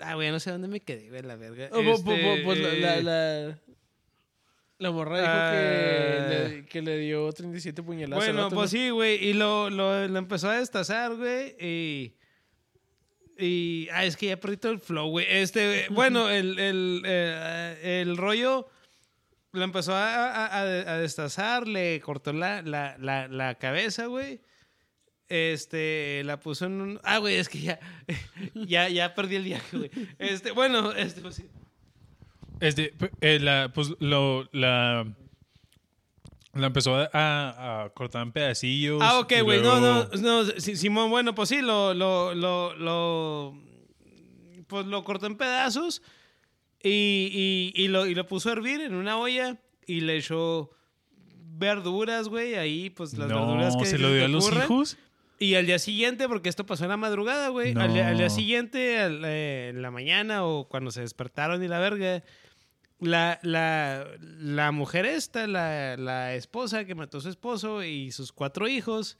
Ah, 0.00 0.14
güey, 0.14 0.30
no 0.30 0.38
sé 0.38 0.50
dónde 0.52 0.68
me 0.68 0.80
quedé, 0.80 1.08
güey, 1.08 1.22
la 1.22 1.36
verga. 1.36 1.68
Oh, 1.72 1.82
po- 1.82 2.04
po- 2.04 2.12
Este, 2.14 2.42
pues 2.44 2.58
la, 2.60 2.72
la, 2.74 3.00
la, 3.02 3.58
la 4.78 4.90
morra 4.92 5.18
dijo 5.20 5.30
Ah. 5.30 5.50
que, 5.52 6.48
le, 6.58 6.66
que 6.66 6.82
le 6.82 6.98
dio 6.98 7.32
37 7.32 7.82
puñaladas. 7.82 8.26
al 8.28 8.32
Bueno, 8.34 8.48
pues 8.50 8.72
¿no? 8.72 8.78
sí, 8.78 8.90
güey. 8.90 9.24
Y 9.24 9.32
lo, 9.32 9.70
lo, 9.70 10.06
lo 10.08 10.18
empezó 10.18 10.48
a 10.50 10.58
destazar, 10.58 11.14
güey. 11.16 11.56
Y. 11.60 12.14
Y. 13.38 13.88
Ah, 13.92 14.04
es 14.04 14.16
que 14.16 14.26
ya 14.26 14.38
perdí 14.40 14.56
todo 14.56 14.72
el 14.72 14.80
flow, 14.80 15.08
güey. 15.10 15.26
Este, 15.28 15.86
bueno, 15.90 16.28
el, 16.30 16.58
el, 16.58 17.02
eh, 17.04 18.00
el 18.02 18.16
rollo 18.16 18.68
lo 19.52 19.62
empezó 19.64 19.94
a, 19.94 20.30
a, 20.30 20.46
a- 20.46 20.60
a 20.60 20.98
destazar, 20.98 21.66
le 21.66 22.00
cortó 22.00 22.32
la, 22.32 22.62
la, 22.62 22.96
la, 22.98 23.26
la 23.28 23.54
cabeza, 23.56 24.06
güey. 24.06 24.40
Este, 25.28 26.22
la 26.24 26.40
puso 26.40 26.66
en 26.66 26.80
un. 26.80 27.00
Ah, 27.02 27.18
güey, 27.18 27.36
es 27.36 27.48
que 27.48 27.60
ya. 27.60 27.78
Ya, 28.54 28.88
ya 28.88 29.14
perdí 29.14 29.36
el 29.36 29.44
viaje, 29.44 29.76
güey. 29.76 29.90
Este, 30.18 30.52
bueno, 30.52 30.92
este, 30.92 31.20
pues 31.20 31.34
sí. 31.36 31.48
Este, 32.60 32.92
p- 32.98 33.10
eh, 33.20 33.38
la, 33.40 33.70
pues 33.74 33.94
lo, 34.00 34.48
la, 34.52 35.06
la 36.54 36.66
empezó 36.66 36.96
a, 36.96 37.84
a 37.84 37.90
cortar 37.90 38.22
en 38.22 38.32
pedacillos. 38.32 39.00
Ah, 39.02 39.18
ok, 39.20 39.32
güey. 39.42 39.60
No, 39.62 39.78
luego- 39.80 40.08
no, 40.16 40.42
no. 40.44 40.50
Simón, 40.60 41.10
bueno, 41.10 41.34
pues 41.34 41.48
sí, 41.50 41.60
lo, 41.60 41.94
lo, 41.94 42.34
lo, 42.34 42.74
lo, 42.76 43.54
pues 44.66 44.86
lo 44.86 45.04
cortó 45.04 45.26
en 45.26 45.36
pedazos 45.36 46.02
y, 46.82 47.72
y, 47.76 47.82
y 47.82 47.88
lo, 47.88 48.06
y 48.06 48.14
lo 48.14 48.26
puso 48.26 48.48
a 48.48 48.52
hervir 48.52 48.80
en 48.80 48.94
una 48.94 49.18
olla 49.18 49.56
y 49.86 50.00
le 50.00 50.16
echó 50.16 50.70
verduras, 51.58 52.28
güey. 52.28 52.54
Ahí, 52.56 52.90
pues 52.90 53.14
las 53.16 53.28
no, 53.28 53.46
verduras 53.46 53.76
que 53.76 53.86
se 53.86 53.98
lo 53.98 54.12
dio 54.12 54.24
a 54.24 54.28
los 54.28 54.50
hijos. 54.52 54.96
Y 55.40 55.54
al 55.54 55.66
día 55.66 55.78
siguiente, 55.78 56.26
porque 56.26 56.48
esto 56.48 56.66
pasó 56.66 56.82
en 56.84 56.90
la 56.90 56.96
madrugada, 56.96 57.48
güey. 57.50 57.72
Al, 57.76 57.92
día- 57.94 58.08
al 58.08 58.16
día 58.18 58.26
No. 58.28 58.34
siguiente, 58.34 58.98
al- 58.98 59.22
eh, 59.24 59.68
en 59.68 59.82
la 59.82 59.92
mañana 59.92 60.44
o 60.44 60.66
cuando 60.68 60.90
se 60.90 61.00
despertaron 61.02 61.62
y 61.62 61.68
la 61.68 61.78
verga, 61.78 62.24
la, 63.00 63.38
la, 63.42 64.06
la 64.40 64.72
mujer 64.72 65.06
esta, 65.06 65.46
la, 65.46 65.96
la 65.96 66.34
esposa 66.34 66.84
que 66.84 66.94
mató 66.94 67.18
a 67.18 67.20
su 67.20 67.28
esposo 67.28 67.82
y 67.84 68.10
sus 68.10 68.32
cuatro 68.32 68.66
hijos, 68.68 69.18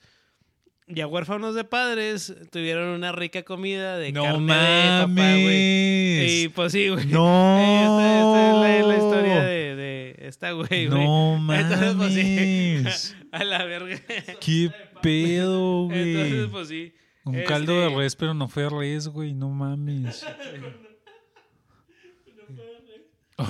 ya 0.86 1.06
huérfanos 1.06 1.54
de 1.54 1.64
padres, 1.64 2.34
tuvieron 2.50 2.88
una 2.88 3.12
rica 3.12 3.42
comida 3.42 3.96
de 3.98 4.10
No 4.12 4.22
carne 4.24 4.54
de 4.54 5.00
papá, 5.02 5.12
güey. 5.32 6.18
Y 6.18 6.44
mames. 6.44 6.54
pues 6.54 6.72
sí, 6.72 6.88
güey. 6.88 7.06
No. 7.06 7.58
Esta, 7.58 8.20
esta 8.20 8.78
es 8.78 8.82
la, 8.86 8.88
la 8.88 8.96
historia 8.96 9.42
de, 9.42 9.76
de 9.76 10.16
esta 10.20 10.50
güey, 10.52 10.86
güey. 10.88 11.04
No 11.04 11.54
Entonces, 11.54 11.94
pues 11.94 12.14
sí. 12.14 12.76
mames. 12.78 13.16
A 13.32 13.44
la 13.44 13.64
verga. 13.64 14.00
¿Qué 14.40 14.70
pedo, 15.02 15.82
Entonces, 15.92 16.32
güey? 16.36 16.46
pues 16.50 16.68
sí. 16.68 16.94
Un 17.24 17.34
este- 17.34 17.46
caldo 17.46 17.78
de 17.80 17.94
res, 17.94 18.16
pero 18.16 18.32
no 18.32 18.48
fue 18.48 18.68
res, 18.70 19.08
güey. 19.08 19.34
No 19.34 19.50
mames. 19.50 20.24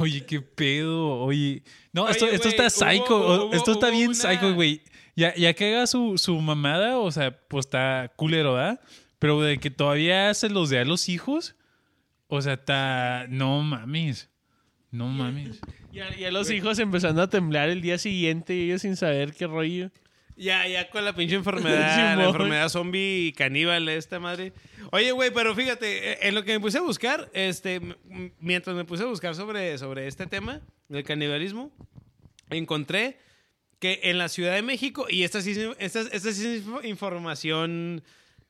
Oye, 0.00 0.24
qué 0.26 0.40
pedo. 0.42 1.20
Oye. 1.20 1.62
No, 1.92 2.08
esto, 2.08 2.26
esto 2.26 2.48
está 2.48 2.68
psycho. 2.70 3.16
hubo- 3.18 3.46
hubo- 3.46 3.54
esto 3.54 3.72
está 3.72 3.90
bien 3.90 4.08
una- 4.08 4.14
psycho, 4.14 4.54
güey. 4.54 4.82
Ya, 5.16 5.34
ya 5.34 5.52
que 5.54 5.74
haga 5.74 5.86
su, 5.86 6.16
su 6.18 6.38
mamada, 6.40 6.98
o 6.98 7.10
sea, 7.10 7.36
pues 7.48 7.66
está 7.66 8.12
culero, 8.16 8.54
¿verdad? 8.54 8.80
Pero 9.18 9.40
de 9.40 9.58
que 9.58 9.70
todavía 9.70 10.32
se 10.34 10.48
los 10.48 10.70
dé 10.70 10.78
a 10.78 10.84
los 10.84 11.08
hijos. 11.08 11.56
O 12.28 12.40
sea, 12.42 12.52
está. 12.54 13.26
No 13.30 13.62
mames. 13.62 14.28
No 14.90 15.08
mames. 15.08 15.58
Ya, 15.92 16.14
ya 16.14 16.30
los 16.30 16.50
hijos 16.50 16.78
empezando 16.78 17.22
a 17.22 17.28
temblar 17.30 17.68
el 17.70 17.80
día 17.80 17.98
siguiente 17.98 18.54
y 18.54 18.62
ellos 18.66 18.82
sin 18.82 18.94
saber 18.96 19.32
qué 19.34 19.46
rollo. 19.46 19.90
Ya, 20.38 20.66
ya 20.68 20.88
con 20.88 21.04
la 21.04 21.14
pinche 21.14 21.34
enfermedad, 21.42 22.16
la 22.16 22.24
enfermedad 22.26 22.68
zombie 22.68 23.34
caníbal 23.36 23.88
esta 23.88 24.20
madre. 24.20 24.52
Oye, 24.92 25.10
güey, 25.12 25.32
pero 25.32 25.54
fíjate, 25.54 26.12
eh, 26.12 26.18
en 26.22 26.34
lo 26.34 26.44
que 26.44 26.52
me 26.52 26.60
puse 26.60 26.78
a 26.78 26.82
buscar, 26.82 27.28
este, 27.34 27.80
mientras 28.40 28.74
me 28.76 28.84
puse 28.84 29.02
a 29.02 29.06
buscar 29.06 29.34
sobre, 29.34 29.76
sobre 29.78 30.06
este 30.06 30.26
tema 30.26 30.60
del 30.88 31.02
canibalismo, 31.04 31.72
encontré 32.50 33.18
que 33.80 34.00
en 34.04 34.18
la 34.18 34.28
Ciudad 34.28 34.54
de 34.54 34.62
México, 34.62 35.06
y 35.08 35.24
esta 35.24 35.40
sí, 35.42 35.50
es- 35.50 35.76
esta, 35.78 36.00
es- 36.00 36.08
esta 36.12 36.32
sí 36.32 36.46
es 36.46 36.62
info- 36.64 36.82
información 36.84 38.02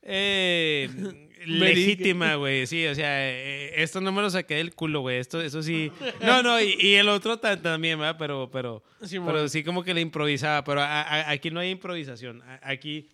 eh, 0.03 0.89
legítima, 1.45 2.35
güey, 2.35 2.67
sí, 2.67 2.85
o 2.87 2.95
sea, 2.95 3.29
eh, 3.29 3.81
esto 3.81 4.01
no 4.01 4.11
me 4.11 4.21
lo 4.21 4.29
saqué 4.29 4.55
del 4.55 4.73
culo, 4.75 5.01
güey, 5.01 5.17
esto, 5.17 5.41
eso 5.41 5.61
sí. 5.63 5.91
No, 6.21 6.41
no, 6.43 6.59
y, 6.61 6.75
y 6.79 6.95
el 6.95 7.09
otro 7.09 7.37
ta- 7.39 7.61
también, 7.61 7.99
¿verdad? 7.99 8.15
Pero, 8.19 8.49
pero, 8.51 8.83
Simón. 9.05 9.33
pero 9.33 9.47
sí 9.49 9.63
como 9.63 9.83
que 9.83 9.93
le 9.93 10.01
improvisaba, 10.01 10.63
pero 10.63 10.81
a- 10.81 11.01
a- 11.01 11.29
aquí 11.31 11.51
no 11.51 11.59
hay 11.59 11.69
improvisación, 11.71 12.41
A- 12.43 12.59
aquí 12.63 13.09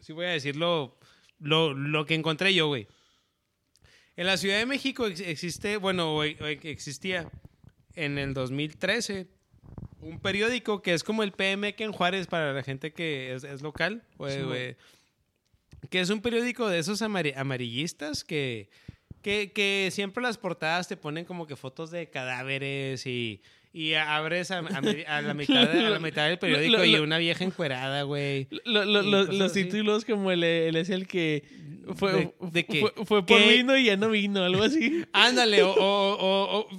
sí 0.00 0.12
voy 0.12 0.26
a 0.26 0.30
decirlo 0.30 0.98
lo, 1.40 1.74
lo 1.74 2.06
que 2.06 2.14
encontré 2.14 2.54
yo, 2.54 2.68
güey. 2.68 2.86
En 4.16 4.26
la 4.26 4.36
Ciudad 4.38 4.58
de 4.58 4.66
México 4.66 5.06
ex- 5.06 5.20
existe, 5.20 5.76
bueno, 5.76 6.22
existía 6.22 7.30
en 7.94 8.16
el 8.18 8.32
2013 8.34 9.26
un 10.00 10.20
periódico 10.20 10.80
que 10.82 10.94
es 10.94 11.02
como 11.02 11.22
el 11.22 11.32
PM 11.32 11.74
que 11.74 11.84
en 11.84 11.92
Juárez 11.92 12.26
para 12.26 12.52
la 12.52 12.62
gente 12.62 12.92
que 12.92 13.34
es, 13.34 13.44
es 13.44 13.60
local, 13.62 14.02
güey, 14.16 14.36
Sí, 14.36 14.42
güey. 14.42 14.76
Que 15.90 16.00
es 16.00 16.10
un 16.10 16.20
periódico 16.20 16.68
de 16.68 16.78
esos 16.78 17.02
amari- 17.02 17.34
amarillistas 17.36 18.24
que, 18.24 18.68
que, 19.22 19.52
que 19.52 19.88
siempre 19.92 20.22
las 20.22 20.38
portadas 20.38 20.88
te 20.88 20.96
ponen 20.96 21.24
como 21.24 21.46
que 21.46 21.56
fotos 21.56 21.90
de 21.90 22.08
cadáveres 22.08 23.06
y, 23.06 23.40
y 23.72 23.94
abres 23.94 24.50
a, 24.50 24.58
a 24.58 24.80
me- 24.80 25.04
a 25.06 25.20
la 25.22 25.34
mitad 25.34 25.68
de- 25.70 25.86
a 25.86 25.90
la 25.90 25.98
mitad 25.98 26.26
del 26.28 26.38
periódico 26.38 26.72
Lo- 26.72 26.78
lo- 26.78 26.84
y 26.86 26.94
una 26.96 27.18
vieja 27.18 27.44
encuerada, 27.44 28.02
güey. 28.02 28.48
Lo- 28.64 28.84
los 28.84 29.40
así. 29.52 29.64
títulos 29.64 30.04
como 30.04 30.30
el, 30.32 30.42
el 30.44 30.76
es 30.76 30.90
el 30.90 31.06
que 31.06 31.44
fue, 31.94 32.12
¿De- 32.12 32.34
de 32.50 32.64
qué? 32.66 32.80
fue, 32.80 32.92
fue 33.04 33.24
por 33.26 33.40
vino 33.48 33.76
y 33.76 33.84
ya 33.84 33.96
no 33.96 34.10
vino, 34.10 34.42
algo 34.42 34.62
así. 34.64 35.04
Ándale, 35.12 35.62
o, 35.62 35.70
o- 35.72 36.14
o- 36.14 36.58
o- 36.60 36.70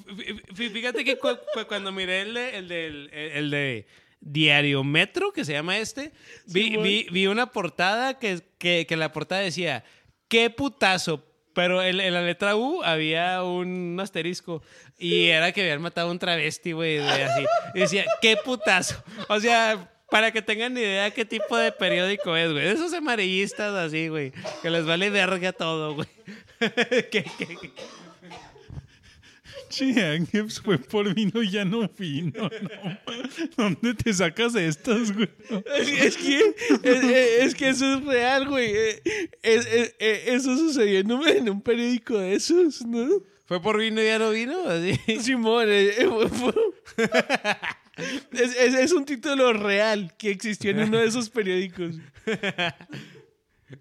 fí- 0.53 0.69
fíjate 0.69 1.05
que 1.05 1.17
cu- 1.17 1.29
cu- 1.53 1.65
cuando 1.67 1.91
miré 1.93 2.21
el 2.21 2.33
de, 2.33 2.57
el 2.57 2.67
del- 2.67 3.09
el 3.13 3.49
de 3.51 3.85
Diario 4.19 4.83
Metro, 4.83 5.31
que 5.31 5.45
se 5.45 5.53
llama 5.53 5.77
este, 5.77 6.11
vi, 6.47 6.75
vi- 6.77 7.07
vi 7.11 7.27
una 7.27 7.47
portada 7.51 8.17
que, 8.19 8.41
que, 8.57 8.85
que 8.87 8.97
la 8.97 9.11
portada 9.11 9.41
decía, 9.41 9.83
qué 10.27 10.49
putazo. 10.49 11.23
Pero 11.53 11.81
en, 11.81 11.99
en 11.99 12.13
la 12.13 12.21
letra 12.21 12.55
U 12.55 12.83
había 12.83 13.41
un 13.43 13.97
asterisco 13.99 14.61
y 14.99 15.29
era 15.29 15.51
que 15.51 15.61
habían 15.61 15.81
matado 15.81 16.07
a 16.07 16.11
un 16.11 16.19
travesti, 16.19 16.71
güey, 16.73 16.99
así. 16.99 17.45
Y 17.73 17.79
decía, 17.79 18.05
qué 18.21 18.37
putazo. 18.45 19.03
O 19.27 19.39
sea, 19.39 19.91
para 20.11 20.31
que 20.31 20.43
tengan 20.43 20.77
idea 20.77 21.09
qué 21.09 21.25
tipo 21.25 21.57
de 21.57 21.71
periódico 21.71 22.35
es, 22.35 22.51
güey. 22.51 22.67
Esos 22.67 22.93
amarillistas 22.93 23.73
así, 23.73 24.07
güey, 24.07 24.33
que 24.61 24.69
les 24.69 24.85
vale 24.85 25.09
verga 25.09 25.51
todo, 25.51 25.95
güey. 25.95 26.07
que, 26.59 27.23
que- 27.23 27.71
Pinche 29.79 30.03
Ángels 30.05 30.61
fue 30.61 30.77
por 30.77 31.13
vino 31.13 31.41
y 31.43 31.49
ya 31.51 31.65
no 31.65 31.87
vino. 31.97 32.31
No. 32.49 32.97
¿Dónde 33.57 33.93
te 33.93 34.13
sacas 34.13 34.55
estas, 34.55 35.11
güey? 35.13 35.29
Es, 35.79 35.87
es 35.89 36.17
que, 36.17 36.55
es, 36.83 37.03
es 37.45 37.55
que 37.55 37.69
eso 37.69 37.93
es 37.97 38.03
real, 38.05 38.47
güey. 38.47 38.71
Eh, 38.75 39.01
es- 39.43 39.65
es- 39.67 39.95
eh, 39.99 40.23
eso 40.27 40.55
sucedió 40.57 40.99
en 40.99 41.11
un, 41.11 41.27
en 41.27 41.49
un 41.49 41.61
periódico 41.61 42.17
de 42.17 42.33
esos, 42.35 42.85
¿no? 42.85 43.07
¿Fue 43.45 43.61
por 43.61 43.77
vino 43.79 44.01
y 44.01 44.05
ya 44.05 44.19
no 44.19 44.31
vino? 44.31 44.57
Así. 44.67 44.99
Simón, 45.21 45.67
eh, 45.69 45.95
es- 48.33 48.55
es 48.75 48.91
un 48.91 49.05
título 49.05 49.53
real 49.53 50.13
que 50.17 50.31
existió 50.31 50.71
en 50.71 50.79
uno 50.79 50.97
de 50.99 51.07
esos 51.07 51.29
periódicos. 51.29 51.95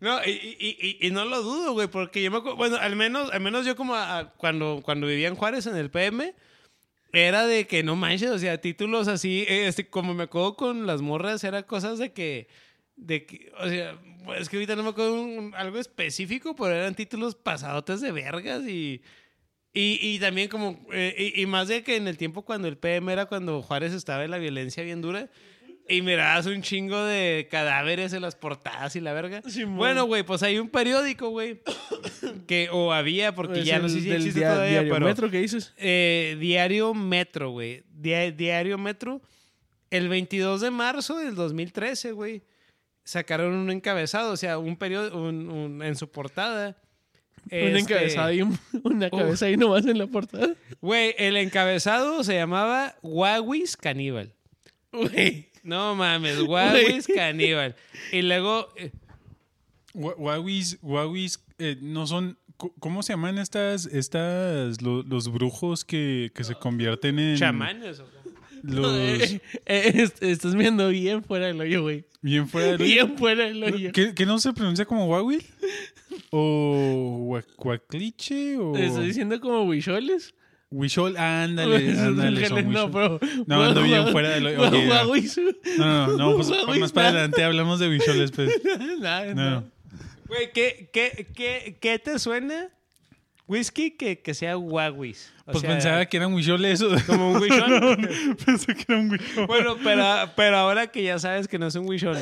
No, 0.01 0.19
y, 0.25 0.31
y- 0.31 0.99
y- 1.07 1.11
no 1.13 1.25
lo 1.25 1.43
dudo, 1.43 1.73
güey, 1.73 1.87
porque 1.89 2.21
yo 2.23 2.31
me 2.33 2.39
acuerdo, 2.39 2.57
bueno, 2.57 2.77
al 2.77 2.97
menos, 2.97 3.31
al 3.33 3.41
menos 3.41 3.65
yo 3.65 3.77
como 3.77 3.95
cuando, 4.37 4.81
cuando 4.85 5.07
vivía 5.07 5.29
en 5.29 5.37
Juárez 5.37 5.67
en 5.67 5.77
el 5.77 5.91
PM, 5.91 6.35
era 7.13 7.47
de 7.47 7.67
que 7.67 7.83
no 7.85 7.97
manches, 7.97 8.31
o 8.31 8.39
sea, 8.39 8.61
títulos 8.61 9.09
así, 9.09 9.45
este, 9.49 9.89
como 9.89 10.13
me 10.15 10.25
acuerdo 10.25 10.57
con 10.57 10.87
las 10.87 11.03
morras, 11.03 11.45
era 11.45 11.63
cosas 11.65 11.99
de 11.99 12.13
que, 12.13 12.49
de 12.97 13.27
que, 13.27 13.53
o 13.61 13.69
sea, 13.69 13.97
es 14.39 14.49
que 14.49 14.57
ahorita 14.57 14.77
no 14.77 14.83
me 14.83 14.91
acuerdo 14.91 15.57
algo 15.57 15.79
específico, 15.79 16.57
pero 16.57 16.75
eran 16.75 16.95
títulos 16.97 17.35
pasadotes 17.35 18.01
de 18.01 18.13
vergas 18.13 18.65
y... 18.67 19.03
Y, 19.75 19.99
y 20.01 20.19
también 20.19 20.49
como, 20.49 20.81
eh, 20.91 21.33
y, 21.37 21.43
y 21.43 21.47
más 21.47 21.69
de 21.69 21.83
que 21.83 21.97
en 21.97 22.09
el 22.09 22.17
tiempo 22.17 22.47
cuando 22.47 22.67
el 22.67 22.79
PM 22.79 23.13
era 23.13 23.27
cuando 23.27 23.61
Juárez 23.63 23.93
estaba 23.93 24.25
en 24.25 24.31
la 24.31 24.39
violencia 24.39 24.83
bien 24.83 25.03
dura, 25.03 25.29
y 25.89 26.03
mirabas 26.03 26.47
un 26.47 26.63
chingo 26.63 27.03
de 27.05 27.49
cadáveres 27.51 28.13
en 28.13 28.23
las 28.23 28.35
portadas 28.35 28.97
y 28.97 29.01
la 29.01 29.13
verga. 29.13 29.43
Bueno, 29.67 30.05
güey, 30.07 30.23
pues 30.25 30.43
hay 30.43 30.59
un 30.59 30.69
periódico, 30.69 31.29
güey, 31.31 31.61
que, 32.47 32.69
o 32.73 32.93
había, 32.93 33.35
porque 33.35 33.61
Es 33.61 33.67
ya 33.67 33.79
no 33.79 33.89
sé 33.89 34.01
si 34.01 34.11
existe 34.11 34.41
dia- 34.41 34.49
todavía, 34.53 34.71
diario 34.81 34.95
pero... 34.95 35.07
Metro, 35.07 35.31
¿qué 35.31 35.39
dices? 35.41 35.73
Eh, 35.77 36.37
Diario 36.41 36.93
Metro, 36.95 37.51
güey. 37.51 37.85
Dia- 37.93 38.31
Diario 38.33 38.79
Metro. 38.79 39.21
El 39.91 40.09
22 40.09 40.61
de 40.63 40.71
marzo 40.73 41.17
del 41.19 41.35
2013, 41.37 42.11
güey, 42.13 42.43
sacaron 43.05 43.55
un 43.55 43.71
encabezado, 43.71 44.33
o 44.33 44.37
sea, 44.37 44.59
un 44.59 44.77
periodo, 44.77 45.17
un- 45.17 45.49
un- 45.49 45.83
en 45.83 45.95
su 45.95 46.11
portada. 46.11 46.77
Un 47.49 47.53
este, 47.59 47.79
encabezado 47.79 48.33
y 48.33 48.43
un- 48.43 48.59
una 48.83 49.09
cabeza 49.09 49.47
ahí 49.47 49.57
nomás 49.57 49.87
en 49.87 49.99
la 49.99 50.09
portada. 50.09 50.55
Güey, 50.81 51.15
el 51.19 51.37
encabezado 51.37 52.25
se 52.25 52.35
llamaba 52.35 52.97
Wawis 53.03 53.77
Caníbal. 53.77 54.33
Güey. 54.91 55.46
No 55.67 55.95
mames, 55.97 56.41
Wawis 56.43 57.07
Caníbal. 57.15 57.75
Y 58.13 58.23
luego, 58.23 58.69
eh, 58.77 58.93
Wawis, 59.95 60.79
eh, 61.59 61.77
no 61.81 62.07
son. 62.07 62.39
¿Cómo 62.81 63.03
se 63.03 63.13
llaman 63.13 63.37
estas, 63.39 63.85
estas, 63.87 64.81
lo- 64.81 65.03
los 65.03 65.31
brujos 65.31 65.85
que, 65.85 66.31
que 66.35 66.43
se 66.45 66.55
convierten 66.55 67.19
en. 67.19 67.37
chamanes. 67.37 68.01
o? 68.01 68.07
Los, 68.63 68.93
Eh, 68.99 69.41
eh, 69.67 69.93
est- 69.97 70.23
estás 70.23 70.55
viendo 70.55 70.89
bien 70.89 71.23
fuera 71.23 71.47
del 71.47 71.61
hoyo, 71.61 71.83
güey. 71.83 72.05
bien 72.23 72.49
fuera 72.49 72.73
del 72.73 72.81
hoyo. 72.81 72.87
Bien 72.87 73.19
fuera 73.19 73.45
del 73.45 73.63
hoyo. 73.65 73.93
¿Qué, 73.93 74.27
no 74.27 74.39
se 74.39 74.53
pronuncia 74.53 74.85
como 74.87 75.07
Wawil? 75.07 75.45
¿O 76.31 77.27
Hua- 77.29 77.45
Huacliche? 77.59 78.57
¿O 78.59 78.75
¿Estás 78.77 79.05
diciendo 79.05 79.39
como 79.41 79.63
huicholes? 79.65 80.35
Huichol? 80.71 81.17
Ándale, 81.17 81.77
ándale. 81.99 82.49
son 82.49 82.73
no, 82.73 82.85
huichol. 82.87 82.91
pero... 83.21 83.45
No, 83.47 83.63
ando 83.63 83.83
bien 83.83 84.09
fuera 84.09 84.31
del 84.31 84.47
hoyo. 84.47 84.67
Ok, 84.67 84.73
ya. 84.75 85.05
Huahuis- 85.05 85.57
No, 85.79 86.07
no, 86.09 86.17
no, 86.17 86.37
pues 86.37 86.51
más 86.81 86.93
para 86.93 87.09
adelante 87.09 87.45
hablamos 87.45 87.79
de 87.79 87.89
Huicholes, 87.89 88.33
pues. 88.33 88.51
No, 89.01 89.25
no. 89.35 89.35
no. 89.35 89.71
Güey, 90.27 90.51
¿qué, 90.53 90.91
qué, 90.93 91.29
qué, 91.35 91.79
qué 91.81 91.99
te 92.01 92.19
suena? 92.19 92.69
Whisky 93.49 93.93
que, 93.93 94.19
que 94.23 94.35
sea 94.35 94.59
Wawis. 94.59 95.33
O 95.47 95.53
Pues 95.53 95.61
sea, 95.61 95.71
pensaba 95.71 96.05
que 96.07 96.17
eran 96.17 96.35
Huicholes. 96.35 96.81
eso. 96.81 96.91
Como 97.07 97.31
un 97.31 97.37
huichol. 97.41 98.09
Pensé 98.45 98.75
que 98.75 98.85
era 98.89 98.99
un 98.99 99.11
Huichol. 99.13 99.47
Bueno, 99.47 99.77
pero, 99.85 100.05
pero 100.35 100.57
ahora 100.57 100.89
que 100.89 101.05
ya 101.05 101.21
sabes 101.21 101.47
que 101.47 101.57
no 101.61 101.69
es 101.69 101.77
un 101.77 101.89
huichol. 101.89 102.19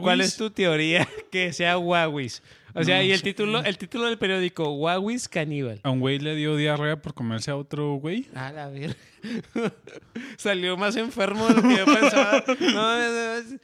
¿cuál 0.00 0.22
es 0.22 0.34
tu 0.38 0.48
teoría 0.50 1.06
que 1.30 1.52
sea 1.52 1.76
Wawis? 1.76 2.42
O 2.76 2.84
sea, 2.84 2.98
No 2.98 3.02
y 3.04 3.12
el 3.12 3.22
título, 3.22 3.62
el 3.64 3.78
título 3.78 4.04
del 4.04 4.18
periódico, 4.18 4.70
Wawis 4.74 5.28
Caníbal. 5.28 5.80
A 5.82 5.90
un 5.90 6.00
güey 6.00 6.18
le 6.18 6.34
dio 6.34 6.56
diarrea 6.56 6.96
por 7.00 7.14
comerse 7.14 7.50
a 7.50 7.56
otro 7.56 7.94
güey. 7.94 8.26
A 8.34 8.52
la 8.52 8.68
ver. 8.68 8.96
Salió 10.36 10.76
más 10.76 10.96
enfermo 10.96 11.48
de 11.48 11.54
lo 11.54 11.62
que 11.62 11.76
yo 11.76 11.84
pensaba. 11.86 12.44
No, 12.60 12.96
es, 13.00 13.46
es- 13.46 13.60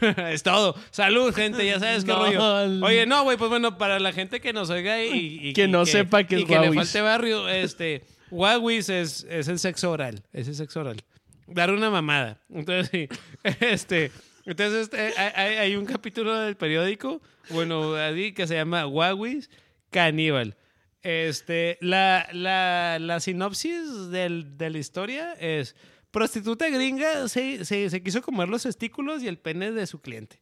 es 0.00 0.42
todo. 0.44 0.76
Salud, 0.90 1.34
gente, 1.34 1.64
ya 1.66 1.80
sabes 1.80 2.04
qué 2.04 2.12
No, 2.12 2.18
rollo. 2.24 2.84
Oye, 2.86 3.04
no, 3.06 3.24
güey, 3.24 3.36
pues 3.36 3.50
bueno, 3.50 3.78
para 3.78 3.98
la 3.98 4.12
gente 4.12 4.40
que 4.40 4.52
nos 4.52 4.70
oiga 4.70 5.02
y, 5.02 5.40
y- 5.48 5.52
Que 5.54 5.64
y 5.64 5.68
no 5.68 5.84
sepa 5.86 6.22
que 6.24 6.38
y 6.38 6.42
es 6.42 6.48
que 6.48 6.58
le 6.58 6.72
falte 6.72 7.00
barrio, 7.00 7.48
este, 7.48 8.04
Wawis 8.30 8.88
es, 8.90 9.26
es 9.28 9.48
el 9.48 9.58
sexo 9.58 9.90
oral, 9.90 10.22
es 10.32 10.46
el 10.46 10.54
sexo 10.54 10.80
oral. 10.80 11.02
Dar 11.48 11.70
una 11.72 11.90
mamada. 11.90 12.38
Entonces, 12.52 12.90
sí, 12.92 13.08
este, 13.60 14.12
entonces 14.50 14.82
este, 14.82 14.98
hay, 15.20 15.54
hay- 15.56 15.76
un 15.76 15.84
capítulo 15.86 16.36
del 16.38 16.56
periódico, 16.56 17.20
bueno, 17.50 17.94
así, 17.94 18.32
que 18.32 18.46
se 18.46 18.54
llama 18.54 18.86
Wawis 18.86 19.48
Caníbal. 19.90 20.56
Este, 21.02 21.78
la, 21.80 22.28
la, 22.32 22.98
la 23.00 23.20
sinopsis 23.20 24.10
del- 24.10 24.56
de 24.58 24.70
la 24.70 24.78
historia 24.78 25.32
es... 25.34 25.76
Prostituta 26.10 26.66
gringa 26.70 27.28
se, 27.28 27.66
se, 27.66 27.90
se 27.90 28.02
quiso 28.02 28.22
comer 28.22 28.48
los 28.48 28.62
testículos 28.62 29.22
y 29.22 29.28
el 29.28 29.36
pene 29.38 29.72
de 29.72 29.86
su 29.86 30.00
cliente. 30.00 30.40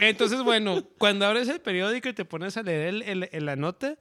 Entonces, 0.00 0.42
bueno, 0.42 0.82
cuando 0.98 1.24
abres 1.26 1.48
el 1.48 1.60
periódico 1.60 2.08
y 2.08 2.12
te 2.12 2.24
pones 2.24 2.56
a 2.56 2.62
leer 2.64 2.88
el- 2.88 3.02
el- 3.02 3.28
el- 3.30 3.46
la 3.46 3.54
nota, 3.54 3.96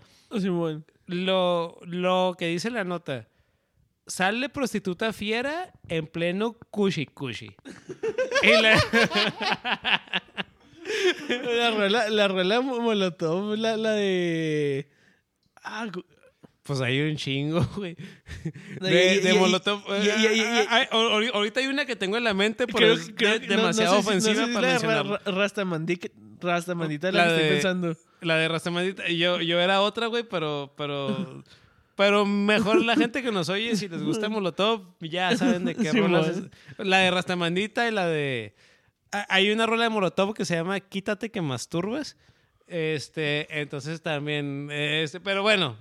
lo, 1.05 1.79
lo 1.85 2.35
que 2.37 2.47
dice 2.47 2.71
la 2.71 2.83
nota. 2.83 3.27
Sale 4.07 4.49
prostituta 4.49 5.11
fiera 5.13 5.73
en 5.87 6.05
pleno 6.07 6.53
cushi 6.71 7.05
cushi. 7.07 7.55
Y 8.43 8.61
la- 8.61 8.79
La 12.09 12.27
la 12.27 12.61
Molotov, 12.61 13.55
la, 13.57 13.75
la 13.77 13.91
de... 13.91 14.87
Ah, 15.63 15.87
pues 16.63 16.81
hay 16.81 17.01
un 17.01 17.15
chingo, 17.15 17.65
güey. 17.75 17.95
De, 18.79 19.15
y- 19.15 19.19
de 19.19 19.33
y- 19.35 19.37
Molotov. 19.39 19.81
y- 20.03 20.09
Ah, 20.09 20.67
ah, 20.69 20.87
ah, 20.91 20.97
ahorita 21.33 21.59
hay 21.59 21.67
una 21.67 21.85
que 21.85 21.95
tengo 21.95 22.17
en 22.17 22.23
la 22.23 22.33
mente, 22.33 22.67
pero 22.67 22.77
creo, 22.77 22.93
es 22.93 23.11
creo 23.15 23.33
de- 23.33 23.41
que- 23.41 23.47
no- 23.47 23.55
demasiado 23.61 23.95
no 23.95 24.03
sé 24.03 24.09
si- 24.09 24.15
no 24.15 24.21
sé 24.21 24.29
ofensiva 24.29 24.47
si 24.47 24.53
para 24.53 24.75
es 24.75 24.83
la 24.83 24.87
de 24.89 24.93
mencionar. 24.95 25.21
Ra- 25.25 25.31
Ra- 25.31 25.47
Rastamandi- 25.47 26.11
Rastamandita 26.41 27.11
la, 27.11 27.17
La 27.17 27.25
que 27.25 27.31
estoy 27.33 27.43
de- 27.47 27.51
pensando. 27.53 27.97
La 28.21 28.35
de 28.37 28.47
Rastamandita. 28.47 29.07
Yo, 29.09 29.41
yo 29.41 29.59
era 29.59 29.81
otra, 29.81 30.07
güey, 30.07 30.23
pero, 30.23 30.71
pero, 30.77 31.43
pero 31.95 32.25
mejor 32.25 32.83
la 32.83 32.95
gente 32.95 33.23
que 33.23 33.31
nos 33.31 33.49
oye, 33.49 33.75
si 33.75 33.87
les 33.87 34.03
gusta 34.03 34.29
Molotov, 34.29 34.81
ya 34.99 35.35
saben 35.37 35.65
de 35.65 35.75
qué 35.75 35.91
Sí, 35.91 35.99
rolas 35.99 36.27
es. 36.27 36.43
La 36.77 36.99
de 36.99 37.11
Rastamandita 37.11 37.87
y 37.87 37.91
la 37.91 38.07
de... 38.07 38.55
Ah, 39.11 39.25
Hay 39.29 39.51
una 39.51 39.65
rola 39.65 39.83
de 39.83 39.89
Molotov 39.89 40.33
que 40.33 40.45
se 40.45 40.55
llama 40.55 40.79
Quítate 40.79 41.31
que 41.31 41.41
masturbas. 41.41 42.17
Este, 42.67 43.61
entonces 43.61 44.01
también, 44.01 44.69
este, 44.71 45.19
pero 45.19 45.43
bueno, 45.43 45.77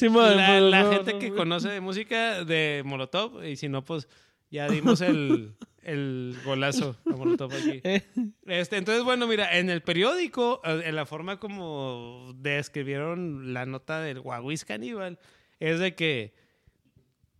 la, 0.00 0.90
gente 0.90 1.18
que 1.18 1.30
no. 1.30 1.36
conoce 1.36 1.68
de 1.68 1.80
música 1.80 2.44
de 2.44 2.82
Molotov, 2.84 3.44
y 3.44 3.56
si 3.56 3.68
no, 3.68 3.84
pues 3.84 4.08
ya 4.50 4.68
dimos 4.68 5.00
el, 5.02 5.54
el 5.82 6.36
golazo 6.44 6.96
a 7.06 7.16
Molotov 7.16 7.52
aquí. 7.52 7.80
Eh, 7.84 8.02
Este, 8.46 8.76
entonces, 8.78 9.04
bueno, 9.04 9.26
mira, 9.26 9.58
en 9.58 9.68
el 9.70 9.82
periódico, 9.82 10.60
eh, 10.64 10.82
en 10.86 10.96
la 10.96 11.06
forma 11.06 11.38
como 11.38 12.32
describieron 12.36 13.52
la 13.52 13.66
nota 13.66 14.00
del 14.00 14.18
Wawis 14.20 14.64
Caníbal, 14.64 15.18
es 15.70 15.78
de 15.78 15.94
que 15.94 16.34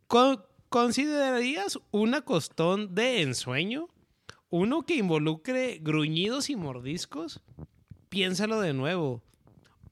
¿con- 0.07 0.45
¿considerarías 0.69 1.79
un 1.91 2.15
acostón 2.15 2.95
de 2.95 3.23
ensueño? 3.23 3.89
¿Uno 4.49 4.83
que 4.83 4.97
involucre 4.97 5.79
gruñidos 5.81 6.51
y 6.51 6.57
mordiscos? 6.57 7.43
Piénsalo 8.09 8.61
de 8.61 8.75
nuevo. 8.75 9.23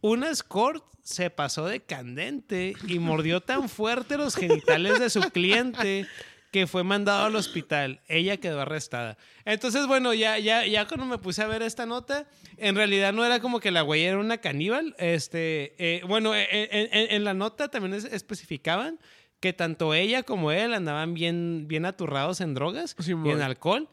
Un 0.03 0.23
escort 0.25 0.85
se 1.03 1.31
pasó 1.31 1.67
de 1.67 1.81
candente 1.81 2.75
y 2.87 2.99
mordió 2.99 3.41
tan 3.41 3.69
fuerte 3.69 4.17
los 4.17 4.37
genitales 4.37 5.01
de 5.01 5.11
su 5.11 5.21
cliente 5.23 6.07
que 6.51 6.67
fue 6.67 6.83
mandado 6.83 7.27
al 7.27 7.37
hospital. 7.37 8.01
Ella 8.09 8.37
quedó 8.39 8.61
arrestada. 8.61 9.17
Entonces, 9.45 9.87
bueno, 9.87 10.13
ya, 10.15 10.39
ya, 10.39 10.67
ya 10.67 10.87
cuando 10.89 11.07
me 11.07 11.19
puse 11.19 11.43
a 11.43 11.47
ver 11.47 11.63
esta 11.63 11.87
nota, 11.87 12.27
en 12.57 12.75
realidad 12.75 13.13
no 13.13 13.25
era 13.25 13.39
como 13.41 13.61
que 13.61 13.71
la 13.71 13.83
güey 13.83 14.03
era 14.05 14.19
una 14.19 14.39
caníbal. 14.39 14.95
Este, 14.99 15.75
eh, 15.79 16.03
bueno, 16.09 16.35
en, 16.35 16.47
en- 16.51 16.89
en 17.13 17.25
la 17.25 17.35
nota 17.35 17.69
también 17.69 17.95
es- 17.95 18.05
especificaban 18.05 18.99
que 19.39 19.53
tanto 19.53 19.95
ella 19.95 20.23
como 20.25 20.51
él 20.53 20.75
andaban 20.75 21.15
bien, 21.15 21.67
bien 21.69 21.85
aturrados 21.87 22.41
en 22.41 22.55
drogas 22.55 22.95
y 23.07 23.13
en 23.13 23.41
alcohol. 23.43 23.89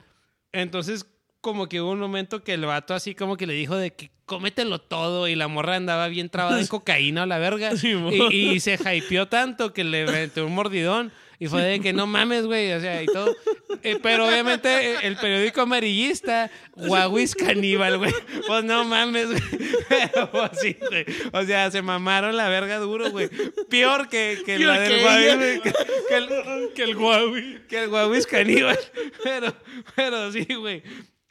Entonces, 0.51 1.05
como 1.41 1.69
que 1.69 1.81
hubo 1.81 1.91
un 1.91 1.99
momento 1.99 2.43
que 2.43 2.53
el 2.53 2.65
vato 2.65 2.93
así 2.93 3.15
como 3.15 3.37
que 3.37 3.47
le 3.47 3.53
dijo 3.53 3.75
de 3.75 3.93
que 3.93 4.09
cómetelo 4.25 4.81
todo 4.81 5.27
y 5.27 5.35
la 5.35 5.47
morra 5.47 5.75
andaba 5.75 6.07
bien 6.09 6.29
trabada 6.29 6.59
en 6.59 6.67
cocaína 6.67 7.23
a 7.23 7.25
la 7.27 7.37
verga 7.37 7.77
Sí, 7.77 7.93
y, 8.31 8.49
y 8.55 8.59
se 8.59 8.77
hypeó 8.93 9.27
tanto 9.27 9.71
que 9.73 9.83
le 9.85 10.05
metió 10.05 10.45
un 10.45 10.53
mordidón 10.55 11.11
Y 11.39 11.47
fue 11.47 11.61
de 11.61 11.79
que 11.79 11.93
no 11.93 12.07
mames, 12.07 12.45
güey, 12.45 12.71
o 12.73 12.81
sea, 12.81 13.01
y 13.03 13.05
todo. 13.05 13.35
Eh, 13.83 13.99
pero 14.01 14.27
obviamente 14.27 14.69
eh, 14.69 14.95
el 15.03 15.17
periódico 15.17 15.61
amarillista, 15.61 16.49
Huawis 16.75 17.35
Caníbal, 17.35 17.99
güey. 17.99 18.13
Pues 18.47 18.63
no 18.63 18.83
mames, 18.83 19.27
güey. 19.27 19.41
Pero 19.87 20.31
pues 20.31 20.51
sí, 20.59 20.75
güey. 20.89 21.05
O 21.31 21.43
sea, 21.43 21.69
se 21.69 21.81
mamaron 21.83 22.35
la 22.35 22.49
verga 22.49 22.79
duro, 22.79 23.11
güey. 23.11 23.29
Peor 23.69 24.09
que, 24.09 24.39
que 24.45 24.57
Peor 24.57 24.73
la 24.73 24.79
del 24.79 24.93
que 24.95 25.05
Huawei. 25.05 25.61
Que, 25.61 25.73
que 26.09 26.15
el, 26.15 26.73
Que 26.73 26.83
el 26.83 26.95
Huawei. 26.95 27.67
que 27.67 27.83
el 27.83 27.89
Huawis 27.89 28.25
Caníbal. 28.25 28.79
Pero, 29.23 29.53
pero 29.95 30.31
sí, 30.31 30.47
güey. 30.55 30.81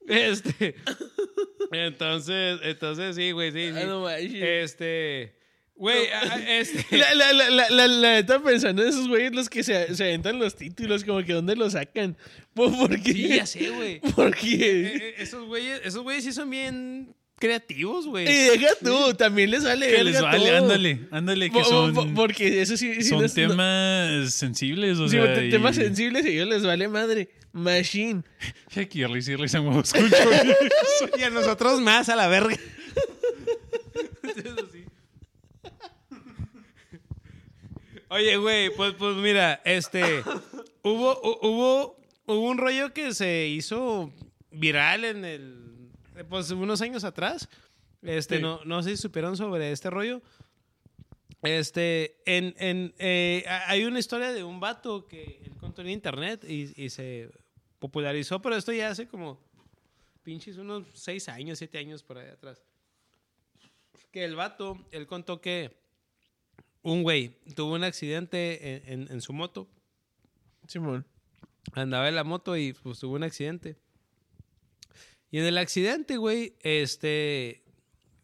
Este. 0.07 0.77
Entonces, 1.73 2.61
entonces 2.63 3.17
sí, 3.17 3.33
güey, 3.33 3.51
sí. 3.51 3.73
sí. 3.73 3.79
Ah. 3.79 4.19
Este. 4.19 5.37
Güey, 5.79 6.09
a- 6.09 6.21
a- 6.35 6.59
este. 6.59 6.85
La, 6.97 7.15
la, 7.15 7.33
la, 7.35 7.51
la, 7.51 7.69
la, 7.71 7.87
la 7.87 8.11
neta 8.15 8.43
pensando 8.43 8.83
en 8.83 8.89
esos 8.89 9.09
güeyes 9.09 9.35
los 9.35 9.49
que 9.51 9.63
se, 9.63 9.95
se 9.95 10.05
aventan 10.05 10.39
los 10.39 10.57
títulos, 10.57 11.05
como 11.05 11.23
que 11.23 11.33
dónde 11.35 11.55
los 11.55 11.73
sacan. 11.75 12.17
¿Por, 12.55 12.75
por 12.77 13.03
qué? 13.03 13.13
Sí, 13.13 13.29
ya 13.29 13.45
sé, 13.47 13.69
güey. 13.71 14.01
¿Por 14.15 14.29
Eh, 14.29 14.39
qué? 14.41 14.87
eh, 14.87 15.15
esos 15.19 15.45
güeyes, 15.47 15.81
esos 15.85 16.03
güeyes 16.03 16.25
sí 16.25 16.33
son 16.33 16.49
bien 16.49 17.15
creativos, 17.39 18.07
güey. 18.07 18.25
Y 18.27 18.33
deja 18.59 18.69
tú, 18.83 19.13
también 19.13 19.51
les 19.51 19.63
vale 19.65 19.91
Que 19.95 20.03
les 20.03 20.23
vale, 20.23 20.39
todo. 20.49 20.57
ándale, 20.57 21.01
ándale, 21.11 21.51
que 21.51 21.63
son, 21.65 21.93
po- 21.93 22.07
Porque 22.15 22.63
eso 22.63 22.79
sí, 22.79 22.95
sí 22.95 23.03
son 23.11 23.19
no 23.19 23.25
es- 23.27 23.37
no- 23.37 23.49
temas 23.49 24.33
sensibles, 24.33 24.99
o 24.99 25.07
sí, 25.09 25.19
sea, 25.19 25.45
y- 25.45 25.51
temas 25.51 25.77
sensibles 25.77 26.25
y 26.25 26.29
a 26.29 26.33
ellos 26.33 26.49
les 26.49 26.65
vale 26.65 26.89
madre. 26.89 27.29
Machine. 27.53 28.23
Y 28.75 28.81
aquí 28.81 29.01
y 29.01 29.05
huevos 29.05 29.93
con 29.93 30.11
chorizo. 30.11 31.19
Y 31.19 31.23
a 31.23 31.31
nosotros 31.31 31.81
más, 31.81 32.09
a 32.11 32.17
la 32.17 32.29
verga. 32.29 32.55
Eso 34.23 34.69
sí. 34.73 34.85
Oye, 38.17 38.37
güey, 38.39 38.71
pues, 38.75 38.95
pues 38.95 39.17
mira, 39.17 39.61
este. 39.65 40.23
Hubo, 40.83 41.21
hu- 41.23 41.39
hubo, 41.43 41.97
hubo 42.27 42.41
un 42.49 42.59
rollo 42.59 42.93
que 42.95 43.13
se 43.15 43.47
hizo 43.49 44.13
viral 44.51 45.05
en 45.05 45.25
el. 45.25 45.91
Pues 46.29 46.51
unos 46.51 46.81
años 46.81 47.05
atrás. 47.05 47.49
Este, 48.03 48.37
Sí. 48.37 48.43
no, 48.43 48.65
no 48.65 48.83
sé 48.83 48.91
si 48.91 48.97
supieron 49.03 49.37
sobre 49.37 49.71
este 49.73 49.91
rollo. 49.91 50.23
Este, 51.43 52.17
en, 52.25 52.55
en, 52.59 52.95
eh, 52.99 53.45
hay 53.67 53.85
una 53.85 53.99
historia 53.99 54.33
de 54.33 54.43
un 54.43 54.59
vato 54.61 55.07
que 55.07 55.41
él 55.45 55.53
contó 55.59 55.83
en 55.83 55.91
internet 55.91 56.45
y, 56.49 56.73
y 56.83 56.89
se 56.91 57.31
popularizó, 57.79 58.41
pero 58.41 58.57
esto 58.57 58.73
ya 58.73 58.89
hace 58.89 59.07
como 59.07 59.39
pinches 60.23 60.57
unos 60.57 60.85
seis 60.95 61.29
años, 61.29 61.59
siete 61.59 61.79
años 61.79 62.03
por 62.03 62.19
ahí 62.19 62.29
atrás. 62.29 62.63
Que 64.11 64.25
el 64.25 64.35
vato, 64.35 64.79
él 64.91 65.07
contó 65.07 65.41
que 65.41 65.77
un 66.87 67.03
güey 67.03 67.31
tuvo 67.57 67.75
un 67.75 67.83
accidente 67.85 68.77
en, 68.93 69.01
en- 69.03 69.13
en 69.13 69.21
su 69.21 69.33
moto. 69.33 69.69
Simón. 70.69 71.05
Andaba 71.73 72.09
en 72.09 72.15
la 72.15 72.23
moto 72.25 72.57
y 72.57 72.73
pues 72.75 73.01
tuvo 73.01 73.15
un 73.17 73.25
accidente. 73.25 73.77
Y 75.31 75.39
en 75.39 75.45
el 75.47 75.59
accidente, 75.59 76.17
güey, 76.17 76.55
este. 76.61 77.65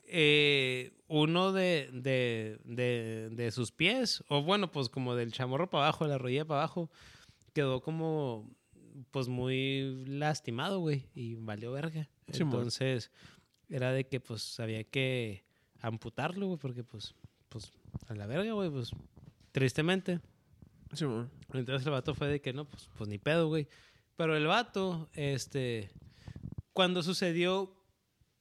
eh, 0.04 0.92
uno 1.08 1.52
de, 1.52 1.90
de, 1.92 2.58
de, 2.64 3.28
de 3.30 3.50
sus 3.50 3.70
pies, 3.72 4.22
o 4.28 4.42
bueno, 4.42 4.70
pues 4.70 4.88
como 4.88 5.14
del 5.14 5.32
chamorro 5.32 5.68
para 5.68 5.84
abajo, 5.88 6.04
de 6.04 6.10
la 6.10 6.18
rodilla 6.18 6.44
para 6.46 6.60
abajo, 6.60 6.90
quedó 7.52 7.82
como, 7.82 8.48
pues 9.10 9.28
muy 9.28 10.04
lastimado, 10.06 10.78
güey, 10.78 11.08
y 11.14 11.34
valió 11.34 11.72
verga. 11.72 12.08
Simón. 12.32 12.54
Entonces, 12.60 13.10
era 13.68 13.92
de 13.92 14.06
que, 14.06 14.20
pues, 14.20 14.58
había 14.60 14.84
que 14.84 15.44
amputarlo, 15.80 16.46
güey, 16.46 16.58
porque, 16.58 16.82
pues, 16.84 17.14
pues, 17.50 17.70
a 18.08 18.14
la 18.14 18.26
verga, 18.26 18.52
güey, 18.52 18.70
pues, 18.70 18.90
tristemente. 19.52 20.20
Simón. 20.92 21.30
Entonces 21.52 21.86
el 21.86 21.92
vato 21.92 22.14
fue 22.14 22.28
de 22.28 22.40
que 22.40 22.52
no, 22.52 22.66
pues, 22.68 22.88
pues 22.96 23.08
ni 23.08 23.18
pedo, 23.18 23.48
güey. 23.48 23.66
Pero 24.16 24.36
el 24.36 24.46
vato, 24.46 25.08
este, 25.14 25.90
cuando 26.72 27.02
sucedió, 27.02 27.74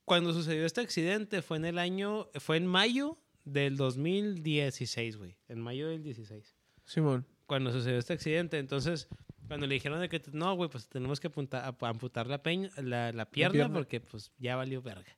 cuando 0.06 0.34
sucedió 0.34 0.66
este 0.66 0.82
accidente 0.82 1.42
fue 1.42 1.58
en 1.58 1.66
el 1.66 1.78
año, 1.80 2.28
fue 2.40 2.58
en 2.58 2.68
mayo 2.68 3.18
del 3.46 3.78
2016, 3.78 5.18
güey. 5.18 5.38
En 5.48 5.60
mayo 5.62 5.88
del 5.90 6.04
16. 6.04 6.56
Simón. 6.86 7.26
Cuando 7.46 7.72
sucedió 7.72 7.98
este 8.00 8.14
accidente, 8.14 8.60
entonces, 8.60 9.08
cuando 9.48 9.66
le 9.68 9.74
dijeron 9.76 10.00
de 10.02 10.10
que, 10.10 10.22
no, 10.34 10.54
güey, 10.56 10.70
pues 10.70 10.88
tenemos 10.88 11.20
que 11.20 11.28
apunta- 11.28 11.66
ap- 11.68 11.84
amputar 11.84 12.28
la, 12.28 12.44
peña, 12.44 12.70
la, 12.78 13.12
la 13.12 13.26
pierna 13.30 13.54
pierna. 13.54 13.74
porque, 13.74 14.00
pues, 14.02 14.32
ya 14.38 14.56
valió 14.56 14.82
verga. 14.82 15.18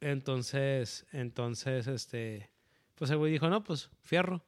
Entonces, 0.00 1.06
entonces, 1.12 1.86
este, 1.86 2.50
pues 2.98 3.10
el 3.10 3.16
güey 3.16 3.32
dijo, 3.32 3.48
no, 3.48 3.62
pues, 3.62 3.90
fierro. 4.02 4.42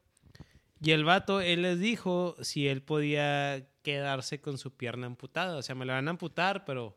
Y 0.82 0.90
el 0.92 1.04
vato, 1.04 1.40
él 1.40 1.62
les 1.62 1.78
dijo 1.78 2.36
si 2.40 2.66
él 2.66 2.82
podía 2.82 3.66
quedarse 3.82 4.40
con 4.40 4.58
su 4.58 4.74
pierna 4.76 5.06
amputada. 5.06 5.56
O 5.56 5.62
sea, 5.62 5.74
me 5.74 5.84
la 5.84 5.94
van 5.94 6.08
a 6.08 6.12
amputar, 6.12 6.64
pero 6.64 6.96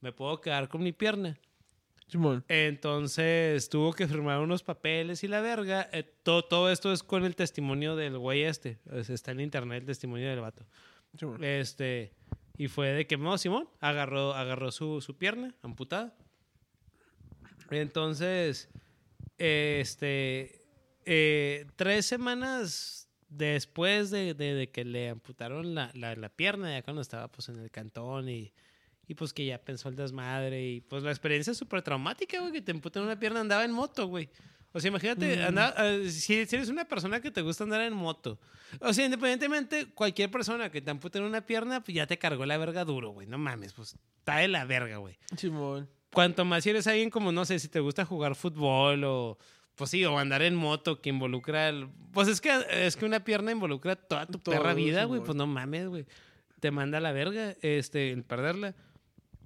me 0.00 0.12
puedo 0.12 0.40
quedar 0.40 0.68
con 0.68 0.82
mi 0.82 0.92
pierna. 0.92 1.38
Simón. 2.08 2.44
Entonces 2.48 3.68
tuvo 3.68 3.92
que 3.92 4.08
firmar 4.08 4.40
unos 4.40 4.64
papeles 4.64 5.22
y 5.22 5.28
la 5.28 5.40
verga. 5.40 5.88
Eh, 5.92 6.02
todo, 6.24 6.42
todo 6.42 6.70
esto 6.70 6.92
es 6.92 7.04
con 7.04 7.24
el 7.24 7.36
testimonio 7.36 7.94
del 7.94 8.18
güey 8.18 8.42
este. 8.42 8.80
Está 8.92 9.30
en 9.30 9.40
internet 9.40 9.82
el 9.82 9.86
testimonio 9.86 10.28
del 10.28 10.40
vato. 10.40 10.66
Simón. 11.16 11.42
Este, 11.44 12.12
y 12.58 12.66
fue 12.66 12.88
de 12.88 13.06
que, 13.06 13.16
no, 13.16 13.38
Simón, 13.38 13.68
agarró, 13.78 14.34
agarró 14.34 14.72
su, 14.72 15.00
su 15.00 15.16
pierna 15.16 15.54
amputada. 15.62 16.16
Entonces, 17.70 18.68
este, 19.38 20.59
eh, 21.12 21.66
tres 21.74 22.06
semanas 22.06 23.08
después 23.28 24.10
de, 24.10 24.34
de- 24.34 24.54
de 24.54 24.70
que 24.70 24.84
le 24.84 25.08
amputaron 25.08 25.74
la, 25.74 25.90
la- 25.94 26.14
la 26.14 26.28
pierna, 26.28 26.70
ya 26.70 26.82
cuando 26.82 27.02
estaba 27.02 27.26
pues 27.28 27.48
en 27.48 27.58
el 27.58 27.70
cantón 27.70 28.28
y, 28.28 28.52
y 29.08 29.14
pues 29.14 29.32
que 29.32 29.44
ya 29.44 29.58
pensó 29.58 29.88
el 29.88 29.96
desmadre 29.96 30.64
y 30.68 30.80
pues 30.82 31.02
la 31.02 31.10
experiencia 31.10 31.50
es 31.50 31.58
súper 31.58 31.82
traumática, 31.82 32.38
güey, 32.40 32.52
que 32.52 32.62
te 32.62 32.70
amputen 32.72 33.02
una 33.02 33.18
pierna, 33.18 33.40
andaba 33.40 33.64
en 33.64 33.72
moto, 33.72 34.06
güey. 34.06 34.28
O 34.72 34.78
sea, 34.78 34.86
imagínate, 34.88 35.42
andaba- 35.42 35.74
eh, 35.78 36.08
si, 36.10 36.46
si 36.46 36.54
eres 36.56 36.68
una 36.68 36.84
persona 36.84 37.20
que 37.20 37.32
te 37.32 37.42
gusta 37.42 37.64
andar 37.64 37.80
en 37.80 37.92
moto, 37.92 38.38
o 38.80 38.92
sea, 38.92 39.04
independientemente, 39.04 39.86
cualquier 39.86 40.30
persona 40.30 40.70
que 40.70 40.80
te 40.80 40.92
amputen 40.92 41.24
una 41.24 41.44
pierna, 41.44 41.82
pues 41.82 41.92
ya 41.96 42.06
te 42.06 42.18
cargó 42.18 42.46
la 42.46 42.56
verga 42.56 42.84
duro, 42.84 43.10
güey. 43.10 43.26
No 43.26 43.36
mames, 43.36 43.72
pues 43.72 43.96
está 44.18 44.36
de 44.36 44.46
la 44.46 44.64
verga, 44.64 44.98
güey. 44.98 45.18
Simón. 45.36 45.88
Cuanto 46.12 46.44
más 46.44 46.62
si 46.62 46.70
eres 46.70 46.86
alguien 46.86 47.10
como, 47.10 47.32
no 47.32 47.44
sé, 47.44 47.58
si 47.58 47.66
te 47.68 47.80
gusta 47.80 48.04
jugar 48.04 48.34
fútbol 48.36 49.02
o, 49.04 49.38
pues 49.80 49.90
sí, 49.90 50.04
o 50.04 50.18
andar 50.18 50.42
en 50.42 50.54
moto 50.54 51.00
que 51.00 51.08
involucra 51.08 51.70
el... 51.70 51.88
Pues 52.12 52.28
es 52.28 52.40
que, 52.42 52.50
es 52.70 52.96
que 52.96 53.06
una 53.06 53.24
pierna 53.24 53.50
involucra 53.50 53.96
toda 53.96 54.26
tu 54.26 54.38
Todo, 54.38 54.54
perra 54.54 54.74
vida, 54.74 55.04
güey. 55.04 55.22
Pues 55.22 55.34
no 55.36 55.46
mames, 55.46 55.88
güey. 55.88 56.04
Te 56.60 56.70
manda 56.70 56.98
a 56.98 57.00
la 57.00 57.12
verga, 57.12 57.56
este, 57.62 58.12
el 58.12 58.22
perderla. 58.22 58.74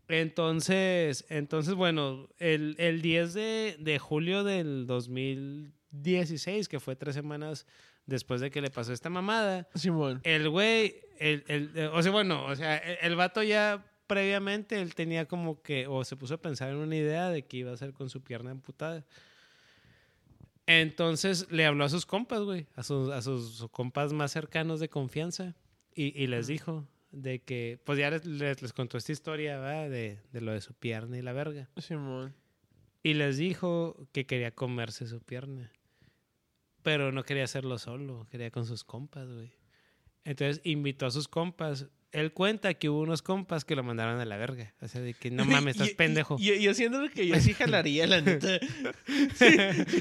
Entonces, 0.09 1.25
entonces 1.29 1.75
bueno, 1.75 2.29
el, 2.39 2.75
el 2.79 3.01
10 3.01 3.35
de, 3.35 3.77
de 3.79 3.99
julio 3.99 4.43
del 4.45 4.87
2016, 4.87 6.69
que 6.69 6.81
fue 6.81 6.97
tres 6.97 7.15
semanas 7.15 7.67
después 8.07 8.41
de 8.41 8.51
que 8.51 8.61
le 8.61 8.71
pasó 8.71 8.93
esta 8.93 9.09
mamada, 9.11 9.69
Simón. 9.75 10.21
el 10.25 10.51
güey, 10.51 10.97
el, 11.19 11.45
el- 11.49 11.71
eh, 11.75 11.87
o 11.93 12.03
sea, 12.03 12.13
bueno, 12.13 12.45
o 12.47 12.55
sea, 12.55 12.77
el, 12.77 12.99
el 13.01 13.17
vato 13.17 13.43
ya 13.43 13.85
previamente, 14.07 14.81
él 14.83 14.95
tenía 14.95 15.27
como 15.27 15.63
que, 15.63 15.87
o 15.87 16.05
se 16.05 16.17
puso 16.17 16.35
a 16.35 16.39
pensar 16.43 16.69
en 16.71 16.77
una 16.77 16.97
idea 16.97 17.31
de 17.31 17.47
que 17.47 17.57
iba 17.59 17.71
a 17.71 17.75
hacer 17.75 17.93
con 17.95 18.11
su 18.11 18.23
pierna 18.23 18.51
amputada. 18.51 19.05
Entonces 20.67 21.51
le 21.51 21.67
habló 21.67 21.85
a 21.85 21.89
sus 21.89 22.07
compas, 22.07 22.41
güey, 22.41 22.67
a 22.75 22.83
sus, 22.83 23.11
a 23.11 23.21
sus 23.21 23.67
compas 23.71 24.13
más 24.13 24.33
cercanos 24.33 24.81
de 24.81 24.89
confianza 24.89 25.55
y, 25.95 26.19
y 26.21 26.27
les 26.27 26.47
dijo 26.47 26.87
de 27.13 27.43
que, 27.43 27.79
pues 27.85 27.99
ya 27.99 28.11
les, 28.11 28.25
les, 28.25 28.63
les 28.63 28.73
contó 28.73 28.99
esta 28.99 29.13
historia, 29.13 29.59
¿verdad? 29.59 29.91
De, 29.91 30.21
de 30.33 30.41
lo 30.41 30.53
de 30.53 30.61
su 30.61 30.75
pierna 30.75 31.19
y 31.19 31.23
la 31.23 31.33
verga. 31.33 31.69
Simón. 31.77 32.35
Y 33.03 33.15
les 33.15 33.37
dijo 33.37 34.09
que 34.13 34.27
quería 34.27 34.51
comerse 34.51 35.07
su 35.07 35.21
pierna. 35.21 35.71
Pero 36.83 37.13
no 37.13 37.23
quería 37.23 37.45
hacerlo 37.45 37.79
solo, 37.79 38.27
quería 38.31 38.51
con 38.51 38.67
sus 38.67 38.85
compas, 38.85 39.31
güey. 39.31 39.53
Entonces 40.25 40.61
invitó 40.65 41.07
a 41.07 41.11
sus 41.11 41.29
compas. 41.29 41.87
Él 42.15 42.33
cuenta 42.33 42.73
que 42.75 42.89
hubo 42.89 43.01
unos 43.01 43.23
compas 43.23 43.65
que 43.65 43.75
lo 43.77 43.83
mandaron 43.83 44.21
a 44.21 44.25
la 44.25 44.37
verga. 44.37 44.73
O 44.81 44.89
sea, 44.89 45.01
de 45.01 45.15
que 45.15 45.31
no 45.31 45.45
mames, 45.45 45.75
estás 45.75 45.91
Y- 45.91 45.95
pendejo. 45.95 46.37
Y, 46.39 46.61
yo 46.63 46.73
siento 46.73 47.01
lo 47.03 47.11
que 47.11 47.27
yo 47.27 47.35
sí 47.41 47.53
jalaría, 47.55 48.07
la 48.07 48.21
neta. 48.21 48.61
Sí, 49.35 49.49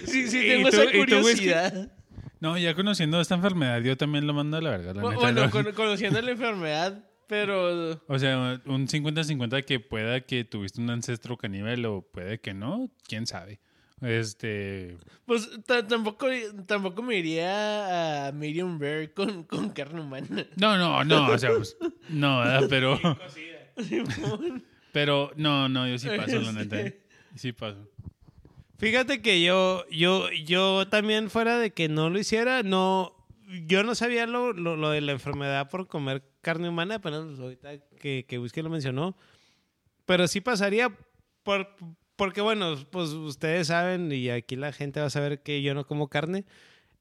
sí, 0.06 0.27
sí, 0.27 0.38
¿Y 0.45 0.48
tengo 0.49 0.69
tú- 0.69 0.81
esa 0.81 0.91
tú, 0.91 0.98
curiosidad. 0.99 1.91
No, 2.40 2.57
ya 2.57 2.73
conociendo 2.76 3.19
esta 3.22 3.35
enfermedad, 3.35 3.81
yo 3.81 3.98
también 3.98 4.27
lo 4.27 4.34
mando 4.34 4.57
a 4.57 4.61
la 4.61 4.69
verga, 4.72 4.94
la 4.94 5.02
Bu- 5.02 5.10
neta. 5.10 5.22
Bueno, 5.22 5.45
¿no? 5.45 5.49
con- 5.49 5.72
conociendo 5.73 6.22
la 6.22 6.31
enfermedad, 6.31 7.03
pero... 7.27 7.99
O 8.07 8.19
sea, 8.19 8.61
un 8.65 8.88
50-50 8.88 9.64
que 9.65 9.80
pueda 9.80 10.22
que 10.22 10.44
tuviste 10.44 10.81
un 10.81 10.90
ancestro 10.90 11.38
caníbal 11.38 11.84
o 11.85 12.02
puede 12.02 12.40
que 12.40 12.53
no, 12.53 12.91
quién 13.07 13.26
sabe. 13.27 13.60
Este. 14.04 14.98
Pues 15.26 15.50
ta- 15.66 15.88
tampoco, 15.88 16.28
tampoco 16.66 17.02
me 17.02 17.18
iría 17.18 18.28
a 18.28 18.32
medium 18.32 18.80
rare 18.80 19.14
con, 19.14 19.44
con 19.44 19.70
carne 19.70 20.02
humana. 20.02 20.46
No, 20.58 20.78
no, 20.78 21.04
no, 21.04 21.30
o 21.32 21.38
sea, 21.38 21.52
pues, 21.56 21.78
no, 22.10 22.40
¿verdad? 22.40 22.68
pero. 22.70 23.00
Pero, 24.92 25.32
no, 25.36 25.68
no, 25.70 25.88
yo 25.88 25.98
sí 25.98 26.08
paso, 26.16 26.40
la 26.40 26.52
neta. 26.52 26.80
¿eh? 26.82 27.00
Sí 27.36 27.52
paso. 27.52 27.90
Fíjate 28.78 29.22
que 29.22 29.42
yo, 29.42 29.86
yo, 29.90 30.30
yo 30.32 30.88
también 30.88 31.30
fuera 31.30 31.58
de 31.58 31.72
que 31.72 31.90
no 31.90 32.10
lo 32.10 32.20
hiciera, 32.20 32.62
no, 32.64 33.16
yo 33.66 33.84
no 33.84 33.96
sabía 33.96 34.28
lo, 34.28 34.54
lo, 34.54 34.76
lo 34.76 34.90
de 34.92 35.02
la 35.02 35.14
enfermedad 35.14 35.70
por 35.70 35.88
comer 35.88 36.24
carne 36.42 36.70
humana, 36.70 37.00
pero 37.00 37.26
pues, 37.26 37.40
ahorita 37.40 37.70
que, 38.00 38.26
que 38.28 38.40
Whisky 38.40 38.62
lo 38.62 38.70
mencionó. 38.70 39.16
Pero 40.06 40.28
sí 40.28 40.42
pasaría 40.42 40.96
por, 41.44 41.76
porque, 42.15 42.41
bueno, 42.41 42.76
pues 42.91 43.10
ustedes 43.10 43.68
saben 43.68 44.11
y 44.11 44.30
aquí 44.30 44.56
la 44.56 44.72
gente 44.72 44.99
va 44.99 45.07
a 45.07 45.10
saber 45.11 45.41
que 45.41 45.61
yo 45.61 45.73
no 45.73 45.85
como 45.85 46.07
carne. 46.07 46.45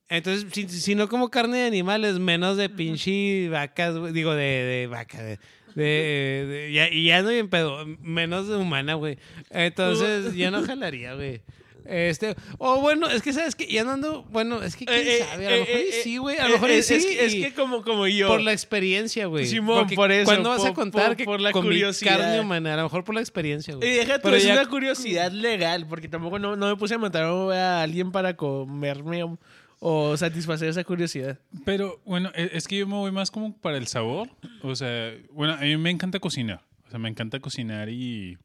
Entonces, 0.09 0.47
si, 0.53 0.69
si 0.69 0.95
no 0.95 1.09
como 1.09 1.31
carne 1.31 1.59
de 1.59 1.67
animales, 1.67 2.19
menos 2.19 2.57
de 2.57 2.69
pinche 2.69 3.49
vacas, 3.49 3.97
güey, 3.97 4.13
digo, 4.13 4.35
de, 4.35 4.45
de 4.45 4.87
vaca, 4.87 5.23
de, 5.23 5.39
de- 5.75 6.47
de- 6.47 6.73
ya, 6.73 6.89
y 6.91 7.05
ya 7.07 7.23
no 7.23 7.31
bien 7.31 7.49
pedo, 7.49 7.87
menos 8.01 8.47
de 8.49 8.57
humana, 8.57 8.95
güey. 8.95 9.19
Entonces, 9.51 10.35
yo 10.35 10.51
no 10.51 10.63
jalaría, 10.65 11.15
güey. 11.15 11.41
Este, 11.87 12.35
o 12.59 12.81
bueno, 12.81 13.09
es 13.09 13.23
que 13.23 13.33
sabes 13.33 13.55
que 13.55 13.67
ya 13.67 13.85
no 13.85 13.93
ando, 13.93 14.23
bueno, 14.31 14.63
es 14.63 14.77
que 14.77 14.85
quién 14.87 14.99
Eh, 15.01 15.19
eh, 15.19 15.25
sabe, 15.29 15.47
a 15.47 15.51
lo 15.51 15.57
eh, 15.57 15.61
mejor 15.61 15.77
y 15.77 15.83
eh, 15.83 16.01
sí, 16.03 16.17
güey, 16.19 16.39
a 16.39 16.45
lo 16.49 16.55
mejor 16.55 16.71
y 16.71 16.75
es, 16.75 16.87
sí. 16.87 16.95
es 16.95 17.07
que, 17.07 17.25
es 17.27 17.35
y- 17.35 17.43
que 17.43 17.53
como, 17.55 17.83
como 17.83 18.07
yo. 18.07 18.29
por 18.29 18.41
la 18.41 18.53
experiencia, 18.53 19.27
güey. 19.27 19.47
Simón, 19.47 19.81
Porque 19.81 19.95
por 19.97 20.13
eso, 20.13 20.25
¿Cuándo 20.27 20.51
vas 20.51 20.61
a 20.61 20.67
por- 20.69 20.75
contar 20.75 21.07
por- 21.09 21.17
que 21.17 21.25
por 21.25 21.41
la 21.41 21.53
comí 21.53 21.69
curiosidad. 21.69 22.19
carne 22.19 22.41
humana? 22.41 22.75
A 22.75 22.77
lo 22.77 22.83
mejor 22.85 23.05
por 23.05 23.15
la 23.15 23.21
experiencia, 23.21 23.73
Y 23.73 23.77
güey. 23.77 23.91
deja 23.95 24.17
tú, 24.19 24.23
Pero 24.25 24.37
es 24.37 24.45
ya- 24.45 24.53
una 24.55 24.67
curiosidad 24.69 25.33
legal, 25.33 25.87
porque 25.89 26.09
tampoco 26.09 26.39
no, 26.39 26.57
no 26.57 26.69
me 26.69 26.77
puse 26.77 26.95
a 26.95 26.99
matar 26.99 27.25
a 27.25 27.83
alguien 27.83 28.13
para 28.13 28.37
comerme 28.37 29.25
o, 29.25 29.39
o 29.81 30.17
satisfacer 30.17 30.69
esa 30.69 30.85
curiosidad. 30.85 31.39
Pero 31.65 32.01
bueno, 32.05 32.31
e- 32.35 32.51
es 32.55 32.69
que 32.69 32.77
yo 32.79 32.87
me 32.87 32.95
voy 32.95 33.11
más 33.11 33.31
como 33.31 33.57
para 33.59 33.77
el 33.77 33.87
sabor. 33.89 34.29
O 34.63 34.77
sea, 34.77 35.13
bueno, 35.33 35.55
a 35.55 35.59
mí 35.63 35.77
me 35.77 35.91
encanta 35.91 36.21
cocinar. 36.21 36.61
O 36.87 36.91
sea, 36.91 36.99
me 36.99 37.09
encanta 37.09 37.41
cocinar 37.41 37.89
y, 37.89 38.37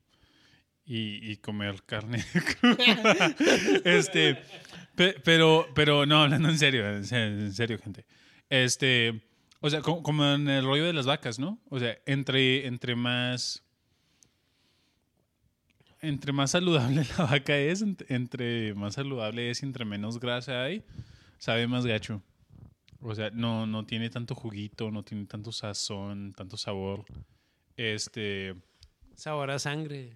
y, 0.87 1.31
y 1.31 1.37
comer 1.37 1.83
carne. 1.85 2.23
este, 3.83 4.41
pe- 4.95 5.15
pero, 5.23 5.67
pero 5.75 6.05
no, 6.05 6.23
hablando 6.23 6.49
en 6.49 6.57
serio, 6.57 6.87
en 6.89 7.05
serio, 7.05 7.39
en 7.45 7.53
serio, 7.53 7.77
gente. 7.77 8.05
Este, 8.49 9.21
o 9.59 9.69
sea, 9.69 9.81
como, 9.81 10.01
como 10.01 10.25
en 10.25 10.47
el 10.47 10.63
rollo 10.65 10.85
de 10.85 10.93
las 10.93 11.05
vacas, 11.05 11.39
¿no? 11.39 11.59
O 11.69 11.79
sea, 11.79 11.97
entre, 12.05 12.65
entre 12.67 12.95
más... 12.95 13.63
Entre 15.99 16.31
más 16.31 16.51
saludable 16.51 17.03
la 17.17 17.25
vaca 17.25 17.57
es, 17.57 17.83
ent- 17.83 18.05
entre 18.09 18.73
más 18.75 18.93
saludable 18.93 19.49
es 19.49 19.63
y 19.63 19.65
entre 19.65 19.83
menos 19.83 20.19
grasa 20.19 20.63
hay, 20.63 20.83
sabe 21.39 21.67
más 21.67 21.85
gacho. 21.87 22.21
O 23.01 23.13
sea, 23.15 23.31
no, 23.31 23.65
no 23.65 23.85
tiene 23.85 24.09
tanto 24.09 24.35
juguito, 24.35 24.91
no 24.91 25.03
tiene 25.03 25.25
tanto 25.25 25.51
sazón, 25.51 26.33
tanto 26.33 26.55
sabor. 26.57 27.03
Este, 27.75 28.55
Sabor 29.15 29.49
a 29.49 29.57
sangre. 29.59 30.13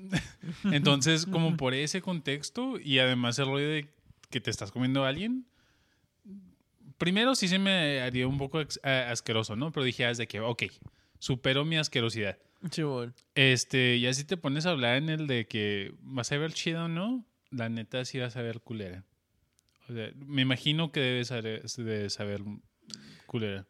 entonces, 0.64 1.26
como 1.26 1.56
por 1.56 1.74
ese 1.74 2.00
contexto 2.02 2.78
y 2.78 2.98
además 2.98 3.38
el 3.38 3.46
rollo 3.46 3.68
de 3.68 3.88
que 4.30 4.40
te 4.40 4.50
estás 4.50 4.70
comiendo 4.72 5.04
a 5.04 5.08
alguien, 5.08 5.46
primero 6.98 7.34
sí 7.34 7.48
se 7.48 7.58
me 7.58 8.00
haría 8.00 8.26
un 8.26 8.38
poco 8.38 8.60
asqueroso, 8.82 9.56
¿no? 9.56 9.72
Pero 9.72 9.84
dije, 9.84 10.04
ah, 10.04 10.10
es 10.10 10.18
de 10.18 10.26
que, 10.26 10.40
ok, 10.40 10.64
supero 11.18 11.64
mi 11.64 11.76
asquerosidad. 11.76 12.38
Simón. 12.70 13.14
Este, 13.34 14.00
ya 14.00 14.12
si 14.14 14.24
te 14.24 14.36
pones 14.36 14.66
a 14.66 14.70
hablar 14.70 14.96
en 14.96 15.08
el 15.08 15.26
de 15.26 15.46
que 15.46 15.92
vas 16.00 16.32
a 16.32 16.38
ver 16.38 16.52
chido 16.52 16.84
o 16.84 16.88
no, 16.88 17.24
la 17.50 17.68
neta 17.68 18.04
sí 18.04 18.18
vas 18.18 18.36
a 18.36 18.42
ver 18.42 18.60
culera. 18.60 19.04
O 19.88 19.92
sea, 19.92 20.10
me 20.16 20.42
imagino 20.42 20.90
que 20.90 21.00
debes 21.00 21.28
saber, 21.28 21.62
de 21.62 22.10
saber 22.10 22.42
culera. 23.26 23.66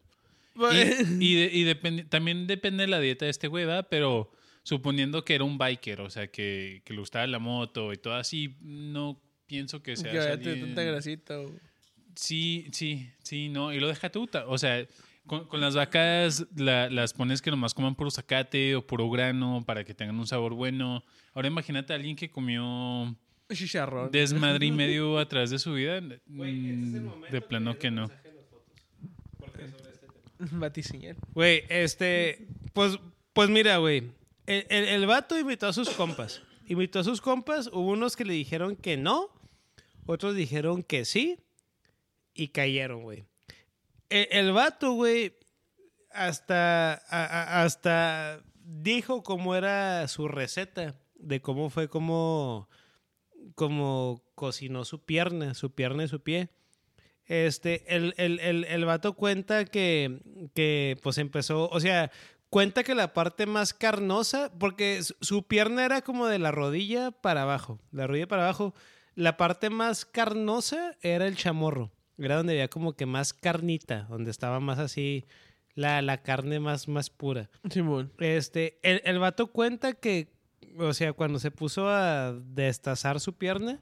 Y, 1.21 1.25
y, 1.31 1.35
de- 1.35 1.51
y 1.53 2.03
también 2.05 2.47
depende 2.47 2.83
de 2.83 2.87
la 2.87 2.99
dieta 2.99 3.25
de 3.25 3.31
este 3.31 3.47
güey, 3.47 3.65
¿verdad? 3.65 3.87
Pero 3.91 4.31
suponiendo 4.67 5.23
que 5.23 5.33
era 5.35 5.45
un 5.45 5.57
biker, 5.57 6.01
o 6.01 6.09
sea, 6.09 6.27
que, 6.27 6.81
que 6.83 6.91
le 6.93 6.99
gustaba 6.99 7.25
la 7.25 7.39
moto 7.39 7.93
y 7.93 7.95
todo 7.97 8.15
así, 8.15 8.57
no 8.59 9.17
pienso 9.45 9.81
que 9.81 9.95
sea 9.95 10.11
que 10.11 10.17
vaya 10.17 10.59
tanta 10.59 10.83
grasita. 10.83 11.39
o- 11.39 11.49
Sí, 12.15 12.67
sí, 12.73 13.09
sí, 13.23 13.47
no. 13.47 13.71
Y 13.71 13.79
lo 13.79 13.87
deja 13.87 14.09
tú. 14.11 14.27
ta- 14.27 14.45
O 14.47 14.57
sea, 14.57 14.85
con, 15.25 15.47
con 15.47 15.61
las 15.61 15.73
vacas 15.73 16.47
la- 16.57 16.89
las 16.89 17.13
pones 17.13 17.41
que 17.41 17.49
nomás 17.49 17.73
coman 17.73 17.95
puro 17.95 18.11
zacate 18.11 18.75
o 18.75 18.85
puro 18.85 19.09
grano 19.09 19.63
para 19.65 19.85
que 19.85 19.93
tengan 19.93 20.19
un 20.19 20.27
sabor 20.27 20.53
bueno. 20.53 21.01
Ahora 21.33 21.47
imagínate 21.47 21.93
a 21.93 21.95
alguien 21.95 22.17
que 22.17 22.29
comió 22.29 23.15
Chicharrón. 23.53 24.11
desmadre 24.11 24.65
y 24.65 24.71
medio 24.73 25.17
a 25.17 25.29
través 25.29 25.49
de 25.49 25.59
su 25.59 25.75
vida. 25.75 26.01
mm, 26.25 27.21
de 27.31 27.39
plano 27.41 27.77
que 27.77 27.89
no. 27.89 28.09
Batiseñal. 30.39 31.15
Güey, 31.33 31.63
este, 31.69 32.47
pues, 32.73 32.99
pues 33.31 33.49
mira, 33.49 33.77
güey. 33.77 34.03
El, 34.47 34.65
el, 34.69 34.85
el 34.85 35.05
vato 35.05 35.37
invitó 35.37 35.67
a 35.67 35.73
sus 35.73 35.89
compas. 35.91 36.41
Invitó 36.65 36.99
a 36.99 37.03
sus 37.03 37.21
compas. 37.21 37.67
Hubo 37.67 37.91
unos 37.91 38.15
que 38.15 38.25
le 38.25 38.33
dijeron 38.33 38.75
que 38.75 38.97
no. 38.97 39.29
Otros 40.05 40.35
dijeron 40.35 40.83
que 40.83 41.05
sí. 41.05 41.39
Y 42.33 42.47
cayeron, 42.47 43.03
güey. 43.03 43.25
El, 44.09 44.27
el 44.31 44.51
vato, 44.53 44.93
güey, 44.93 45.33
hasta, 46.11 46.93
hasta 46.93 48.41
dijo 48.63 49.21
cómo 49.21 49.53
era 49.53 50.07
su 50.07 50.27
receta. 50.27 50.95
De 51.15 51.41
cómo 51.41 51.69
fue 51.69 51.89
como, 51.89 52.69
como 53.55 54.23
cocinó 54.35 54.85
su 54.85 55.03
pierna, 55.03 55.55
su 55.55 55.73
pierna 55.73 56.03
y 56.03 56.07
su 56.07 56.21
pie. 56.21 56.49
Este, 57.25 57.83
el, 57.93 58.13
el, 58.17 58.39
el, 58.39 58.63
el 58.63 58.85
vato 58.85 59.13
cuenta 59.13 59.65
que, 59.65 60.21
que, 60.53 60.97
pues 61.03 61.17
empezó, 61.17 61.67
o 61.67 61.79
sea, 61.81 62.11
cuenta 62.49 62.83
que 62.83 62.95
la 62.95 63.13
parte 63.13 63.45
más 63.45 63.73
carnosa, 63.73 64.51
porque 64.57 65.01
su, 65.01 65.43
pierna 65.43 65.85
era 65.85 66.01
como 66.01 66.27
de 66.27 66.39
la 66.39 66.51
rodilla 66.51 67.11
para 67.11 67.43
abajo, 67.43 67.79
la 67.91 68.07
rodilla 68.07 68.27
para 68.27 68.43
abajo, 68.43 68.73
la 69.15 69.37
parte 69.37 69.69
más 69.69 70.05
carnosa 70.05 70.95
era 71.01 71.27
el 71.27 71.35
chamorro, 71.35 71.91
era 72.17 72.37
donde 72.37 72.53
había 72.53 72.69
como 72.69 72.93
que 72.93 73.05
más 73.05 73.33
carnita, 73.33 74.07
donde 74.09 74.31
estaba 74.31 74.59
más 74.59 74.79
así 74.79 75.25
la, 75.75 76.01
la 76.01 76.23
carne 76.23 76.59
más, 76.59 76.87
más 76.87 77.09
pura. 77.09 77.49
Simón. 77.69 78.11
Este, 78.19 78.79
el, 78.81 79.01
el 79.05 79.19
vato 79.19 79.47
cuenta 79.47 79.93
que, 79.93 80.33
o 80.77 80.93
sea, 80.93 81.13
cuando 81.13 81.39
se 81.39 81.51
puso 81.51 81.87
a 81.87 82.33
destazar 82.33 83.19
su 83.19 83.33
pierna, 83.33 83.79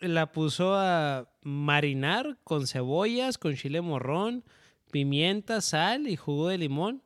la 0.00 0.32
puso 0.32 0.74
a 0.74 1.28
marinar 1.42 2.38
con 2.44 2.66
cebollas, 2.66 3.38
con 3.38 3.54
chile 3.54 3.80
morrón, 3.80 4.44
pimienta, 4.90 5.60
sal 5.60 6.08
y 6.08 6.16
jugo 6.16 6.48
de 6.48 6.58
limón. 6.58 7.02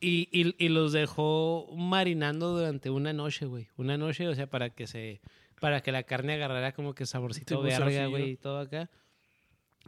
Y, 0.00 0.28
y- 0.32 0.54
y 0.58 0.68
los 0.70 0.92
dejó 0.92 1.68
marinando 1.76 2.56
durante 2.56 2.88
una 2.90 3.12
noche, 3.12 3.44
güey. 3.46 3.68
Una 3.76 3.98
noche, 3.98 4.26
o 4.28 4.34
sea, 4.34 4.48
para 4.48 4.70
que 4.70 4.86
se. 4.86 5.20
Para 5.60 5.82
que 5.82 5.92
la 5.92 6.04
carne 6.04 6.32
agarrara 6.34 6.72
como 6.72 6.94
que 6.94 7.04
saborcito 7.04 7.46
Tipo 7.56 7.62
verga, 7.62 7.84
zafiro. 7.84 8.10
güey, 8.10 8.30
y 8.30 8.36
todo 8.36 8.58
acá. 8.60 8.88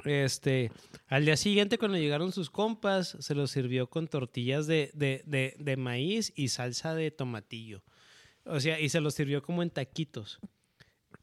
Este, 0.04 0.70
al 1.08 1.24
día 1.24 1.36
siguiente, 1.36 1.78
cuando 1.78 1.98
llegaron 1.98 2.32
sus 2.32 2.50
compas, 2.50 3.16
se 3.20 3.34
los 3.34 3.50
sirvió 3.50 3.88
con 3.88 4.08
tortillas 4.08 4.66
de, 4.66 4.90
de, 4.94 5.22
de, 5.26 5.54
de 5.58 5.76
maíz 5.76 6.32
y 6.34 6.48
salsa 6.48 6.94
de 6.94 7.10
tomatillo. 7.10 7.82
O 8.44 8.58
sea, 8.60 8.80
y 8.80 8.88
se 8.88 9.00
los 9.00 9.14
sirvió 9.14 9.42
como 9.42 9.62
en 9.62 9.70
taquitos. 9.70 10.40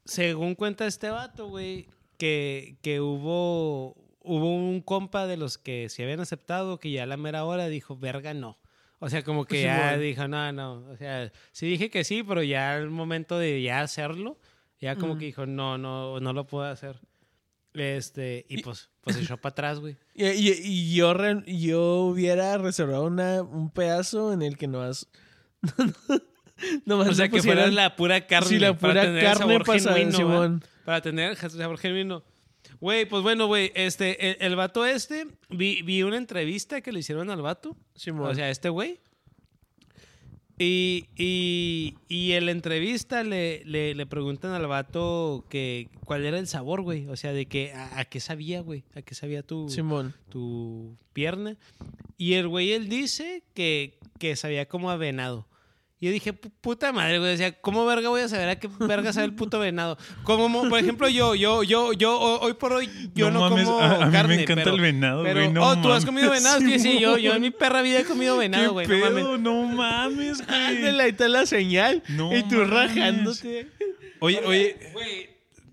Según 0.04 0.54
cuenta 0.54 0.86
este 0.86 1.10
vato, 1.10 1.48
güey, 1.48 1.88
que, 2.16 2.76
que 2.82 3.00
hubo, 3.00 3.94
hubo 4.20 4.54
un 4.56 4.80
compa 4.80 5.26
de 5.26 5.36
los 5.36 5.58
que 5.58 5.88
se 5.88 6.02
habían 6.04 6.20
aceptado 6.20 6.78
que 6.78 6.90
ya 6.90 7.02
a 7.02 7.06
la 7.06 7.16
mera 7.16 7.44
hora 7.44 7.68
dijo, 7.68 7.96
verga, 7.96 8.34
no. 8.34 8.56
O 9.02 9.08
sea, 9.08 9.22
como 9.24 9.44
que 9.46 9.56
Sí, 9.56 9.62
ya 9.64 9.96
dijo, 9.96 10.28
no, 10.28 10.52
no. 10.52 10.84
O 10.90 10.96
sea, 10.96 11.32
sí 11.52 11.66
dije 11.66 11.90
que 11.90 12.04
sí, 12.04 12.22
pero 12.22 12.42
ya 12.42 12.74
al 12.76 12.90
momento 12.90 13.38
de 13.38 13.60
ya 13.62 13.80
hacerlo, 13.80 14.38
ya 14.78 14.94
como 14.96 15.16
que 15.18 15.24
dijo, 15.26 15.46
no, 15.46 15.78
no, 15.78 16.20
no 16.20 16.32
lo 16.32 16.46
puedo 16.46 16.64
hacer. 16.66 17.00
Este, 17.72 18.44
y, 18.48 18.58
Y- 18.58 18.62
pues, 18.62 18.90
pues 19.00 19.16
se 19.16 19.22
echó 19.22 19.36
para 19.38 19.52
atrás, 19.52 19.78
güey. 19.80 19.96
Y, 20.14 20.26
y- 20.26 20.60
y 20.62 20.94
yo, 20.94 21.14
re- 21.14 21.42
yo 21.46 22.02
hubiera 22.02 22.58
reservado 22.58 23.04
una, 23.04 23.42
un 23.42 23.70
pedazo 23.70 24.32
en 24.32 24.42
el 24.42 24.56
que 24.58 24.66
nomás. 24.68 25.08
nomás 26.84 27.08
O 27.08 27.14
sea, 27.14 27.28
que 27.28 27.42
fuera 27.42 27.66
la 27.68 27.96
pura 27.96 28.26
carne. 28.26 28.48
Sí, 28.48 28.58
la 28.58 28.76
para 28.76 28.92
pura 28.92 29.02
tener 29.02 29.24
el 29.24 29.24
carne 29.38 29.60
pasada, 29.60 29.96
genuino. 29.96 30.60
Para 30.84 31.00
tener 31.00 31.36
sabor 31.36 31.78
genuino. 31.78 32.22
Güey, 32.80 33.04
pues 33.06 33.22
bueno, 33.22 33.46
güey, 33.46 33.72
este, 33.74 34.30
el, 34.30 34.36
el 34.40 34.56
vato 34.56 34.86
este, 34.86 35.26
vi, 35.50 35.82
vi 35.82 36.02
una 36.02 36.16
entrevista 36.16 36.80
que 36.80 36.92
le 36.92 37.00
hicieron 37.00 37.30
al 37.30 37.42
vato. 37.42 37.76
Simón. 37.94 38.30
O 38.30 38.34
sea, 38.34 38.50
este 38.50 38.70
güey. 38.70 39.00
Y, 40.58 41.06
y, 41.16 41.96
y 42.08 42.32
en 42.32 42.44
la 42.44 42.52
entrevista 42.52 43.22
le, 43.22 43.64
le, 43.64 43.94
le 43.94 44.06
preguntan 44.06 44.52
al 44.52 44.66
vato 44.66 45.46
que 45.48 45.88
cuál 46.04 46.26
era 46.26 46.38
el 46.38 46.46
sabor, 46.46 46.82
güey. 46.82 47.06
O 47.08 47.16
sea, 47.16 47.32
de 47.32 47.46
que 47.46 47.72
a, 47.72 48.00
a 48.00 48.04
qué 48.04 48.20
sabía, 48.20 48.60
güey. 48.60 48.84
A 48.94 49.00
qué 49.00 49.14
sabía 49.14 49.42
tu, 49.42 49.70
Simón. 49.70 50.14
tu 50.28 50.98
pierna. 51.14 51.56
Y 52.18 52.34
el 52.34 52.46
güey, 52.48 52.72
él 52.72 52.90
dice 52.90 53.42
que, 53.54 53.98
que 54.18 54.36
sabía 54.36 54.68
como 54.68 54.90
a 54.90 54.96
venado. 54.96 55.46
Y 56.02 56.06
yo 56.06 56.12
dije, 56.12 56.32
"Pu- 56.32 56.50
puta 56.62 56.92
madre, 56.92 57.18
güey. 57.18 57.36
Sea, 57.36 57.52
¿cómo 57.60 57.84
verga 57.84 58.08
voy 58.08 58.22
a 58.22 58.28
saber 58.28 58.48
a 58.48 58.58
qué 58.58 58.70
verga 58.80 59.12
sabe 59.12 59.26
el 59.26 59.34
puto 59.34 59.58
venado? 59.58 59.98
Como, 60.22 60.48
mo- 60.48 60.66
por 60.68 60.78
ejemplo, 60.78 61.08
yo, 61.10 61.34
yo, 61.34 61.62
yo, 61.62 61.92
yo, 61.92 62.18
ho- 62.18 62.40
hoy 62.40 62.54
por 62.54 62.72
hoy, 62.72 62.88
yo 63.14 63.30
no, 63.30 63.40
mames, 63.40 63.66
como 63.66 63.80
a, 63.80 63.96
a 64.04 64.06
mí 64.06 64.12
carne. 64.12 64.36
me 64.36 64.42
encanta 64.44 64.64
pero, 64.64 64.76
el 64.76 64.80
venado, 64.80 65.22
pero, 65.22 65.40
güey. 65.40 65.52
No 65.52 65.62
oh, 65.68 65.76
tú 65.82 65.92
has 65.92 66.06
comido 66.06 66.30
venado. 66.30 66.56
Es 66.60 66.64
que 66.64 66.78
sí, 66.78 66.98
yo, 66.98 67.18
yo 67.18 67.34
en 67.34 67.42
mi 67.42 67.50
perra 67.50 67.82
vida 67.82 68.00
he 68.00 68.04
comido 68.04 68.38
venado, 68.38 68.74
¿Qué 68.74 68.86
güey. 68.86 68.86
No 68.88 68.96
mames. 68.98 69.14
pedo? 69.24 69.38
No 69.38 69.62
mames, 69.66 70.46
güey. 70.46 70.58
Ándale, 70.66 71.02
ahí 71.02 71.10
está 71.10 71.28
la 71.28 71.44
señal. 71.44 72.02
No 72.08 72.34
y 72.34 72.42
tú 72.44 72.54
mames. 72.56 72.70
rajándote. 72.70 73.66
Oye, 74.20 74.40
oye, 74.46 74.76
Güey, 74.94 75.28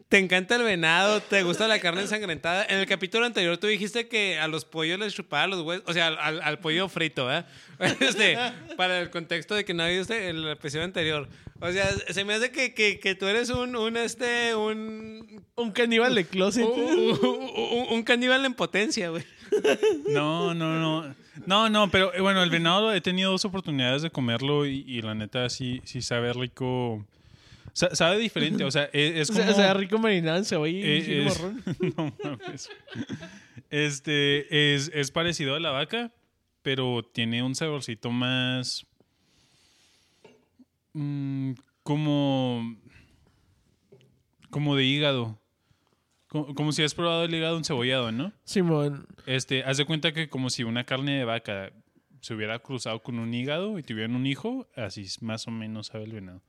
te 0.09 0.17
encanta 0.19 0.55
el 0.55 0.63
venado, 0.63 1.19
te 1.21 1.43
gusta 1.43 1.67
la 1.67 1.79
carne 1.79 2.01
ensangrentada. 2.01 2.65
En 2.65 2.79
el 2.79 2.85
capítulo 2.85 3.25
anterior 3.25 3.57
tú 3.57 3.67
dijiste 3.67 4.07
que 4.07 4.39
a 4.39 4.47
los 4.47 4.65
pollos 4.65 4.97
les 4.99 5.13
chupaba 5.13 5.47
los 5.47 5.61
huesos, 5.61 5.83
o 5.87 5.93
sea, 5.93 6.07
al, 6.07 6.41
al 6.41 6.59
pollo 6.59 6.87
frito, 6.89 7.25
¿verdad? 7.25 7.47
Este, 7.99 8.37
para 8.75 8.99
el 9.01 9.09
contexto 9.09 9.53
de 9.55 9.63
que 9.65 9.73
no 9.73 9.87
viste 9.87 10.29
el 10.29 10.47
episodio 10.47 10.83
anterior. 10.85 11.27
O 11.59 11.71
sea, 11.71 11.89
se 12.09 12.23
me 12.23 12.33
hace 12.35 12.51
que, 12.51 12.73
que, 12.73 12.99
que 12.99 13.15
tú 13.15 13.25
eres 13.27 13.49
un, 13.49 13.75
un, 13.75 13.97
este, 13.97 14.55
un... 14.55 15.43
Un 15.55 15.71
caníbal 15.71 16.13
de 16.15 16.25
closet. 16.25 16.63
Un, 16.65 17.17
un- 17.21 17.87
un 17.89 18.03
caníbal 18.03 18.45
en 18.45 18.53
potencia, 18.53 19.09
güey. 19.09 19.23
No, 20.07 20.53
no, 20.53 20.79
no. 20.79 21.15
No, 21.45 21.69
no, 21.69 21.89
pero 21.91 22.13
eh, 22.13 22.21
bueno, 22.21 22.41
el 22.43 22.49
venado 22.49 22.91
he 22.93 23.01
tenido 23.01 23.31
dos 23.31 23.45
oportunidades 23.45 24.01
de 24.01 24.09
comerlo 24.09 24.65
y, 24.65 24.83
y 24.87 25.01
la 25.01 25.13
neta 25.15 25.49
sí, 25.49 25.81
sí 25.85 26.01
sabe 26.01 26.33
rico. 26.33 27.05
Sa- 27.77 27.93
sabe 27.95 28.17
diferente, 28.17 28.63
o 28.63 28.71
sea, 28.71 28.89
e- 28.91 29.19
es, 29.21 29.27
como... 29.31 29.47
o 29.47 29.53
sea, 29.53 29.71
rico 29.75 29.99
marinado 29.99 30.39
en 30.39 30.45
cebolla 30.45 30.71
y 30.79 31.03
chile 31.03 31.27
es- 31.27 31.39
no 31.95 32.11
mames. 32.23 32.69
Este, 33.69 34.73
es, 34.73 34.89
es 34.95 35.11
parecido 35.11 35.53
a 35.53 35.59
la 35.59 35.69
vaca, 35.69 36.11
pero 36.63 37.03
tiene 37.13 37.43
un 37.43 37.53
saborcito 37.53 38.09
más... 38.09 38.83
mm, 40.93 41.51
como... 41.83 42.75
Como 44.49 44.75
de 44.75 44.83
hígado. 44.85 45.39
Como, 46.29 46.55
como 46.55 46.71
si 46.71 46.81
has 46.81 46.95
probado 46.95 47.25
el 47.25 47.35
hígado 47.35 47.57
encebollado, 47.57 48.11
¿no? 48.11 48.33
Simón. 48.43 49.05
Este, 49.27 49.63
haz 49.63 49.77
de 49.77 49.85
cuenta 49.85 50.13
que 50.13 50.29
como 50.29 50.49
si 50.49 50.63
una 50.63 50.83
carne 50.83 51.17
de 51.19 51.25
vaca 51.25 51.71
se 52.21 52.33
hubiera 52.33 52.57
cruzado 52.57 53.03
con 53.03 53.19
un 53.19 53.33
hígado 53.35 53.77
y 53.77 53.83
tuvieran 53.83 54.15
un 54.15 54.25
hijo, 54.25 54.67
así 54.75 55.05
más 55.21 55.47
o 55.47 55.51
menos 55.51 55.87
sabe 55.87 56.05
el 56.05 56.13
venado. 56.13 56.41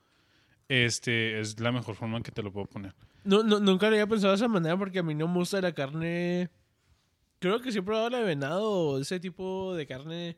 Este, 0.69 1.41
es 1.41 1.59
la 1.61 1.73
mejor 1.73 1.95
forma 1.95 2.23
que 2.23 2.31
te 2.31 2.43
lo 2.43 2.53
puedo 2.53 2.67
poner. 2.67 2.95
No, 3.25 3.43
no, 3.43 3.59
nunca 3.59 3.87
lo 3.89 3.95
había 3.95 4.07
pensado 4.07 4.33
de 4.33 4.37
esa 4.37 4.49
manera 4.49 4.77
porque 4.77 4.99
a 4.99 5.03
mí 5.03 5.15
no 5.15 5.27
me 5.29 5.35
gusta 5.35 5.61
la 5.61 5.73
carne. 5.73 6.51
Creo 7.39 7.61
que 7.61 7.73
sí 7.73 7.79
he 7.79 7.83
probado 7.83 8.11
la 8.11 8.19
de 8.19 8.25
venado 8.25 8.71
o 8.71 9.01
ese 9.01 9.19
tipo 9.21 9.75
de 9.75 9.87
carne 9.87 10.37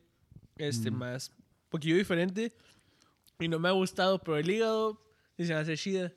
este, 0.57 0.91
más. 0.91 1.31
Un 1.39 1.45
poquillo 1.71 1.97
diferente. 1.97 2.53
Y 3.39 3.49
no 3.49 3.59
me 3.59 3.69
ha 3.69 3.73
gustado, 3.73 4.19
pero 4.23 4.37
el 4.37 4.49
hígado 4.51 5.03
sí 5.37 5.47
se 5.47 5.55
me 5.55 5.61
hace 5.61 5.77
chida. 5.77 6.13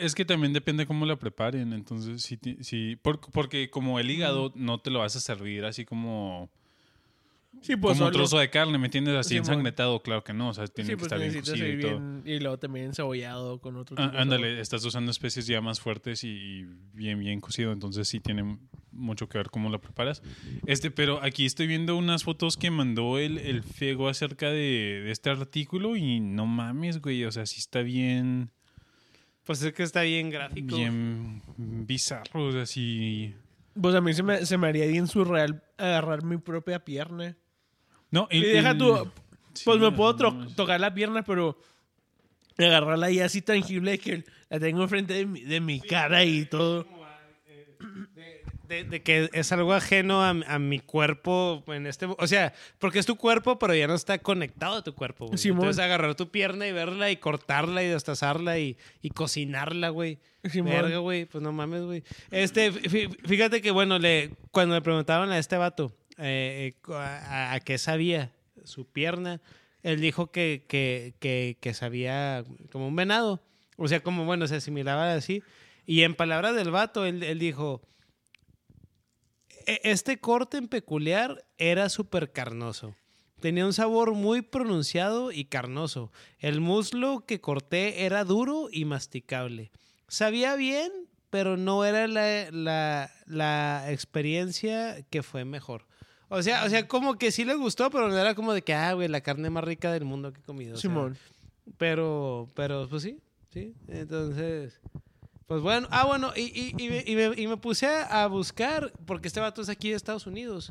Es 0.00 0.14
que 0.16 0.24
también 0.24 0.52
depende 0.52 0.86
cómo 0.86 1.06
la 1.06 1.16
preparen, 1.16 1.72
entonces 1.72 2.20
sí 2.60 2.96
por- 2.96 3.20
porque 3.20 3.70
como 3.70 4.00
el 4.00 4.10
hígado 4.10 4.52
no 4.56 4.80
te 4.80 4.90
lo 4.90 4.98
vas 4.98 5.14
a 5.14 5.20
servir 5.20 5.64
así 5.64 5.84
como, 5.84 6.50
Sí, 7.60 7.76
pues. 7.76 7.96
como 7.98 8.06
un 8.08 8.12
trozo 8.12 8.38
de 8.38 8.48
carne, 8.50 8.78
¿me 8.78 8.86
entiendes? 8.86 9.14
Así 9.16 9.30
Simón. 9.30 9.40
ensangrentado, 9.48 10.00
claro 10.02 10.22
que 10.24 10.32
no, 10.32 10.48
o 10.50 10.54
sea, 10.54 10.66
tiene 10.68 10.86
Sí, 10.86 10.92
que 10.92 10.96
pues 10.98 11.06
estar 11.12 11.18
bien 11.18 11.34
cocido 11.40 11.66
y 11.68 11.80
todo. 11.80 11.98
bien. 12.00 12.22
Y 12.24 12.38
luego 12.40 12.58
también 12.58 12.94
cebollado 12.94 13.60
con 13.60 13.76
otro 13.76 13.96
Ah, 13.98 14.04
tipo 14.04 14.12
de 14.16 14.22
ándale, 14.22 14.60
estás 14.60 14.84
usando 14.84 15.10
especies 15.10 15.46
ya 15.46 15.60
más 15.60 15.80
fuertes 15.80 16.24
y, 16.24 16.28
y 16.28 16.66
bien, 16.94 17.18
bien 17.18 17.40
cocido, 17.40 17.72
entonces 17.72 18.06
sí 18.08 18.20
tiene 18.20 18.58
mucho 18.92 19.28
que 19.28 19.38
ver 19.38 19.50
cómo 19.50 19.70
lo 19.70 19.80
preparas. 19.80 20.22
Este, 20.66 20.90
pero 20.90 21.22
aquí 21.22 21.46
estoy 21.46 21.66
viendo 21.66 21.96
unas 21.96 22.24
fotos 22.24 22.56
que 22.56 22.70
mandó 22.70 23.18
el, 23.18 23.38
el 23.38 23.62
Fego 23.62 24.08
acerca 24.08 24.48
de, 24.50 25.02
de 25.04 25.10
este 25.10 25.30
artículo 25.30 25.96
y 25.96 26.20
no 26.20 26.46
mames, 26.46 27.00
güey, 27.02 27.24
o 27.24 27.32
sea, 27.32 27.44
sí 27.46 27.58
está 27.58 27.82
bien, 27.82 28.50
Pues 29.44 29.62
es 29.62 29.72
que 29.72 29.82
está 29.82 30.02
bien 30.02 30.30
gráfico. 30.30 30.76
bien 30.76 31.42
bizarro, 31.56 32.44
o 32.46 32.52
sea, 32.52 32.66
sí... 32.66 33.34
Pues 33.80 33.94
a 33.94 34.00
mí 34.00 34.12
se 34.12 34.22
me, 34.24 34.44
se 34.44 34.58
me 34.58 34.66
haría 34.66 34.86
bien 34.86 35.06
surreal 35.06 35.62
agarrar 35.76 36.24
mi 36.24 36.36
propia 36.38 36.84
pierna. 36.84 37.36
No, 38.10 38.28
Y 38.30 38.40
deja 38.40 38.70
el- 38.70 38.78
tú. 38.78 39.10
sí, 39.54 39.62
Pues 39.64 39.78
me 39.78 39.92
puedo 39.92 40.14
tocar 40.56 40.80
la 40.80 40.94
pierna, 40.94 41.22
pero 41.22 41.60
agarrarla 42.56 43.06
ahí 43.06 43.20
así 43.20 43.42
tangible 43.42 43.98
que 43.98 44.24
la 44.50 44.58
tengo 44.58 44.82
enfrente 44.82 45.14
de 45.14 45.26
mi, 45.26 45.40
de 45.42 45.60
mi 45.60 45.80
cara 45.80 46.24
y 46.24 46.44
todo. 46.46 46.86
De, 48.68 48.84
de 48.84 49.02
que 49.02 49.30
es 49.32 49.50
algo 49.52 49.72
ajeno 49.72 50.22
a, 50.22 50.28
a 50.28 50.58
mi 50.58 50.78
cuerpo 50.78 51.64
en 51.68 51.86
este... 51.86 52.04
O 52.06 52.26
sea, 52.26 52.52
porque 52.78 52.98
es 52.98 53.06
tu 53.06 53.16
cuerpo, 53.16 53.58
pero 53.58 53.74
ya 53.74 53.86
no 53.86 53.94
está 53.94 54.18
conectado 54.18 54.76
a 54.76 54.84
tu 54.84 54.94
cuerpo, 54.94 55.24
güey. 55.26 55.38
Simón. 55.38 55.60
Entonces 55.62 55.82
agarrar 55.82 56.14
tu 56.16 56.30
pierna 56.30 56.66
y 56.66 56.72
verla 56.72 57.10
y 57.10 57.16
cortarla 57.16 57.82
y 57.82 57.86
destazarla 57.86 58.58
y, 58.58 58.76
y 59.00 59.08
cocinarla, 59.08 59.88
güey. 59.88 60.18
Simón. 60.44 60.72
Verga, 60.72 60.98
güey. 60.98 61.24
Pues 61.24 61.42
no 61.42 61.50
mames, 61.50 61.82
güey. 61.84 62.02
Este, 62.30 62.70
fí- 62.70 63.08
fíjate 63.26 63.62
que, 63.62 63.70
bueno, 63.70 63.98
le, 63.98 64.32
cuando 64.50 64.74
le 64.74 64.82
preguntaban 64.82 65.30
a 65.30 65.38
este 65.38 65.56
vato 65.56 65.90
eh, 66.18 66.74
eh, 66.88 66.92
a, 66.94 67.58
qué 67.64 67.78
sabía 67.78 68.32
su 68.64 68.86
pierna, 68.86 69.40
él 69.82 70.00
dijo 70.00 70.30
que, 70.30 70.64
que, 70.68 71.14
que, 71.20 71.56
que 71.60 71.74
sabía 71.74 72.44
como 72.72 72.88
un 72.88 72.96
venado. 72.96 73.42
O 73.76 73.86
sea, 73.88 74.00
como, 74.00 74.24
bueno, 74.24 74.46
se 74.48 74.56
asimilaba 74.56 75.12
así. 75.14 75.42
Y 75.86 76.02
en 76.02 76.14
palabras 76.14 76.54
del 76.56 76.70
vato, 76.70 77.06
él, 77.06 77.22
él 77.22 77.38
dijo, 77.38 77.80
"E- 79.66 79.80
este 79.84 80.18
corte 80.18 80.56
en 80.56 80.68
peculiar 80.68 81.44
era 81.58 81.88
súper 81.88 82.32
carnoso. 82.32 82.94
Tenía 83.40 83.64
un 83.66 83.72
sabor 83.72 84.14
muy 84.14 84.42
pronunciado 84.42 85.30
y 85.30 85.44
carnoso. 85.44 86.10
El 86.40 86.60
muslo 86.60 87.24
que 87.24 87.40
corté 87.40 88.04
era 88.04 88.24
duro 88.24 88.68
y 88.72 88.84
masticable. 88.84 89.70
Sabía 90.08 90.56
bien, 90.56 90.90
pero 91.30 91.56
no 91.56 91.84
era 91.84 92.08
la, 92.08 92.50
la- 92.50 93.10
la 93.26 93.92
experiencia 93.92 95.02
que 95.10 95.22
fue 95.22 95.44
mejor. 95.44 95.86
O 96.28 96.42
sea, 96.42 96.64
o 96.64 96.68
sea, 96.68 96.86
como 96.86 97.16
que 97.16 97.30
sí 97.32 97.44
le 97.44 97.54
gustó, 97.54 97.90
pero 97.90 98.08
no 98.08 98.18
era 98.18 98.34
como 98.34 98.52
de 98.52 98.62
que, 98.62 98.74
ah, 98.74 98.92
güey, 98.92 99.08
la 99.08 99.20
carne 99.22 99.48
más 99.50 99.64
rica 99.64 99.92
del 99.92 100.04
mundo 100.04 100.32
que 100.32 100.40
he 100.40 100.42
comido. 100.42 100.76
Sea, 100.76 100.82
Simón. 100.82 101.16
pero, 101.78 102.48
pero, 102.54 102.86
pues 102.88 103.02
sí, 103.02 103.18
sí. 103.52 103.74
Entonces, 103.88 104.80
pues 105.46 105.62
bueno. 105.62 105.88
Ah, 105.90 106.04
bueno, 106.04 106.32
y, 106.36 106.42
y, 106.42 106.74
y, 106.76 106.88
me, 106.90 107.04
y 107.06 107.16
me- 107.16 107.40
y 107.40 107.46
me 107.46 107.56
puse 107.56 107.86
a 107.86 108.26
buscar, 108.26 108.92
porque 109.06 109.28
este 109.28 109.40
vato 109.40 109.62
es 109.62 109.68
aquí 109.70 109.90
de 109.90 109.96
Estados 109.96 110.26
Unidos. 110.26 110.70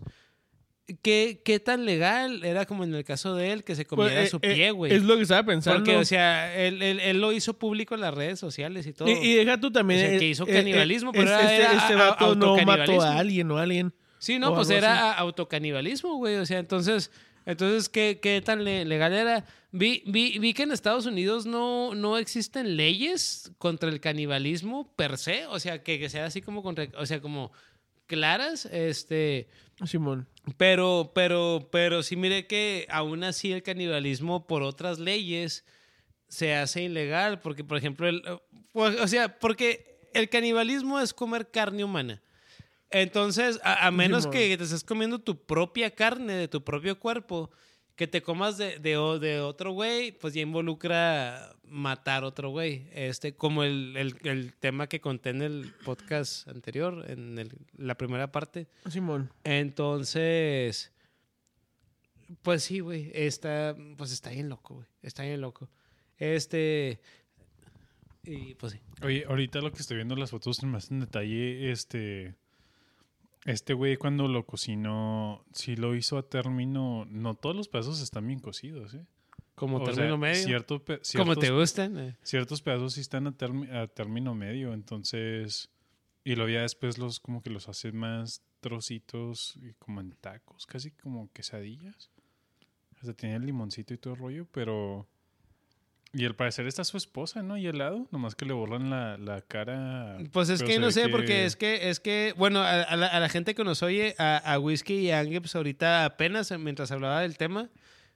¿Qué, 1.01 1.41
¿Qué 1.43 1.59
tan 1.59 1.83
legal 1.85 2.45
era 2.45 2.65
como 2.65 2.85
en 2.85 2.95
el 2.95 3.03
caso 3.03 3.35
de 3.35 3.51
él 3.51 3.65
que 3.65 3.75
se 3.75 3.85
comiera 3.85 4.13
Pues, 4.21 4.27
eh, 4.27 4.29
su 4.29 4.37
eh, 4.37 4.53
pie, 4.55 4.71
güey? 4.71 4.93
Es 4.93 5.03
lo 5.03 5.17
que 5.17 5.23
estaba 5.23 5.43
pensando. 5.43 5.79
Porque, 5.79 5.97
o 5.97 6.05
sea, 6.05 6.55
él, 6.55 6.81
él, 6.81 7.01
él 7.01 7.19
lo 7.19 7.33
hizo 7.33 7.57
público 7.59 7.93
en 7.95 7.99
las 8.01 8.13
redes 8.13 8.39
sociales 8.39 8.87
y 8.87 8.93
todo. 8.93 9.09
y, 9.09 9.11
y 9.11 9.33
deja 9.35 9.59
tú 9.59 9.69
también. 9.69 9.99
O 9.99 10.03
sea, 10.07 10.15
eh, 10.15 10.19
que 10.19 10.27
hizo 10.29 10.47
eh, 10.47 10.53
canibalismo, 10.53 11.09
eh, 11.09 11.13
pero 11.17 11.37
este, 11.37 11.55
era 11.57 11.73
este 11.73 11.95
vato 11.95 12.35
no 12.35 12.55
mató 12.63 13.01
a 13.01 13.17
alguien 13.17 13.51
o 13.51 13.57
a 13.57 13.63
alguien. 13.63 13.93
Sí, 14.19 14.39
no, 14.39 14.51
o 14.51 14.55
pues 14.55 14.69
era 14.69 15.13
autocanibalismo, 15.13 16.15
güey. 16.17 16.35
O 16.37 16.45
sea, 16.45 16.59
entonces, 16.59 17.11
entonces 17.45 17.89
¿qué, 17.89 18.19
qué 18.21 18.41
tan 18.41 18.63
le- 18.63 18.85
legal 18.85 19.13
era? 19.13 19.45
Vi, 19.71 20.01
vi, 20.05 20.39
vi 20.39 20.53
que 20.53 20.63
en 20.63 20.71
Estados 20.71 21.05
Unidos 21.05 21.45
no, 21.45 21.93
no 21.93 22.17
existen 22.17 22.77
leyes 22.77 23.51
contra 23.57 23.89
el 23.89 23.99
canibalismo 23.99 24.91
per 24.95 25.17
se. 25.17 25.45
O 25.47 25.59
sea, 25.59 25.83
que, 25.83 25.99
que 25.99 26.09
sea 26.09 26.25
así 26.25 26.41
como 26.41 26.63
contra, 26.63 26.87
o 26.97 27.05
sea, 27.05 27.21
como 27.21 27.51
claras, 28.07 28.65
este. 28.65 29.47
Simón. 29.85 30.27
Pero, 30.57 31.11
pero, 31.13 31.67
pero 31.71 32.01
sí 32.01 32.15
mire 32.15 32.47
que 32.47 32.87
aún 32.89 33.23
así 33.23 33.51
el 33.51 33.61
canibalismo 33.61 34.47
por 34.47 34.63
otras 34.63 34.97
leyes 34.97 35.63
se 36.27 36.55
hace 36.55 36.83
ilegal. 36.83 37.39
Porque, 37.41 37.63
por 37.63 37.77
ejemplo, 37.77 38.07
el, 38.07 38.23
o 38.73 39.07
sea, 39.07 39.37
porque 39.37 39.99
el 40.13 40.29
canibalismo 40.29 40.99
es 40.99 41.13
comer 41.13 41.51
carne 41.51 41.83
humana. 41.83 42.23
Entonces, 42.89 43.59
a, 43.63 43.87
a 43.87 43.91
menos 43.91 44.25
que 44.31 44.57
te 44.57 44.63
estés 44.63 44.83
comiendo 44.83 45.19
tu 45.19 45.45
propia 45.45 45.91
carne 45.93 46.33
de 46.33 46.47
tu 46.47 46.63
propio 46.63 46.99
cuerpo, 46.99 47.51
que 47.95 48.07
te 48.07 48.21
comas 48.21 48.57
de, 48.57 48.79
de, 48.79 49.39
otro 49.41 49.71
güey, 49.71 50.11
pues 50.11 50.33
ya 50.33 50.41
involucra 50.41 51.55
matar 51.63 52.23
otro 52.23 52.49
güey. 52.51 52.87
Este, 52.93 53.35
como 53.35 53.63
el, 53.63 53.97
el- 53.97 54.15
el 54.27 54.53
tema 54.53 54.87
que 54.87 55.01
conté 55.01 55.31
en 55.31 55.41
el 55.41 55.73
podcast 55.83 56.47
anterior, 56.47 57.03
en 57.09 57.39
el- 57.39 57.57
la 57.75 57.95
primera 57.95 58.31
parte. 58.31 58.67
Simón. 58.89 59.31
Entonces, 59.43 60.93
pues 62.43 62.63
sí, 62.63 62.79
güey, 62.81 63.09
está, 63.13 63.75
pues 63.97 64.11
está 64.11 64.29
bien 64.29 64.47
loco, 64.49 64.75
güey, 64.75 64.87
está 65.01 65.23
bien 65.23 65.41
loco. 65.41 65.69
Este, 66.17 66.99
y 68.23 68.53
pues 68.55 68.73
sí. 68.73 68.79
Oye, 69.01 69.25
ahorita 69.27 69.59
lo 69.61 69.71
que 69.71 69.79
estoy 69.79 69.97
viendo 69.97 70.15
las 70.15 70.31
fotos 70.31 70.61
más 70.63 70.91
en 70.91 70.99
detalle, 71.01 71.71
este... 71.71 72.35
Este 73.45 73.73
güey 73.73 73.95
cuando 73.97 74.27
lo 74.27 74.45
cocinó, 74.45 75.45
sí 75.53 75.75
lo 75.75 75.95
hizo 75.95 76.17
a 76.17 76.23
término... 76.29 77.05
No 77.09 77.35
todos 77.35 77.55
los 77.55 77.67
pedazos 77.69 78.01
están 78.01 78.27
bien 78.27 78.39
cocidos, 78.39 78.93
¿eh? 78.93 79.05
Como 79.55 79.77
O 79.77 79.83
término 79.83 80.09
sea, 80.09 80.17
medio. 80.17 80.43
cierto 80.45 80.83
pe- 80.83 80.99
como 81.15 81.33
ciertos, 81.33 81.37
te 81.39 81.51
gustan. 81.51 81.97
eh. 81.97 82.17
ciertos 82.23 82.61
pedazos 82.61 82.93
sí 82.93 83.01
están 83.01 83.27
a, 83.27 83.35
a 83.81 83.87
término 83.87 84.35
medio, 84.35 84.73
entonces... 84.73 85.69
Y 86.23 86.35
luego 86.35 86.49
ya 86.51 86.61
después 86.61 86.97
los 86.97 87.19
como 87.21 87.41
que 87.41 87.49
los 87.49 87.69
hace 87.69 87.93
más 87.93 88.41
trocitos 88.59 89.57
y 89.61 89.73
como 89.75 90.01
en 90.01 90.11
tacos, 90.11 90.65
casi 90.65 90.91
como 90.91 91.31
quesadillas. 91.31 92.09
Hasta 92.99 93.13
tiene 93.13 93.35
el 93.37 93.45
limoncito 93.45 93.93
y 93.93 93.97
todo 93.97 94.13
el 94.15 94.19
rollo, 94.19 94.47
pero... 94.51 95.07
Y 96.19 96.25
al 96.25 96.35
parecer 96.35 96.65
está 96.65 96.83
su 96.83 96.97
esposa, 96.97 97.43
¿no? 97.43 97.57
Y 97.57 97.67
al 97.67 97.77
lado, 97.77 98.07
nomás 98.11 98.33
que 98.33 98.45
le 98.45 98.53
borran 98.53 98.89
la, 98.89 99.17
la 99.17 99.41
cara. 99.41 100.17
Pues 100.31 100.49
es 100.49 100.61
pero 100.61 100.71
que 100.71 100.79
no 100.79 100.89
sé, 100.91 101.03
que- 101.03 101.09
porque 101.09 101.45
es 101.45 101.55
que, 101.55 101.89
es 101.89 101.99
que, 101.99 102.33
bueno, 102.37 102.59
a, 102.61 102.81
a 102.81 102.95
la, 102.95 103.07
a 103.07 103.19
la 103.19 103.29
gente 103.29 103.53
que 103.53 103.63
nos 103.63 103.83
oye, 103.83 104.15
a, 104.17 104.37
a 104.37 104.57
Whisky 104.57 104.95
y 104.95 105.11
a 105.11 105.19
Angie, 105.19 105.41
pues 105.41 105.55
ahorita 105.55 106.05
apenas 106.05 106.49
eh, 106.51 106.57
mientras 106.57 106.91
hablaba 106.91 107.21
del 107.21 107.37
tema, 107.37 107.69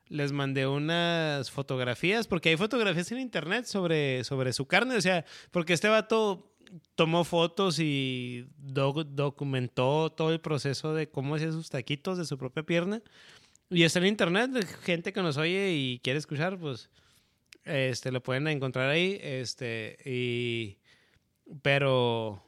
les 0.07 0.31
mandé 0.31 0.65
unas 0.67 1.51
fotografías, 1.51 2.27
porque 2.27 2.49
hay 2.49 2.57
fotografías 2.57 3.11
en 3.11 3.19
internet 3.19 3.65
sobre, 3.65 4.23
sobre 4.23 4.51
su 4.51 4.65
carne, 4.65 4.95
o 4.95 5.01
sea, 5.01 5.23
porque 5.51 5.73
este 5.73 5.87
vato 5.87 6.51
tomó 6.95 7.23
fotos 7.23 7.77
y 7.79 8.47
doc- 8.57 9.05
documentó 9.09 10.09
todo 10.11 10.31
el 10.33 10.39
proceso 10.41 10.93
de 10.93 11.09
cómo 11.09 11.35
hacía 11.35 11.51
sus 11.51 11.69
taquitos 11.69 12.17
de 12.17 12.25
su 12.25 12.37
propia 12.37 12.63
pierna. 12.63 13.01
Y 13.69 13.83
está 13.83 13.99
en 13.99 14.07
internet, 14.07 14.51
gente 14.83 15.13
que 15.13 15.21
nos 15.21 15.37
oye 15.37 15.71
y 15.73 15.99
quiere 16.03 16.19
escuchar, 16.19 16.57
pues 16.57 16.89
este 17.65 18.11
lo 18.11 18.21
pueden 18.23 18.47
encontrar 18.47 18.89
ahí. 18.89 19.17
Este, 19.21 19.97
y. 20.05 20.77
Pero. 21.61 22.43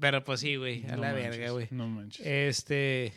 Pero 0.00 0.24
pues 0.24 0.40
sí, 0.40 0.56
güey, 0.56 0.84
a 0.86 0.96
No 0.96 1.02
la 1.02 1.12
manches, 1.12 1.30
verga, 1.30 1.50
güey. 1.52 1.68
No 1.70 1.88
manches. 1.88 2.26
Este. 2.26 3.12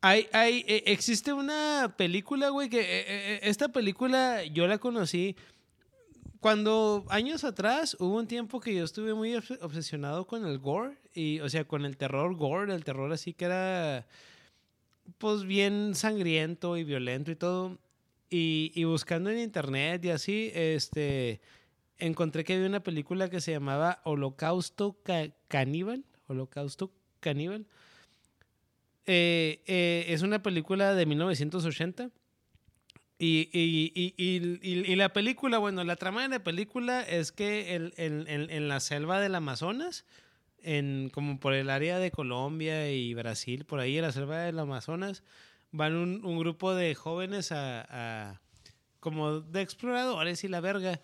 Hay, 0.00 0.26
hay, 0.32 0.64
eh, 0.66 0.82
existe 0.86 1.32
una 1.32 1.94
película, 1.96 2.48
güey, 2.48 2.68
que 2.68 2.80
eh, 2.80 3.04
eh, 3.08 3.40
esta 3.44 3.68
película 3.68 4.42
yo 4.44 4.66
la 4.66 4.78
conocí 4.78 5.36
cuando 6.40 7.06
años 7.08 7.44
atrás 7.44 7.96
hubo 8.00 8.16
un 8.16 8.26
tiempo 8.26 8.58
que 8.58 8.74
yo 8.74 8.82
estuve 8.84 9.14
muy 9.14 9.34
obs- 9.34 9.58
obsesionado 9.62 10.26
con 10.26 10.44
el 10.44 10.58
gore 10.58 10.96
y, 11.14 11.38
o 11.38 11.48
sea, 11.48 11.64
con 11.64 11.84
el 11.84 11.96
terror 11.96 12.34
gore, 12.34 12.74
el 12.74 12.82
terror 12.82 13.12
así 13.12 13.32
que 13.32 13.44
era, 13.44 14.08
pues, 15.18 15.44
bien 15.44 15.94
sangriento 15.94 16.76
y 16.76 16.82
violento 16.82 17.30
y 17.30 17.36
todo. 17.36 17.78
Y, 18.34 18.84
buscando 18.84 19.28
en 19.28 19.38
internet 19.38 20.02
y 20.06 20.08
así, 20.08 20.50
este, 20.54 21.42
encontré 21.98 22.44
que 22.44 22.54
había 22.54 22.66
una 22.66 22.82
película 22.82 23.28
que 23.28 23.42
se 23.42 23.52
llamaba 23.52 24.00
Holocausto 24.04 24.96
Ca- 25.02 25.28
Caníbal, 25.48 26.04
Holocausto 26.28 26.90
Caníbal. 27.20 27.66
Eh, 29.04 29.62
eh, 29.66 30.06
es 30.08 30.22
una 30.22 30.42
película 30.42 30.94
de 30.94 31.04
1980. 31.04 32.10
Y, 33.18 33.50
y, 33.52 34.14
y, 34.16 34.96
la 34.96 35.12
película, 35.12 35.58
bueno, 35.58 35.84
la 35.84 35.96
trama 35.96 36.22
de 36.22 36.28
la 36.28 36.42
película 36.42 37.02
es 37.02 37.32
que 37.32 37.76
el- 37.76 37.92
en- 37.98 38.26
en 38.28 38.68
la 38.68 38.80
selva 38.80 39.20
del 39.20 39.34
Amazonas, 39.34 40.06
en, 40.62 41.10
como 41.12 41.38
por 41.38 41.52
el 41.52 41.68
área 41.70 41.98
de 41.98 42.10
Colombia 42.10 42.90
y 42.90 43.12
Brasil, 43.14 43.64
por 43.66 43.78
ahí 43.78 43.98
en 43.98 44.02
la 44.02 44.12
selva 44.12 44.38
del 44.38 44.58
Amazonas, 44.58 45.22
van 45.72 45.94
un, 45.96 46.24
un 46.24 46.38
grupo 46.38 46.74
de 46.74 46.94
jóvenes 46.94 47.50
a, 47.52 47.86
a- 48.30 48.40
como 49.00 49.40
de 49.40 49.60
exploradores 49.62 50.44
y 50.44 50.48
la 50.48 50.60
verga, 50.60 51.00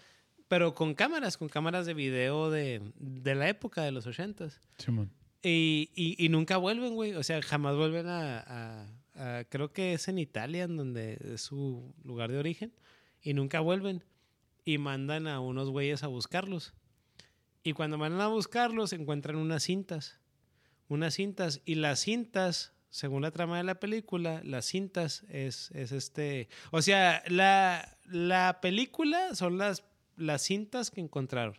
pero 0.47 0.75
con 0.75 0.95
cámaras, 0.95 1.37
con 1.37 1.49
cámaras 1.49 1.85
de 1.85 1.95
video 1.95 2.51
de, 2.51 2.81
de 2.97 3.35
la 3.35 3.49
época 3.49 3.83
de 3.83 3.91
los 3.93 4.07
ochentas. 4.07 4.61
Simón. 4.79 5.11
Y, 5.43 5.91
y, 5.95 6.23
y 6.25 6.29
nunca 6.29 6.57
vuelven, 6.59 6.95
güey. 6.95 7.15
O 7.15 7.23
sea, 7.23 7.43
jamás 7.43 7.75
vuelven 7.77 8.07
a, 8.07 8.39
a- 8.41 9.39
a- 9.39 9.45
Creo 9.45 9.73
que 9.73 9.93
es 9.95 10.07
en 10.09 10.19
Italia, 10.19 10.65
en 10.65 10.77
donde 10.77 11.19
es 11.35 11.41
su 11.43 11.93
lugar 12.05 12.31
de 12.31 12.39
origen. 12.39 12.73
Y 13.21 13.35
nunca 13.35 13.61
vuelven. 13.61 14.05
Y 14.65 14.79
mandan 14.79 15.27
a 15.27 15.41
unos 15.41 15.71
güeyes 15.71 16.03
a 16.03 16.07
buscarlos. 16.07 16.75
Y 17.65 17.73
cuando 17.73 17.99
van 17.99 18.21
a 18.21 18.29
buscarlos, 18.29 18.93
encuentran 18.93 19.37
unas 19.37 19.63
cintas. 19.65 20.19
Unas 20.89 21.15
cintas. 21.15 21.61
Y 21.65 21.75
las 21.77 22.01
cintas, 22.01 22.73
según 22.91 23.23
la 23.23 23.31
trama 23.31 23.59
de 23.59 23.65
la 23.65 23.79
película, 23.81 24.41
las 24.45 24.65
cintas 24.67 25.25
es, 25.29 25.71
es 25.73 25.93
este. 25.93 26.49
O 26.71 26.81
sea, 26.83 27.23
la, 27.29 27.97
la 28.07 28.59
película 28.63 29.35
son 29.35 29.59
las, 29.59 29.85
las 30.17 30.43
cintas 30.43 30.91
que 30.91 31.01
encontraron. 31.01 31.59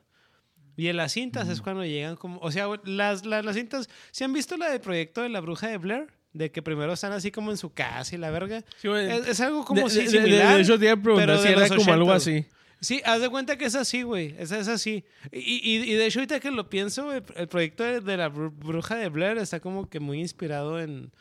Y 0.76 0.88
en 0.88 0.96
las 0.98 1.12
cintas 1.12 1.50
es 1.50 1.62
cuando 1.62 1.84
llegan 1.84 2.16
como... 2.16 2.40
O 2.40 2.52
sea, 2.52 2.66
las, 2.86 3.26
las, 3.26 3.44
las 3.44 3.56
cintas... 3.56 3.90
¿Se 4.12 4.24
han 4.24 4.32
visto 4.32 4.56
la 4.56 4.70
del 4.70 4.80
proyecto 4.80 5.22
de 5.22 5.28
la 5.28 5.42
bruja 5.42 5.68
de 5.68 5.78
Blair? 5.78 6.08
De 6.32 6.52
que 6.52 6.62
primero 6.62 6.94
están 6.94 7.12
así 7.12 7.32
como 7.32 7.52
en 7.52 7.58
su 7.58 7.74
casa 7.74 8.16
y 8.16 8.18
la 8.18 8.32
verga. 8.32 8.64
Sí, 8.78 8.88
güey. 8.88 9.12
Es, 9.12 9.28
es 9.28 9.42
algo 9.42 9.66
como 9.66 9.82
de, 9.84 9.90
si- 9.90 9.98
de- 9.98 10.04
de- 10.06 10.10
similar. 10.10 10.56
de 10.56 10.62
hecho, 10.62 10.80
te 10.80 10.86
iba 10.86 10.94
a 10.94 10.98
preguntar 11.02 11.38
si 11.40 11.48
de 11.48 11.52
era 11.54 11.68
como 11.68 11.92
algo 11.92 12.12
80s. 12.12 12.16
así. 12.16 12.46
Sí, 12.82 13.02
haz 13.06 13.22
de 13.22 13.30
cuenta 13.30 13.58
que 13.58 13.66
es 13.66 13.76
así, 13.76 14.04
güey. 14.04 14.36
Es, 14.38 14.52
es 14.52 14.68
así. 14.68 15.04
Y, 15.32 15.40
y, 15.40 15.92
y 15.92 15.94
de 15.96 16.06
hecho, 16.06 16.20
ahorita 16.20 16.40
que 16.40 16.50
lo 16.52 16.70
pienso, 16.70 17.14
el, 17.14 17.24
el 17.36 17.48
proyecto 17.48 17.84
de, 17.84 18.00
de 18.00 18.18
la 18.18 18.32
bru- 18.32 18.52
bruja 18.56 18.96
de 18.96 19.10
Blair 19.10 19.38
está 19.38 19.60
como 19.60 19.90
que 19.90 20.00
muy 20.00 20.20
inspirado 20.20 20.80
en... 20.80 21.12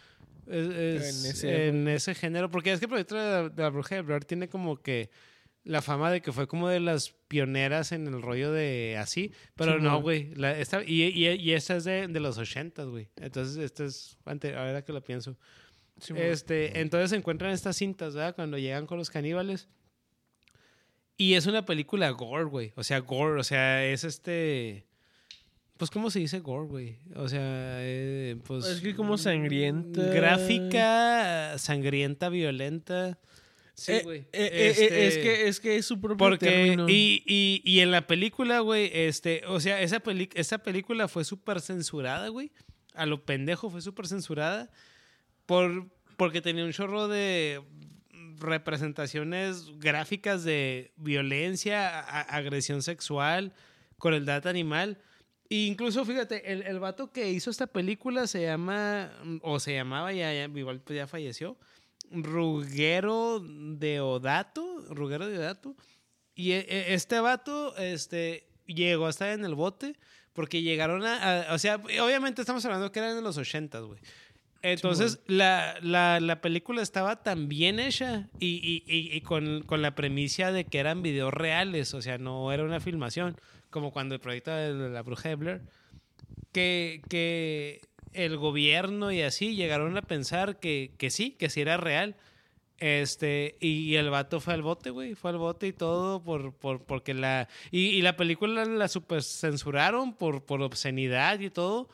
es- 0.46 1.24
En 1.24 1.30
ese- 1.30 1.68
en 1.68 1.88
ese 1.88 2.14
género. 2.14 2.50
Porque 2.50 2.72
es 2.72 2.78
que 2.78 2.84
el 2.86 2.90
proyecto 2.90 3.16
de 3.16 3.22
la, 3.30 3.48
de 3.48 3.62
la 3.62 3.70
bruja 3.70 3.96
de 3.96 4.02
Blair 4.02 4.24
tiene 4.24 4.48
como 4.48 4.80
que 4.80 5.10
la 5.64 5.82
fama 5.82 6.10
de 6.10 6.22
que 6.22 6.32
fue 6.32 6.46
como 6.46 6.68
de 6.68 6.80
las 6.80 7.10
pioneras 7.26 7.92
en 7.92 8.06
el 8.06 8.22
rollo 8.22 8.52
de 8.52 8.96
así. 8.98 9.32
Pero 9.56 9.74
Sí, 9.74 9.82
no, 9.82 10.00
güey. 10.00 10.30
Esta- 10.56 10.82
Y, 10.84 11.02
y, 11.04 11.52
esta 11.52 11.76
es 11.76 11.84
de, 11.84 12.06
de 12.08 12.20
los 12.20 12.38
ochentas, 12.38 12.86
güey. 12.86 13.08
Entonces, 13.16 13.56
esta 13.58 13.84
es... 13.84 14.16
ante- 14.24 14.54
Ahora 14.54 14.82
que 14.84 14.92
lo 14.92 15.02
pienso. 15.02 15.36
Sí, 16.00 16.14
Este, 16.16 16.80
entonces 16.80 17.10
se 17.10 17.16
encuentran 17.16 17.50
estas 17.50 17.76
cintas, 17.76 18.14
¿verdad? 18.14 18.36
Cuando 18.36 18.56
llegan 18.56 18.86
con 18.86 18.96
los 18.98 19.10
caníbales. 19.10 19.68
Y 21.18 21.34
es 21.34 21.46
una 21.46 21.66
película 21.66 22.08
gore, 22.10 22.44
güey. 22.44 22.72
O 22.76 22.82
sea, 22.84 23.00
gore, 23.00 23.38
o 23.40 23.44
sea, 23.44 23.84
es 23.84 24.04
este... 24.04 24.86
Pues, 25.76 25.90
¿cómo 25.90 26.10
se 26.10 26.18
dice 26.20 26.38
gore, 26.40 26.66
güey? 26.66 26.96
O 27.16 27.28
sea, 27.28 27.40
eh, 27.42 28.36
pues... 28.46 28.64
Es 28.66 28.80
que 28.80 28.94
como 28.94 29.18
sangrienta. 29.18 30.02
Gráfica, 30.06 31.56
sangrienta, 31.58 32.28
violenta. 32.28 33.18
Sí, 33.74 33.92
Eh, 33.92 34.00
güey. 34.02 34.18
eh, 34.20 34.26
eh, 34.32 34.50
eh, 34.52 34.68
Este, 34.70 35.06
es, 35.06 35.18
que, 35.18 35.48
es 35.48 35.60
que 35.60 35.76
es 35.76 35.86
su 35.86 36.00
propio 36.00 36.16
porque, 36.18 36.46
término. 36.46 36.88
y, 36.88 37.22
y, 37.26 37.62
y 37.64 37.80
en 37.80 37.92
la 37.92 38.06
película, 38.08 38.58
güey, 38.60 38.90
este, 38.92 39.42
o 39.46 39.60
sea, 39.60 39.80
esa, 39.80 40.00
peli 40.00 40.28
esa 40.34 40.58
película 40.58 41.06
fue 41.06 41.24
súper 41.24 41.60
censurada, 41.60 42.28
güey. 42.28 42.50
A 42.94 43.06
lo 43.06 43.24
pendejo 43.24 43.70
fue 43.70 43.80
súper 43.80 44.08
censurada. 44.08 44.70
Por, 45.46 45.86
porque 46.16 46.40
tenía 46.40 46.64
un 46.64 46.72
chorro 46.72 47.06
de 47.06 47.62
representaciones 48.38 49.66
gráficas 49.78 50.44
de 50.44 50.92
violencia, 50.96 52.00
agresión 52.00 52.82
sexual, 52.82 53.52
crueldad 53.98 54.46
animal. 54.46 54.98
E 55.50 55.66
incluso, 55.66 56.04
fíjate, 56.04 56.52
el, 56.52 56.62
el 56.62 56.78
vato 56.78 57.10
que 57.10 57.30
hizo 57.30 57.50
esta 57.50 57.66
película 57.66 58.26
se 58.26 58.42
llama, 58.42 59.10
o 59.42 59.58
se 59.60 59.74
llamaba, 59.74 60.12
ya, 60.12 60.32
ya, 60.32 60.44
igual 60.44 60.82
ya 60.88 61.06
falleció, 61.06 61.56
Ruggero 62.10 63.40
de 63.40 64.00
Odato, 64.00 64.84
Ruggero 64.90 65.26
de 65.26 65.38
Odato. 65.38 65.74
Y 66.34 66.52
e- 66.52 66.66
e- 66.68 66.94
este 66.94 67.18
vato 67.20 67.76
este, 67.76 68.46
llegó 68.66 69.06
a 69.06 69.10
estar 69.10 69.30
en 69.30 69.44
el 69.44 69.54
bote 69.54 69.96
porque 70.32 70.62
llegaron 70.62 71.04
a, 71.04 71.46
O 71.52 71.58
sea, 71.58 71.76
obviamente 71.76 72.42
estamos 72.42 72.64
hablando 72.64 72.92
que 72.92 73.00
eran 73.00 73.16
en 73.18 73.24
los 73.24 73.36
80, 73.36 73.80
güey. 73.80 74.00
Entonces, 74.62 75.20
la, 75.26 75.76
la, 75.82 76.18
la 76.20 76.40
película 76.40 76.82
estaba 76.82 77.22
tan 77.22 77.48
bien 77.48 77.78
hecha 77.78 78.28
y, 78.40 78.56
y- 78.56 78.82
y- 78.92 79.16
y 79.16 79.20
con, 79.20 79.62
con 79.62 79.82
la 79.82 79.94
premisa 79.94 80.50
de 80.50 80.64
que 80.64 80.78
eran 80.78 81.02
videos 81.02 81.32
reales, 81.32 81.94
o 81.94 82.02
sea, 82.02 82.18
no 82.18 82.50
era 82.52 82.64
una 82.64 82.80
filmación, 82.80 83.36
como 83.70 83.92
cuando 83.92 84.14
el 84.16 84.20
proyecto 84.20 84.50
de 84.50 84.90
la 84.90 85.02
bruja 85.02 85.28
de 85.28 85.34
Blair, 85.36 85.60
que, 86.52 87.02
que 87.08 87.80
el 88.12 88.36
gobierno 88.36 89.12
y 89.12 89.22
así 89.22 89.54
llegaron 89.54 89.96
a 89.96 90.02
pensar 90.02 90.58
que, 90.58 90.90
que 90.98 91.10
sí, 91.10 91.32
que 91.32 91.50
sí 91.50 91.60
era 91.60 91.76
real. 91.76 92.16
Este, 92.80 93.56
y, 93.60 93.96
el 93.96 94.08
vato 94.08 94.40
fue 94.40 94.54
al 94.54 94.62
bote, 94.62 94.90
güey, 94.90 95.16
fue 95.16 95.30
al 95.32 95.38
bote 95.38 95.66
y 95.66 95.72
todo 95.72 96.22
por, 96.22 96.52
por, 96.54 96.84
porque 96.84 97.12
la... 97.12 97.48
Y, 97.72 97.86
y 97.88 98.02
la 98.02 98.16
película 98.16 98.64
la 98.66 98.86
super 98.86 99.20
censuraron 99.24 100.14
por, 100.14 100.44
por 100.44 100.62
obscenidad 100.62 101.40
y 101.40 101.50
todo. 101.50 101.88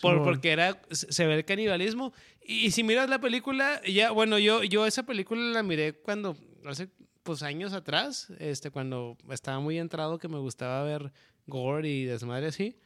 Por, 0.00 0.22
porque 0.22 0.52
era, 0.52 0.80
se 0.90 1.12
se 1.12 1.26
ve 1.26 1.34
el 1.34 1.44
canibalismo. 1.44 2.12
Y, 2.42 2.66
y 2.66 2.70
si 2.70 2.82
miras 2.82 3.10
la 3.10 3.20
película, 3.20 3.80
ya, 3.82 4.10
bueno, 4.10 4.38
yo, 4.38 4.62
yo 4.62 4.86
esa 4.86 5.04
película 5.04 5.40
la 5.40 5.62
miré 5.62 5.94
cuando, 5.94 6.36
hace 6.64 6.88
pues 7.22 7.42
años 7.42 7.72
atrás, 7.72 8.32
este, 8.38 8.70
cuando 8.70 9.16
estaba 9.30 9.60
muy 9.60 9.78
entrado 9.78 10.18
que 10.18 10.28
me 10.28 10.38
gustaba 10.38 10.82
ver 10.82 11.12
gore 11.46 11.88
y 11.88 12.04
desmadre 12.04 12.46
así. 12.46 12.76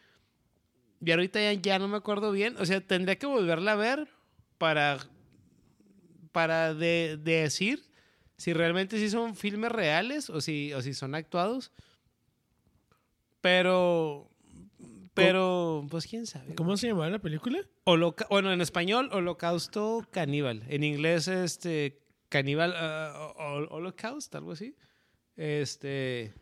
Y 1.05 1.11
ahorita 1.11 1.41
ya, 1.41 1.53
ya 1.53 1.79
no 1.79 1.89
me 1.89 1.97
acuerdo 1.97 2.33
bien. 2.33 2.57
O 2.59 2.67
sea, 2.67 2.81
tendría 2.81 3.17
que 3.17 3.27
volverla 3.27 3.73
a 3.73 3.77
ver 3.77 4.09
para, 4.59 4.99
para 6.33 6.75
de, 6.75 7.19
de 7.23 7.43
decir 7.43 7.85
si 8.37 8.53
realmente 8.53 8.99
sí 8.99 9.09
son 9.09 9.37
filmes 9.37 9.71
reales 9.71 10.29
o 10.29 10.41
si, 10.41 10.73
o 10.73 10.83
si 10.83 10.95
son 10.95 11.15
actuados. 11.15 11.71
Pero, 13.41 14.29
pero, 15.15 15.87
pues 15.91 16.07
quién 16.07 16.27
sabe. 16.27 16.55
¿Cómo 16.55 16.77
se 16.77 16.89
llamaba 16.89 17.11
la 17.11 17.19
película? 17.19 17.59
Holoca- 17.85 18.27
bueno, 18.31 18.53
en 18.53 18.61
español, 18.61 19.09
Holocausto 19.13 20.07
Caníbal. 20.11 20.65
En 20.69 20.85
inglés, 20.85 21.29
este, 21.29 22.01
Caníbal 22.29 22.73
Hol- 23.37 23.69
Holocaust, 23.71 24.35
algo 24.35 24.53
así. 24.53 24.75
Este. 25.37 26.33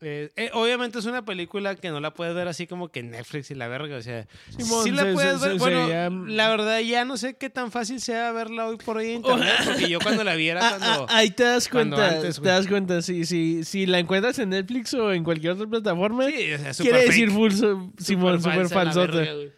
Eh, 0.00 0.30
eh, 0.36 0.50
obviamente 0.54 0.98
es 1.00 1.06
una 1.06 1.24
película 1.24 1.74
que 1.74 1.90
no 1.90 1.98
la 2.00 2.14
puedes 2.14 2.34
ver 2.34 2.46
así 2.48 2.66
como 2.68 2.88
que 2.88 3.00
en 3.00 3.10
Netflix 3.10 3.50
y 3.50 3.54
la 3.56 3.66
verga, 3.68 3.96
o 3.96 4.02
sea, 4.02 4.26
Simón, 4.56 4.84
sí 4.84 4.90
la 4.92 5.12
puedes 5.12 5.40
ver. 5.40 5.58
bueno, 5.58 6.26
la 6.26 6.48
verdad 6.48 6.78
ya 6.80 7.04
no 7.04 7.16
sé 7.16 7.36
qué 7.36 7.50
tan 7.50 7.72
fácil 7.72 8.00
sea 8.00 8.30
verla 8.32 8.68
hoy 8.68 8.76
por 8.76 8.98
hoy 8.98 9.06
en 9.10 9.14
internet, 9.16 9.52
porque 9.64 9.88
yo 9.88 9.98
cuando 10.00 10.22
la 10.22 10.34
vi 10.36 10.48
era 10.50 10.60
Ah, 10.66 10.76
cuando... 10.78 11.06
ah, 11.08 11.16
ahí 11.16 11.30
te 11.30 11.42
das 11.42 11.68
cuenta, 11.68 12.10
antes, 12.16 12.40
te 12.40 12.48
das 12.48 12.66
cuenta, 12.68 13.02
si, 13.02 13.24
si, 13.26 13.64
si 13.64 13.86
la 13.86 13.98
encuentras 13.98 14.38
en 14.38 14.50
Netflix 14.50 14.94
o 14.94 15.12
en 15.12 15.24
cualquier 15.24 15.54
otra 15.54 15.66
plataforma, 15.66 16.26
Sí, 16.28 16.52
o 16.52 16.58
sea, 16.58 16.74
súper 16.74 16.92
quiere 16.92 17.06
decir 17.06 17.30
full, 17.30 17.52
Simón, 17.98 18.40
super 18.40 18.62
la 18.62 18.68
falsota. 18.68 19.12
verga. 19.16 19.52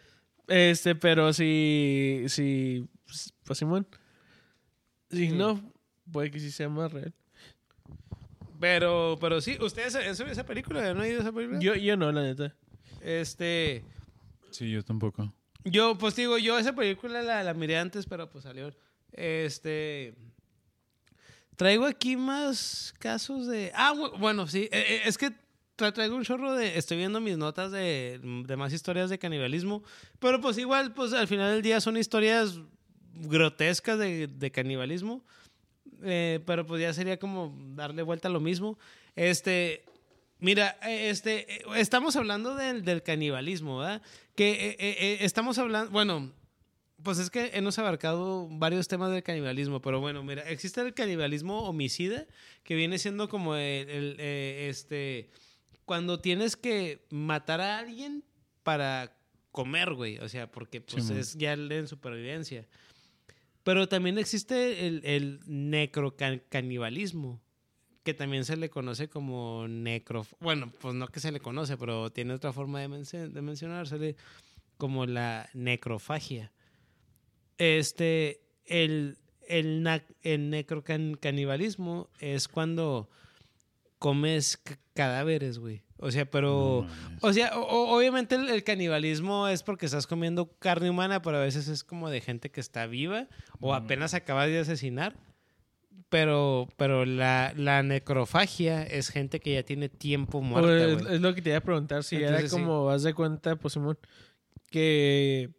Este, 0.47 0.95
pero 0.95 1.31
si, 1.33 2.23
si, 2.27 2.85
pues 3.43 3.57
Simón, 3.59 3.87
si 5.09 5.27
Sí. 5.27 5.35
no, 5.35 5.61
puede 6.11 6.31
que 6.31 6.39
sí 6.39 6.51
sea 6.51 6.67
más 6.67 6.91
real. 6.91 7.13
Pero, 8.61 9.17
pero 9.19 9.41
sí, 9.41 9.57
¿ustedes 9.59 9.95
han 9.95 10.07
visto 10.07 10.23
esa 10.25 10.45
película? 10.45 10.93
¿No 10.93 11.01
han 11.01 11.07
ido 11.07 11.17
a 11.17 11.21
esa 11.23 11.31
película? 11.33 11.59
Yo, 11.59 11.75
yo 11.75 11.97
no, 11.97 12.11
la 12.13 12.21
neta. 12.21 12.55
Este. 13.01 13.83
Sí, 14.51 14.71
yo 14.71 14.83
tampoco. 14.85 15.33
Yo, 15.65 15.97
pues 15.97 16.15
digo, 16.15 16.37
yo 16.37 16.57
esa 16.57 16.73
película 16.73 17.21
la, 17.23 17.43
la 17.43 17.53
miré 17.55 17.77
antes, 17.77 18.05
pero 18.05 18.29
pues 18.29 18.43
salió. 18.43 18.71
Este. 19.11 20.13
Traigo 21.55 21.85
aquí 21.85 22.15
más 22.17 22.93
casos 22.99 23.47
de. 23.47 23.71
Ah, 23.75 23.93
bu- 23.95 24.17
bueno, 24.19 24.47
sí. 24.47 24.69
eh, 24.71 24.85
eh, 24.87 25.01
Es 25.05 25.17
que 25.17 25.31
tra- 25.77 25.91
traigo 25.93 26.15
un 26.15 26.23
chorro 26.23 26.53
de. 26.53 26.77
Estoy 26.77 26.97
viendo 26.97 27.19
mis 27.19 27.37
notas 27.37 27.71
de, 27.71 28.19
de 28.45 28.55
más 28.57 28.73
historias 28.73 29.09
de 29.09 29.19
canibalismo. 29.19 29.83
Pero 30.19 30.39
pues 30.39 30.57
igual, 30.57 30.93
pues 30.93 31.13
al 31.13 31.27
final 31.27 31.51
del 31.51 31.61
día 31.61 31.81
son 31.81 31.97
historias 31.97 32.59
grotescas 33.13 33.99
de, 33.99 34.27
de 34.27 34.51
canibalismo. 34.51 35.23
Eh, 36.03 36.39
pero 36.45 36.65
pues 36.65 36.81
ya 36.81 36.93
sería 36.93 37.17
como 37.17 37.55
darle 37.75 38.01
vuelta 38.03 38.27
a 38.27 38.31
lo 38.31 38.39
mismo. 38.39 38.77
Este. 39.15 39.83
Mira, 40.41 40.75
eh, 40.81 41.11
este, 41.11 41.53
eh, 41.53 41.63
estamos 41.75 42.15
hablando 42.15 42.55
del, 42.55 42.83
del 42.83 43.03
canibalismo, 43.03 43.77
¿verdad? 43.77 44.01
Que 44.35 44.75
eh, 44.79 45.17
estamos 45.21 45.59
hablando, 45.59 45.91
bueno, 45.91 46.33
pues 47.03 47.19
es 47.19 47.29
que 47.29 47.51
hemos 47.53 47.77
abarcado 47.77 48.47
varios 48.49 48.87
temas 48.87 49.11
del 49.11 49.21
canibalismo, 49.21 49.81
pero 49.81 49.99
bueno, 49.99 50.23
mira, 50.23 50.41
existe 50.49 50.81
el 50.81 50.95
canibalismo 50.95 51.61
homicida, 51.69 52.25
que 52.63 52.73
viene 52.73 52.97
siendo 52.97 53.29
como 53.29 53.55
el, 53.55 53.87
el, 53.87 54.19
este, 54.19 55.29
cuando 55.85 56.19
tienes 56.19 56.57
que 56.57 57.05
matar 57.11 57.61
a 57.61 57.77
alguien 57.77 58.23
para 58.63 59.15
comer, 59.51 59.93
güey, 59.93 60.17
o 60.17 60.27
sea, 60.27 60.49
porque 60.49 60.81
pues 60.81 61.11
es 61.11 61.35
ya 61.35 61.53
en 61.53 61.87
supervivencia. 61.87 62.67
Pero 63.63 63.87
también 63.87 64.17
existe 64.17 64.87
el, 64.87 65.01
el 65.05 65.39
necrocanibalismo, 65.45 67.41
que 68.03 68.13
también 68.13 68.45
se 68.45 68.57
le 68.57 68.69
conoce 68.69 69.07
como 69.07 69.67
necro... 69.67 70.25
Bueno, 70.39 70.71
pues 70.79 70.95
no 70.95 71.07
que 71.07 71.19
se 71.19 71.31
le 71.31 71.39
conoce, 71.39 71.77
pero 71.77 72.09
tiene 72.11 72.33
otra 72.33 72.51
forma 72.51 72.79
de, 72.79 72.89
menci- 72.89 73.29
de 73.29 73.41
mencionársele 73.41 74.15
como 74.77 75.05
la 75.05 75.47
necrofagia. 75.53 76.51
Este, 77.59 78.41
el, 78.65 79.19
el, 79.47 79.83
necrocanibalismo 80.49 82.09
es 82.19 82.47
cuando 82.47 83.09
comes 83.99 84.59
cadáveres, 84.95 85.59
güey. 85.59 85.83
O 86.01 86.11
sea, 86.11 86.29
pero... 86.29 86.85
No. 86.85 87.17
O 87.21 87.31
sea, 87.31 87.57
o- 87.57 87.95
obviamente 87.95 88.35
el, 88.35 88.49
el 88.49 88.63
canibalismo 88.63 89.47
es 89.47 89.63
porque 89.63 89.85
estás 89.85 90.07
comiendo 90.07 90.51
carne 90.59 90.89
humana, 90.89 91.21
pero 91.21 91.37
a 91.37 91.41
veces 91.41 91.67
es 91.67 91.83
como 91.83 92.09
de 92.09 92.19
gente 92.19 92.49
que 92.51 92.59
está 92.59 92.87
viva 92.87 93.27
o 93.59 93.73
apenas 93.73 94.13
acabas 94.13 94.47
de 94.47 94.59
asesinar. 94.59 95.15
Pero, 96.09 96.67
pero 96.75 97.05
la, 97.05 97.53
la 97.55 97.83
necrofagia 97.83 98.83
es 98.83 99.07
gente 99.09 99.39
que 99.39 99.53
ya 99.53 99.63
tiene 99.63 99.87
tiempo 99.87 100.41
muerta, 100.41 101.13
es, 101.13 101.21
lo 101.21 101.33
que 101.33 101.41
te 101.41 101.51
iba 101.51 101.59
a 101.59 101.61
preguntar. 101.61 102.03
Si 102.03 102.17
era 102.17 102.25
Entonces, 102.27 102.51
sí. 102.51 102.57
como, 102.57 102.89
haz 102.89 103.03
de 103.03 103.13
cuenta, 103.13 103.55
pues, 103.55 103.75
Simón, 103.75 103.97
que 104.69 105.51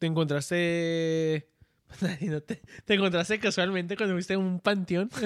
te 0.00 0.06
encontraste. 0.06 1.49
te, 2.46 2.60
te 2.84 2.94
encontraste 2.94 3.38
casualmente 3.38 3.96
cuando 3.96 4.14
fuiste 4.14 4.34
a 4.34 4.38
un 4.38 4.60
panteón. 4.60 5.10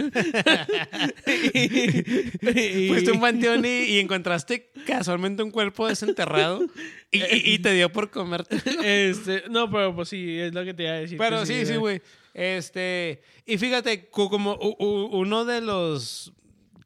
Fuiste 2.88 3.12
un 3.12 3.20
panteón 3.20 3.64
y, 3.64 3.68
y 3.84 3.98
encontraste 4.00 4.70
casualmente 4.86 5.42
un 5.42 5.50
cuerpo 5.50 5.88
desenterrado 5.88 6.64
y, 7.10 7.18
y- 7.22 7.54
y 7.54 7.58
te 7.58 7.72
dio 7.72 7.90
por 7.90 8.10
comerte. 8.10 8.56
Este, 8.84 9.44
no, 9.50 9.70
pero 9.70 9.94
pues 9.94 10.08
sí, 10.08 10.38
es 10.38 10.52
lo 10.54 10.64
que 10.64 10.74
te 10.74 10.82
iba 10.84 10.92
a 10.92 10.96
decir. 10.96 11.18
Pero 11.18 11.40
que 11.40 11.46
sí, 11.46 11.64
sí, 11.66 11.72
era- 11.72 11.78
güey. 11.78 12.02
Este, 12.34 13.22
y 13.46 13.58
fíjate, 13.58 14.08
como 14.08 14.54
uno 14.56 15.44
de 15.44 15.60
los 15.60 16.32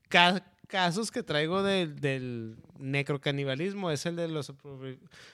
ca- 0.09 0.45
casos 0.67 1.11
que 1.11 1.23
traigo 1.23 1.63
del, 1.63 1.99
del 2.01 2.57
necrocanibalismo 2.79 3.91
es 3.91 4.05
el 4.07 4.17
de 4.17 4.29
los, 4.29 4.53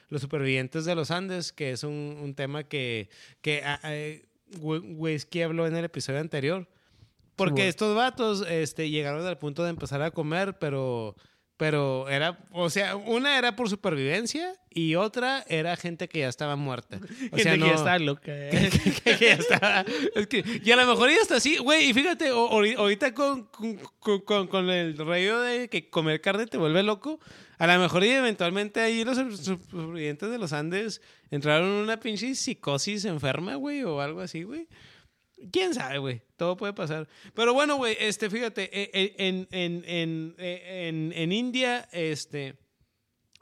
los 0.09 0.23
supervivientes 0.23 0.85
de 0.85 0.95
los 0.95 1.11
Andes, 1.11 1.53
que 1.53 1.73
es 1.73 1.83
un, 1.83 2.17
un 2.23 2.35
tema 2.35 2.63
que, 2.65 3.09
que 3.43 3.63
ah, 3.65 3.81
eh, 3.85 4.25
Wh- 4.61 4.83
Whiskey 4.97 5.43
habló 5.43 5.67
en 5.67 5.77
el 5.77 5.85
episodio 5.85 6.21
anterior. 6.21 6.69
Porque 7.37 7.53
bueno. 7.53 7.69
estos 7.69 7.97
vatos 7.97 8.47
este, 8.49 8.91
llegaron 8.91 9.27
al 9.27 9.39
punto 9.39 9.65
de 9.65 9.71
empezar 9.71 10.01
a 10.03 10.13
comer, 10.13 10.57
pero, 10.61 11.17
pero 11.57 12.09
era, 12.09 12.39
o 12.53 12.71
sea, 12.71 12.95
una 12.95 13.37
era 13.39 13.57
por 13.57 13.69
supervivencia 13.69 14.53
y 14.71 14.95
otra 14.95 15.45
era 15.49 15.75
gente 15.77 16.09
que 16.09 16.21
ya 16.21 16.29
estaba 16.29 16.55
muerta. 16.55 16.99
O 17.33 17.37
Gente 17.37 17.43
sea, 17.43 17.53
que 17.55 17.59
no, 17.59 17.67
ya 17.67 17.75
está 17.75 17.99
loca. 17.99 18.23
¿eh? 18.29 18.71
que, 19.03 19.17
que 19.17 19.27
ya 19.27 19.35
estaba. 19.35 19.85
Es 20.15 20.27
que, 20.29 20.45
y 20.63 20.71
a 20.71 20.77
lo 20.77 20.87
mejor 20.87 21.11
ya 21.11 21.17
está 21.23 21.37
así, 21.37 21.57
güey. 21.59 21.91
Y 21.91 21.95
fíjate, 21.95 22.31
o- 22.31 22.49
ori- 22.51 22.77
ahorita 22.77 23.13
con, 23.15 23.45
con, 23.99 24.21
con- 24.21 24.47
con 24.47 24.71
el 24.71 24.97
rollo 24.97 25.41
de 25.41 25.69
que 25.69 25.91
comer 25.91 26.21
carne 26.21 26.47
te 26.47 26.57
vuelve 26.57 26.85
loco, 26.85 27.19
a 27.59 27.67
lo 27.67 27.79
mejor 27.79 28.05
y 28.05 28.11
eventualmente 28.11 28.81
ahí 28.81 29.05
los 29.05 29.17
supervivientes 29.39 30.31
de 30.31 30.39
los 30.39 30.53
Andes 30.53 31.01
entraron 31.31 31.69
en 31.69 31.83
una 31.83 32.01
pinche 32.01 32.35
psicosis 32.35 33.05
enferma, 33.05 33.55
güey, 33.57 33.83
o 33.83 34.01
algo 34.01 34.21
así, 34.21 34.43
güey. 34.43 34.69
¿Quién 35.53 35.75
sabe, 35.75 35.99
güey? 35.99 36.23
Todo 36.37 36.57
puede 36.57 36.73
pasar. 36.73 37.09
Pero 37.35 37.53
bueno, 37.55 37.77
güey, 37.77 37.97
este, 38.01 38.31
fíjate, 38.31 38.65
eh, 38.65 38.91
eh, 38.93 39.15
en, 39.19 39.49
en, 39.51 39.85
en, 39.87 40.35
eh, 40.39 40.89
en, 40.89 41.13
en 41.15 41.33
India, 41.33 41.89
este, 41.93 42.57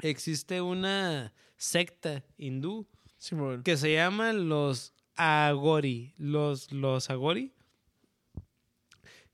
existe 0.01 0.61
una 0.61 1.33
secta 1.57 2.25
hindú 2.37 2.89
que 3.63 3.77
se 3.77 3.93
llaman 3.95 4.49
los 4.49 4.95
Agori. 5.15 6.15
Los, 6.19 6.73
los 6.73 7.09
Agori. 7.09 7.53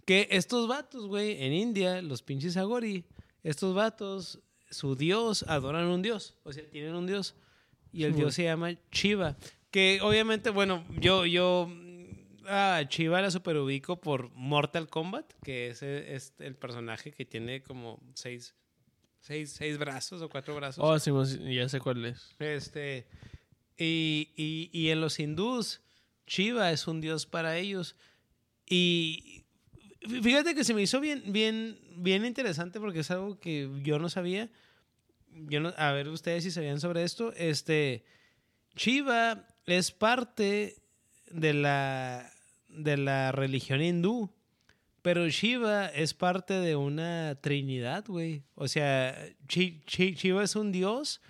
Que 0.05 0.29
estos 0.31 0.69
vatos, 0.69 1.07
güey, 1.07 1.43
en 1.43 1.53
India, 1.53 2.03
los 2.03 2.23
pinches 2.23 2.57
Agori, 2.57 3.05
estos 3.43 3.75
vatos, 3.75 4.41
su 4.71 4.97
dios, 4.97 5.45
adoran 5.49 5.87
un 5.87 6.03
dios. 6.03 6.37
O 6.45 6.53
sea, 6.53 6.65
tienen 6.71 6.95
un 6.95 7.07
dios. 7.07 7.35
Y 7.93 8.05
el 8.05 8.13
Sí, 8.13 8.19
dios 8.19 8.35
se 8.35 8.45
llama 8.45 8.75
Shiva. 8.93 9.37
Que 9.71 10.01
obviamente, 10.03 10.51
bueno, 10.51 10.85
yo, 11.01 11.27
yo 11.27 11.71
a 12.47 12.83
Shiva 12.89 13.21
la 13.21 13.31
superubico 13.31 14.01
por 14.01 14.31
Mortal 14.35 14.89
Kombat, 14.89 15.33
que 15.43 15.69
es, 15.69 15.83
es 15.83 16.33
el 16.39 16.55
personaje 16.55 17.13
que 17.13 17.25
tiene 17.25 17.63
como 17.63 18.01
seis, 18.15 18.55
seis, 19.21 19.53
seis 19.53 19.77
brazos 19.79 20.23
o 20.23 20.29
cuatro 20.29 20.55
brazos. 20.55 20.83
Oh, 20.83 20.99
sí, 20.99 21.39
ya 21.55 21.69
sé 21.69 21.81
cuál 21.81 22.05
es. 22.05 22.35
Este, 22.39 23.07
y, 23.77 24.31
y- 24.37 24.71
y 24.73 24.89
en 24.91 25.01
los 25.01 25.19
hindús, 25.21 25.81
Shiva 26.27 26.71
es 26.73 26.87
un 26.87 27.01
dios 27.01 27.27
para 27.27 27.57
ellos. 27.59 27.97
Y 28.67 29.45
fíjate 30.01 30.55
que 30.55 30.65
se 30.65 30.75
me 30.75 30.83
hizo 30.83 31.01
bien, 31.01 31.23
bien, 31.27 31.79
bien 31.97 32.25
interesante 32.25 32.81
porque 32.81 33.01
es 33.01 33.11
algo 33.11 33.39
que 33.39 33.71
yo 33.83 33.99
no 33.99 34.09
sabía. 34.09 34.51
Yo 35.31 35.61
a 35.77 35.93
ver 35.93 36.09
ustedes 36.09 36.45
si 36.45 36.51
sabían 36.51 36.81
sobre 36.81 37.05
esto. 37.05 37.33
Este, 37.35 38.05
Shiva 38.77 39.47
es 39.67 39.93
parte 39.93 40.83
de 41.31 41.55
la, 41.55 42.33
de 42.69 42.97
la 42.97 43.33
religión 43.33 43.83
hindú. 43.83 44.33
Pero 45.03 45.29
Shiva 45.29 45.87
es 45.87 46.13
parte 46.13 46.55
de 46.55 46.75
una 46.75 47.37
trinidad, 47.41 48.05
güey. 48.07 48.43
O 48.57 48.67
sea, 48.67 49.17
Shiva 49.47 50.43
es 50.43 50.57
un 50.57 50.73
dios, 50.73 51.23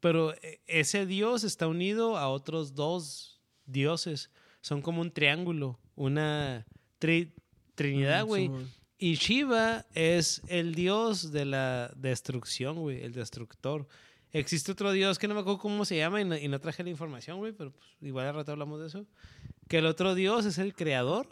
pero 0.00 0.34
eh, 0.34 0.60
ese 0.66 1.06
dios 1.06 1.42
está 1.42 1.66
unido 1.66 2.18
a 2.18 2.28
otros 2.28 2.74
dos 2.74 3.40
dioses. 3.64 4.30
Son 4.60 4.82
como 4.82 5.00
un 5.00 5.10
triángulo, 5.10 5.80
una 5.96 6.66
tri- 7.00 7.32
trinidad, 7.78 8.24
Mm, 8.24 8.28
güey. 8.28 8.50
Y 8.98 9.14
Shiva 9.14 9.86
es 9.94 10.42
el 10.48 10.74
dios 10.74 11.30
de 11.32 11.44
la 11.44 11.92
destrucción, 11.96 12.76
güey, 12.76 13.02
el 13.04 13.12
destructor. 13.12 13.86
Existe 14.32 14.72
otro 14.72 14.90
dios 14.92 15.18
que 15.18 15.28
no 15.28 15.34
me 15.34 15.40
acuerdo 15.40 15.58
cómo 15.60 15.84
se 15.84 15.96
llama 15.96 16.20
y 16.20 16.24
no, 16.24 16.36
y 16.36 16.48
no 16.48 16.60
traje 16.60 16.82
la 16.82 16.90
información, 16.90 17.38
güey, 17.38 17.52
pero 17.52 17.70
pues, 17.70 17.86
igual 18.02 18.26
al 18.26 18.34
rato 18.34 18.52
hablamos 18.52 18.80
de 18.80 18.88
eso. 18.88 19.06
Que 19.68 19.78
el 19.78 19.86
otro 19.86 20.14
dios 20.14 20.44
es 20.44 20.58
el 20.58 20.74
creador 20.74 21.28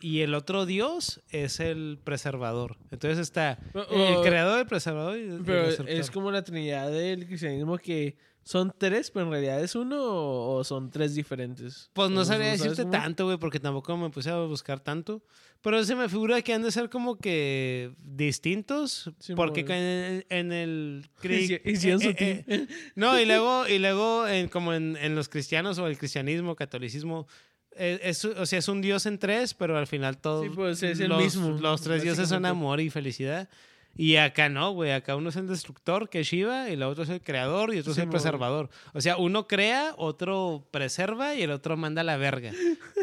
y 0.00 0.20
el 0.20 0.34
otro 0.34 0.64
dios 0.66 1.20
es 1.30 1.60
el 1.60 1.98
preservador. 2.02 2.76
Entonces 2.90 3.18
está 3.18 3.58
Pero, 3.72 3.86
el 3.90 4.16
oh, 4.16 4.22
creador, 4.22 4.60
el 4.60 4.66
preservador 4.66 5.18
y 5.18 5.22
el 5.22 5.42
Pero 5.44 5.66
destructor. 5.66 5.96
es 5.98 6.10
como 6.10 6.30
la 6.30 6.42
trinidad 6.44 6.90
del 6.90 7.26
cristianismo 7.26 7.76
que 7.76 8.16
son 8.42 8.72
tres, 8.76 9.10
pero 9.10 9.26
en 9.26 9.32
realidad 9.32 9.62
es 9.62 9.74
uno 9.74 10.02
o, 10.02 10.56
o 10.56 10.64
son 10.64 10.90
tres 10.90 11.14
diferentes. 11.14 11.90
Pues 11.92 12.10
no 12.10 12.24
¿Sabes 12.24 12.28
sabría 12.28 12.52
cómo? 12.58 12.70
decirte 12.70 12.90
tanto, 12.90 13.24
güey, 13.26 13.38
porque 13.38 13.60
tampoco 13.60 13.96
me 13.96 14.10
puse 14.10 14.30
a 14.30 14.38
buscar 14.38 14.80
tanto. 14.80 15.22
Pero 15.62 15.84
se 15.84 15.94
me 15.94 16.08
figura 16.08 16.40
que 16.40 16.54
han 16.54 16.62
de 16.62 16.72
ser 16.72 16.88
como 16.88 17.18
que 17.18 17.92
distintos. 17.98 19.10
Sí, 19.18 19.34
porque 19.34 19.60
en, 19.68 20.24
en 20.30 20.52
el... 20.52 21.10
cri- 21.22 21.60
Hici- 21.60 21.60
Hicieron 21.64 22.02
eh, 22.02 22.16
eh, 22.18 22.44
eh, 22.46 22.66
no, 22.94 23.20
y 23.20 23.26
luego, 23.26 23.68
y 23.68 23.78
luego 23.78 24.26
en, 24.26 24.48
como 24.48 24.72
en, 24.72 24.96
en 24.96 25.14
los 25.14 25.28
cristianos 25.28 25.78
o 25.78 25.86
el 25.86 25.98
cristianismo, 25.98 26.56
catolicismo, 26.56 27.26
eh, 27.76 28.00
es, 28.02 28.24
o 28.24 28.46
sea, 28.46 28.58
es 28.58 28.68
un 28.68 28.80
dios 28.80 29.04
en 29.06 29.18
tres, 29.18 29.52
pero 29.52 29.76
al 29.76 29.86
final 29.86 30.16
todos 30.18 30.44
Sí, 30.46 30.50
pues, 30.54 30.82
es 30.82 30.98
el 31.00 31.10
los, 31.10 31.22
mismo, 31.22 31.50
los 31.60 31.82
tres 31.82 32.02
dioses 32.02 32.28
son 32.30 32.46
amor 32.46 32.80
y 32.80 32.88
felicidad. 32.88 33.48
Y 33.96 34.16
acá 34.16 34.48
no, 34.48 34.70
güey. 34.72 34.92
Acá 34.92 35.16
uno 35.16 35.28
es 35.28 35.36
el 35.36 35.46
destructor, 35.46 36.08
que 36.08 36.20
es 36.20 36.26
Shiva, 36.28 36.70
y 36.70 36.72
el 36.74 36.82
otro 36.82 37.02
es 37.04 37.10
el 37.10 37.20
creador, 37.20 37.74
y 37.74 37.78
otro 37.80 37.92
es 37.92 37.98
el 37.98 38.08
preservador. 38.08 38.70
O 38.94 39.00
sea, 39.00 39.16
uno 39.18 39.46
crea, 39.46 39.92
otro 39.98 40.66
preserva, 40.70 41.34
y 41.34 41.42
el 41.42 41.50
otro 41.50 41.76
manda 41.76 42.00
a 42.00 42.04
la 42.04 42.16
verga. 42.16 42.52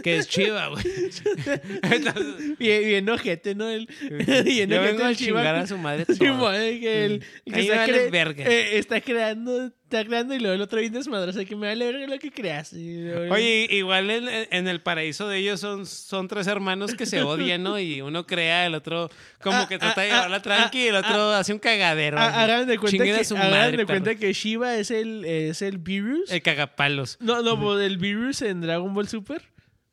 Que 0.03 0.17
es 0.17 0.27
Shiva, 0.27 0.69
güey. 0.69 0.83
Entonces, 1.83 2.57
Bien, 2.57 2.81
bien 2.83 3.09
ojete, 3.09 3.53
¿no? 3.55 3.69
El, 3.69 3.87
bien 4.45 4.69
yo 4.69 4.81
vengo 4.81 5.03
a 5.03 5.13
chingar 5.15 5.55
a 5.55 5.67
su 5.67 5.77
madre 5.77 6.05
Sí, 6.07 6.17
que 6.19 7.05
el, 7.05 7.23
el 7.45 7.53
que 7.53 7.59
está, 7.61 7.85
cre- 7.87 8.11
verga. 8.11 8.43
eh, 8.45 8.77
está 8.77 9.01
creando, 9.01 9.71
está 9.87 10.03
creando 10.03 10.33
y 10.35 10.39
luego 10.39 10.53
el 10.53 10.61
otro 10.61 10.79
bien 10.79 10.91
desmadroso, 10.91 11.39
que 11.45 11.55
me 11.55 11.67
vale 11.67 11.85
verga 11.91 12.07
lo 12.07 12.19
que 12.19 12.29
creas. 12.31 12.73
Y 12.73 13.01
luego- 13.03 13.33
Oye, 13.33 13.67
igual 13.71 14.09
en, 14.11 14.27
en 14.51 14.67
el 14.67 14.81
paraíso 14.81 15.29
de 15.29 15.37
ellos 15.39 15.59
son, 15.61 15.85
son 15.85 16.27
tres 16.27 16.45
hermanos 16.47 16.93
que 16.93 17.05
se 17.05 17.21
odian, 17.21 17.63
¿no? 17.63 17.79
Y 17.79 18.01
uno 18.01 18.25
crea, 18.25 18.65
el 18.65 18.75
otro 18.75 19.09
como 19.41 19.57
Ah, 19.59 19.65
que 19.69 19.79
trata 19.79 20.01
de 20.01 20.11
ah, 20.11 20.13
llevarla 20.15 20.37
ah, 20.37 20.41
tranqui 20.41 20.77
y 20.83 20.87
el 20.87 20.95
otro 20.95 21.31
hace 21.31 21.53
un 21.53 21.59
cagadero. 21.59 22.17
Ah, 22.19 22.43
hagan 22.43 22.67
de 22.67 22.77
cuenta, 22.77 23.03
que, 23.03 23.23
su 23.23 23.37
hagan 23.37 23.51
madre, 23.51 23.77
de 23.77 23.85
cuenta 23.85 24.15
que 24.15 24.33
Shiva 24.33 24.75
es 24.75 24.91
el, 24.91 25.23
es 25.23 25.61
el 25.61 25.77
virus. 25.77 26.29
El 26.31 26.41
cagapalos. 26.41 27.17
No, 27.21 27.41
no, 27.41 27.59
pues, 27.59 27.85
el 27.85 27.97
virus 27.97 28.41
en 28.41 28.61
Dragon 28.61 28.93
Ball 28.93 29.07
Super. 29.07 29.41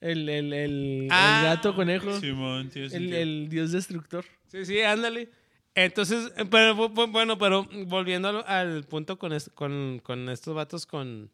El, 0.00 0.28
el, 0.28 0.52
el, 0.52 1.08
Ah, 1.10 1.38
el 1.44 1.54
gato 1.56 1.74
conejo. 1.74 2.20
Simón, 2.20 2.68
tiene 2.68 2.94
el, 2.94 3.12
el 3.14 3.48
dios 3.48 3.72
destructor. 3.72 4.24
Sí, 4.48 4.66
sí, 4.66 4.80
ándale. 4.82 5.28
Entonces, 5.74 6.32
pero 6.50 6.74
bu- 6.76 6.92
bu- 6.94 7.10
bueno, 7.10 7.36
pero 7.38 7.66
volviendo 7.86 8.28
al, 8.28 8.44
al 8.46 8.84
punto 8.84 9.18
con, 9.18 9.32
es- 9.32 9.50
con, 9.54 10.00
con 10.04 10.28
estos 10.28 10.54
vatos 10.54 10.86
con, 10.86 11.30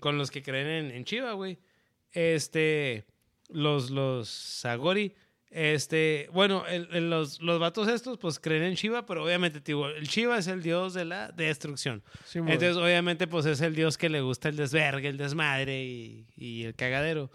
con 0.00 0.18
los 0.18 0.30
que 0.30 0.42
creen 0.42 0.68
en, 0.86 0.90
en 0.92 1.04
Chiva, 1.04 1.32
güey. 1.32 1.58
Este, 2.12 3.04
los, 3.48 3.90
los 3.90 4.28
Sagori, 4.28 5.14
este, 5.50 6.28
bueno, 6.32 6.64
el- 6.66 6.88
el- 6.92 7.10
los, 7.10 7.40
los 7.40 7.58
vatos 7.58 7.88
estos 7.88 8.18
pues 8.18 8.38
creen 8.38 8.62
en 8.62 8.74
Shiva, 8.74 9.04
pero 9.06 9.24
obviamente, 9.24 9.60
tío, 9.60 9.88
el 9.88 10.06
Shiva 10.06 10.38
es 10.38 10.46
el 10.46 10.62
dios 10.62 10.94
de 10.94 11.04
la 11.04 11.32
destrucción. 11.32 12.02
Sí. 12.24 12.38
Entonces, 12.38 12.76
obviamente, 12.76 13.26
pues 13.26 13.46
es 13.46 13.60
el 13.60 13.74
dios 13.74 13.98
que 13.98 14.08
le 14.08 14.20
gusta 14.20 14.48
el 14.48 14.56
desvergue, 14.56 15.08
el 15.08 15.16
desmadre 15.16 15.84
y, 15.84 16.26
y 16.36 16.64
el 16.64 16.74
cagadero. 16.74 17.30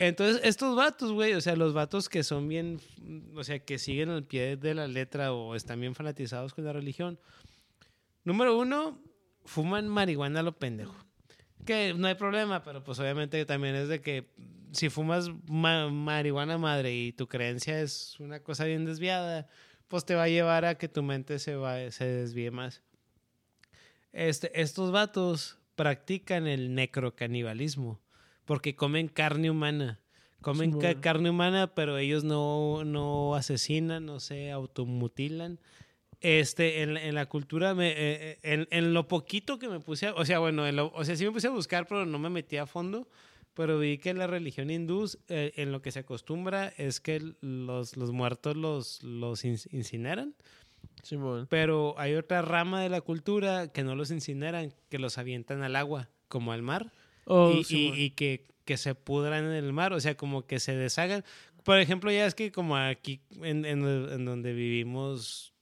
Entonces, 0.00 0.40
estos 0.44 0.74
vatos, 0.74 1.12
güey, 1.12 1.34
o 1.34 1.42
sea, 1.42 1.54
los 1.56 1.74
vatos 1.74 2.08
que 2.08 2.22
son 2.24 2.48
bien, 2.48 2.80
o 3.34 3.44
sea, 3.44 3.58
que 3.58 3.78
siguen 3.78 4.08
al 4.08 4.24
pie 4.24 4.56
de 4.56 4.72
la 4.72 4.88
letra 4.88 5.34
o 5.34 5.54
están 5.54 5.78
bien 5.78 5.94
fanatizados 5.94 6.54
con 6.54 6.64
la 6.64 6.72
religión. 6.72 7.20
Número 8.24 8.58
uno, 8.58 8.98
fuman 9.44 9.88
marihuana 9.88 10.40
a 10.40 10.42
lo 10.42 10.52
pendejo. 10.58 10.96
Que 11.66 11.92
no 11.92 12.08
hay 12.08 12.14
problema, 12.14 12.62
pero 12.62 12.82
pues 12.82 12.98
obviamente 12.98 13.44
también 13.44 13.74
es 13.74 13.88
de 13.88 14.00
que 14.00 14.30
si 14.72 14.88
fumas 14.88 15.28
ma- 15.46 15.90
marihuana 15.90 16.56
madre 16.56 16.94
y 16.96 17.12
tu 17.12 17.28
creencia 17.28 17.82
es 17.82 18.18
una 18.20 18.40
cosa 18.42 18.64
bien 18.64 18.86
desviada, 18.86 19.48
pues 19.86 20.06
te 20.06 20.14
va 20.14 20.22
a 20.22 20.28
llevar 20.28 20.64
a 20.64 20.76
que 20.78 20.88
tu 20.88 21.02
mente 21.02 21.38
se, 21.38 21.56
va, 21.56 21.90
se 21.90 22.06
desvíe 22.06 22.50
más. 22.50 22.82
Este, 24.14 24.62
estos 24.62 24.92
vatos 24.92 25.58
practican 25.74 26.46
el 26.46 26.74
necrocanibalismo 26.74 28.00
porque 28.50 28.74
comen 28.74 29.06
carne 29.06 29.48
humana. 29.48 30.00
Comen 30.40 30.72
ca- 30.72 30.88
Simón. 30.88 31.00
carne 31.02 31.30
humana, 31.30 31.72
pero 31.72 31.98
ellos 31.98 32.24
no, 32.24 32.82
no 32.84 33.36
asesinan, 33.36 34.04
no 34.06 34.18
se 34.18 34.50
automutilan. 34.50 35.60
Este, 36.20 36.82
en, 36.82 36.94
la- 36.94 37.04
en 37.04 37.14
la 37.14 37.26
cultura, 37.26 37.74
me, 37.76 37.90
eh, 37.90 37.94
eh, 38.32 38.38
en, 38.42 38.66
en 38.72 38.92
lo 38.92 39.06
poquito 39.06 39.60
que 39.60 39.68
me 39.68 39.78
puse, 39.78 40.08
a- 40.08 40.14
o 40.14 40.24
sea, 40.24 40.40
bueno, 40.40 40.66
en 40.66 40.74
lo- 40.74 40.90
o 40.92 41.04
sea, 41.04 41.14
sí 41.14 41.24
me 41.24 41.30
puse 41.30 41.46
a 41.46 41.50
buscar, 41.50 41.86
pero 41.86 42.04
no 42.06 42.18
me 42.18 42.28
metí 42.28 42.56
a 42.56 42.66
fondo, 42.66 43.06
pero 43.54 43.78
vi 43.78 43.98
que 43.98 44.14
la 44.14 44.26
religión 44.26 44.68
hindú, 44.68 45.08
eh, 45.28 45.52
en 45.54 45.70
lo 45.70 45.80
que 45.80 45.92
se 45.92 46.00
acostumbra 46.00 46.72
es 46.76 46.98
que 47.00 47.22
los, 47.42 47.96
los 47.96 48.10
muertos 48.10 48.56
los, 48.56 49.00
los 49.04 49.44
in- 49.44 49.58
incineran, 49.70 50.34
Simón. 51.04 51.46
pero 51.48 51.94
hay 51.98 52.16
otra 52.16 52.42
rama 52.42 52.82
de 52.82 52.88
la 52.88 53.00
cultura 53.00 53.68
que 53.68 53.84
no 53.84 53.94
los 53.94 54.10
incineran, 54.10 54.74
que 54.88 54.98
los 54.98 55.18
avientan 55.18 55.62
al 55.62 55.76
agua, 55.76 56.08
como 56.26 56.50
al 56.50 56.62
mar 56.62 56.90
Oh, 57.32 57.52
y, 57.68 57.92
y- 58.04 58.10
que, 58.10 58.46
que 58.64 58.76
se 58.76 58.94
pudran 58.94 59.44
en 59.44 59.52
el 59.52 59.72
mar, 59.72 59.92
o 59.92 60.00
sea, 60.00 60.16
como 60.16 60.46
que 60.46 60.58
se 60.60 60.74
deshagan. 60.74 61.24
Por 61.64 61.78
ejemplo, 61.78 62.10
ya 62.10 62.26
es 62.26 62.34
que 62.34 62.50
como 62.50 62.76
aquí 62.76 63.20
en, 63.42 63.64
en- 63.64 63.84
en 63.86 64.24
donde 64.24 64.52
vivimos 64.52 65.54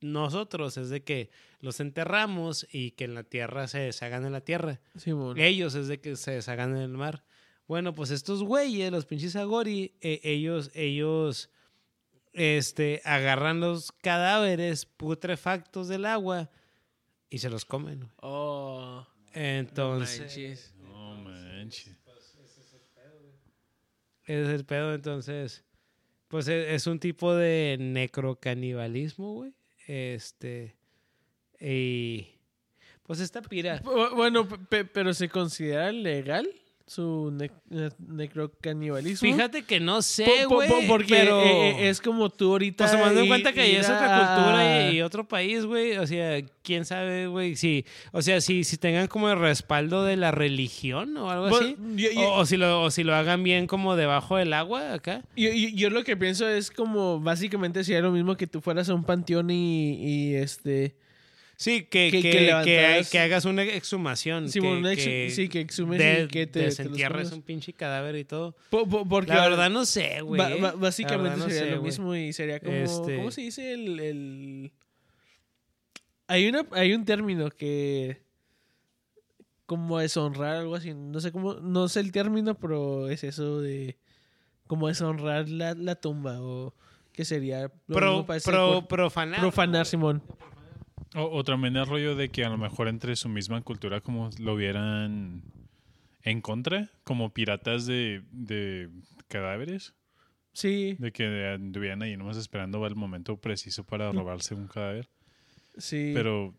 nosotros, 0.00 0.76
es 0.76 0.88
de 0.88 1.02
que 1.02 1.30
los 1.60 1.80
enterramos 1.80 2.66
y 2.72 2.92
que 2.92 3.04
en 3.04 3.14
la 3.14 3.22
tierra 3.24 3.66
se 3.68 3.78
deshagan 3.80 4.24
en 4.24 4.32
la 4.32 4.40
tierra. 4.40 4.80
Simón. 4.96 5.38
Ellos 5.38 5.74
es 5.74 5.88
de 5.88 6.00
que 6.00 6.16
se 6.16 6.30
deshagan 6.32 6.76
en 6.76 6.82
el 6.82 6.88
mar. 6.90 7.24
Bueno, 7.66 7.94
pues 7.94 8.10
estos 8.10 8.42
güeyes, 8.42 8.90
los 8.90 9.04
pinches 9.06 9.36
Agori, 9.36 9.94
eh, 10.00 10.20
ellos, 10.24 10.70
ellos, 10.74 11.50
este, 12.32 13.00
agarran 13.04 13.60
los 13.60 13.92
cadáveres 13.92 14.86
putrefactos 14.86 15.88
del 15.88 16.04
agua 16.06 16.50
y 17.28 17.38
se 17.38 17.50
los 17.50 17.64
comen. 17.64 18.08
Oh. 18.22 19.06
Entonces, 19.32 20.72
manches. 21.70 21.96
No 22.06 22.12
manches. 22.12 23.40
Ese 24.24 24.42
es 24.42 24.48
el 24.48 24.64
pedo, 24.64 24.94
entonces. 24.94 25.64
Pues 26.28 26.46
e- 26.48 26.74
es, 26.74 26.86
un 26.86 27.00
tipo 27.00 27.34
de 27.34 27.76
necrocanibalismo, 27.80 29.34
güey. 29.34 29.52
Este. 29.86 30.76
Y. 31.60 32.28
Pues 33.02 33.18
esta 33.20 33.42
pira. 33.42 33.82
Bu- 33.82 34.14
Bueno, 34.14 34.46
pe- 34.48 34.84
pero 34.84 35.12
¿se 35.14 35.28
considera 35.28 35.90
legal 35.90 36.48
su 36.90 37.30
ne- 37.32 37.52
ne- 37.68 37.88
necrocanibalismo? 38.08 39.20
Fíjate 39.32 39.62
que 39.62 39.78
no 39.78 40.02
sé, 40.02 40.26
po- 40.48 40.56
güey. 40.56 40.68
po- 40.68 40.80
porque 40.88 41.14
pero... 41.14 41.40
eh, 41.40 41.70
eh, 41.70 41.88
es 41.88 42.00
como 42.00 42.30
tú 42.30 42.50
ahorita. 42.50 42.84
Pues 42.86 42.96
tomando 42.98 43.20
en 43.20 43.28
cuenta 43.28 43.52
que 43.52 43.78
es 43.78 43.86
otra 43.88 44.34
cultura 44.34 44.90
y, 44.90 44.96
y 44.96 45.02
otro 45.02 45.26
país, 45.28 45.64
güey. 45.66 45.96
O 45.98 46.06
sea, 46.08 46.40
quién 46.64 46.84
sabe, 46.84 47.28
güey. 47.28 47.54
Si, 47.54 47.84
o 48.10 48.22
sea, 48.22 48.40
si, 48.40 48.64
si 48.64 48.76
tengan 48.76 49.06
como 49.06 49.30
el 49.30 49.38
respaldo 49.38 50.02
de 50.04 50.16
la 50.16 50.32
religión 50.32 51.16
o 51.16 51.30
algo 51.30 51.48
Bueno, 51.48 51.66
así. 51.68 51.76
yo- 51.94 52.10
yo- 52.10 52.28
o, 52.32 52.40
o 52.40 52.46
si 52.46 52.56
lo, 52.56 52.82
o 52.82 52.90
si 52.90 53.04
lo 53.04 53.14
hagan 53.14 53.44
bien 53.44 53.68
como 53.68 53.94
debajo 53.94 54.36
del 54.36 54.52
agua 54.52 54.92
acá. 54.92 55.22
Yo, 55.36 55.50
yo- 55.52 55.68
yo 55.72 55.90
lo 55.90 56.02
que 56.02 56.16
pienso 56.16 56.48
es 56.48 56.72
como 56.72 57.20
básicamente 57.20 57.84
sería 57.84 58.00
lo 58.00 58.10
mismo 58.10 58.36
que 58.36 58.48
tú 58.48 58.60
fueras 58.60 58.88
a 58.88 58.94
un 58.94 59.04
panteón 59.04 59.50
y, 59.50 59.94
y, 59.94 60.34
este. 60.34 60.96
Sí, 61.62 61.82
que, 61.82 62.08
Que- 62.10 62.22
que, 62.22 62.30
que 62.30 62.62
que, 62.64 63.06
que 63.12 63.18
hagas 63.18 63.44
una 63.44 63.62
exhumación. 63.64 64.48
Sí, 64.48 64.60
que, 64.62 64.66
una 64.66 64.96
que 64.96 65.28
sí, 65.28 65.46
que 65.50 65.60
exhumes 65.60 65.98
de- 65.98 66.22
y 66.22 66.28
que 66.28 66.46
te- 66.46 66.60
desentierres 66.60 67.32
un 67.32 67.42
pinche 67.42 67.74
cadáver 67.74 68.16
y 68.16 68.24
todo. 68.24 68.56
po- 68.70 68.88
po- 68.88 69.06
porque 69.06 69.34
La 69.34 69.46
verdad 69.46 69.68
no 69.68 69.84
sé, 69.84 70.22
güey. 70.22 70.40
básicamente 70.78 71.36
no 71.36 71.50
sería 71.50 71.64
sé, 71.64 71.70
lo 71.76 71.82
mismo 71.82 72.16
y 72.16 72.32
sería 72.32 72.60
como. 72.60 72.72
Este- 72.76 73.16
¿Cómo 73.16 73.30
se 73.30 73.42
dice 73.42 73.74
el. 73.74 74.00
el- 74.00 74.72
Hay, 76.28 76.48
una, 76.48 76.64
hay 76.72 76.94
un 76.94 77.04
término 77.04 77.50
que. 77.50 78.22
Como 79.66 79.98
deshonrar, 79.98 80.56
algo 80.56 80.76
así. 80.76 80.94
No 80.94 81.20
sé 81.20 81.30
cómo. 81.30 81.56
No 81.56 81.88
sé 81.88 82.00
el 82.00 82.10
término, 82.10 82.54
pero 82.54 83.10
es 83.10 83.22
eso 83.22 83.60
de. 83.60 83.98
Como 84.66 84.88
deshonrar 84.88 85.50
la, 85.50 85.74
la 85.74 85.94
tumba 85.94 86.40
o. 86.40 86.74
¿Qué 87.12 87.26
sería? 87.26 87.70
Lo 87.86 87.96
Pro, 87.96 88.10
mismo 88.12 88.26
para 88.26 88.36
ese 88.38 88.50
pro- 88.50 88.88
profanar. 88.88 89.40
Profanar, 89.40 89.84
Simón. 89.84 90.22
O, 91.14 91.22
o 91.24 91.44
también 91.44 91.76
el 91.76 91.86
rollo 91.86 92.14
de 92.14 92.28
que 92.28 92.44
a 92.44 92.50
lo 92.50 92.58
mejor 92.58 92.88
entre 92.88 93.16
su 93.16 93.28
misma 93.28 93.60
cultura 93.62 94.00
como 94.00 94.30
lo 94.38 94.54
vieran 94.56 95.42
en 96.22 96.40
contra, 96.40 96.90
como 97.04 97.32
piratas 97.32 97.86
de, 97.86 98.22
de 98.30 98.88
cadáveres, 99.28 99.94
Sí, 100.52 100.96
de 100.98 101.12
que 101.12 101.46
anduvieran 101.54 102.02
ahí 102.02 102.16
nomás 102.16 102.36
esperando 102.36 102.84
el 102.86 102.96
momento 102.96 103.36
preciso 103.36 103.84
para 103.84 104.10
robarse 104.10 104.54
un 104.54 104.66
cadáver. 104.66 105.08
sí. 105.78 106.10
Pero, 106.14 106.54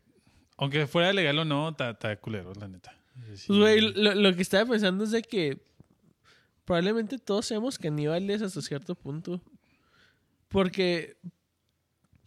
aunque 0.56 0.86
fuera 0.86 1.12
legal 1.12 1.38
o 1.38 1.44
no, 1.44 1.68
está 1.70 1.90
está 1.90 2.16
culero, 2.16 2.52
la 2.54 2.68
neta. 2.68 2.94
Sí. 3.34 3.48
Pues, 3.48 3.58
güey, 3.58 3.80
lo, 3.80 4.14
lo 4.14 4.34
que 4.34 4.42
estaba 4.42 4.70
pensando 4.70 5.04
es 5.04 5.10
de 5.10 5.22
que 5.22 5.58
probablemente 6.64 7.18
todos 7.18 7.46
seamos 7.46 7.78
caníbales 7.78 8.40
hasta 8.42 8.62
cierto 8.62 8.94
punto. 8.94 9.42
Porque. 10.48 11.16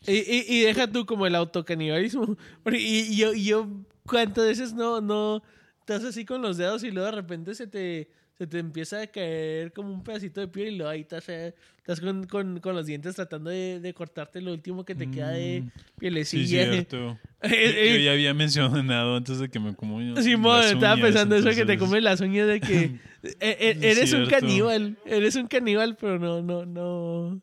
Y, 0.08 0.14
y- 0.18 0.46
y 0.48 0.62
deja 0.62 0.88
tú 0.88 1.06
como 1.06 1.26
el 1.28 1.36
autocanibalismo. 1.36 2.38
Y, 2.74 3.16
yo, 3.16 3.34
yo, 3.34 3.68
¿cuántas 4.06 4.46
veces 4.46 4.74
no, 4.74 5.02
no 5.02 5.42
estás 5.80 6.04
así 6.04 6.26
con 6.26 6.42
los 6.42 6.58
dedos 6.58 6.84
y 6.84 6.92
luego 6.92 7.06
de 7.08 7.16
repente 7.16 7.54
se 7.56 7.68
te, 7.68 8.10
se 8.38 8.48
te 8.48 8.60
empieza 8.60 9.02
a 9.02 9.08
caer 9.08 9.72
como 9.72 9.94
un 9.94 10.04
pedacito 10.04 10.42
de 10.42 10.48
piel 10.48 10.74
y 10.74 10.78
luego 10.78 10.90
ahí 10.92 11.02
estás, 11.02 11.30
eh, 11.30 11.54
estás 11.78 12.02
con, 12.02 12.26
con- 12.26 12.60
con 12.60 12.76
los 12.76 12.86
dientes 12.88 13.16
tratando 13.16 13.50
de, 13.52 13.80
de 13.80 13.94
cortarte 13.94 14.42
lo 14.42 14.52
último 14.52 14.84
que 14.84 14.96
te 14.96 15.10
queda 15.10 15.30
de 15.30 15.62
Mm, 15.62 15.70
Sí, 15.76 15.82
pielecilla? 16.00 16.72
cierto. 16.72 17.18
Eh, 17.46 17.50
Yo, 17.52 17.80
eh, 17.80 17.94
yo 17.94 18.00
ya 18.06 18.12
había 18.14 18.34
mencionado 18.34 19.16
antes 19.18 19.38
de 19.38 19.50
que 19.50 19.60
me 19.60 19.76
como 19.76 20.00
Simón, 20.20 20.58
las 20.62 20.72
estaba 20.72 20.96
uñas, 20.96 21.06
pensando 21.06 21.36
eso 21.36 21.50
que 21.50 21.54
te 21.58 21.62
entonces- 21.74 21.80
comes 21.80 22.02
las 22.04 22.20
uñas 22.22 22.48
de 22.48 22.60
que 22.60 22.76
e- 23.24 23.36
e- 23.40 23.78
eres 23.92 24.12
un 24.14 24.26
caníbal, 24.26 24.98
eres 25.06 25.36
un 25.36 25.46
caníbal, 25.46 25.96
pero 25.96 26.18
no, 26.18 26.42
no, 26.42 26.66
no. 26.66 27.40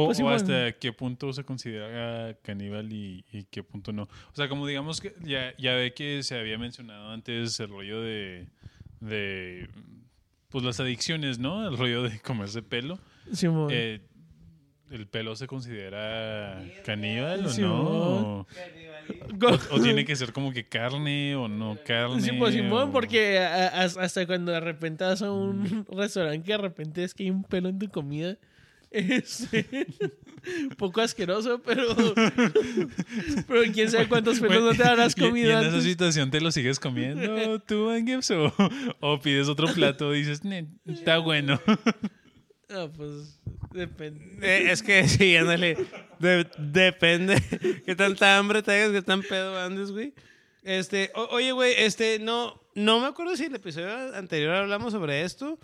O, 0.00 0.06
Pues 0.06 0.20
o 0.20 0.28
hasta 0.30 0.72
qué 0.78 0.92
punto 0.92 1.32
se 1.32 1.42
considera 1.42 2.32
caníbal 2.42 2.92
y, 2.92 3.24
y 3.32 3.42
qué 3.44 3.64
punto 3.64 3.92
no. 3.92 4.02
O 4.04 4.34
sea, 4.34 4.48
como 4.48 4.64
digamos 4.66 5.00
que 5.00 5.12
ya, 5.24 5.54
ya 5.58 5.74
ve 5.74 5.92
que 5.92 6.22
se 6.22 6.38
había 6.38 6.56
mencionado 6.56 7.10
antes 7.10 7.58
el 7.58 7.68
rollo 7.68 8.00
de, 8.00 8.46
de 9.00 9.68
pues 10.50 10.62
las 10.64 10.78
adicciones, 10.78 11.40
¿no? 11.40 11.66
El 11.66 11.76
rollo 11.76 12.02
de 12.04 12.20
comerse 12.20 12.62
pelo. 12.62 12.98
Eh, 13.70 14.00
el 14.90 15.06
pelo 15.08 15.34
se 15.34 15.48
considera 15.48 16.64
caníbal 16.84 17.44
o 17.46 17.48
Sí, 17.48 17.60
no. 17.62 18.46
O, 19.72 19.80
tiene 19.82 20.04
que 20.04 20.14
ser 20.16 20.32
como 20.32 20.52
que 20.52 20.68
carne 20.68 21.34
o 21.34 21.48
no 21.48 21.76
carne. 21.84 22.20
Sí, 22.20 22.32
pues 22.32 22.54
Simón, 22.54 22.90
o- 22.90 22.92
porque 22.92 23.38
a- 23.38 23.68
a- 23.68 23.84
hasta 23.84 24.26
cuando 24.26 24.52
de 24.52 24.60
repente 24.60 25.02
vas 25.04 25.22
a 25.22 25.32
un 25.32 25.86
restaurante 25.90 26.44
que 26.44 26.52
de 26.52 26.58
repente 26.58 27.02
es 27.04 27.14
que 27.14 27.24
hay 27.24 27.30
un 27.30 27.42
pelo 27.42 27.68
en 27.68 27.78
tu 27.78 27.88
comida. 27.88 28.36
Es 28.90 29.48
un 29.52 30.70
poco 30.76 31.00
asqueroso, 31.02 31.60
pero. 31.64 31.94
pero 33.46 33.72
quién 33.72 33.90
sabe 33.90 34.08
cuántos 34.08 34.40
pelos 34.40 34.62
no 34.62 34.74
te 34.82 34.88
habrás 34.88 35.14
Y- 35.16 35.20
y, 35.20 35.28
comido 35.28 35.60
en 35.60 35.66
esa 35.68 35.80
situación 35.82 36.30
te 36.30 36.40
lo 36.40 36.50
sigues 36.50 36.80
comiendo 36.80 37.58
tú, 37.66 37.90
Angips, 37.90 38.30
o, 38.30 38.52
o 39.00 39.20
pides 39.20 39.48
otro 39.48 39.66
plato 39.74 40.14
y 40.14 40.20
dices, 40.20 40.44
"Ne, 40.44 40.68
está 40.86 41.18
bueno. 41.18 41.60
Ah, 42.70 42.86
pues 42.94 43.40
depende. 43.72 44.36
Eh, 44.42 44.70
es 44.70 44.82
que 44.82 45.08
sí, 45.08 45.34
ándale. 45.36 45.74
De- 46.18 46.46
depende. 46.58 47.40
Qué 47.86 47.96
tanta 47.96 48.36
hambre 48.36 48.62
tengas, 48.62 48.90
qué 48.90 49.00
tan 49.00 49.22
pedo 49.22 49.58
andes, 49.58 49.90
güey. 49.90 50.12
Este, 50.64 51.10
o- 51.14 51.28
oye, 51.30 51.52
güey, 51.52 51.72
este, 51.78 52.18
no, 52.18 52.60
no 52.74 53.00
me 53.00 53.06
acuerdo 53.06 53.34
si 53.38 53.46
el 53.46 53.54
episodio 53.54 54.14
anterior 54.14 54.54
hablamos 54.54 54.92
sobre 54.92 55.22
esto. 55.22 55.58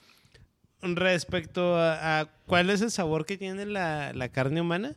Respecto 0.84 1.76
a, 1.76 2.20
a 2.20 2.24
cuál 2.46 2.70
es 2.70 2.80
el 2.82 2.90
sabor 2.90 3.24
que 3.26 3.36
tiene 3.38 3.66
la, 3.66 4.12
la 4.12 4.28
carne 4.28 4.60
humana. 4.60 4.94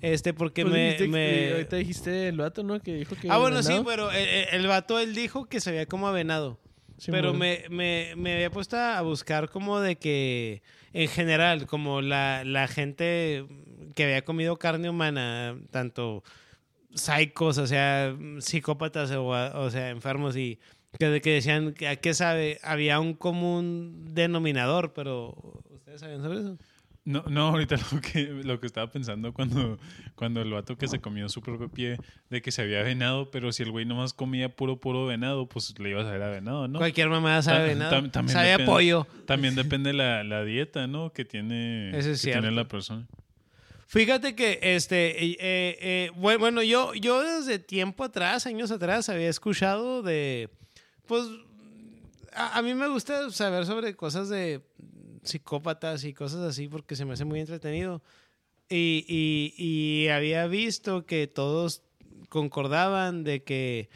Este, 0.00 0.32
porque 0.32 0.62
Pues 0.62 0.72
me. 0.72 0.80
dijiste 0.84 1.04
que- 1.04 1.10
me- 1.10 1.52
ahorita 1.52 1.76
dijiste 1.76 2.28
el 2.28 2.36
vato, 2.36 2.62
¿no? 2.62 2.80
Que 2.80 2.94
dijo 2.94 3.16
que. 3.20 3.28
Ah, 3.30 3.38
bueno, 3.38 3.62
sí, 3.62 3.80
pero 3.84 4.10
el, 4.12 4.26
el- 4.52 4.66
vato 4.66 4.98
él 4.98 5.14
dijo 5.14 5.46
que 5.46 5.60
sabía 5.60 5.86
como 5.86 6.06
a 6.08 6.12
venado. 6.12 6.58
pero 7.06 7.32
Simón. 7.32 7.38
me, 7.38 7.64
me, 7.70 8.12
me 8.16 8.34
había 8.34 8.50
puesto 8.50 8.76
a 8.76 9.00
buscar 9.02 9.48
como 9.50 9.80
de 9.80 9.96
que, 9.96 10.62
en 10.92 11.08
general, 11.08 11.66
como 11.66 12.00
la, 12.00 12.42
la 12.44 12.68
gente 12.68 13.44
que 13.96 14.04
había 14.04 14.22
comido 14.24 14.56
carne 14.56 14.88
humana, 14.90 15.56
tanto 15.70 16.22
psicos, 16.94 17.58
o 17.58 17.66
sea, 17.66 18.16
psicópatas 18.38 19.10
o, 19.12 19.26
o 19.28 19.70
sea, 19.70 19.90
enfermos 19.90 20.36
y 20.36 20.58
que, 20.98 21.20
que 21.20 21.30
decían 21.34 21.72
que 21.74 21.88
a 21.88 21.96
qué 21.96 22.14
sabe, 22.14 22.58
había 22.62 23.00
un 23.00 23.14
común 23.14 24.04
denominador, 24.14 24.92
pero 24.92 25.34
¿ustedes 25.70 26.00
sabían 26.00 26.22
sobre 26.22 26.38
eso? 26.40 26.58
No, 27.04 27.24
no, 27.28 27.48
ahorita 27.48 27.76
lo 27.92 28.00
que, 28.02 28.24
lo 28.44 28.60
que 28.60 28.66
estaba 28.66 28.90
pensando 28.90 29.32
cuando, 29.32 29.78
cuando 30.14 30.42
el 30.42 30.50
vato 30.52 30.76
que 30.76 30.88
se 30.88 31.00
comió 31.00 31.28
su 31.30 31.40
propio 31.40 31.70
pie 31.70 31.96
de 32.28 32.42
que 32.42 32.50
se 32.50 32.60
había 32.60 32.82
venado, 32.82 33.30
pero 33.30 33.50
si 33.52 33.62
el 33.62 33.70
güey 33.70 33.86
nomás 33.86 34.12
comía 34.12 34.54
puro, 34.54 34.78
puro 34.78 35.06
venado, 35.06 35.48
pues 35.48 35.78
le 35.78 35.88
ibas 35.90 36.04
a 36.06 36.10
ver 36.10 36.22
a 36.22 36.28
venado, 36.28 36.68
¿no? 36.68 36.78
Cualquier 36.78 37.08
mamada 37.08 37.40
sabe 37.40 37.60
Ta- 37.60 37.64
venado. 37.64 37.92
tam- 37.96 38.10
también 38.10 38.34
sabe 38.34 38.48
a 38.52 38.58
depende- 38.58 38.66
pollo. 38.72 39.06
También 39.26 39.54
depende 39.56 39.92
la, 39.94 40.22
la 40.22 40.44
dieta, 40.44 40.86
¿no? 40.86 41.10
Que 41.12 41.24
tiene, 41.24 41.96
Eso 41.96 42.10
es 42.10 42.22
que 42.22 42.32
tiene 42.32 42.50
la 42.50 42.68
persona. 42.68 43.06
Fíjate 43.86 44.34
que, 44.34 44.58
este, 44.60 45.24
eh, 45.24 45.36
eh, 45.40 45.78
eh, 45.80 46.10
bue- 46.14 46.38
bueno, 46.38 46.62
yo, 46.62 46.92
yo 46.92 47.22
desde 47.22 47.58
tiempo 47.58 48.04
atrás, 48.04 48.46
años 48.46 48.70
atrás, 48.70 49.08
había 49.08 49.30
escuchado 49.30 50.02
de, 50.02 50.50
pues, 51.08 51.24
a, 52.32 52.58
a 52.58 52.62
mí 52.62 52.74
me 52.74 52.86
gusta 52.88 53.30
saber 53.30 53.66
sobre 53.66 53.96
cosas 53.96 54.28
de 54.28 54.62
psicópatas 55.24 56.04
y 56.04 56.14
cosas 56.14 56.40
así 56.40 56.68
porque 56.68 56.94
se 56.96 57.04
me 57.04 57.14
hace 57.14 57.24
muy 57.24 57.40
entretenido. 57.40 58.02
Y, 58.68 59.04
y, 59.08 59.54
y 59.56 60.08
había 60.08 60.46
visto 60.46 61.06
que 61.06 61.26
todos 61.26 61.82
concordaban 62.28 63.24
de 63.24 63.42
que 63.42 63.88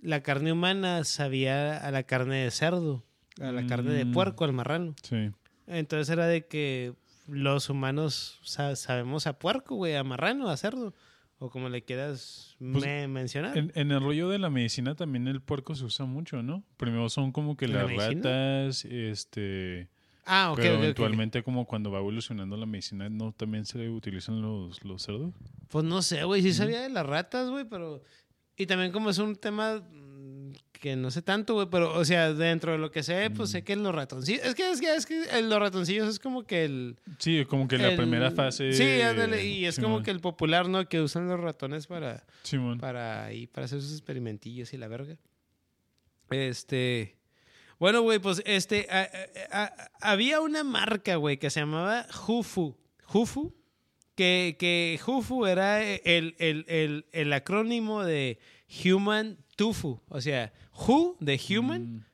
la 0.00 0.22
carne 0.22 0.52
humana 0.52 1.02
sabía 1.04 1.76
a 1.78 1.90
la 1.90 2.02
carne 2.04 2.44
de 2.44 2.50
cerdo, 2.50 3.02
a 3.40 3.50
la 3.52 3.66
carne 3.66 3.92
de 3.92 4.04
Mm. 4.04 4.12
puerco, 4.12 4.44
al 4.44 4.52
marrano. 4.52 4.94
Sí. 5.02 5.30
Entonces 5.66 6.08
era 6.10 6.26
de 6.26 6.46
que 6.46 6.92
los 7.26 7.68
humanos 7.70 8.38
sa- 8.44 8.76
sabemos 8.76 9.26
a 9.26 9.38
puerco, 9.38 9.74
güey, 9.76 9.96
a 9.96 10.04
marrano, 10.04 10.48
a 10.50 10.56
cerdo, 10.56 10.94
o 11.38 11.50
como 11.50 11.68
le 11.68 11.82
quieras 11.82 12.56
Pues, 12.58 12.84
me- 12.84 13.08
mencionar. 13.08 13.56
En, 13.56 13.72
en 13.74 13.90
el 13.92 14.00
rollo 14.00 14.28
de 14.28 14.38
la 14.38 14.50
medicina 14.50 14.94
también 14.94 15.28
el 15.28 15.40
puerco 15.40 15.74
se 15.74 15.84
usa 15.84 16.04
mucho, 16.06 16.42
¿no? 16.42 16.64
Primero 16.76 17.08
son 17.08 17.32
como 17.32 17.56
que 17.56 17.66
¿En 17.66 17.74
la 17.74 17.84
las 17.84 17.96
ratas, 17.96 18.84
este... 18.84 19.88
ah, 20.24 20.50
ok, 20.52 20.56
pero 20.58 20.74
eventualmente 20.74 21.42
como 21.42 21.64
cuando 21.66 21.90
va 21.90 21.98
evolucionando 22.00 22.56
la 22.56 22.66
medicina, 22.66 23.08
¿no? 23.08 23.32
También 23.32 23.64
se 23.66 23.88
utilizan 23.88 24.42
los, 24.42 24.82
los 24.84 25.02
cerdos. 25.02 25.32
Pues 25.68 25.84
no 25.84 26.02
sé, 26.02 26.24
güey, 26.24 26.42
sí 26.42 26.52
sabía 26.52 26.80
de 26.82 26.88
las 26.88 27.06
ratas, 27.06 27.48
güey, 27.50 27.64
pero... 27.64 28.02
Y 28.56 28.66
también 28.66 28.90
como 28.90 29.08
es 29.10 29.18
un 29.18 29.36
tema 29.36 29.80
que 30.78 30.96
no 30.96 31.10
sé 31.10 31.22
tanto, 31.22 31.54
güey, 31.54 31.66
pero, 31.70 31.92
o 31.94 32.04
sea, 32.04 32.32
dentro 32.32 32.72
de 32.72 32.78
lo 32.78 32.90
que 32.90 33.02
sé, 33.02 33.30
pues 33.30 33.48
Mm. 33.50 33.52
sé 33.52 33.64
que 33.64 33.76
los 33.76 33.94
ratoncillos... 33.94 34.44
Es 34.44 34.54
que, 34.54 34.70
es 34.70 34.80
que, 34.80 34.94
es 34.94 35.06
que 35.06 35.42
los 35.42 35.58
ratoncillos 35.58 36.08
es 36.08 36.18
como 36.18 36.44
que 36.44 36.64
el... 36.64 36.96
Sí, 37.18 37.44
como 37.46 37.66
que 37.68 37.78
la 37.78 37.88
el- 37.90 37.96
primera 37.96 38.30
fase... 38.30 38.72
Sí, 38.72 39.00
ándale, 39.02 39.44
y 39.44 39.64
es 39.66 39.78
como 39.78 40.02
que 40.02 40.10
el 40.10 40.20
popular, 40.20 40.68
¿no? 40.68 40.88
Que 40.88 41.00
usan 41.00 41.28
los 41.28 41.38
ratones 41.40 41.86
para... 41.86 42.24
Simón. 42.42 42.78
para 42.78 43.24
ahí, 43.26 43.46
para 43.46 43.64
hacer 43.66 43.80
sus 43.82 43.92
experimentillos 43.92 44.72
y 44.72 44.76
la 44.78 44.88
verga. 44.88 45.16
Este. 46.30 47.16
Bueno, 47.78 48.02
güey, 48.02 48.18
pues 48.18 48.42
este. 48.44 48.86
a- 48.90 49.08
a- 49.50 49.64
a- 49.64 49.90
había 50.12 50.40
una 50.40 50.64
marca, 50.64 51.16
güey, 51.16 51.38
que 51.38 51.50
se 51.50 51.60
llamaba 51.60 52.06
Hufu. 52.26 52.76
Hufu. 53.12 53.54
Que, 54.14 54.56
que 54.58 54.98
Hufu 55.06 55.46
era 55.46 55.82
el, 55.82 56.34
el, 56.38 56.64
el, 56.68 57.06
el 57.12 57.32
acrónimo 57.32 58.02
de 58.04 58.40
Human 58.84 59.38
Tufu. 59.58 60.00
O 60.08 60.20
sea, 60.20 60.52
Hu 60.86 61.16
de 61.20 61.38
Human 61.50 61.82
Mm, 61.82 62.04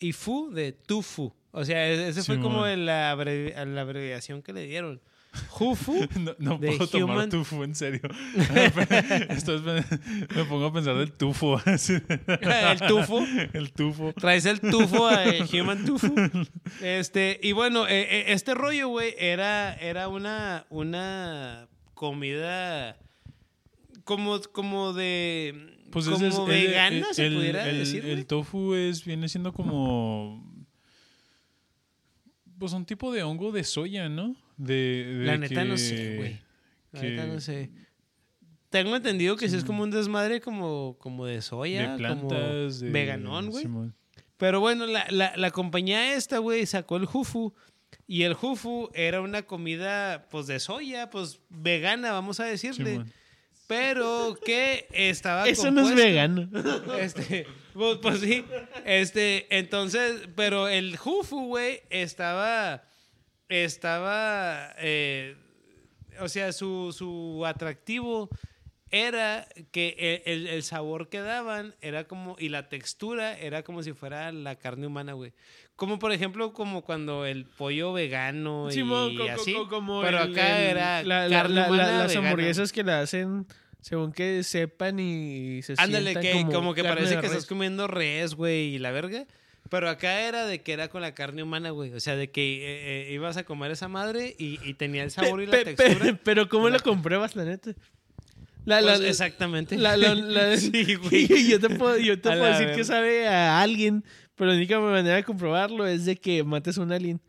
y 0.00 0.12
Fu 0.12 0.50
de 0.50 0.72
Tufu. 0.72 1.32
O 1.52 1.64
sea, 1.64 1.86
e- 1.88 2.08
ese 2.08 2.22
fue 2.24 2.38
como 2.40 2.66
la, 2.66 3.14
abrevi- 3.14 3.54
la 3.64 3.80
abreviación 3.80 4.42
que 4.42 4.52
le 4.52 4.66
dieron. 4.66 5.00
Hufu. 5.60 5.94
No, 6.18 6.34
no 6.38 6.58
de 6.58 6.68
puedo 6.68 6.86
tomar 6.88 7.16
human- 7.16 7.30
tufo, 7.30 7.62
en 7.62 7.74
serio. 7.76 8.00
Esto 9.28 9.54
es- 9.56 9.62
me 10.34 10.44
pongo 10.44 10.66
a 10.66 10.72
pensar 10.72 10.96
del 10.96 11.12
tufo. 11.12 11.60
el 11.66 12.80
tufo. 12.88 13.20
El 13.52 13.72
tufo. 13.72 14.12
Traes 14.14 14.46
el 14.46 14.60
tufo, 14.60 15.08
el 15.10 15.44
human 15.54 15.84
tufo. 15.84 16.12
Este, 16.82 17.38
y 17.42 17.52
bueno, 17.52 17.86
eh, 17.86 18.08
eh, 18.10 18.24
este 18.28 18.54
rollo, 18.54 18.88
güey, 18.88 19.14
era, 19.18 19.74
era 19.74 20.08
una, 20.08 20.66
una 20.70 21.68
comida 21.94 22.96
como, 24.04 24.40
como 24.52 24.92
de. 24.92 25.76
Pues 25.90 26.06
como 26.08 26.26
es- 26.26 26.46
vegana, 26.46 26.96
el, 27.08 27.14
se 27.14 27.26
el- 27.26 27.34
pudiera 27.34 27.68
el- 27.68 27.78
decir. 27.78 28.04
El 28.04 28.26
tofu 28.26 28.74
es, 28.74 29.04
viene 29.04 29.28
siendo 29.28 29.52
como. 29.52 30.44
Pues 32.58 32.72
un 32.72 32.84
tipo 32.84 33.12
de 33.12 33.22
hongo 33.22 33.52
de 33.52 33.62
soya, 33.64 34.08
¿no? 34.08 34.34
De, 34.56 35.04
de 35.20 35.24
La 35.26 35.36
neta 35.38 35.64
no 35.64 35.76
sé, 35.78 36.16
güey. 36.16 36.40
La 36.92 37.00
que- 37.00 37.10
neta 37.10 37.26
no 37.26 37.40
sé. 37.40 37.70
Tengo 38.70 38.96
entendido 38.96 39.36
que 39.36 39.48
sí 39.48 39.56
es 39.56 39.64
como 39.64 39.82
un 39.82 39.90
desmadre 39.90 40.40
como, 40.42 40.96
como 40.98 41.24
de 41.24 41.40
soya, 41.40 41.92
De 41.92 41.98
plantas. 41.98 42.18
como 42.74 42.84
de- 42.84 42.90
veganón, 42.90 43.50
güey. 43.50 43.66
Pero 44.36 44.60
bueno, 44.60 44.86
la, 44.86 45.06
la, 45.10 45.34
la 45.36 45.50
compañía 45.52 46.14
esta, 46.14 46.38
güey, 46.38 46.66
sacó 46.66 46.96
el 46.96 47.06
jufu. 47.06 47.54
Y 48.06 48.22
el 48.24 48.34
jufu 48.34 48.90
era 48.92 49.20
una 49.22 49.42
comida, 49.42 50.28
pues, 50.30 50.46
de 50.46 50.60
soya, 50.60 51.08
pues, 51.10 51.40
vegana, 51.48 52.12
vamos 52.12 52.40
a 52.40 52.44
decirle. 52.44 53.04
Pero 53.68 54.36
que 54.44 54.88
estaba 54.90 55.46
Eso 55.46 55.70
no 55.70 55.88
es 55.88 55.94
vegano. 55.94 56.48
Este, 56.98 57.46
pues, 57.74 57.98
pues 57.98 58.20
sí. 58.20 58.44
Este, 58.84 59.46
entonces, 59.56 60.28
pero 60.34 60.68
el 60.68 60.96
jufu, 60.96 61.46
güey, 61.46 61.82
estaba, 61.90 62.82
estaba, 63.48 64.74
eh, 64.78 65.36
o 66.18 66.28
sea, 66.28 66.52
su, 66.52 66.92
su 66.96 67.44
atractivo 67.46 68.30
era 68.90 69.46
que 69.70 70.22
el, 70.26 70.32
el- 70.32 70.46
el 70.48 70.62
sabor 70.62 71.08
que 71.08 71.20
daban 71.20 71.74
era 71.80 72.04
como, 72.04 72.36
y 72.38 72.48
la 72.48 72.68
textura 72.68 73.36
era 73.38 73.62
como 73.62 73.82
si 73.82 73.92
fuera 73.92 74.32
la 74.32 74.56
carne 74.56 74.86
humana, 74.86 75.12
güey. 75.12 75.32
Como 75.76 75.98
por 75.98 76.10
ejemplo, 76.12 76.52
como 76.52 76.82
cuando 76.82 77.24
el 77.26 77.44
pollo 77.46 77.92
vegano 77.92 78.68
y 78.68 78.72
Simón, 78.72 79.16
co- 79.16 79.24
co- 79.26 79.30
así. 79.30 79.52
co- 79.54 79.68
como 79.68 80.02
pero 80.02 80.22
el- 80.22 80.32
acá 80.32 80.58
el- 80.60 80.70
era 80.70 81.02
la- 81.04 81.28
la- 81.28 81.36
carne 81.42 81.54
la- 81.54 81.60
la- 81.62 81.68
humana 81.68 81.98
las 81.98 82.08
vegana. 82.08 82.28
hamburguesas 82.30 82.72
que 82.72 82.82
la 82.82 83.00
hacen 83.00 83.46
según 83.80 84.12
que 84.12 84.42
sepan 84.42 84.98
y 84.98 85.62
se 85.62 85.74
Ándale, 85.78 86.14
que 86.18 86.44
como, 86.52 86.74
que 86.74 86.82
carne 86.82 86.96
parece 86.96 87.14
que 87.16 87.20
res. 87.22 87.30
estás 87.30 87.46
comiendo 87.46 87.86
res, 87.86 88.34
güey, 88.34 88.74
y 88.74 88.78
la 88.78 88.90
verga. 88.90 89.24
Pero 89.70 89.88
acá 89.90 90.22
era 90.22 90.46
de 90.46 90.62
que 90.62 90.72
era 90.72 90.88
con 90.88 91.02
la 91.02 91.14
carne 91.14 91.42
humana, 91.42 91.70
güey. 91.70 91.92
O 91.92 92.00
sea, 92.00 92.16
de 92.16 92.30
que 92.30 92.42
eh, 92.64 93.10
eh, 93.10 93.12
ibas 93.12 93.36
a 93.36 93.44
comer 93.44 93.70
esa 93.70 93.86
madre 93.86 94.34
y, 94.38 94.58
y 94.68 94.74
tenía 94.74 95.04
el 95.04 95.10
sabor 95.10 95.42
y 95.42 95.46
la 95.46 95.52
Pe- 95.52 95.64
pe- 95.64 95.74
textura. 95.74 96.18
pero 96.24 96.48
¿cómo 96.48 96.68
la- 96.70 96.78
lo 96.78 96.82
compruebas, 96.82 97.36
la 97.36 97.44
neta? 97.44 97.72
La, 98.64 98.80
Pues, 98.82 99.00
exactamente. 99.00 99.76
la- 99.78 99.96
la- 99.96 100.14
la- 100.14 100.56
Sí, 100.58 100.94
güey. 100.96 101.26
yo 101.48 101.58
te 101.60 101.70
puedo, 101.70 101.96
yo 101.98 102.20
te 102.20 102.28
A 102.28 102.32
puedo 102.32 102.44
la 102.50 102.58
decir 102.58 102.74
que 102.76 102.84
sabe 102.84 103.26
a 103.28 103.60
alguien, 103.60 104.04
pero 104.34 104.50
la 104.50 104.56
única 104.56 104.78
manera 104.80 105.16
de 105.16 105.24
comprobarlo 105.24 105.86
es 105.86 106.04
de 106.04 106.16
que 106.16 106.44
mates 106.44 106.76
a 106.78 106.82
un 106.82 106.92
alien. 106.92 107.20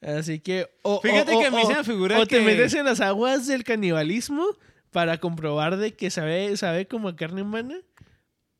Así 0.00 0.40
que... 0.40 0.68
O, 0.82 1.00
Fíjate 1.00 1.34
o- 1.34 1.40
que 1.40 1.46
a 1.46 1.50
mí 1.50 1.62
se 1.66 1.74
me 1.74 1.84
figura 1.84 2.18
O 2.18 2.26
te 2.26 2.40
metes 2.40 2.74
en 2.74 2.84
las 2.84 3.00
aguas 3.00 3.46
del 3.46 3.64
canibalismo 3.64 4.44
para 4.90 5.18
comprobar 5.18 5.76
de 5.76 5.94
que 5.94 6.10
sabe, 6.10 6.56
sabe 6.56 6.86
como 6.86 7.08
a 7.08 7.16
carne 7.16 7.42
humana. 7.42 7.76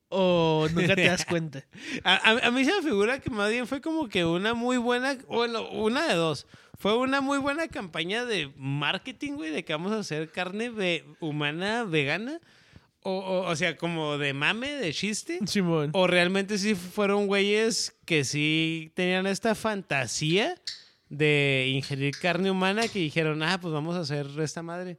o 0.09 0.67
nunca 0.73 0.95
te 0.95 1.05
das 1.07 1.25
cuenta. 1.29 1.65
A, 2.03 2.15
a- 2.15 2.47
a 2.47 2.51
mí 2.51 2.63
se 2.65 2.73
me 2.73 2.81
figura 2.81 3.19
que 3.19 3.29
más 3.29 3.49
bien 3.49 3.67
fue 3.67 3.81
como 3.81 4.07
que 4.09 4.25
una 4.25 4.53
muy 4.53 4.77
buena, 4.77 5.17
bueno, 5.27 5.69
una 5.71 6.07
de 6.07 6.13
dos. 6.15 6.47
Fue 6.77 6.95
una 6.97 7.21
muy 7.21 7.39
buena 7.39 7.67
campaña 7.67 8.25
de 8.25 8.51
marketing, 8.55 9.33
güey, 9.33 9.51
de 9.51 9.65
que 9.65 9.73
vamos 9.73 9.91
a 9.91 9.99
hacer 9.99 10.31
carne 10.31 10.69
ve- 10.69 11.03
humana 11.19 11.83
vegana. 11.83 12.39
O, 13.03 13.11
o, 13.19 13.49
o 13.49 13.55
sea, 13.55 13.77
como 13.77 14.17
de 14.17 14.33
mame, 14.33 14.69
de 14.73 14.93
chiste. 14.93 15.39
Simón. 15.47 15.91
O 15.93 16.07
realmente 16.07 16.57
sí 16.57 16.75
fueron 16.75 17.25
güeyes 17.27 17.95
que 18.05 18.23
sí 18.25 18.91
tenían 18.95 19.25
esta 19.27 19.55
fantasía 19.55 20.55
de 21.09 21.71
ingerir 21.73 22.13
carne 22.19 22.51
humana 22.51 22.87
que 22.89 22.99
dijeron, 22.99 23.41
ah, 23.43 23.59
pues 23.61 23.73
vamos 23.73 23.95
a 23.95 24.01
hacer 24.01 24.27
esta 24.39 24.61
madre. 24.61 24.97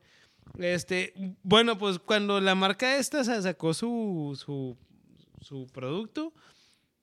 Este, 0.58 1.12
bueno, 1.42 1.76
pues 1.76 1.98
cuando 1.98 2.40
la 2.40 2.54
marca 2.54 2.96
esta 2.96 3.22
sa- 3.24 3.42
sacó 3.42 3.74
su, 3.74 4.36
su, 4.42 4.76
su 5.42 5.66
producto, 5.66 6.32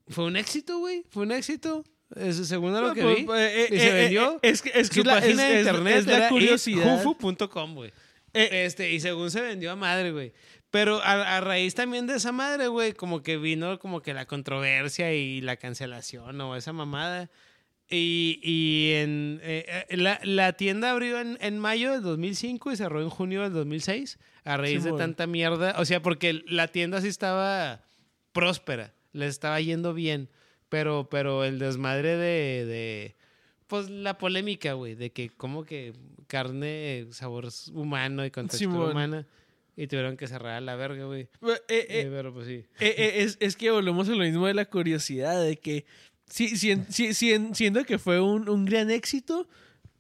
fue 0.08 0.26
un 0.26 0.36
éxito, 0.38 0.80
güey. 0.80 1.04
Fue 1.12 1.24
un 1.24 1.32
éxito. 1.32 1.84
Es, 2.16 2.48
según 2.48 2.74
lo 2.74 2.94
que 2.94 3.02
Pues, 3.02 3.16
vi. 3.18 3.24
pues, 3.24 3.52
eh, 3.54 3.68
y 3.72 3.76
eh, 3.76 3.80
se 3.80 3.90
eh, 3.90 3.94
vendió. 3.94 4.40
Es 4.42 4.62
que, 4.62 4.72
es 4.74 4.90
que 4.90 5.02
su 5.02 5.04
la, 5.04 5.16
página 5.16 5.48
es- 5.50 5.54
de 5.54 5.60
internet 5.72 5.96
es 5.98 6.08
la 6.08 6.30
curiosidad. 6.30 7.02
jufu.com, 7.04 7.76
güey. 7.76 7.92
Este, 8.34 8.92
y 8.92 9.00
según 9.00 9.32
se 9.32 9.42
vendió 9.42 9.72
a 9.72 9.76
madre, 9.76 10.12
güey. 10.12 10.34
Pero 10.72 11.02
a, 11.02 11.38
a 11.38 11.42
raíz 11.42 11.74
también 11.76 12.06
de 12.08 12.16
esa 12.16 12.32
madre, 12.34 12.68
güey, 12.68 12.92
como 12.94 13.24
que 13.24 13.38
vino 13.38 13.80
como 13.80 14.02
que 14.02 14.14
la 14.14 14.26
controversia 14.26 15.14
y 15.14 15.40
la 15.42 15.56
cancelación 15.58 16.40
o 16.42 16.56
esa 16.58 16.74
mamada. 16.74 17.30
Y, 17.90 18.40
y 18.44 18.94
en, 18.96 19.40
eh, 19.44 19.86
la, 19.92 20.20
la 20.24 20.54
tienda 20.54 20.92
abrió 20.92 21.20
en, 21.22 21.38
en 21.40 21.60
mayo 21.60 21.92
del 21.92 22.02
2005 22.02 22.72
y 22.72 22.76
cerró 22.78 23.02
en 23.02 23.10
junio 23.10 23.44
del 23.44 23.54
2006 23.54 24.18
a 24.44 24.58
raíz 24.58 24.84
de 24.84 24.92
tanta 24.94 25.28
mierda. 25.28 25.76
O 25.78 25.86
sea, 25.86 26.02
porque 26.02 26.42
la 26.48 26.68
tienda 26.68 27.00
sí 27.02 27.08
estaba 27.08 27.84
próspera, 28.34 28.94
les 29.14 29.30
estaba 29.30 29.62
yendo 29.62 29.94
bien, 29.94 30.30
pero, 30.70 31.08
pero 31.10 31.44
el 31.44 31.60
desmadre 31.60 32.18
de, 32.18 32.66
de 32.66 33.16
pues 33.68 33.90
la 33.90 34.18
polémica, 34.18 34.74
güey, 34.74 34.96
de 34.96 35.12
que 35.12 35.30
como 35.30 35.64
que 35.66 35.94
carne, 36.28 37.08
sabor 37.12 37.48
humano 37.74 38.26
y 38.26 38.32
con 38.32 38.48
textura 38.48 38.72
Simón. 38.74 38.92
humana 38.92 39.28
y 39.78 39.88
tuvieron 39.88 40.16
que 40.18 40.28
cerrar 40.28 40.54
a 40.54 40.62
la 40.62 40.76
verga, 40.76 41.06
güey. 41.06 41.24
eh, 41.24 41.60
eh, 41.68 41.86
Eh, 41.90 42.08
pero 42.10 42.34
pues 42.34 42.48
sí. 42.48 42.64
Eh, 42.80 43.14
es, 43.18 43.38
es 43.40 43.56
que 43.58 43.72
volvemos 43.72 44.08
a 44.08 44.12
lo 44.14 44.20
mismo 44.24 44.48
de 44.48 44.54
la 44.54 44.66
curiosidad, 44.66 45.44
de 45.44 45.58
que 45.58 45.86
sí, 46.30 46.56
sí, 46.58 46.76
sí, 46.90 47.14
sí, 47.14 47.36
siento 47.54 47.84
que 47.84 47.98
fue 48.00 48.20
un, 48.22 48.48
un 48.50 48.66
gran 48.66 48.90
éxito 48.90 49.48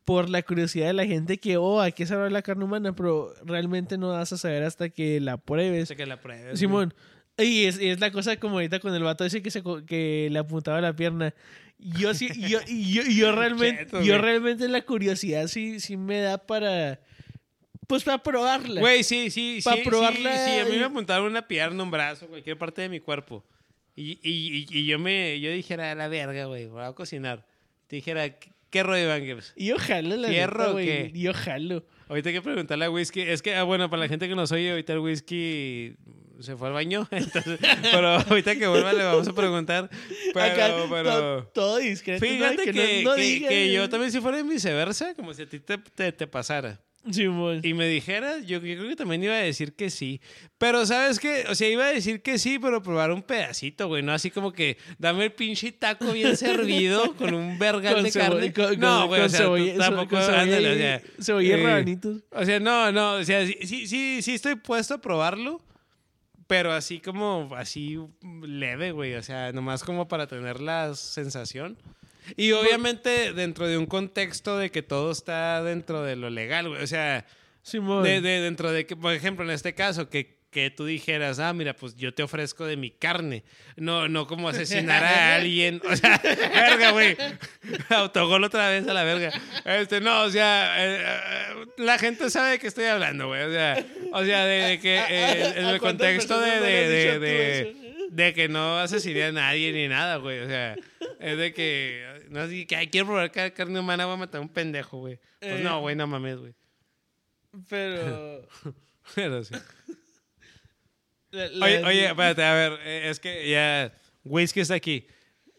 por 0.06 0.30
la 0.30 0.44
curiosidad 0.44 0.88
de 0.88 0.94
la 0.94 1.06
gente 1.06 1.40
que, 1.40 1.58
oh, 1.58 1.82
¿a 1.82 1.92
qué 1.92 2.06
sabe 2.06 2.30
la 2.30 2.42
carne 2.44 2.64
humana? 2.64 2.96
Pero 2.96 3.34
realmente 3.44 3.98
no 3.98 4.10
vas 4.10 4.32
a 4.32 4.38
saber 4.38 4.64
hasta 4.64 4.90
que 4.90 5.20
la 5.20 5.38
pruebes. 5.38 5.88
Sé 5.90 5.96
que 5.96 6.06
la 6.06 6.22
pruebes. 6.22 6.62
güey. 6.62 6.90
Y 7.38 7.66
es, 7.66 7.82
y 7.82 7.90
es 7.90 8.00
la 8.00 8.12
cosa 8.12 8.38
como 8.38 8.56
ahorita 8.56 8.80
con 8.80 8.94
el 8.96 9.04
vato 9.04 9.26
ese 9.26 9.42
que, 9.42 9.52
se, 9.52 9.62
que 9.86 10.30
le 10.32 10.40
apuntaba 10.40 10.80
la 10.80 10.96
pierna. 10.96 11.34
Yo 11.78 12.14
sí, 12.14 12.30
yo, 12.48 12.60
yo, 12.68 13.04
yo 13.04 13.32
realmente, 13.36 13.88
yo 14.04 14.18
realmente 14.18 14.68
la 14.70 14.82
curiosidad 14.82 15.48
sí, 15.48 15.80
sí 15.82 15.98
me 15.98 16.22
da 16.22 16.38
para, 16.38 17.02
pues 17.88 18.04
para 18.04 18.24
probarla. 18.24 18.80
Güey, 18.80 19.04
sí, 19.04 19.30
sí, 19.30 19.60
Pa' 19.64 19.76
sí. 19.76 19.82
probarla 19.84 20.38
Sí, 20.38 20.52
sí, 20.52 20.60
a 20.60 20.66
mí 20.66 20.78
me 20.78 20.86
apuntaron 20.86 21.28
una 21.28 21.48
pierna, 21.48 21.84
un 21.84 21.92
brazo, 21.92 22.28
cualquier 22.28 22.58
parte 22.58 22.82
de 22.82 22.90
mi 22.90 23.02
cuerpo. 23.02 23.44
Y, 23.98 24.20
y, 24.24 24.66
y, 24.70 24.86
yo 24.86 25.00
me 25.00 25.40
yo 25.40 25.52
dijera, 25.52 25.92
a 25.92 25.96
la 25.96 26.08
verga, 26.08 26.46
güey, 26.46 26.68
voy 26.68 26.84
a 26.84 26.92
cocinar. 26.94 27.46
Te 27.88 27.98
dijera, 27.98 28.30
¿qué, 28.70 28.84
rollo, 28.84 29.16
Gibbs? 29.18 29.54
Y 29.56 29.68
yo 29.68 29.78
jalo 29.78 30.18
la 30.18 30.28
¿Fierro 30.28 30.58
neta, 30.58 30.70
o 30.70 30.74
güey. 30.74 31.12
Yo 31.14 31.34
jalo. 31.34 31.86
Ahorita 32.10 32.30
hay 32.30 32.36
que 32.36 32.42
preguntarle 32.42 32.86
a 32.86 32.90
Whisky. 32.90 33.22
Es 33.22 33.42
que, 33.42 33.56
ah, 33.56 33.64
bueno, 33.64 33.90
para 33.90 34.02
la 34.02 34.08
gente 34.10 34.28
que 34.28 34.36
nos 34.36 34.52
oye, 34.52 34.72
ahorita 34.72 34.94
el 34.94 35.00
Whisky 35.00 35.96
se 36.42 36.56
fue 36.56 36.68
al 36.68 36.74
baño. 36.74 37.08
Entonces, 37.12 37.60
pero 37.92 38.10
ahorita 38.20 38.56
que 38.56 38.68
vuelva 38.68 38.94
le 38.94 39.04
vamos 39.04 39.28
a 39.28 39.34
preguntar. 39.34 39.90
Pero, 40.34 40.46
Acá, 40.46 40.74
pero... 40.90 41.12
to- 41.44 41.52
todo 41.54 41.78
discreto. 41.78 42.24
¿no? 42.26 42.32
Fíjate 42.32 42.72
que, 42.72 43.04
no- 43.04 43.10
no 43.12 43.16
que- 43.16 43.46
que 43.48 43.74
yo 43.74 43.90
también 43.90 44.12
si 44.12 44.20
fuera 44.22 44.42
viceversa, 44.44 45.14
como 45.16 45.34
si 45.34 45.44
a 45.44 45.50
ti 45.50 45.60
te, 45.60 45.78
te, 45.78 46.12
te 46.12 46.28
pasara. 46.28 46.80
Simón. 47.12 47.62
Y 47.64 47.76
me 47.76 47.88
dijeras, 47.88 48.48
yo, 48.48 48.58
yo 48.58 48.78
creo 48.78 48.88
que 48.90 48.96
también 48.96 49.24
iba 49.24 49.36
a 49.36 49.38
decir 49.38 49.74
que 49.76 49.92
sí. 49.92 50.22
Pero, 50.58 50.88
¿sabes 50.88 51.20
qué? 51.20 51.46
O 51.48 51.54
sea, 51.54 51.70
iba 51.70 51.86
a 51.86 51.94
decir 51.94 52.24
que 52.24 52.40
sí, 52.40 52.58
pero 52.58 52.82
probar 52.82 53.12
un 53.12 53.22
pedacito, 53.22 53.88
güey. 53.88 54.02
No 54.02 54.12
así 54.12 54.32
como 54.32 54.52
que 54.52 54.78
dame 54.98 55.26
el 55.26 55.32
pinche 55.32 55.72
taco 55.72 56.14
bien 56.14 56.36
servido 56.38 57.14
con 57.16 57.36
un 57.36 57.60
vergal 57.60 58.02
de 58.02 58.12
carne. 58.12 58.52
con- 58.52 58.80
no, 58.80 59.06
güey, 59.06 59.22
o 59.22 59.30
sea, 59.30 59.42
cebolla- 59.42 59.78
tampoco, 59.78 60.18
ándale, 60.18 60.72
o 60.72 60.76
sea, 60.78 61.02
cebolla 61.22 61.56
eh, 61.56 61.64
rabanitos. 61.64 62.24
O 62.32 62.44
sea, 62.44 62.60
no, 62.60 62.92
no, 62.92 63.14
o 63.18 63.24
sea, 63.24 63.46
sí, 63.46 63.56
sí, 63.68 63.86
sí, 63.86 64.22
sí 64.24 64.34
estoy 64.34 64.56
puesto 64.56 64.96
a 64.96 64.98
probarlo, 64.98 65.62
pero 66.48 66.72
así 66.72 67.00
como, 67.00 67.50
así 67.56 67.98
leve, 68.44 68.92
güey. 68.92 69.16
O 69.16 69.24
sea, 69.24 69.52
nomás 69.52 69.84
como 69.84 70.08
para 70.08 70.28
tener 70.28 70.62
la 70.62 70.94
sensación. 70.96 71.78
Y 72.38 72.52
obviamente 72.54 73.34
dentro 73.34 73.68
de 73.68 73.78
un 73.78 73.86
contexto 73.86 74.58
de 74.58 74.72
que 74.72 74.82
todo 74.82 75.12
está 75.12 75.64
dentro 75.64 76.04
de 76.04 76.16
lo 76.16 76.30
legal, 76.30 76.70
güey. 76.70 76.82
O 76.84 76.88
sea, 76.88 77.26
de- 78.22 78.42
dentro 78.42 78.72
de 78.72 78.86
que, 78.86 78.96
por 78.96 79.14
ejemplo, 79.14 79.44
en 79.46 79.52
este 79.52 79.74
caso, 79.76 80.10
que, 80.10 80.35
que 80.56 80.70
tú 80.72 80.86
dijeras, 80.86 81.38
ah, 81.40 81.52
mira, 81.52 81.76
pues 81.76 81.98
yo 81.98 82.14
te 82.14 82.24
ofrezco 82.24 82.66
de 82.66 82.78
mi 82.78 82.90
carne. 82.92 83.44
No, 83.76 84.08
no 84.08 84.26
como 84.26 84.48
asesinar 84.48 85.04
a 85.04 85.36
alguien. 85.36 85.82
O 85.84 85.94
sea, 85.98 86.18
verga, 86.24 86.92
güey. 86.92 87.18
Autogol 87.90 88.42
otra 88.46 88.70
vez 88.70 88.88
a 88.88 88.94
la 88.94 89.04
verga. 89.04 89.34
Este, 89.66 90.00
no, 90.00 90.24
o 90.24 90.30
sea, 90.30 90.76
eh, 90.78 91.02
eh, 91.04 91.66
la 91.80 91.98
gente 92.00 92.30
sabe 92.30 92.52
de 92.52 92.60
qué 92.60 92.68
estoy 92.68 92.86
hablando, 92.86 93.28
güey. 93.28 93.44
O 93.44 93.52
sea, 93.52 93.86
o 94.14 94.24
sea, 94.24 94.46
de, 94.46 94.62
de 94.62 94.80
que 94.80 94.96
eh, 94.96 95.54
en 95.58 95.66
¿A 95.66 95.72
el 95.72 95.80
contexto 95.82 96.40
de, 96.40 96.62
de, 96.62 97.76
de, 98.12 98.34
que 98.34 98.48
no 98.48 98.80
asesiné 98.80 99.26
a 99.26 99.32
nadie 99.34 99.74
ni 99.74 99.90
nada, 99.90 100.16
güey. 100.16 100.40
O 100.40 100.48
sea, 100.48 100.78
es 101.20 101.38
de 101.38 101.54
que, 101.54 102.02
no 102.30 102.40
así 102.40 102.66
que, 102.66 102.78
ay, 102.78 102.88
quiero 102.88 103.08
probar 103.08 103.30
ca- 103.30 103.52
carne 103.52 103.78
humana, 103.78 104.06
voy 104.06 104.14
a 104.14 104.18
matar 104.18 104.40
a 104.40 104.42
un 104.42 104.48
pendejo, 104.50 105.00
güey. 105.00 105.20
Pues 105.42 105.60
Eh. 105.60 105.64
no, 105.64 105.82
güey, 105.82 105.98
no 105.98 106.08
mames, 106.08 106.38
güey. 106.38 106.54
Pero. 107.70 108.48
Pero 109.14 109.44
sí. 109.44 109.54
La- 111.36 111.48
la- 111.50 111.66
Oye, 111.66 111.84
oye, 111.84 112.06
espérate, 112.08 112.44
a 112.44 112.54
ver, 112.54 112.80
eh, 112.84 113.10
es 113.10 113.20
que 113.20 113.50
ya 113.50 113.94
Whisky 114.24 114.62
está 114.62 114.76
aquí. 114.76 115.06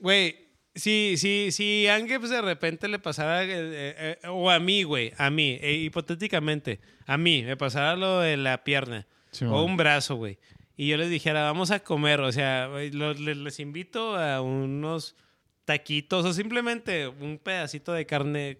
Güey, 0.00 0.36
si, 0.74 1.14
si, 1.16 1.52
si 1.52 1.86
a 1.86 1.94
Angeps 1.94 2.28
de 2.30 2.42
repente 2.42 2.88
le 2.88 2.98
pasara, 2.98 3.44
eh, 3.44 3.48
eh, 3.50 4.18
eh, 4.22 4.28
o 4.28 4.50
a 4.50 4.58
mí, 4.58 4.82
güey, 4.82 5.12
a 5.16 5.30
mí, 5.30 5.58
eh, 5.60 5.72
hipotéticamente, 5.74 6.80
a 7.06 7.16
mí, 7.16 7.42
me 7.44 7.56
pasara 7.56 7.96
lo 7.96 8.20
de 8.20 8.36
la 8.36 8.62
pierna 8.64 9.06
Sí, 9.30 9.44
o 9.44 9.62
un 9.62 9.76
brazo, 9.76 10.16
güey, 10.16 10.38
y 10.76 10.88
yo 10.88 10.96
les 10.98 11.08
dijera, 11.10 11.42
vamos 11.44 11.70
a 11.70 11.80
comer, 11.80 12.20
o 12.20 12.30
sea, 12.32 12.66
güey, 12.66 12.90
lo- 12.90 13.14
les, 13.14 13.36
les 13.36 13.60
invito 13.60 14.16
a 14.16 14.40
unos 14.42 15.14
taquitos 15.64 16.24
o 16.24 16.32
simplemente 16.32 17.08
un 17.08 17.38
pedacito 17.38 17.92
de 17.92 18.04
carne 18.06 18.58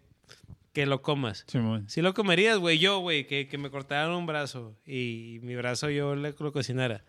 que 0.77 0.85
lo 0.85 1.01
comas. 1.01 1.47
Simón. 1.47 1.89
Si 1.89 2.03
lo 2.03 2.13
comerías, 2.13 2.59
güey, 2.59 2.79
yo, 2.79 2.99
güey, 2.99 3.27
que, 3.27 3.49
que 3.49 3.57
me 3.57 3.71
cortaran 3.71 4.11
un 4.11 4.27
brazo 4.27 4.77
y 4.87 5.39
mi 5.41 5.57
brazo 5.57 5.89
yo 5.89 6.15
le, 6.15 6.35
lo 6.39 6.53
cocinara. 6.53 7.03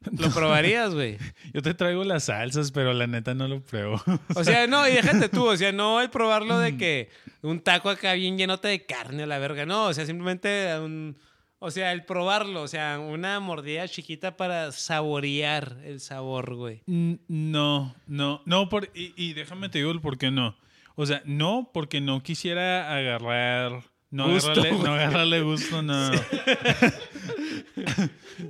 ¿Lo 0.18 0.30
probarías, 0.30 0.92
güey? 0.92 1.18
Yo 1.52 1.62
te 1.62 1.74
traigo 1.74 2.02
las 2.02 2.24
salsas, 2.24 2.72
pero 2.72 2.92
la 2.92 3.06
neta 3.06 3.32
no 3.32 3.46
lo 3.46 3.60
pruebo. 3.60 4.02
O 4.34 4.42
sea, 4.42 4.66
no, 4.66 4.88
y 4.88 4.94
déjate 4.94 5.28
tú, 5.28 5.46
o 5.46 5.56
sea, 5.56 5.70
no 5.70 6.00
el 6.00 6.10
probarlo 6.10 6.58
de 6.58 6.76
que 6.76 7.08
un 7.40 7.60
taco 7.60 7.88
acá 7.88 8.14
bien 8.14 8.36
llenote 8.36 8.66
de 8.66 8.84
carne 8.84 9.22
a 9.22 9.26
la 9.26 9.38
verga, 9.38 9.64
no, 9.64 9.84
o 9.84 9.94
sea, 9.94 10.06
simplemente 10.06 10.76
un, 10.80 11.16
o 11.60 11.70
sea, 11.70 11.92
el 11.92 12.04
probarlo, 12.04 12.62
o 12.62 12.68
sea, 12.68 12.98
una 12.98 13.38
mordida 13.38 13.86
chiquita 13.86 14.36
para 14.36 14.72
saborear 14.72 15.76
el 15.84 16.00
sabor, 16.00 16.56
güey. 16.56 16.82
No, 16.86 17.94
no, 18.08 18.42
no, 18.44 18.68
por, 18.68 18.90
y, 18.92 19.14
y 19.16 19.34
déjame 19.34 19.68
te 19.68 19.78
digo 19.78 19.92
el 19.92 20.00
por 20.00 20.18
qué 20.18 20.32
no. 20.32 20.56
O 20.96 21.06
sea, 21.06 21.22
no 21.24 21.70
porque 21.74 22.00
no 22.00 22.22
quisiera 22.22 22.94
agarrar, 22.96 23.82
no, 24.10 24.30
Gusto, 24.30 24.52
agarrarle, 24.52 24.78
no 24.84 24.94
agarrarle 24.94 25.40
gusto, 25.42 25.82
no. 25.82 26.10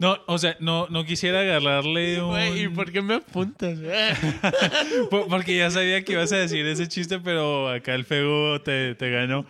no, 0.01 0.19
o 0.27 0.39
sea, 0.39 0.57
no, 0.61 0.87
no 0.89 1.05
quisiera 1.05 1.41
agarrarle 1.41 2.23
un... 2.23 2.31
Güey, 2.31 2.65
¿y 2.65 2.69
por 2.69 2.91
qué 2.93 3.03
me 3.03 3.15
apuntas? 3.15 3.79
Por- 5.11 5.29
Porque 5.29 5.57
ya 5.57 5.71
sabía 5.71 6.05
que 6.05 6.13
ibas 6.13 6.33
a 6.33 6.37
decir 6.37 6.67
ese 6.67 6.89
chiste, 6.89 7.19
pero 7.21 7.69
acá 7.71 7.95
el 7.95 8.05
fego 8.05 8.61
te, 8.61 8.95
te 8.95 9.11
ganó. 9.11 9.47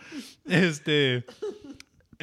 Este. 0.46 1.24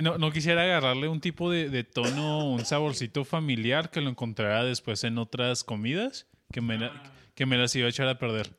No, 0.01 0.17
no 0.17 0.31
quisiera 0.31 0.63
agarrarle 0.63 1.07
un 1.07 1.19
tipo 1.19 1.51
de, 1.51 1.69
de 1.69 1.83
tono, 1.83 2.45
un 2.49 2.65
saborcito 2.65 3.25
familiar 3.25 3.89
que 3.91 4.01
lo 4.01 4.09
encontrara 4.09 4.63
después 4.63 5.03
en 5.03 5.17
otras 5.17 5.63
comidas 5.63 6.27
que 6.51 6.61
me, 6.61 6.77
la- 6.77 7.03
que 7.35 7.45
me 7.45 7.57
las 7.57 7.75
iba 7.75 7.87
a 7.87 7.89
echar 7.89 8.07
a 8.07 8.17
perder. 8.17 8.49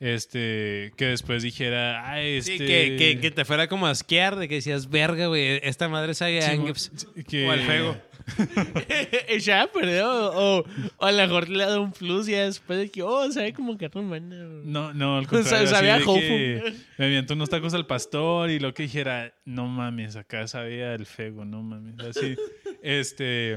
Este, 0.00 0.92
que 0.96 1.06
después 1.06 1.42
dijera, 1.42 2.10
ah, 2.10 2.20
este. 2.20 2.52
Sí, 2.52 2.58
que, 2.58 2.96
que, 2.98 3.20
que 3.20 3.30
te 3.30 3.44
fuera 3.44 3.68
como 3.68 3.86
a 3.86 3.90
asquear 3.90 4.36
de 4.36 4.48
que 4.48 4.56
decías, 4.56 4.90
verga, 4.90 5.26
güey, 5.28 5.60
esta 5.62 5.88
madre 5.88 6.14
sabe 6.14 6.42
Sí, 6.42 6.50
Angeps". 6.50 6.90
que- 7.28 7.46
O 7.46 7.50
al 7.52 7.60
fego. 7.60 7.96
ya 9.40 9.68
perdió. 9.72 10.08
O, 10.32 10.64
o 10.98 11.04
a 11.04 11.12
lo 11.12 11.18
mejor 11.22 11.48
le 11.48 11.62
ha 11.64 11.68
dado 11.68 11.82
un 11.82 11.92
plus 11.92 12.26
ya 12.26 12.44
después 12.44 12.78
de 12.78 12.90
que, 12.90 13.02
oh, 13.02 13.30
sabe 13.32 13.52
como 13.52 13.72
humana. 13.94 14.36
No, 14.64 14.92
no, 14.92 15.18
al 15.18 15.26
contrario. 15.28 15.66
sabía 15.68 15.98
que 15.98 16.74
Me 16.98 17.06
aviento 17.06 17.34
unos 17.34 17.48
tacos 17.50 17.74
al 17.74 17.86
pastor 17.86 18.50
y 18.50 18.58
lo 18.58 18.74
que 18.74 18.84
dijera, 18.84 19.34
no 19.44 19.66
mames, 19.66 20.16
acá 20.16 20.46
sabía 20.48 20.94
el 20.94 21.06
fego, 21.06 21.44
no 21.44 21.62
mames. 21.62 21.98
Así, 22.00 22.36
este. 22.82 23.54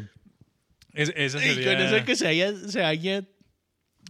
Es- 0.93 1.11
esa 1.15 1.45
Y 1.45 1.55
sería... 1.55 1.73
con 1.73 1.81
eso 1.85 2.05
que 2.05 2.15
se 2.15 2.27
haya, 2.27 2.53
se 2.55 2.83
haya 2.83 3.23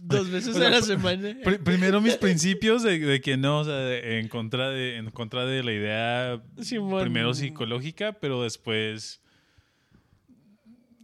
dos 0.02 0.30
veces 0.30 0.54
O 0.54 0.58
sea, 0.58 0.68
a 0.68 0.70
la 0.70 0.82
semana. 0.82 1.34
Pri- 1.44 1.58
primero 1.58 2.00
mis 2.00 2.16
principios 2.18 2.82
de, 2.82 2.98
de 2.98 3.20
que 3.20 3.36
no, 3.36 3.60
o 3.60 3.64
sea, 3.64 3.74
de- 3.76 4.18
en 4.20 4.28
contra 4.28 4.70
de, 4.70 4.96
en 4.96 5.10
contra 5.10 5.44
de 5.46 5.62
la 5.62 5.72
idea 5.72 6.42
Simón. 6.62 7.00
primero 7.02 7.34
psicológica, 7.34 8.12
pero 8.14 8.42
después 8.42 9.20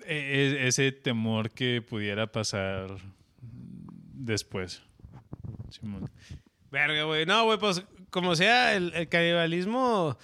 e- 0.07 0.15
e- 0.63 0.67
ese 0.69 0.93
temor 0.93 1.51
que 1.51 1.83
pudiera 1.83 2.31
pasar 2.31 2.97
después. 3.41 4.83
Simón. 5.71 6.11
Verga, 6.71 7.05
güey. 7.05 7.27
No, 7.27 7.45
güey, 7.45 7.59
pues 7.59 7.85
como 8.11 8.35
sea, 8.37 8.75
el, 8.75 8.93
el 8.95 9.09
canibalismo. 9.09 10.19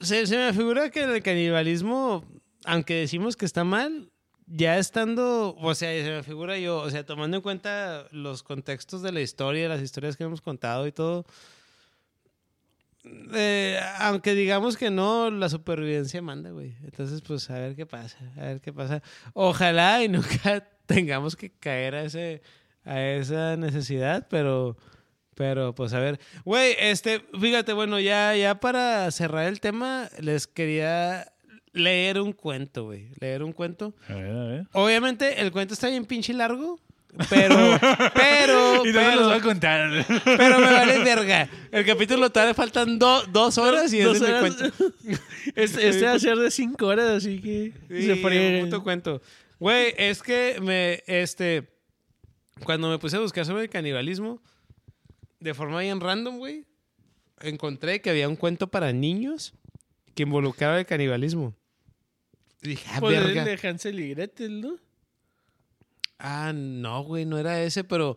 Se, 0.00 0.26
se 0.26 0.36
me 0.36 0.52
figura 0.52 0.90
que 0.90 1.02
el 1.04 1.22
canibalismo, 1.22 2.24
aunque 2.64 2.94
decimos 2.94 3.36
que 3.36 3.46
está 3.46 3.64
mal, 3.64 4.10
ya 4.46 4.78
estando. 4.78 5.56
O 5.58 5.74
sea, 5.74 5.90
se 6.04 6.10
me 6.10 6.22
figura 6.22 6.58
yo, 6.58 6.78
o 6.78 6.90
sea, 6.90 7.04
tomando 7.06 7.36
en 7.38 7.42
cuenta 7.42 8.06
los 8.12 8.42
contextos 8.42 9.02
de 9.02 9.12
la 9.12 9.20
historia, 9.20 9.68
las 9.68 9.82
historias 9.82 10.16
que 10.16 10.24
hemos 10.24 10.40
contado 10.40 10.86
y 10.86 10.92
todo. 10.92 11.24
eh, 13.34 13.78
aunque 13.98 14.34
digamos 14.34 14.76
que 14.76 14.90
no, 14.90 15.30
la 15.30 15.48
supervivencia 15.48 16.22
manda, 16.22 16.50
güey. 16.50 16.74
Entonces, 16.84 17.20
pues 17.22 17.50
a 17.50 17.58
ver 17.58 17.76
qué 17.76 17.86
pasa, 17.86 18.18
a 18.36 18.40
ver 18.44 18.60
qué 18.60 18.72
pasa. 18.72 19.02
Ojalá 19.34 20.02
y 20.02 20.08
nunca 20.08 20.66
tengamos 20.86 21.36
que 21.36 21.50
caer 21.52 21.94
a 21.94 22.04
ese 22.04 22.42
a 22.84 23.00
esa 23.02 23.56
necesidad, 23.56 24.26
pero 24.30 24.76
pero 25.36 25.74
pues 25.74 25.92
a 25.94 26.00
ver, 26.00 26.20
güey, 26.44 26.76
este, 26.78 27.20
fíjate, 27.40 27.72
bueno, 27.74 28.00
ya 28.00 28.36
ya 28.36 28.60
para 28.60 29.10
cerrar 29.10 29.46
el 29.48 29.60
tema 29.60 30.08
les 30.20 30.46
quería 30.46 31.33
leer 31.74 32.20
un 32.20 32.32
cuento, 32.32 32.84
güey, 32.84 33.08
leer 33.20 33.42
un 33.42 33.52
cuento. 33.52 33.94
A 34.08 34.14
ver, 34.14 34.30
a 34.36 34.44
ver. 34.44 34.66
Obviamente 34.72 35.40
el 35.42 35.52
cuento 35.52 35.74
está 35.74 35.88
bien 35.88 36.06
pinche 36.06 36.32
largo, 36.32 36.78
pero 37.28 37.54
pero 38.14 38.84
Y 38.86 38.92
no 38.92 39.00
se 39.00 39.06
pero, 39.06 39.16
los 39.16 39.26
voy 39.28 39.36
a 39.38 39.40
contar. 39.42 40.06
pero 40.24 40.58
me 40.60 40.72
vale 40.72 40.98
verga. 41.04 41.48
El 41.70 41.84
capítulo 41.84 42.30
todavía 42.30 42.54
faltan 42.54 42.98
do- 42.98 43.24
dos 43.26 43.58
horas 43.58 43.92
y 43.92 44.00
Dos 44.00 44.16
es 44.16 44.22
horas. 44.22 44.40
cuento. 44.54 44.84
Este, 45.54 45.88
este 45.88 46.06
va 46.06 46.12
a 46.14 46.18
ser 46.18 46.38
de 46.38 46.50
cinco 46.50 46.86
horas, 46.86 47.06
así 47.10 47.38
que 47.40 47.72
Sí, 47.88 48.06
se 48.06 48.16
friegue. 48.16 48.62
un 48.62 48.70
puto 48.70 48.82
cuento. 48.82 49.20
Güey, 49.60 49.92
es 49.98 50.22
que 50.22 50.58
me, 50.62 51.02
este, 51.06 51.68
cuando 52.64 52.88
me 52.88 52.98
puse 52.98 53.16
a 53.16 53.20
buscar 53.20 53.44
sobre 53.44 53.62
el 53.64 53.68
canibalismo, 53.68 54.42
de 55.40 55.52
forma 55.54 55.80
bien 55.80 56.00
random, 56.00 56.38
güey, 56.38 56.64
encontré 57.40 58.00
que 58.00 58.08
había 58.10 58.28
un 58.28 58.36
cuento 58.36 58.68
para 58.68 58.92
niños 58.92 59.52
que 60.14 60.22
involucraba 60.22 60.78
el 60.78 60.86
canibalismo. 60.86 61.54
Y 62.64 62.68
dije, 62.70 62.88
ah, 62.90 63.00
el 63.06 63.34
de 63.34 63.68
Hansel 63.68 64.00
y 64.00 64.10
Gretel, 64.10 64.60
¿no? 64.60 64.76
Ah, 66.18 66.52
no, 66.54 67.02
güey, 67.04 67.26
no 67.26 67.38
era 67.38 67.62
ese, 67.62 67.84
pero 67.84 68.16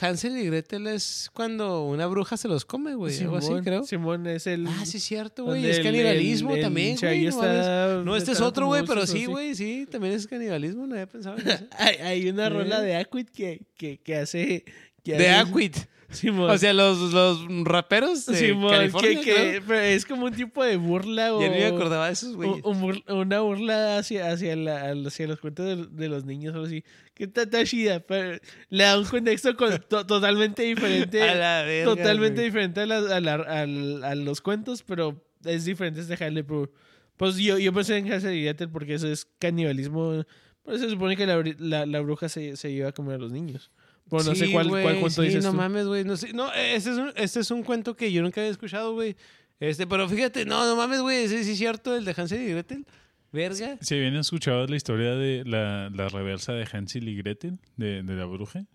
Hansel 0.00 0.36
y 0.38 0.46
Gretel 0.46 0.86
es 0.88 1.30
cuando 1.32 1.84
una 1.84 2.06
bruja 2.06 2.36
se 2.36 2.48
los 2.48 2.64
come, 2.64 2.94
güey, 2.94 3.16
algo 3.20 3.36
así, 3.36 3.46
Simón, 3.46 3.64
creo. 3.64 3.82
Simón 3.84 4.26
es 4.26 4.46
el... 4.46 4.66
Ah, 4.66 4.84
sí, 4.84 4.96
es 4.96 5.04
cierto, 5.04 5.44
güey. 5.44 5.64
Es 5.66 5.80
canibalismo 5.80 6.50
el- 6.50 6.56
el 6.58 6.62
también, 6.64 6.96
güey. 6.96 7.24
No, 7.26 7.36
mames. 7.36 7.50
está 7.60 8.02
no, 8.04 8.16
este 8.16 8.32
es 8.32 8.40
otro, 8.40 8.66
güey, 8.66 8.84
pero 8.84 9.06
sí, 9.06 9.26
güey, 9.26 9.54
sí, 9.54 9.86
también 9.90 10.14
es 10.14 10.26
canibalismo, 10.26 10.86
no 10.86 10.94
había 10.94 11.06
pensado 11.06 11.38
en 11.38 11.48
eso. 11.48 11.64
Hay, 11.78 11.96
hay 11.96 12.28
una 12.28 12.48
rola 12.48 12.80
de 12.80 12.96
Aquid 12.96 13.26
que, 13.28 13.62
que, 13.76 13.98
que 13.98 14.16
hace... 14.16 14.64
Que 15.04 15.16
De 15.16 15.28
hace-. 15.28 15.88
Simón. 16.10 16.50
O 16.50 16.58
sea, 16.58 16.72
los, 16.72 16.98
los 17.12 17.46
raperos 17.64 18.26
de 18.26 18.34
Simón, 18.36 18.70
California, 18.70 19.20
que, 19.20 19.62
que- 19.66 19.94
es 19.94 20.04
como 20.04 20.26
un 20.26 20.32
tipo 20.32 20.64
de 20.64 20.76
burla 20.76 21.34
o... 21.34 21.40
Ya 21.40 21.48
ni 21.48 21.58
me 21.58 21.66
acordaba 21.66 22.06
de 22.06 22.12
esos, 22.12 22.34
güey. 22.36 22.50
un- 22.64 22.82
un 22.82 23.02
una 23.16 23.40
burla 23.40 23.98
hacia, 23.98 24.30
hacia, 24.32 24.56
la- 24.56 24.90
hacia 25.06 25.26
los 25.28 25.40
cuentos 25.40 25.66
de, 25.66 25.86
de 25.86 26.08
los 26.08 26.24
niños 26.24 26.54
o 26.56 26.62
así. 26.64 26.82
Que 27.14 27.24
está, 27.24 27.42
está 27.42 27.64
chida, 27.64 28.00
pero 28.00 28.38
le 28.70 28.84
da 28.84 28.98
un 28.98 29.04
contexto 29.04 29.56
con- 29.56 29.78
to- 29.88 30.04
totalmente 30.06 30.62
diferente. 30.62 31.22
A 31.30 31.34
la 31.34 31.62
verga, 31.62 31.94
totalmente 31.94 32.34
güey. 32.40 32.46
diferente 32.46 32.80
a, 32.80 32.86
la- 32.86 32.96
a 33.16 33.20
la- 33.20 34.08
a 34.10 34.14
los 34.14 34.40
cuentos, 34.40 34.82
pero 34.82 35.24
es 35.44 35.64
diferente 35.64 36.00
este 36.00 36.16
Halle 36.16 36.42
Berry. 36.42 36.70
Pues 37.16 37.36
yo, 37.36 37.58
yo 37.58 37.72
pensé 37.72 37.98
en 37.98 38.10
Hansel 38.10 38.34
y 38.34 38.66
porque 38.68 38.94
eso 38.94 39.06
es 39.06 39.26
canibalismo. 39.38 40.24
Pues 40.62 40.80
se 40.80 40.88
supone 40.90 41.16
que 41.16 41.26
la, 41.26 41.38
bri- 41.38 41.56
la, 41.58 41.84
la 41.86 42.00
bruja 42.00 42.28
se, 42.28 42.56
se 42.56 42.72
lleva 42.72 42.88
a 42.88 42.92
comer 42.92 43.16
a 43.16 43.18
los 43.18 43.30
niños. 43.30 43.70
Bueno, 44.10 44.30
no 44.30 44.34
sé 44.34 44.50
cuál, 44.50 44.68
güey, 44.68 44.82
cuál 44.82 45.00
cuento 45.00 45.22
sí, 45.22 45.28
dices 45.28 45.44
no 45.44 45.50
tú. 45.52 45.56
mames, 45.56 45.86
güey. 45.86 46.04
No, 46.04 46.16
sé. 46.16 46.32
no 46.32 46.52
este, 46.52 46.90
es 46.90 46.96
un, 46.98 47.12
este 47.16 47.40
es 47.40 47.50
un 47.50 47.62
cuento 47.62 47.96
que 47.96 48.10
yo 48.12 48.22
nunca 48.22 48.40
había 48.40 48.50
escuchado, 48.50 48.92
güey. 48.94 49.16
Este, 49.60 49.86
pero 49.86 50.08
fíjate, 50.08 50.44
no, 50.44 50.64
no 50.66 50.76
mames, 50.76 51.00
güey. 51.00 51.28
Sí, 51.28 51.44
sí 51.44 51.52
es 51.52 51.58
cierto, 51.58 51.96
el 51.96 52.04
de 52.04 52.14
Hansel 52.16 52.42
y 52.42 52.50
Gretel. 52.50 52.86
Verga. 53.32 53.78
¿Se 53.80 53.96
habían 53.96 54.16
escuchado 54.16 54.66
la 54.66 54.74
historia 54.74 55.14
de 55.14 55.44
la, 55.44 55.88
la 55.90 56.08
reversa 56.08 56.52
de 56.52 56.66
Hansel 56.72 57.08
y 57.08 57.14
Gretel, 57.16 57.60
de, 57.76 58.02
de 58.02 58.14
la 58.14 58.24
bruja? 58.24 58.66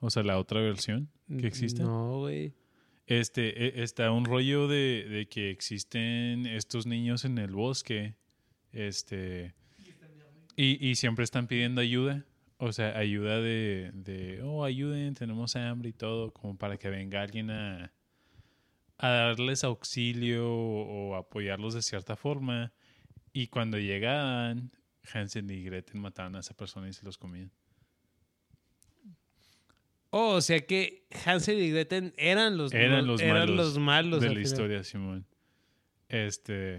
O 0.00 0.08
sea, 0.10 0.22
la 0.22 0.38
otra 0.38 0.60
versión 0.60 1.10
que 1.40 1.46
existe. 1.46 1.82
No, 1.82 2.20
güey. 2.20 2.54
Este, 3.06 3.66
e- 3.80 3.82
está 3.82 4.10
un 4.10 4.24
rollo 4.24 4.68
de, 4.68 5.06
de 5.10 5.26
que 5.28 5.50
existen 5.50 6.46
estos 6.46 6.86
niños 6.86 7.24
en 7.24 7.36
el 7.38 7.50
bosque, 7.50 8.14
este, 8.72 9.54
y, 10.56 10.86
y 10.88 10.94
siempre 10.96 11.24
están 11.24 11.46
pidiendo 11.46 11.80
ayuda, 11.80 12.24
o 12.58 12.72
sea, 12.72 12.96
ayuda 12.98 13.40
de, 13.40 13.90
de, 13.94 14.42
oh, 14.42 14.64
ayuden, 14.64 15.14
tenemos 15.14 15.56
hambre 15.56 15.88
y 15.90 15.92
todo, 15.92 16.32
como 16.32 16.56
para 16.56 16.76
que 16.76 16.90
venga 16.90 17.22
alguien 17.22 17.50
a, 17.50 17.92
a 18.98 19.08
darles 19.08 19.64
auxilio 19.64 20.46
o, 20.48 21.10
o 21.10 21.14
apoyarlos 21.16 21.74
de 21.74 21.82
cierta 21.82 22.16
forma, 22.16 22.72
y 23.32 23.46
cuando 23.48 23.78
llegaban, 23.78 24.72
Hansel 25.12 25.50
y 25.50 25.62
Gretel 25.62 26.00
mataban 26.00 26.34
a 26.36 26.40
esa 26.40 26.54
persona 26.54 26.88
y 26.88 26.92
se 26.92 27.04
los 27.04 27.16
comían. 27.16 27.50
Oh, 30.10 30.36
o 30.36 30.40
sea 30.40 30.60
que 30.66 31.04
Hansel 31.26 31.58
y 31.60 31.70
Gretel 31.70 32.14
eran 32.16 32.56
los, 32.56 32.72
Eran 32.72 33.06
los 33.06 33.20
eran 33.20 33.40
malos 33.40 33.56
los 33.56 33.78
malos 33.78 34.20
de 34.20 34.28
la 34.28 34.30
final. 34.30 34.42
historia, 34.42 34.82
Simón. 34.84 35.26
Este. 36.08 36.78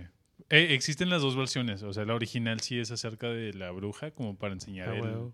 eh, 0.49 0.73
existen 0.73 1.09
las 1.11 1.21
dos 1.21 1.35
versiones. 1.35 1.83
O 1.83 1.93
sea, 1.93 2.05
la 2.05 2.15
original 2.15 2.59
sí 2.59 2.79
es 2.79 2.89
acerca 2.89 3.29
de 3.29 3.53
la 3.53 3.69
bruja, 3.69 4.11
como 4.11 4.35
para 4.35 4.53
enseñar 4.53 4.89
Ah, 4.89 4.97
el. 4.97 5.31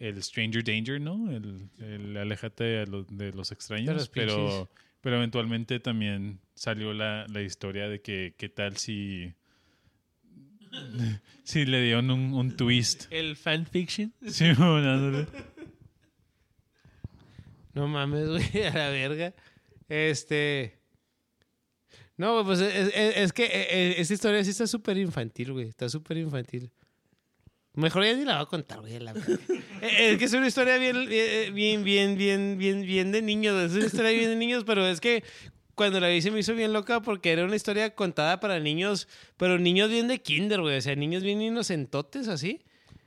El 0.00 0.20
Stranger 0.22 0.64
Danger, 0.64 1.00
¿no? 1.00 1.30
El, 1.30 1.68
el 1.78 2.16
aléjate 2.16 2.64
de 2.64 3.32
los 3.32 3.52
extraños. 3.52 4.08
pero, 4.08 4.68
pero 5.00 5.16
eventualmente 5.16 5.78
también 5.78 6.40
salió 6.54 6.92
la, 6.92 7.26
la 7.28 7.42
historia 7.42 7.88
de 7.88 8.00
que 8.00 8.34
qué 8.36 8.48
tal 8.48 8.76
si. 8.78 9.32
si 11.44 11.64
le 11.66 11.82
dieron 11.82 12.10
un, 12.10 12.32
un 12.34 12.56
twist. 12.56 13.04
El 13.10 13.36
fanfiction. 13.36 14.12
Ándale. 14.22 15.26
No 17.74 17.86
mames, 17.88 18.28
güey, 18.28 18.66
a 18.66 18.74
la 18.74 18.88
verga. 18.90 19.34
Este. 19.88 20.78
No, 22.16 22.44
pues 22.44 22.60
es, 22.60 22.88
es- 22.94 23.16
es 23.16 23.32
que 23.32 23.44
eh, 23.44 23.66
eh, 23.70 23.94
esta 23.98 24.14
historia 24.14 24.44
sí 24.44 24.50
está 24.50 24.66
súper 24.66 24.98
infantil, 24.98 25.52
güey. 25.52 25.68
Está 25.68 25.88
súper 25.88 26.18
infantil. 26.18 26.70
Mejor 27.74 28.04
ya 28.04 28.14
ni 28.14 28.24
la 28.24 28.34
voy 28.36 28.42
a 28.42 28.46
contar, 28.46 28.80
güey. 28.80 28.98
la. 28.98 29.12
Eh, 29.82 30.10
es 30.12 30.18
que 30.18 30.24
es 30.26 30.32
una 30.34 30.46
historia 30.46 30.76
bien, 30.76 31.08
bien, 31.08 31.54
bien, 31.54 31.84
bien, 31.84 32.16
bien, 32.18 32.58
bien, 32.58 32.82
bien 32.82 33.12
de 33.12 33.22
niños. 33.22 33.56
Es 33.70 33.72
una 33.76 33.86
historia 33.86 34.10
bien 34.10 34.28
de 34.28 34.36
niños, 34.36 34.64
pero 34.66 34.86
es 34.86 35.00
que 35.00 35.24
cuando 35.74 36.00
la 36.00 36.08
vi 36.08 36.20
se 36.20 36.30
me 36.30 36.40
hizo 36.40 36.54
bien 36.54 36.72
loca 36.74 37.00
porque 37.00 37.30
era 37.32 37.44
una 37.44 37.56
historia 37.56 37.94
contada 37.94 38.40
para 38.40 38.60
niños, 38.60 39.08
pero 39.38 39.58
niños 39.58 39.88
bien 39.88 40.08
de 40.08 40.20
kinder, 40.20 40.60
güey. 40.60 40.76
O 40.76 40.80
sea, 40.82 40.94
niños 40.96 41.22
bien 41.22 41.40
inocentotes, 41.40 42.28
así. 42.28 42.60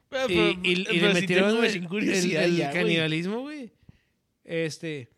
Pero- 0.09 0.25
Y, 0.29 0.35
pero- 0.35 0.49
y- 0.63 0.71
y 0.81 0.85
pero 0.99 1.07
le 1.09 1.15
sí 1.15 1.21
metieron 1.21 1.63
el, 1.63 2.57
ya, 2.57 2.71
canibalismo, 2.71 3.41
güey. 3.41 3.71
Este. 4.43 5.09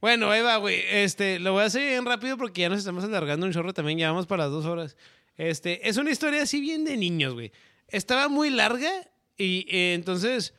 Bueno, 0.00 0.30
ahí 0.30 0.42
va, 0.42 0.56
güey. 0.56 0.80
Este, 0.90 1.38
lo 1.40 1.52
voy 1.52 1.62
a 1.62 1.66
hacer 1.66 1.86
bien 1.88 2.04
rápido 2.04 2.36
porque 2.38 2.62
ya 2.62 2.68
nos 2.68 2.78
estamos 2.78 3.04
alargando 3.04 3.46
un 3.46 3.52
chorro 3.52 3.74
también. 3.74 3.98
Ya 3.98 4.10
vamos 4.10 4.26
para 4.26 4.44
las 4.44 4.52
dos 4.52 4.64
horas. 4.66 4.96
Este, 5.36 5.88
es 5.88 5.96
una 5.96 6.10
historia 6.10 6.42
así 6.42 6.60
bien 6.60 6.84
de 6.84 6.96
niños, 6.96 7.34
güey. 7.34 7.50
Estaba 7.90 8.28
muy 8.28 8.50
larga 8.50 8.90
y 9.36 9.66
entonces, 9.68 10.54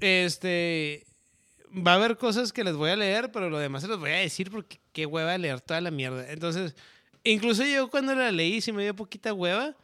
este, 0.00 1.06
va 1.74 1.92
a 1.92 1.94
haber 1.96 2.16
cosas 2.16 2.52
que 2.52 2.64
les 2.64 2.74
voy 2.74 2.90
a 2.90 2.96
leer, 2.96 3.32
pero 3.32 3.48
lo 3.48 3.58
demás 3.58 3.82
se 3.82 3.88
los 3.88 3.98
voy 3.98 4.10
a 4.10 4.16
decir 4.16 4.50
porque 4.50 4.80
qué 4.92 5.06
hueva 5.06 5.36
leer 5.38 5.60
toda 5.60 5.80
la 5.80 5.90
mierda. 5.90 6.30
Entonces, 6.30 6.74
incluso 7.24 7.64
yo 7.64 7.88
cuando 7.90 8.14
la 8.14 8.30
leí 8.30 8.60
sí 8.60 8.72
me 8.72 8.82
dio 8.82 8.94
poquita 8.94 9.32
hueva 9.32 9.76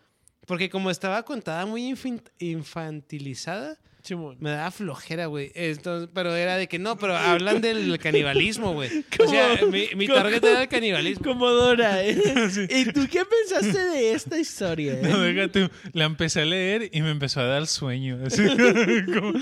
porque 0.47 0.70
como 0.70 0.90
estaba 0.90 1.23
contada 1.24 1.66
muy 1.66 1.95
infantilizada, 2.39 3.78
Simón. 4.09 4.37
me 4.41 4.51
daba 4.51 4.71
flojera, 4.71 5.27
güey. 5.27 5.53
Entonces, 5.55 6.09
pero 6.15 6.35
era 6.35 6.57
de 6.57 6.67
que 6.67 6.79
no, 6.79 6.97
pero 6.97 7.17
hablan 7.17 7.61
del 7.61 7.99
canibalismo, 8.03 8.73
güey. 8.73 9.05
O 9.25 9.29
sea, 9.29 9.59
mi, 9.95 10.07
target 10.07 10.43
era 10.43 10.63
el 10.63 10.69
canibalismo. 10.69 11.25
Como 11.25 11.49
Dora, 11.51 12.03
¿eh? 12.05 12.17
¿Y 12.71 12.85
tú 12.93 13.07
qué 13.11 13.23
pensaste 13.25 13.79
de 13.79 14.13
esta 14.13 14.39
historia? 14.39 14.95
eh? 14.95 15.01
No, 15.03 15.21
déjate, 15.21 15.69
la 15.93 16.05
empecé 16.05 16.41
a 16.41 16.45
leer 16.47 16.89
y 16.93 17.03
me 17.03 17.11
empezó 17.11 17.41
a 17.41 17.45
dar 17.45 17.67
sueño. 17.67 18.19
Así, 18.27 18.43
como- 19.15 19.33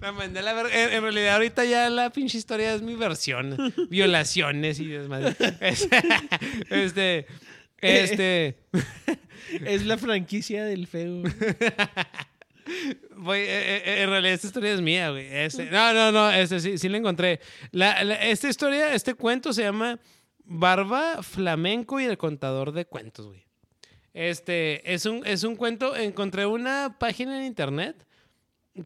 La 0.00 0.12
mandé 0.12 0.38
a 0.38 0.42
la 0.42 0.52
ver- 0.54 0.72
en, 0.72 0.92
en 0.92 1.02
realidad, 1.02 1.34
ahorita 1.34 1.64
ya 1.64 1.90
la 1.90 2.10
pinche 2.10 2.38
historia 2.38 2.74
es 2.74 2.82
mi 2.82 2.94
versión. 2.94 3.56
Violaciones 3.90 4.78
y 4.80 4.86
desmadre. 4.86 5.34
Este. 6.70 7.26
Este. 7.80 8.56
Es 9.64 9.84
la 9.84 9.98
franquicia 9.98 10.64
del 10.64 10.86
feo. 10.86 11.22
Voy, 13.16 13.38
eh, 13.38 13.76
eh, 13.84 14.02
en 14.02 14.10
realidad 14.10 14.34
esta 14.34 14.46
historia 14.48 14.72
es 14.72 14.80
mía, 14.80 15.10
güey. 15.10 15.26
Este- 15.30 15.70
no, 15.70 15.92
no, 15.92 16.12
no, 16.12 16.30
este 16.30 16.60
sí, 16.60 16.78
sí 16.78 16.88
la 16.88 16.98
encontré. 16.98 17.40
La- 17.72 18.02
la- 18.04 18.16
esta 18.22 18.48
historia, 18.48 18.92
este 18.94 19.14
cuento 19.14 19.52
se 19.52 19.62
llama 19.62 19.98
Barba 20.44 21.22
Flamenco 21.22 22.00
y 22.00 22.04
el 22.04 22.18
contador 22.18 22.72
de 22.72 22.84
cuentos, 22.86 23.26
güey. 23.26 23.44
Este, 24.14 24.92
es 24.94 25.04
un, 25.06 25.26
es 25.26 25.44
un 25.44 25.56
cuento, 25.56 25.94
encontré 25.96 26.46
una 26.46 26.96
página 26.98 27.38
en 27.38 27.44
internet 27.44 28.06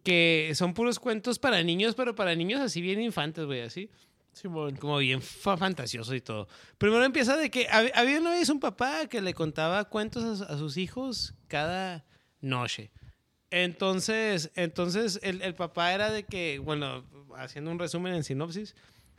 que 0.02 0.52
son 0.54 0.74
puros 0.74 0.98
cuentos 0.98 1.38
para 1.38 1.62
niños, 1.62 1.94
pero 1.94 2.14
para 2.14 2.34
niños 2.34 2.60
así 2.60 2.80
bien 2.80 3.00
infantes, 3.00 3.44
güey, 3.44 3.60
así. 3.62 3.90
Simón. 4.32 4.76
Como 4.76 4.98
bien 4.98 5.20
fa- 5.20 5.56
fantasioso 5.56 6.14
y 6.14 6.20
todo. 6.20 6.46
Primero 6.78 7.04
empieza 7.04 7.36
de 7.36 7.50
que 7.50 7.66
hab- 7.68 7.90
había 7.94 8.20
una 8.20 8.30
vez 8.30 8.48
un 8.48 8.60
papá 8.60 9.06
que 9.08 9.20
le 9.20 9.34
contaba 9.34 9.84
cuentos 9.86 10.40
a, 10.42 10.52
a 10.52 10.56
sus 10.58 10.76
hijos 10.76 11.34
cada 11.48 12.04
noche. 12.40 12.90
Entonces, 13.50 14.50
entonces 14.54 15.18
el, 15.22 15.42
el 15.42 15.54
papá 15.54 15.92
era 15.92 16.10
de 16.10 16.24
que, 16.24 16.58
bueno, 16.58 17.04
haciendo 17.36 17.70
un 17.70 17.78
resumen 17.78 18.14
en 18.14 18.24
sinopsis, 18.24 18.74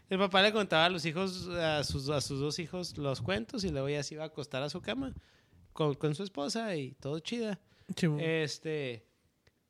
el 0.10 0.18
papá 0.18 0.42
le 0.42 0.52
contaba 0.52 0.86
a 0.86 0.90
los 0.90 1.06
hijos, 1.06 1.48
a 1.48 1.84
sus, 1.84 2.10
a 2.10 2.20
sus 2.22 2.40
dos 2.40 2.60
hijos 2.60 2.98
los 2.98 3.22
cuentos 3.22 3.64
y 3.64 3.70
luego 3.70 3.90
ya 3.90 4.04
se 4.04 4.16
iba 4.16 4.24
a 4.24 4.28
acostar 4.28 4.62
a 4.62 4.70
su 4.70 4.82
cama 4.82 5.14
con, 5.74 5.96
con 5.96 6.16
su 6.16 6.24
esposa 6.24 6.76
y 6.76 6.92
todo 7.00 7.20
chida. 7.20 7.60
Este, 8.20 9.06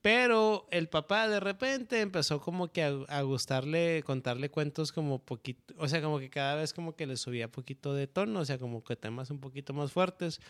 pero 0.01 0.67
el 0.71 0.89
papá 0.89 1.27
de 1.27 1.39
repente 1.39 2.01
empezó 2.01 2.41
como 2.41 2.71
que 2.71 2.83
a, 2.83 2.89
a 3.07 3.21
gustarle 3.21 4.01
contarle 4.03 4.49
cuentos 4.49 4.91
como 4.91 5.19
poquito, 5.19 5.75
o 5.77 5.87
sea, 5.87 6.01
como 6.01 6.17
que 6.17 6.29
cada 6.29 6.55
vez 6.55 6.73
como 6.73 6.95
que 6.95 7.05
le 7.05 7.17
subía 7.17 7.51
poquito 7.51 7.93
de 7.93 8.07
tono, 8.07 8.39
o 8.39 8.45
sea, 8.45 8.57
como 8.57 8.83
que 8.83 8.95
temas 8.95 9.29
un 9.29 9.39
poquito 9.39 9.73
más 9.73 9.91
fuertes, 9.91 10.41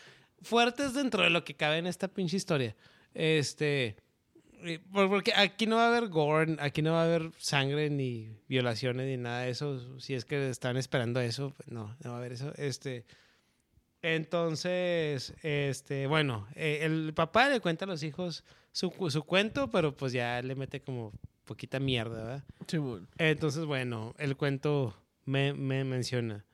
fuertes 0.42 0.94
dentro 0.94 1.24
de 1.24 1.30
lo 1.30 1.44
que 1.44 1.56
cabe 1.56 1.78
en 1.78 1.88
esta 1.88 2.08
pinche 2.08 2.38
historia. 2.38 2.76
Este, 3.14 3.96
por- 4.92 5.10
porque 5.10 5.34
aquí 5.36 5.66
no 5.66 5.76
va 5.78 5.86
a 5.86 5.88
haber 5.90 6.08
gore, 6.10 6.56
aquí 6.60 6.82
no 6.82 6.94
va 6.94 7.02
a 7.02 7.06
haber 7.06 7.32
sangre 7.38 7.90
ni 7.90 8.38
violaciones 8.48 9.08
ni 9.08 9.18
nada 9.18 9.42
de 9.42 9.50
eso. 9.52 10.00
Si 10.00 10.14
es 10.14 10.26
que 10.26 10.50
están 10.50 10.78
esperando 10.78 11.20
eso, 11.20 11.54
pues 11.56 11.70
no, 11.70 11.96
no 12.04 12.10
va 12.12 12.16
a 12.16 12.20
haber 12.20 12.34
eso. 12.34 12.54
Este, 12.58 13.06
entonces, 14.02 15.34
este, 15.44 16.08
bueno, 16.08 16.48
eh, 16.56 16.80
el 16.82 17.14
papá 17.14 17.50
le 17.50 17.60
cuenta 17.60 17.86
a 17.86 17.88
los 17.88 18.02
hijos 18.04 18.44
su, 18.72 18.92
su 19.10 19.24
cuento, 19.24 19.70
pero 19.70 19.96
pues 19.96 20.12
ya 20.14 20.42
le 20.42 20.56
mete 20.56 20.82
como 20.82 21.12
poquita 21.46 21.80
mierda, 21.80 22.18
¿verdad? 22.24 22.44
Simón. 22.68 23.08
Entonces, 23.18 23.66
bueno, 23.66 24.16
el 24.18 24.36
cuento 24.38 24.96
me, 25.26 25.54
me 25.54 25.84
menciona. 25.84 26.46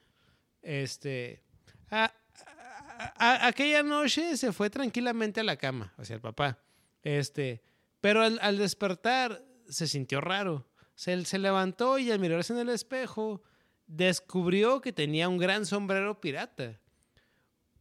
Este. 0.61 1.41
a- 1.89 2.13
a- 3.15 3.47
aquella 3.47 3.83
noche 3.83 4.37
se 4.37 4.51
fue 4.51 4.69
tranquilamente 4.69 5.39
a 5.39 5.43
la 5.43 5.57
cama, 5.57 5.93
sea, 6.03 6.15
el 6.15 6.21
papá. 6.21 6.59
Este. 7.03 7.63
Pero 8.01 8.21
al, 8.21 8.57
despertar 8.57 9.43
se 9.67 9.87
sintió 9.87 10.21
raro. 10.21 10.67
Se, 10.95 11.15
levantó 11.37 11.99
y 11.99 12.11
al 12.11 12.19
mirarse 12.19 12.53
en 12.53 12.59
el 12.59 12.69
espejo 12.69 13.41
descubrió 13.85 14.81
que 14.81 14.93
tenía 14.93 15.29
un 15.29 15.37
gran 15.37 15.65
sombrero 15.65 16.19
pirata, 16.19 16.79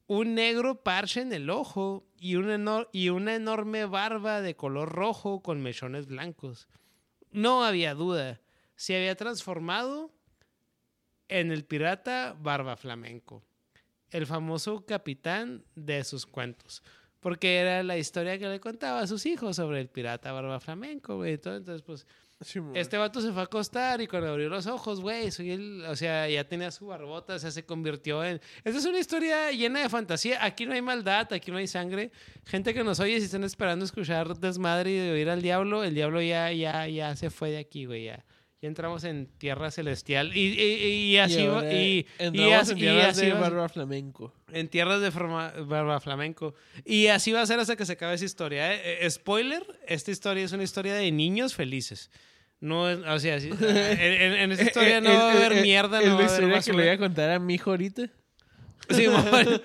un 0.07 0.35
negro 0.35 0.83
parche 0.83 1.23
en 1.23 1.33
el 1.33 1.51
ojo 1.51 2.07
y 2.17 2.37
y 2.93 3.09
una 3.09 3.35
enorme 3.35 3.85
barba 3.87 4.41
de 4.41 4.55
color 4.55 4.93
rojo 4.93 5.43
con 5.43 5.63
mechones 5.63 6.07
blancos. 6.07 6.69
No 7.31 7.65
había 7.65 7.95
duda, 7.95 8.41
se 8.77 8.97
había 8.97 9.17
transformado 9.17 10.13
en 11.29 11.51
el 11.51 11.65
pirata 11.65 12.37
Barba 12.39 12.77
Flamenco, 12.77 13.43
el 14.11 14.27
famoso 14.27 14.85
capitán 14.85 15.65
de 15.75 16.05
sus 16.05 16.27
cuentos. 16.27 16.83
Porque 17.21 17.57
era 17.57 17.83
la 17.83 17.99
historia 17.99 18.39
que 18.39 18.49
le 18.49 18.61
contaba 18.61 19.01
a 19.01 19.07
sus 19.07 19.27
hijos 19.27 19.57
sobre 19.57 19.81
el 19.81 19.89
pirata 19.89 20.33
Barba 20.33 20.61
Flamenco, 20.61 21.17
güey. 21.17 21.35
Entonces, 21.35 21.83
pues, 21.83 22.07
Simón. 22.41 22.77
este 22.77 22.99
vato 22.99 23.21
se 23.21 23.33
fue 23.33 23.41
a 23.41 23.45
acostar 23.45 24.01
y 24.01 24.07
cuando 24.07 24.29
abrió 24.29 24.49
los 24.49 24.67
ojos, 24.67 25.01
güey, 25.01 25.31
soy 25.31 25.51
el, 25.53 25.85
o 25.87 25.97
sea, 25.97 26.29
ya 26.29 26.47
tenía 26.47 26.71
su 26.71 26.87
barbota, 26.87 27.35
o 27.35 27.39
sea, 27.39 27.51
se 27.51 27.65
convirtió 27.65 28.23
en... 28.23 28.41
Esta 28.63 28.79
es 28.79 28.85
una 28.85 28.99
historia 28.99 29.51
llena 29.51 29.81
de 29.81 29.89
fantasía. 29.89 30.45
Aquí 30.45 30.67
no 30.67 30.75
hay 30.75 30.83
maldad, 30.83 31.33
aquí 31.33 31.51
no 31.51 31.57
hay 31.57 31.67
sangre. 31.67 32.13
Gente 32.45 32.75
que 32.75 32.85
nos 32.85 33.01
oye, 33.01 33.19
si 33.19 33.25
están 33.25 33.43
esperando 33.43 33.85
escuchar 33.85 34.37
desmadre 34.39 34.91
y 34.93 34.99
de 34.99 35.13
oír 35.13 35.31
al 35.31 35.43
diablo, 35.43 35.83
el 35.83 35.95
diablo 35.95 36.21
ya, 36.21 36.53
ya, 36.53 36.87
ya 36.87 37.17
se 37.17 37.31
fue 37.31 37.51
de 37.51 37.59
aquí, 37.59 37.87
güey, 37.87 38.05
ya. 38.05 38.25
Ya 38.63 38.69
entramos 38.69 39.05
en 39.05 39.27
tierra 39.39 39.71
celestial 39.71 40.35
y, 40.35 40.41
y, 40.59 41.13
y 41.13 41.19
así 41.19 41.41
y 41.43 41.47
va- 41.47 41.71
y, 41.73 42.07
entramos 42.19 42.71
en 42.71 42.77
tierras 42.79 43.17
de 43.19 43.33
barba 43.33 43.69
flamenco. 43.69 44.33
en 44.51 44.69
tierras 44.69 45.03
de 45.03 45.11
forma- 45.11 45.53
barba 45.67 46.01
flamenco. 46.01 46.55
Y 46.85 47.09
así 47.09 47.33
va 47.33 47.43
a 47.43 47.47
ser 47.47 47.59
hasta 47.61 47.77
que 47.77 47.85
se 47.85 47.93
acabe 47.93 48.15
esa 48.15 48.25
historia. 48.25 48.73
¿eh? 48.75 49.05
Eh, 49.05 49.11
spoiler, 49.11 49.63
esta 49.87 50.11
historia 50.11 50.43
es 50.45 50.53
una 50.53 50.63
historia 50.63 50.95
de 50.95 51.13
niños 51.13 51.55
felices. 51.55 52.11
No 52.59 52.89
es, 52.89 52.99
o 53.01 53.19
sea, 53.19 53.37
en, 53.37 53.53
en- 53.53 54.33
en 54.33 54.53
esta 54.53 54.65
historia 54.65 55.01
no 55.03 55.11
va 55.13 55.33
a 55.33 55.37
haber 55.37 55.61
mierda, 55.61 56.01
¿Es 56.01 56.07
no 56.09 56.15
va 56.15 56.23
la 56.23 56.27
a 56.27 56.35
haber 56.37 56.57
historia 56.57 56.63
que 56.63 56.73
le 56.73 56.79
voy 56.85 56.89
a 56.95 56.99
contar 56.99 57.31
a 57.33 57.39
mi 57.39 57.55
hijo 57.55 57.71
ahorita? 57.73 58.09
Sí, 58.89 59.07
bueno. 59.31 59.61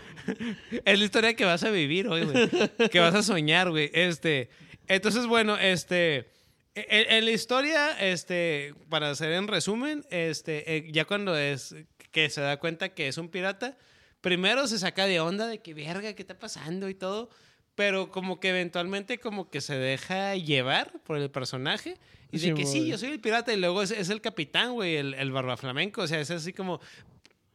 es 0.83 0.99
la 0.99 1.05
historia 1.05 1.33
que 1.33 1.45
vas 1.45 1.63
a 1.63 1.69
vivir 1.71 2.09
hoy, 2.09 2.25
güey. 2.25 2.49
Que 2.89 2.99
vas 2.99 3.15
a 3.15 3.23
soñar, 3.23 3.69
güey. 3.69 3.89
Este, 3.93 4.49
entonces, 4.89 5.27
bueno, 5.27 5.57
este, 5.57 6.29
en, 6.75 7.11
en 7.11 7.25
la 7.25 7.31
historia, 7.31 7.91
este, 7.99 8.73
para 8.89 9.09
hacer 9.09 9.31
en 9.33 9.47
resumen, 9.47 10.05
este, 10.09 10.77
eh, 10.77 10.91
ya 10.91 11.05
cuando 11.05 11.37
es 11.37 11.75
que 12.11 12.29
se 12.29 12.41
da 12.41 12.57
cuenta 12.57 12.89
que 12.89 13.07
es 13.07 13.17
un 13.17 13.29
pirata, 13.29 13.77
primero 14.21 14.67
se 14.67 14.79
saca 14.79 15.05
de 15.05 15.19
onda 15.19 15.47
de 15.47 15.59
que 15.59 15.73
verga, 15.73 16.13
¿qué 16.13 16.21
está 16.21 16.37
pasando 16.37 16.89
y 16.89 16.93
todo? 16.93 17.29
Pero 17.75 18.11
como 18.11 18.39
que 18.39 18.49
eventualmente 18.49 19.17
como 19.17 19.49
que 19.49 19.61
se 19.61 19.75
deja 19.75 20.35
llevar 20.35 20.91
por 21.03 21.17
el 21.17 21.31
personaje 21.31 21.97
y 22.31 22.37
de 22.37 22.47
Sí, 22.47 22.53
que 22.53 22.65
sí, 22.65 22.87
yo 22.87 22.97
soy 22.97 23.09
el 23.09 23.19
pirata 23.19 23.53
y 23.53 23.57
luego 23.57 23.81
es, 23.81 23.91
es 23.91 24.09
el 24.09 24.21
capitán, 24.21 24.73
güey, 24.73 24.95
el, 24.95 25.13
el 25.13 25.31
barba 25.31 25.57
flamenco, 25.57 26.01
o 26.01 26.07
sea, 26.07 26.19
es 26.19 26.31
así 26.31 26.53
como 26.53 26.79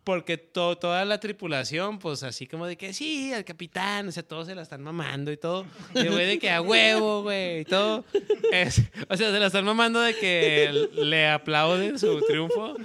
porque 0.06 0.38
to- 0.38 0.78
toda 0.78 1.04
la 1.04 1.18
tripulación, 1.18 1.98
pues 1.98 2.22
así 2.22 2.46
como 2.46 2.64
de 2.68 2.76
que 2.76 2.92
sí, 2.92 3.32
al 3.32 3.44
capitán, 3.44 4.06
o 4.06 4.12
sea, 4.12 4.22
todos 4.22 4.46
se 4.46 4.54
la 4.54 4.62
están 4.62 4.80
mamando 4.80 5.32
y 5.32 5.36
todo. 5.36 5.66
Y 5.96 6.06
güey 6.06 6.26
de 6.26 6.38
que 6.38 6.48
a 6.48 6.60
huevo, 6.62 7.22
güey, 7.24 7.62
y 7.62 7.64
todo. 7.64 8.04
Es- 8.52 8.82
o 9.08 9.16
sea, 9.16 9.32
se 9.32 9.40
la 9.40 9.46
están 9.48 9.64
mamando 9.64 10.00
de 10.00 10.14
que 10.14 10.88
le 10.94 11.28
aplauden 11.28 11.98
su 11.98 12.20
triunfo. 12.20 12.76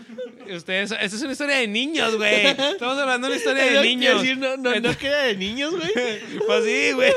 Ustedes, 0.52 0.92
esta 0.92 1.06
es 1.16 1.22
una 1.22 1.34
historia 1.34 1.58
de 1.58 1.68
niños, 1.68 2.16
güey. 2.18 2.48
Estamos 2.48 2.98
hablando 2.98 3.28
de 3.28 3.34
una 3.34 3.38
historia 3.38 3.66
de 3.66 3.82
niños. 3.84 4.20
decir, 4.24 4.38
no, 4.40 4.58
no, 4.58 4.98
queda 4.98 5.22
de 5.26 5.36
niños, 5.38 5.76
güey. 5.76 5.92
Pues 6.48 6.66
sí, 6.66 6.92
güey. 6.94 7.14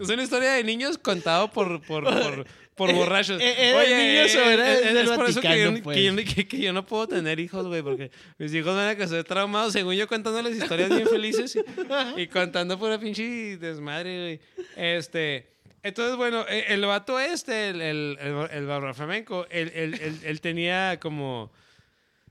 Es 0.00 0.08
una 0.08 0.22
historia 0.24 0.50
de 0.54 0.64
niños 0.64 0.98
contado 0.98 1.48
por, 1.52 1.80
por, 1.82 2.02
por, 2.04 2.46
por 2.86 2.94
borrachos. 2.94 3.40
eh, 3.40 3.54
¿era 3.70 3.80
de 3.80 3.96
niños 4.08 4.34
o 4.36 4.50
era 4.50 4.72
es, 4.72 5.10
por 5.10 5.28
eso 5.28 5.40
que 5.40 5.48
yo, 5.60 5.70
Vaticano, 5.70 5.92
que, 5.94 6.04
yo, 6.04 6.14
pues? 6.14 6.34
que- 6.34 6.48
que 6.48 6.58
yo 6.58 6.72
no 6.72 6.84
puedo 6.86 7.06
tener 7.08 7.38
hijos, 7.40 7.66
güey, 7.66 7.82
porque 7.82 8.10
mis 8.38 8.52
hijos 8.54 8.74
van 8.74 8.88
a 8.88 8.96
quedar 8.96 9.24
traumados, 9.24 9.72
según 9.72 9.94
yo 9.94 10.06
contándoles 10.08 10.56
historias 10.56 10.88
bien 10.90 11.06
felices 11.08 11.56
y, 11.56 11.60
y 12.22 12.26
contando 12.28 12.78
pura 12.78 12.98
pinche 12.98 13.56
desmadre, 13.58 14.20
güey. 14.56 14.66
Este, 14.76 15.46
entonces, 15.82 16.16
bueno, 16.16 16.44
e- 16.48 16.72
el 16.74 16.80
vato 16.86 17.18
este, 17.20 17.68
el, 17.70 17.80
el, 17.80 18.18
el, 18.20 18.50
el 18.50 18.66
barba 18.66 18.94
flamenco, 18.94 19.46
él, 19.50 19.70
él, 19.74 19.94
él, 20.00 20.18
él 20.24 20.40
tenía 20.40 20.98
como 21.00 21.50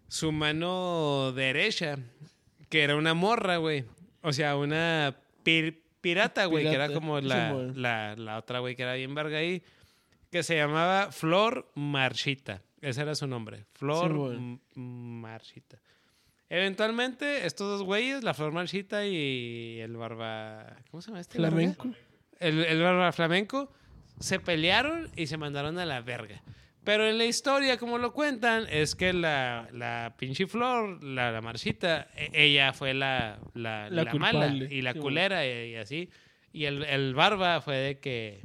su 0.08 0.32
mano 0.32 1.32
derecha, 1.34 1.98
que 2.70 2.82
era 2.84 2.96
una 2.96 3.14
morra, 3.14 3.58
güey. 3.58 3.86
O 4.22 4.34
sea, 4.34 4.56
una 4.56 5.16
pir- 5.44 5.80
pirata, 6.02 6.46
güey, 6.46 6.64
que 6.66 6.74
era 6.74 6.90
como 6.92 7.20
la, 7.22 7.54
la, 7.76 8.16
la 8.16 8.38
otra, 8.38 8.60
güey, 8.60 8.76
que 8.76 8.84
era 8.84 8.94
bien 8.96 9.14
verga 9.16 9.38
ahí, 9.38 9.62
que 10.32 10.44
se 10.44 10.56
llamaba 10.56 11.12
Flor 11.12 11.72
Marchita. 11.76 12.62
Ese 12.82 13.02
era 13.02 13.16
su 13.16 13.28
nombre, 13.28 13.66
Flor 13.74 14.32
Marchita. 14.76 15.82
Eventualmente, 16.50 17.46
estos 17.46 17.68
dos 17.80 17.84
güeyes, 17.84 18.24
la 18.24 18.34
Flor 18.34 18.52
Marchita 18.52 19.06
y 19.06 19.80
el 19.82 19.96
Barba... 19.98 20.78
¿Cómo 20.90 21.02
se 21.02 21.10
llama 21.10 21.20
este? 21.22 21.38
Flamenco. 21.38 21.90
el, 22.40 22.64
el 22.66 22.82
barba 22.82 23.12
flamenco, 23.12 23.72
se 24.20 24.40
pelearon 24.40 25.10
y 25.16 25.28
se 25.28 25.38
mandaron 25.38 25.78
a 25.78 25.86
la 25.86 26.02
verga. 26.02 26.42
Pero 26.84 27.08
en 27.08 27.18
la 27.20 27.26
historia, 27.26 27.78
como 27.78 27.98
lo 28.00 28.14
cuentan, 28.14 28.66
es 28.70 28.96
que 28.96 29.14
la, 29.14 29.68
la 29.74 30.16
pinche 30.18 30.48
flor, 30.48 31.04
la, 31.04 31.32
la 31.32 31.42
marchita, 31.42 32.08
e- 32.16 32.32
ella 32.34 32.74
fue 32.74 32.94
la, 32.94 33.40
la, 33.54 33.90
La 33.90 34.06
la 34.06 34.14
mala 34.16 34.48
y 34.48 34.82
la 34.82 34.94
culera 34.96 35.46
y, 35.46 35.72
y 35.72 35.76
así. 35.76 36.10
Y 36.52 36.66
el, 36.66 36.84
el 36.84 37.14
barba 37.14 37.62
fue 37.62 37.76
de 37.76 38.00
que, 38.00 38.44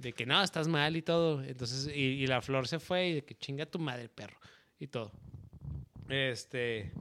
de 0.00 0.12
que 0.12 0.26
no, 0.26 0.42
estás 0.42 0.68
mal 0.68 0.96
y 0.96 1.02
todo. 1.02 1.42
Entonces, 1.42 1.90
y, 1.94 2.00
y 2.00 2.26
la 2.26 2.40
flor 2.40 2.68
se 2.68 2.78
fue 2.78 3.08
y 3.08 3.14
de 3.14 3.24
que 3.24 3.34
chinga 3.34 3.66
tu 3.66 3.78
madre, 3.78 4.08
perro. 4.08 4.38
Y 4.78 4.86
todo. 4.86 5.10
Este. 6.08 6.92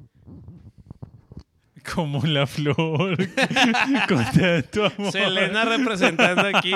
Como 1.94 2.26
la 2.26 2.48
flor. 2.48 3.18
con 4.08 4.26
tanto 4.32 4.86
amor. 4.86 5.12
Selena 5.12 5.66
representando 5.66 6.58
aquí. 6.58 6.74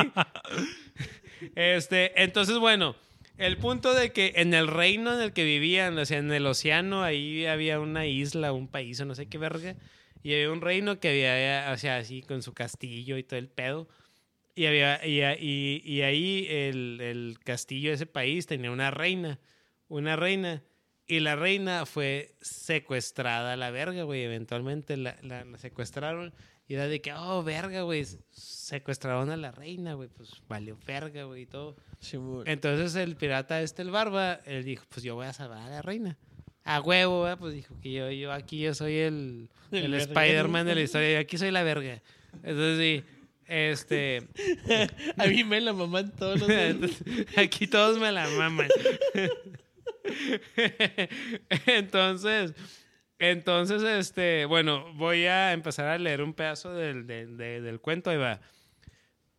Este, 1.55 2.21
entonces, 2.21 2.57
bueno, 2.59 2.95
el 3.37 3.57
punto 3.57 3.93
de 3.93 4.11
que 4.11 4.33
en 4.35 4.53
el 4.53 4.67
reino 4.67 5.13
en 5.13 5.21
el 5.21 5.33
que 5.33 5.43
vivían, 5.43 5.97
o 5.97 6.05
sea, 6.05 6.19
en 6.19 6.31
el 6.31 6.45
océano, 6.45 7.03
ahí 7.03 7.45
había 7.47 7.79
una 7.79 8.05
isla, 8.05 8.53
un 8.53 8.67
país 8.67 8.99
o 9.01 9.05
no 9.05 9.15
sé 9.15 9.25
qué 9.25 9.37
verga, 9.37 9.75
y 10.23 10.33
había 10.33 10.51
un 10.51 10.61
reino 10.61 10.99
que 10.99 11.09
había, 11.09 11.73
o 11.73 11.77
sea, 11.77 11.97
así 11.97 12.21
con 12.21 12.43
su 12.43 12.53
castillo 12.53 13.17
y 13.17 13.23
todo 13.23 13.39
el 13.39 13.47
pedo. 13.47 13.87
Y, 14.55 14.65
había, 14.65 15.05
y, 15.05 15.21
y- 15.39 15.81
y 15.85 16.01
ahí 16.01 16.45
el, 16.49 16.99
el 17.01 17.37
castillo 17.43 17.89
de 17.89 17.95
ese 17.95 18.05
país 18.05 18.45
tenía 18.47 18.71
una 18.71 18.91
reina. 18.91 19.39
Una 19.87 20.15
reina. 20.15 20.63
Y 21.07 21.19
la 21.19 21.35
reina 21.35 21.85
fue 21.85 22.35
secuestrada 22.41 23.53
a 23.53 23.57
la 23.57 23.71
verga, 23.71 24.03
güey. 24.03 24.23
Eventualmente 24.23 24.97
la, 24.97 25.17
la- 25.21 25.43
la 25.45 25.57
secuestraron. 25.57 26.33
Y 26.67 26.75
era 26.75 26.87
de 26.87 27.01
que, 27.01 27.11
oh, 27.13 27.43
verga, 27.43 27.81
güey. 27.81 28.05
Secuestraron 28.31 29.29
a 29.29 29.37
la 29.37 29.51
reina, 29.51 29.93
güey. 29.93 30.09
Pues 30.09 30.31
valió 30.47 30.77
verga, 30.85 31.23
güey, 31.25 31.43
y 31.43 31.45
todo. 31.45 31.75
Simón. 31.99 32.43
Entonces 32.47 32.95
el 32.95 33.15
pirata 33.15 33.61
este, 33.61 33.81
el 33.81 33.91
barba, 33.91 34.39
él 34.45 34.63
dijo, 34.63 34.85
pues 34.89 35.03
yo 35.03 35.15
voy 35.15 35.27
a 35.27 35.33
salvar 35.33 35.59
a 35.59 35.69
la 35.69 35.81
reina. 35.81 36.17
A 36.63 36.79
huevo, 36.79 37.23
¿verdad? 37.23 37.39
pues 37.39 37.53
dijo 37.55 37.75
que 37.81 37.91
yo, 37.91 38.11
yo 38.11 38.31
aquí 38.31 38.59
yo 38.59 38.73
soy 38.73 38.95
el, 38.97 39.49
El 39.71 39.93
el. 39.93 40.01
Spider-Man 40.01 40.65
de 40.67 40.75
la 40.75 40.81
historia, 40.81 41.13
yo 41.13 41.19
aquí 41.19 41.37
soy 41.37 41.51
la 41.51 41.63
verga. 41.63 42.01
Entonces 42.43 42.77
sí, 42.79 43.03
este, 43.51 44.27
A 45.17 45.27
mí 45.27 45.43
me 45.43 45.59
la 45.59 45.73
maman 45.73 46.15
todos 46.15 46.39
los 46.39 46.47
días. 46.47 46.75
aquí 47.37 47.67
todos 47.67 47.99
me 47.99 48.11
la 48.11 48.27
maman. 48.29 48.69
entonces, 51.65 52.53
entonces, 53.19 53.83
este, 53.83 54.45
bueno, 54.45 54.93
voy 54.95 55.25
a 55.25 55.53
empezar 55.53 55.87
a 55.87 55.97
leer 55.97 56.21
un 56.21 56.33
pedazo 56.33 56.73
del, 56.73 57.05
del- 57.07 57.37
de- 57.37 57.61
del 57.61 57.79
cuento, 57.79 58.09
ahí 58.09 58.17
va. 58.17 58.41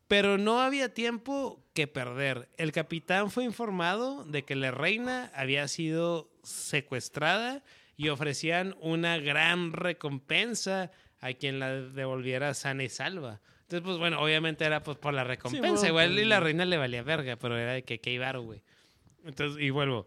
Pero 0.08 0.36
no 0.36 0.60
había 0.60 0.92
tiempo 0.92 1.64
que 1.72 1.86
perder. 1.86 2.50
El 2.58 2.70
capitán 2.72 3.30
fue 3.30 3.44
informado 3.44 4.24
de 4.24 4.44
que 4.44 4.56
la 4.56 4.70
reina 4.70 5.30
había 5.34 5.66
sido 5.68 6.30
secuestrada 6.42 7.62
y 7.96 8.08
ofrecían 8.08 8.76
una 8.80 9.16
gran 9.18 9.72
recompensa 9.72 10.90
a 11.20 11.32
quien 11.32 11.58
la 11.58 11.72
devolviera 11.72 12.52
sana 12.52 12.84
y 12.84 12.88
salva. 12.90 13.40
Entonces, 13.72 13.86
pues 13.86 13.98
bueno, 13.98 14.20
obviamente 14.20 14.66
era 14.66 14.82
pues, 14.82 14.98
por 14.98 15.14
la 15.14 15.24
recompensa. 15.24 15.88
Igual 15.88 16.10
pues, 16.10 16.22
y 16.22 16.24
la 16.26 16.40
reina 16.40 16.66
le 16.66 16.76
valía 16.76 17.02
verga, 17.02 17.36
pero 17.36 17.56
era 17.56 17.72
de 17.72 17.84
que 17.84 18.00
qué 18.00 18.12
ibaro, 18.12 18.42
güey. 18.42 18.62
Entonces, 19.24 19.62
y 19.62 19.70
vuelvo. 19.70 20.06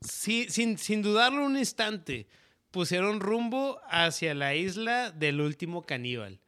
Sí, 0.00 0.46
sin, 0.48 0.78
sin 0.78 1.00
dudarlo 1.00 1.44
un 1.44 1.56
instante, 1.56 2.26
pusieron 2.72 3.20
rumbo 3.20 3.80
hacia 3.88 4.34
la 4.34 4.56
isla 4.56 5.12
del 5.12 5.40
último 5.40 5.82
caníbal. 5.82 6.40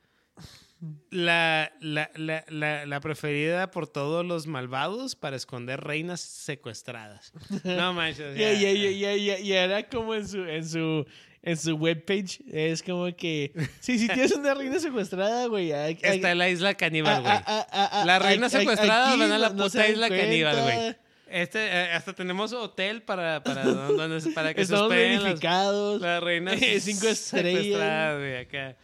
La, 1.11 1.73
la, 1.81 2.11
la, 2.17 2.45
la, 2.49 2.85
la 2.85 3.01
preferida 3.01 3.71
por 3.71 3.87
todos 3.87 4.27
los 4.27 4.49
malvados 4.49 5.15
para 5.15 5.37
esconder 5.37 5.81
reinas 5.81 6.21
secuestradas. 6.21 7.33
No 7.63 7.93
manches. 7.95 8.37
Ya, 8.39 8.53
ya, 8.53 8.73
ya, 8.73 8.91
ya, 8.91 9.17
ya, 9.17 9.39
ya 9.39 9.65
era 9.65 9.89
como 9.89 10.15
en 10.17 10.27
su, 10.27 10.45
en 10.45 10.69
su, 10.69 11.07
en 11.45 11.57
su 11.59 11.75
webpage. 11.77 12.41
Es 12.51 12.83
como 12.83 13.15
que, 13.15 13.53
sí, 13.81 13.99
si 13.99 14.09
tienes 14.09 14.33
una 14.33 14.55
reina 14.55 14.79
secuestrada, 14.79 15.47
güey. 15.47 15.71
Está 15.73 16.33
en 16.33 16.39
la 16.39 16.49
isla 16.49 16.75
caníbal, 16.75 17.21
güey. 17.23 17.33
ah, 17.33 17.45
ah, 17.47 17.67
ah, 17.71 17.89
ah, 17.93 18.05
La 18.07 18.19
reina 18.19 18.49
secuestrada 18.49 19.15
van 19.17 19.31
a 19.31 19.39
la 19.39 19.51
no 19.51 19.65
puta 19.65 19.87
isla 19.87 20.09
cuenta. 20.09 20.25
caníbal, 20.25 20.63
güey. 20.63 20.97
Este, 21.29 21.59
eh, 21.67 21.93
hasta 21.93 22.13
tenemos 22.13 22.53
hotel 22.53 23.03
para, 23.03 23.43
para, 23.43 23.65
donde, 23.65 24.31
para 24.33 24.55
que 24.55 24.65
se 24.65 24.73
Estamos 24.75 24.89
verificados. 24.89 26.01
las 26.01 26.23
reinas 26.23 26.59
Cinco 26.81 27.09
estrellas. 27.09 28.17
güey, 28.19 28.37
acá. 28.39 28.77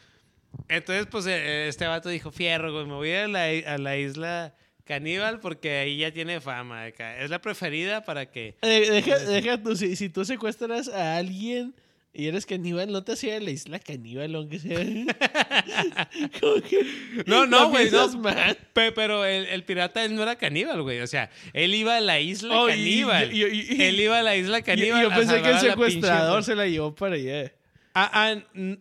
Entonces, 0.69 1.07
pues, 1.07 1.27
eh, 1.27 1.69
este 1.69 1.87
vato 1.87 2.09
dijo, 2.09 2.31
fierro, 2.31 2.73
güey, 2.73 2.87
me 2.87 2.95
voy 2.95 3.12
a 3.12 3.28
la, 3.28 3.45
a 3.45 3.78
la 3.78 3.97
isla 3.97 4.55
caníbal 4.85 5.39
porque 5.39 5.78
ahí 5.78 5.99
ya 5.99 6.11
tiene 6.12 6.41
fama 6.41 6.85
acá. 6.87 7.19
Es 7.19 7.31
la 7.31 7.41
preferida 7.41 8.05
para 8.05 8.27
que... 8.27 8.57
Eh, 8.62 8.91
Deja, 8.91 9.19
deja 9.19 9.62
tú, 9.62 9.77
si, 9.77 9.95
si 9.95 10.09
tú 10.09 10.24
secuestras 10.24 10.89
a 10.89 11.16
alguien 11.19 11.74
y 12.12 12.27
eres 12.27 12.45
caníbal, 12.47 12.91
no 12.91 13.05
te 13.05 13.12
hacía 13.12 13.39
la 13.41 13.51
isla 13.51 13.78
caníbal, 13.78 14.35
aunque 14.35 14.59
sea. 14.59 14.78
No, 17.27 17.47
no, 17.47 17.69
güey, 17.70 17.91
no. 17.91 18.09
mal. 18.19 18.57
Pe- 18.73 18.93
Pero 18.93 19.24
el, 19.24 19.47
el 19.47 19.65
pirata 19.65 20.05
él 20.05 20.15
no 20.15 20.23
era 20.23 20.37
caníbal, 20.37 20.82
güey. 20.82 21.01
O 21.01 21.07
sea, 21.07 21.31
él 21.53 21.74
iba 21.74 21.97
a 21.97 22.01
la 22.01 22.20
isla 22.20 22.61
Oh, 22.62 22.66
caníbal. 22.66 23.32
y- 23.32 23.43
y- 23.45 23.66
y- 23.77 23.82
él 23.82 24.01
iba 24.01 24.19
a 24.19 24.23
la 24.23 24.37
isla 24.37 24.59
Y- 24.59 24.61
y 24.61 24.65
caníbal. 24.65 25.03
yo 25.03 25.09
pensé 25.11 25.43
que 25.43 25.49
el 25.51 25.55
pinche- 25.57 25.70
secuestrador 25.70 26.45
se 26.45 26.55
la 26.55 26.66
llevó 26.66 26.95
para 26.95 27.15
allá. 27.15 27.53
Ah, 27.95 28.11
ah, 28.12 28.35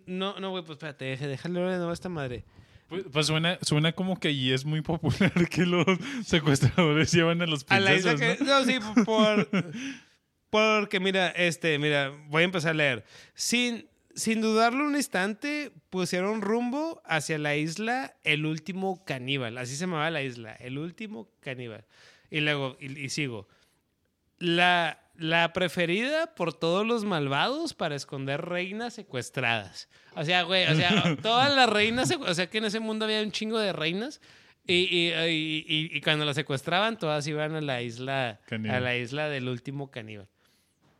no, 0.05 0.39
no, 0.39 0.49
güey, 0.51 0.63
pues 0.63 0.77
espérate, 0.77 1.05
déjale 1.05 1.59
de 1.59 1.67
nuevo 1.77 1.89
a 1.89 1.93
esta 1.93 2.09
madre. 2.09 2.43
Pues, 2.87 3.03
pues 3.11 3.27
suena, 3.27 3.57
suena 3.61 3.91
como 3.91 4.19
que 4.19 4.29
allí 4.29 4.51
es 4.51 4.65
muy 4.65 4.81
popular 4.81 5.31
que 5.49 5.65
los 5.65 5.85
secuestradores 6.25 7.11
llevan 7.11 7.41
a 7.41 7.45
los 7.45 7.65
A 7.69 7.79
la 7.79 7.93
isla 7.95 8.15
princesas, 8.15 8.37
que. 8.39 8.43
¿no? 8.45 8.59
No, 8.59 8.65
sí, 8.65 9.03
por. 9.05 9.49
Porque, 10.49 10.99
mira, 10.99 11.29
este, 11.29 11.77
mira, 11.79 12.11
voy 12.27 12.41
a 12.41 12.45
empezar 12.45 12.71
a 12.71 12.73
leer. 12.73 13.03
Sin, 13.35 13.87
sin 14.15 14.41
dudarlo 14.41 14.85
un 14.85 14.95
instante, 14.95 15.71
pusieron 15.89 16.41
rumbo 16.41 17.01
hacia 17.05 17.37
la 17.37 17.55
isla 17.55 18.15
El 18.23 18.45
Último 18.45 19.03
Caníbal. 19.05 19.57
Así 19.57 19.75
se 19.75 19.81
llamaba 19.81 20.09
la 20.09 20.23
isla, 20.23 20.53
El 20.53 20.77
Último 20.79 21.29
Caníbal. 21.39 21.85
Y 22.31 22.39
luego, 22.41 22.77
y, 22.79 22.99
y 22.99 23.09
sigo. 23.09 23.47
La, 24.37 24.99
la 25.17 25.51
preferida 25.53 26.33
por 26.33 26.53
todos 26.53 26.85
los 26.87 27.03
malvados 27.03 27.73
para 27.73 27.95
esconder 27.95 28.41
reinas 28.41 28.93
secuestradas. 28.93 29.89
O 30.15 30.23
sea, 30.23 30.43
güey, 30.43 30.65
o 30.65 30.75
sea, 30.75 31.15
todas 31.21 31.53
las 31.55 31.69
reinas, 31.69 32.11
o 32.11 32.33
sea 32.33 32.49
que 32.49 32.59
en 32.59 32.65
ese 32.65 32.79
mundo 32.79 33.05
había 33.05 33.21
un 33.21 33.31
chingo 33.31 33.59
de 33.59 33.73
reinas. 33.73 34.21
Y, 34.65 34.73
y, 35.11 35.65
y- 35.67 36.01
cuando 36.01 36.25
las 36.25 36.35
secuestraban, 36.35 36.97
todas 36.99 37.25
iban 37.25 37.55
a 37.55 37.61
la 37.61 37.81
isla, 37.81 38.39
Caníbal. 38.45 38.77
a 38.77 38.79
la 38.79 38.95
isla 38.97 39.27
del 39.27 39.49
último 39.49 39.89
caníbal. 39.89 40.27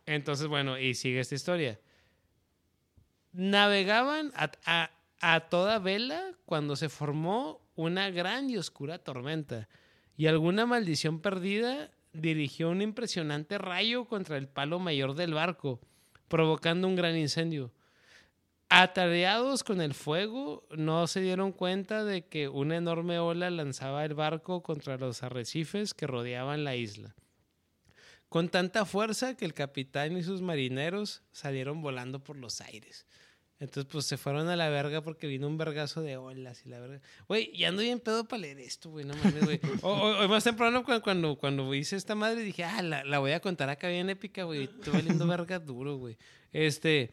Entonces, 0.06 0.46
bueno, 0.48 0.78
y 0.78 0.94
sigue 0.94 1.20
esta 1.20 1.34
historia. 1.34 1.78
Navegaban 3.32 4.32
a, 4.34 4.50
a- 4.64 4.90
a 5.20 5.40
toda 5.48 5.78
vela 5.78 6.32
cuando 6.46 6.76
se 6.76 6.88
formó 6.88 7.60
una 7.76 8.10
gran 8.10 8.50
y 8.50 8.56
oscura 8.56 8.98
tormenta, 8.98 9.68
y 10.16 10.26
alguna 10.26 10.66
maldición 10.66 11.20
perdida 11.20 11.90
dirigió 12.12 12.70
un 12.70 12.82
impresionante 12.82 13.58
rayo 13.58 14.06
contra 14.06 14.36
el 14.36 14.48
palo 14.48 14.78
mayor 14.78 15.14
del 15.14 15.34
barco, 15.34 15.80
provocando 16.28 16.88
un 16.88 16.96
gran 16.96 17.16
incendio. 17.16 17.70
Atareados 18.68 19.64
con 19.64 19.80
el 19.80 19.94
fuego, 19.94 20.64
no 20.76 21.06
se 21.06 21.20
dieron 21.20 21.52
cuenta 21.52 22.04
de 22.04 22.26
que 22.26 22.48
una 22.48 22.76
enorme 22.76 23.18
ola 23.18 23.50
lanzaba 23.50 24.04
el 24.04 24.14
barco 24.14 24.62
contra 24.62 24.96
los 24.96 25.22
arrecifes 25.22 25.92
que 25.92 26.06
rodeaban 26.06 26.64
la 26.64 26.76
isla. 26.76 27.14
Con 28.30 28.48
tanta 28.48 28.86
fuerza 28.86 29.36
que 29.36 29.44
el 29.44 29.52
capitán 29.52 30.16
y 30.16 30.22
sus 30.22 30.40
marineros 30.40 31.22
salieron 31.32 31.82
volando 31.82 32.24
por 32.24 32.36
los 32.36 32.62
aires. 32.62 33.04
Entonces, 33.58 33.84
pues 33.92 34.06
se 34.06 34.16
fueron 34.16 34.48
a 34.48 34.56
la 34.56 34.70
verga 34.70 35.02
porque 35.02 35.26
vino 35.26 35.46
un 35.46 35.58
vergazo 35.58 36.00
de 36.00 36.16
olas 36.16 36.64
y 36.64 36.70
la 36.70 36.80
verga. 36.80 37.02
Güey, 37.28 37.54
ya 37.54 37.68
ando 37.68 37.82
bien 37.82 38.00
pedo 38.00 38.24
para 38.24 38.40
leer 38.40 38.58
esto, 38.60 38.88
güey, 38.88 39.04
no 39.04 39.14
mames, 39.16 39.44
güey. 39.44 39.60
Hoy 39.82 40.28
más 40.28 40.44
temprano, 40.44 40.82
cuando, 40.82 41.02
cuando, 41.02 41.36
cuando 41.36 41.74
hice 41.74 41.96
esta 41.96 42.14
madre, 42.14 42.40
dije, 42.42 42.64
ah, 42.64 42.80
la, 42.80 43.04
la 43.04 43.18
voy 43.18 43.32
a 43.32 43.40
contar 43.40 43.68
acá 43.68 43.88
bien 43.88 44.08
épica, 44.08 44.44
güey. 44.44 44.64
Estoy 44.64 44.94
valiendo 44.94 45.26
verga 45.26 45.58
duro, 45.58 45.96
güey. 45.98 46.16
Este, 46.52 47.12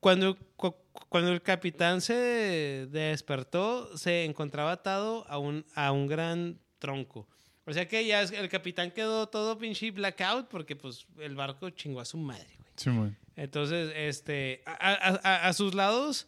cuando, 0.00 0.36
cu- 0.56 0.76
cuando 1.08 1.32
el 1.32 1.40
capitán 1.40 2.02
se 2.02 2.86
despertó, 2.90 3.96
se 3.96 4.24
encontraba 4.24 4.72
atado 4.72 5.24
a 5.28 5.38
un, 5.38 5.64
a 5.74 5.92
un 5.92 6.06
gran 6.06 6.58
tronco. 6.78 7.28
O 7.68 7.72
sea 7.74 7.86
que 7.86 8.04
ya 8.06 8.22
el 8.22 8.48
capitán 8.48 8.90
quedó 8.90 9.28
todo 9.28 9.58
pinche 9.58 9.90
blackout 9.90 10.48
porque 10.48 10.74
pues 10.74 11.06
el 11.18 11.34
barco 11.34 11.70
chingó 11.70 12.00
a 12.00 12.04
su 12.04 12.16
madre, 12.16 12.48
güey. 12.58 12.70
Simón. 12.76 13.16
Entonces, 13.36 13.92
este, 13.94 14.62
a, 14.66 14.72
a- 14.72 15.20
a- 15.22 15.48
a 15.48 15.52
sus 15.52 15.74
lados, 15.74 16.26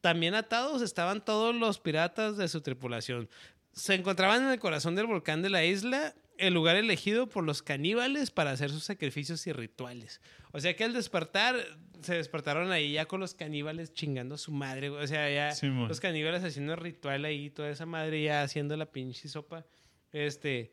también 0.00 0.34
atados, 0.34 0.82
estaban 0.82 1.24
todos 1.24 1.54
los 1.54 1.78
piratas 1.78 2.36
de 2.36 2.48
su 2.48 2.60
tripulación. 2.62 3.28
Se 3.72 3.94
encontraban 3.94 4.42
en 4.44 4.50
el 4.50 4.58
corazón 4.58 4.94
del 4.96 5.06
volcán 5.06 5.42
de 5.42 5.50
la 5.50 5.64
isla, 5.64 6.14
el 6.38 6.54
lugar 6.54 6.76
elegido 6.76 7.28
por 7.28 7.44
los 7.44 7.62
caníbales 7.62 8.30
para 8.30 8.50
hacer 8.52 8.70
sus 8.70 8.82
sacrificios 8.84 9.46
y 9.46 9.52
rituales. 9.52 10.20
O 10.52 10.60
sea 10.60 10.74
que 10.74 10.84
al 10.84 10.92
despertar, 10.94 11.54
se 12.00 12.14
despertaron 12.14 12.72
ahí 12.72 12.92
ya 12.92 13.04
con 13.06 13.20
los 13.20 13.34
caníbales 13.34 13.92
chingando 13.92 14.36
a 14.36 14.38
su 14.38 14.50
madre. 14.50 14.88
güey. 14.88 15.04
O 15.04 15.06
sea, 15.06 15.30
ya 15.30 15.54
los 15.88 16.00
caníbales 16.00 16.42
haciendo 16.42 16.72
el 16.72 16.80
ritual 16.80 17.24
ahí, 17.26 17.50
toda 17.50 17.68
esa 17.68 17.84
madre 17.84 18.22
ya 18.22 18.42
haciendo 18.42 18.74
la 18.76 18.86
pinche 18.86 19.28
sopa. 19.28 19.66
Este, 20.12 20.72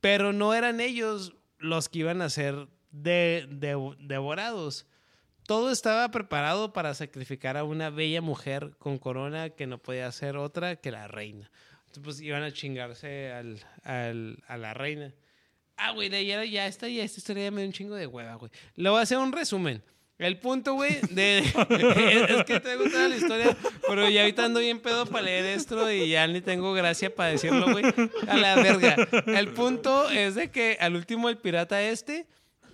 pero 0.00 0.32
no 0.32 0.54
eran 0.54 0.80
ellos 0.80 1.34
los 1.58 1.88
que 1.88 2.00
iban 2.00 2.22
a 2.22 2.30
ser 2.30 2.68
de, 2.90 3.46
de- 3.50 3.96
devorados. 4.00 4.86
Todo 5.46 5.70
estaba 5.72 6.08
preparado 6.10 6.72
para 6.72 6.94
sacrificar 6.94 7.56
a 7.56 7.64
una 7.64 7.90
bella 7.90 8.20
mujer 8.20 8.76
con 8.78 8.98
corona 8.98 9.50
que 9.50 9.66
no 9.66 9.78
podía 9.78 10.10
ser 10.12 10.36
otra 10.36 10.76
que 10.76 10.92
la 10.92 11.08
reina. 11.08 11.50
Entonces, 11.86 12.02
pues 12.04 12.20
iban 12.20 12.42
a 12.42 12.52
chingarse 12.52 13.32
al, 13.32 13.58
al- 13.82 14.42
a 14.46 14.56
la 14.56 14.72
reina. 14.74 15.12
Ah, 15.76 15.90
güey, 15.92 16.14
era 16.30 16.44
ya 16.44 16.66
esta, 16.66 16.88
ya 16.88 17.02
esta 17.02 17.18
historia 17.18 17.44
ya 17.44 17.50
me 17.50 17.62
dio 17.62 17.66
un 17.68 17.72
chingo 17.72 17.96
de 17.96 18.06
hueva, 18.06 18.34
güey. 18.36 18.52
Le 18.76 18.88
voy 18.88 18.98
a 19.00 19.02
hacer 19.02 19.18
un 19.18 19.32
resumen. 19.32 19.82
El 20.26 20.38
punto, 20.38 20.74
güey, 20.74 20.98
de... 21.10 21.38
es, 21.38 21.54
es 22.30 22.44
que 22.44 22.60
te 22.60 22.76
gusta 22.76 23.08
la 23.08 23.16
historia, 23.16 23.56
pero 23.86 24.08
ya 24.08 24.22
ahorita 24.22 24.44
ando 24.44 24.60
bien 24.60 24.80
pedo 24.80 25.06
para 25.06 25.24
leer 25.24 25.44
esto 25.46 25.90
y 25.90 26.08
ya 26.10 26.26
ni 26.26 26.40
tengo 26.40 26.72
gracia 26.72 27.14
para 27.14 27.30
decirlo, 27.30 27.70
güey. 27.72 27.84
A 28.28 28.36
la 28.36 28.56
verga. 28.56 28.96
El 29.26 29.48
punto 29.48 30.10
es 30.10 30.34
de 30.34 30.50
que 30.50 30.76
al 30.80 30.96
último 30.96 31.28
el 31.28 31.38
pirata 31.38 31.82
este 31.82 32.26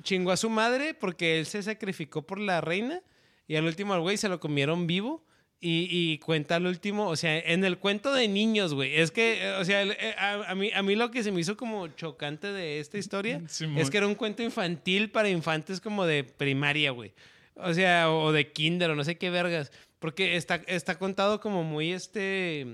chingó 0.03 0.31
a 0.31 0.37
su 0.37 0.49
madre 0.51 0.95
porque 0.95 1.39
él 1.39 1.47
se 1.47 1.63
sacrificó 1.63 2.23
por 2.23 2.39
la 2.39 2.61
reina 2.61 3.03
y 3.47 3.57
al 3.57 3.65
último 3.65 3.95
al 3.95 4.01
güey 4.01 4.17
se 4.17 4.29
lo 4.29 4.39
comieron 4.41 4.87
vivo 4.87 5.25
Y, 5.61 5.89
y 5.91 6.19
cuenta 6.19 6.55
al 6.55 6.67
último, 6.67 7.09
o 7.09 7.17
sea, 7.17 7.37
en 7.37 7.65
el 7.65 7.79
cuento 7.79 8.13
de 8.13 8.29
niños, 8.29 8.75
güey. 8.75 8.95
Es 8.95 9.11
que, 9.11 9.55
o 9.59 9.65
sea, 9.65 9.83
eh, 9.83 10.15
a, 10.17 10.53
a 10.53 10.55
mí, 10.55 10.71
a 10.73 10.83
mí 10.83 10.95
lo 10.95 11.11
que 11.11 11.25
se 11.25 11.33
me 11.33 11.41
hizo 11.41 11.57
como 11.57 11.89
chocante 11.89 12.53
de 12.53 12.79
esta 12.79 12.97
historia 12.97 13.43
Simón. 13.49 13.79
es 13.79 13.91
que 13.91 13.97
era 13.97 14.07
un 14.07 14.15
cuento 14.15 14.45
infantil 14.45 15.11
para 15.11 15.29
infantes 15.31 15.81
como 15.81 16.07
de 16.07 16.23
primaria, 16.23 16.93
güey. 16.93 17.13
O 17.59 17.75
sea, 17.75 18.11
o 18.11 18.33
de 18.33 18.53
kinder 18.53 18.91
o 18.91 18.95
no 18.97 19.05
sé 19.05 19.17
qué 19.19 19.31
vergas. 19.31 19.73
Porque 19.99 20.37
está, 20.37 20.57
está 20.67 20.99
contado 20.99 21.41
como 21.41 21.65
muy, 21.65 21.93
este, 21.93 22.67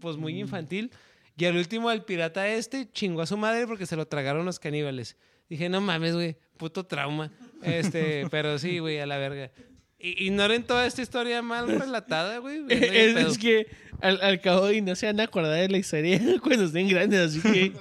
pues 0.00 0.16
muy 0.16 0.38
infantil. 0.38 0.90
Y 1.36 1.44
al 1.44 1.56
último, 1.56 1.90
el 1.90 2.02
pirata 2.02 2.48
este 2.48 2.90
chingó 2.92 3.22
a 3.22 3.26
su 3.26 3.36
madre 3.36 3.66
porque 3.66 3.86
se 3.86 3.96
lo 3.96 4.06
tragaron 4.06 4.44
los 4.44 4.58
caníbales. 4.58 5.16
Dije, 5.48 5.68
no 5.68 5.80
mames, 5.80 6.14
güey, 6.14 6.36
puto 6.56 6.84
trauma. 6.86 7.32
Este, 7.62 8.26
pero 8.30 8.58
sí, 8.58 8.78
güey, 8.78 8.98
a 9.00 9.06
la 9.06 9.18
verga. 9.18 9.50
I- 10.00 10.26
Ignoren 10.26 10.62
toda 10.64 10.86
esta 10.86 11.02
historia 11.02 11.42
mal 11.42 11.68
relatada, 11.80 12.38
güey. 12.38 12.62
Es, 12.68 13.16
es 13.16 13.38
que 13.38 13.66
al, 14.00 14.20
al 14.20 14.40
cabo 14.40 14.70
y 14.70 14.80
no 14.80 14.94
se 14.94 15.06
van 15.06 15.18
a 15.20 15.24
acordar 15.24 15.54
de 15.60 15.68
la 15.68 15.78
historia 15.78 16.20
cuando 16.42 16.64
estén 16.64 16.88
grandes, 16.88 17.18
así 17.20 17.40
que... 17.40 17.72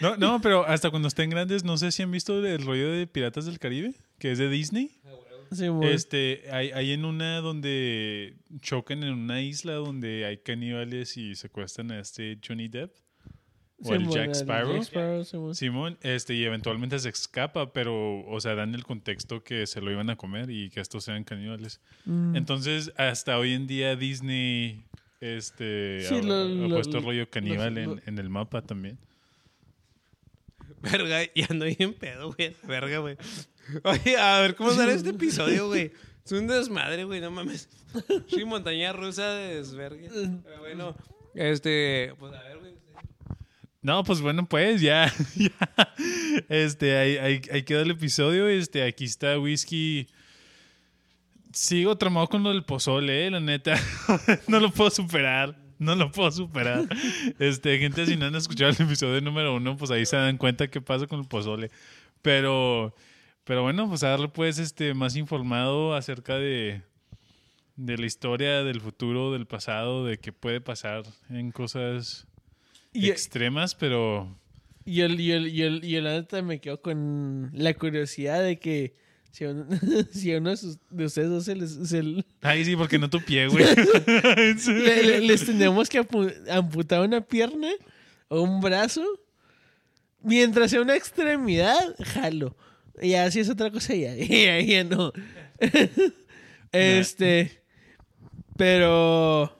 No, 0.00 0.16
no, 0.16 0.40
pero 0.42 0.64
hasta 0.66 0.90
cuando 0.90 1.08
estén 1.08 1.30
grandes, 1.30 1.64
no 1.64 1.76
sé 1.78 1.90
si 1.90 2.02
han 2.02 2.10
visto 2.10 2.44
el 2.46 2.64
rollo 2.64 2.92
de 2.92 3.06
Piratas 3.06 3.46
del 3.46 3.58
Caribe, 3.58 3.94
que 4.18 4.30
es 4.32 4.38
de 4.38 4.48
Disney. 4.48 4.92
Sí, 5.52 5.66
Este, 5.82 6.44
hay, 6.50 6.70
hay 6.70 6.92
en 6.92 7.04
una 7.04 7.40
donde 7.40 8.36
chocan 8.60 9.02
en 9.02 9.12
una 9.14 9.40
isla 9.42 9.74
donde 9.74 10.24
hay 10.26 10.38
caníbales 10.38 11.16
y 11.16 11.34
secuestran 11.34 11.90
a 11.92 12.00
este 12.00 12.38
Johnny 12.46 12.68
Depp. 12.68 12.92
O 13.80 13.88
sí, 13.90 13.92
el 13.94 14.08
Jack 14.08 14.26
el 14.26 14.34
Sparrow. 14.34 14.82
Jack. 14.82 15.54
Simón, 15.54 15.98
este, 16.02 16.34
y 16.34 16.42
eventualmente 16.44 16.98
se 16.98 17.10
escapa, 17.10 17.72
pero, 17.72 18.26
o 18.26 18.40
sea, 18.40 18.56
dan 18.56 18.74
el 18.74 18.82
contexto 18.82 19.44
que 19.44 19.68
se 19.68 19.80
lo 19.80 19.92
iban 19.92 20.10
a 20.10 20.16
comer 20.16 20.50
y 20.50 20.68
que 20.70 20.80
estos 20.80 21.04
sean 21.04 21.22
caníbales. 21.22 21.80
Mm. 22.04 22.34
Entonces, 22.34 22.92
hasta 22.96 23.38
hoy 23.38 23.52
en 23.52 23.68
día 23.68 23.94
Disney, 23.94 24.82
este, 25.20 26.00
Sí, 26.08 26.16
ha, 26.16 26.22
lo- 26.22 26.34
ha 26.34 26.44
lo- 26.46 26.74
puesto 26.74 26.98
el 26.98 27.04
rollo 27.04 27.30
caníbal 27.30 27.74
lo- 27.74 27.80
en, 27.94 28.02
en 28.06 28.18
el 28.18 28.28
mapa 28.28 28.62
también. 28.62 28.98
Verga, 30.82 31.22
y 31.34 31.42
ando 31.48 31.64
bien 31.64 31.94
pedo, 31.94 32.32
güey. 32.32 32.54
Verga, 32.66 32.98
güey. 32.98 33.16
Oye, 33.84 34.16
a 34.16 34.40
ver 34.40 34.54
cómo 34.54 34.72
sale 34.72 34.94
este 34.94 35.10
episodio, 35.10 35.68
güey. 35.68 35.92
Es 36.24 36.32
un 36.32 36.46
desmadre, 36.46 37.04
güey, 37.04 37.20
no 37.20 37.30
mames. 37.30 37.68
Sí, 38.28 38.44
montaña 38.44 38.92
rusa 38.92 39.30
de 39.30 39.56
desvergue. 39.56 40.10
Pero 40.44 40.58
bueno, 40.60 40.96
este, 41.34 42.12
pues 42.18 42.34
a 42.34 42.42
ver, 42.42 42.58
güey. 42.58 42.74
No, 43.80 44.04
pues 44.04 44.20
bueno, 44.20 44.46
pues 44.46 44.80
ya, 44.80 45.12
ya. 45.36 45.94
Este, 46.48 46.98
ahí, 46.98 47.16
ahí, 47.16 47.40
ahí 47.52 47.62
queda 47.62 47.82
el 47.82 47.92
episodio. 47.92 48.48
Este, 48.48 48.82
aquí 48.82 49.04
está 49.04 49.38
Whisky. 49.38 50.08
Sigo 51.52 51.96
tramado 51.96 52.28
con 52.28 52.42
lo 52.42 52.50
del 52.50 52.64
pozole, 52.64 53.26
eh, 53.26 53.30
la 53.30 53.40
neta. 53.40 53.80
no 54.48 54.60
lo 54.60 54.70
puedo 54.70 54.90
superar. 54.90 55.56
No 55.78 55.94
lo 55.94 56.10
puedo 56.10 56.30
superar. 56.30 56.86
Este, 57.38 57.78
gente, 57.78 58.04
si 58.04 58.16
no 58.16 58.26
han 58.26 58.34
escuchado 58.34 58.70
el 58.70 58.82
episodio 58.82 59.20
número 59.20 59.54
uno, 59.54 59.76
pues 59.76 59.90
ahí 59.90 60.04
se 60.04 60.16
dan 60.16 60.36
cuenta 60.36 60.68
qué 60.68 60.80
pasa 60.80 61.06
con 61.06 61.20
el 61.20 61.26
pozole. 61.26 61.70
Pero, 62.20 62.94
pero 63.48 63.62
bueno, 63.62 63.88
pues 63.88 64.02
a 64.02 64.10
darle 64.10 64.28
pues 64.28 64.58
este 64.58 64.92
más 64.92 65.16
informado 65.16 65.94
acerca 65.94 66.36
de, 66.36 66.82
de 67.76 67.96
la 67.96 68.04
historia, 68.04 68.62
del 68.62 68.82
futuro, 68.82 69.32
del 69.32 69.46
pasado, 69.46 70.04
de 70.04 70.18
qué 70.18 70.32
puede 70.32 70.60
pasar 70.60 71.04
en 71.30 71.50
cosas 71.50 72.26
Y, 72.92 73.08
extremas, 73.08 73.74
pero 73.74 74.36
y 74.84 75.00
el, 75.00 75.18
y, 75.18 75.32
el, 75.32 75.48
y, 75.48 75.62
el, 75.62 75.82
y 75.84 75.96
el 75.96 76.04
la 76.04 76.12
neta 76.12 76.42
me 76.42 76.60
quedo 76.60 76.82
con 76.82 77.50
la 77.54 77.72
curiosidad 77.72 78.42
de 78.42 78.58
que 78.58 78.92
si 79.30 79.44
a 79.46 79.50
uno, 79.50 79.66
si 80.12 80.34
a 80.34 80.38
uno 80.38 80.54
de, 80.90 81.04
ustedes 81.06 81.30
dos 81.30 81.44
se 81.46 81.56
les, 81.56 81.70
se 81.88 82.24
Ay, 82.42 82.66
sí, 82.66 82.76
porque 82.76 82.98
no 82.98 83.08
tu 83.08 83.20
pie, 83.22 83.48
güey. 83.48 83.64
le- 84.66 85.02
le- 85.02 85.20
les 85.22 85.46
tendremos 85.46 85.88
que 85.88 86.06
amputar 86.50 87.00
una 87.00 87.22
pierna 87.22 87.68
o 88.28 88.42
un 88.42 88.60
brazo. 88.60 89.02
Mientras 90.22 90.70
sea 90.70 90.82
una 90.82 90.96
extremidad, 90.96 91.94
jalo. 92.14 92.54
Ya, 93.02 93.30
si 93.30 93.40
es 93.40 93.48
otra 93.50 93.70
cosa, 93.70 93.94
ya, 93.94 94.14
ya, 94.16 94.60
ya 94.60 94.84
no. 94.84 95.12
este. 96.72 97.62
Pero. 98.56 99.54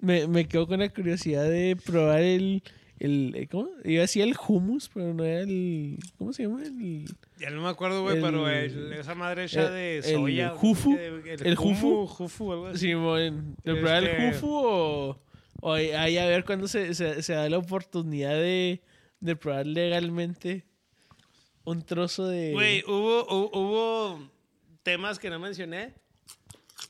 Me, 0.00 0.28
me 0.28 0.46
quedo 0.46 0.68
con 0.68 0.78
la 0.78 0.88
curiosidad 0.90 1.44
de 1.48 1.76
probar 1.84 2.20
el. 2.20 2.62
el 3.00 3.48
¿Cómo? 3.50 3.68
Iba 3.84 4.00
a 4.00 4.02
decir 4.02 4.22
el 4.22 4.36
hummus, 4.46 4.90
pero 4.92 5.12
no 5.12 5.24
era 5.24 5.40
el. 5.40 5.98
¿Cómo 6.18 6.32
se 6.32 6.44
llama? 6.44 6.62
El. 6.62 7.04
Ya 7.40 7.50
no 7.50 7.62
me 7.62 7.68
acuerdo, 7.68 8.02
güey, 8.02 8.16
El- 8.16 8.22
pero 8.22 8.48
el- 8.48 8.92
esa 8.92 9.14
madre 9.14 9.44
hecha 9.44 9.66
el- 9.66 9.72
de 9.72 9.96
el 9.98 10.04
soya. 10.04 10.50
jufu, 10.50 10.96
El, 10.96 11.22
el 11.44 11.56
jufu. 11.56 12.06
jufu. 12.06 12.52
Algo 12.52 12.66
así. 12.68 12.86
Simón, 12.88 13.56
¿de 13.64 13.74
probar 13.74 14.04
el 14.04 14.08
Este- 14.10 14.32
jufu 14.34 14.48
o, 14.54 15.20
o 15.60 15.72
ahí 15.72 15.90
ahí 15.90 16.18
a 16.18 16.26
ver 16.26 16.44
cuándo 16.44 16.68
se, 16.68 16.94
se, 16.94 17.22
se 17.22 17.32
da 17.32 17.48
la 17.48 17.58
oportunidad 17.58 18.34
de, 18.34 18.82
de 19.20 19.36
probar 19.36 19.66
legalmente 19.66 20.64
un 21.68 21.82
trozo 21.82 22.26
de... 22.26 22.52
Güey, 22.52 22.82
hubo, 22.86 23.26
hubo, 23.52 24.30
temas 24.82 25.18
que 25.18 25.30
no 25.30 25.38
mencioné. 25.38 25.94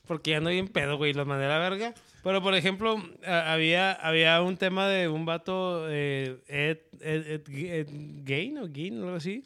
Porque 0.06 0.30
ya 0.32 0.40
no 0.40 0.48
bien 0.50 0.68
pedo, 0.68 0.96
güey, 0.96 1.12
los 1.12 1.26
mandé 1.26 1.46
a 1.46 1.48
la 1.48 1.58
verga. 1.58 1.94
Pero, 2.22 2.42
por 2.42 2.54
ejemplo, 2.54 2.96
había, 3.26 3.92
había 3.92 4.40
un 4.42 4.56
tema 4.56 4.88
de 4.88 5.08
un 5.08 5.24
vato, 5.26 5.86
eh, 5.90 6.40
Ed, 6.46 6.78
Ed, 7.00 7.26
Ed- 7.26 7.48
Ed 7.48 7.88
Gain 8.24 8.58
o 8.58 8.62
algo 8.64 9.16
así, 9.16 9.44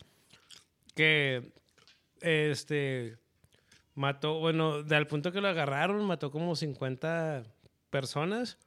que, 0.94 1.52
este, 2.20 3.18
mató, 3.94 4.38
bueno, 4.38 4.82
de 4.82 4.96
al 4.96 5.06
punto 5.06 5.32
que 5.32 5.40
lo 5.40 5.48
agarraron, 5.48 6.04
mató 6.04 6.30
como 6.30 6.54
50 6.56 7.44
personas, 7.90 8.58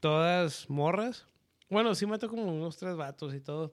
todas 0.00 0.68
morras. 0.70 1.26
Bueno, 1.70 1.94
sí 1.94 2.06
mató 2.06 2.28
como 2.28 2.44
unos 2.44 2.76
tres 2.76 2.96
vatos 2.96 3.34
y 3.34 3.40
todo. 3.40 3.72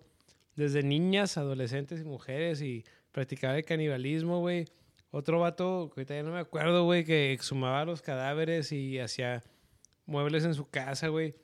Desde 0.55 0.83
niñas, 0.83 1.37
adolescentes 1.37 2.01
y 2.01 2.03
mujeres 2.03 2.61
y 2.61 2.83
practicaba 3.11 3.57
el 3.57 3.65
canibalismo, 3.65 4.39
güey. 4.39 4.65
Otro 5.11 5.39
vato, 5.39 5.91
que 5.95 6.05
ya 6.05 6.23
no 6.23 6.31
me 6.31 6.39
acuerdo, 6.39 6.83
güey, 6.83 7.05
que 7.05 7.31
exhumaba 7.31 7.85
los 7.85 8.01
cadáveres 8.01 8.71
y 8.71 8.99
hacía 8.99 9.43
muebles 10.05 10.43
en 10.45 10.53
su 10.53 10.69
casa, 10.69 11.07
güey. 11.07 11.35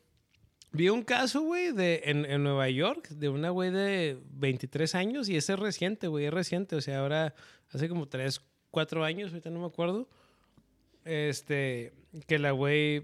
Vi 0.73 0.89
un 0.89 1.03
caso, 1.03 1.41
güey, 1.41 1.73
de, 1.73 2.01
en, 2.05 2.25
en 2.25 2.43
Nueva 2.43 2.69
York, 2.69 3.09
de 3.09 3.27
una 3.27 3.49
güey 3.49 3.71
de 3.71 4.17
23 4.31 4.95
años, 4.95 5.27
y 5.27 5.35
ese 5.35 5.53
es 5.53 5.59
reciente, 5.59 6.07
güey, 6.07 6.25
es 6.25 6.33
reciente. 6.33 6.75
O 6.75 6.81
sea, 6.81 6.99
ahora 6.99 7.33
hace 7.69 7.89
como 7.89 8.07
3, 8.07 8.41
4 8.71 9.03
años, 9.03 9.31
ahorita 9.31 9.49
no 9.49 9.59
me 9.59 9.65
acuerdo. 9.65 10.09
Este, 11.03 11.93
que 12.27 12.39
la 12.39 12.51
güey, 12.51 13.01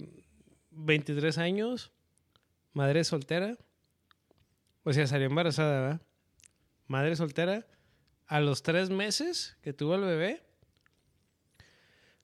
23 0.72 1.38
años, 1.38 1.92
madre 2.74 3.04
soltera. 3.04 3.58
O 4.88 4.94
sea, 4.94 5.06
salió 5.06 5.28
embarazada, 5.28 5.82
¿verdad? 5.82 6.02
Madre 6.88 7.16
soltera. 7.18 7.68
A 8.26 8.40
los 8.40 8.64
tres 8.64 8.90
meses 8.90 9.58
que 9.62 9.74
tuvo 9.74 9.96
el 9.96 10.02
bebé, 10.02 10.42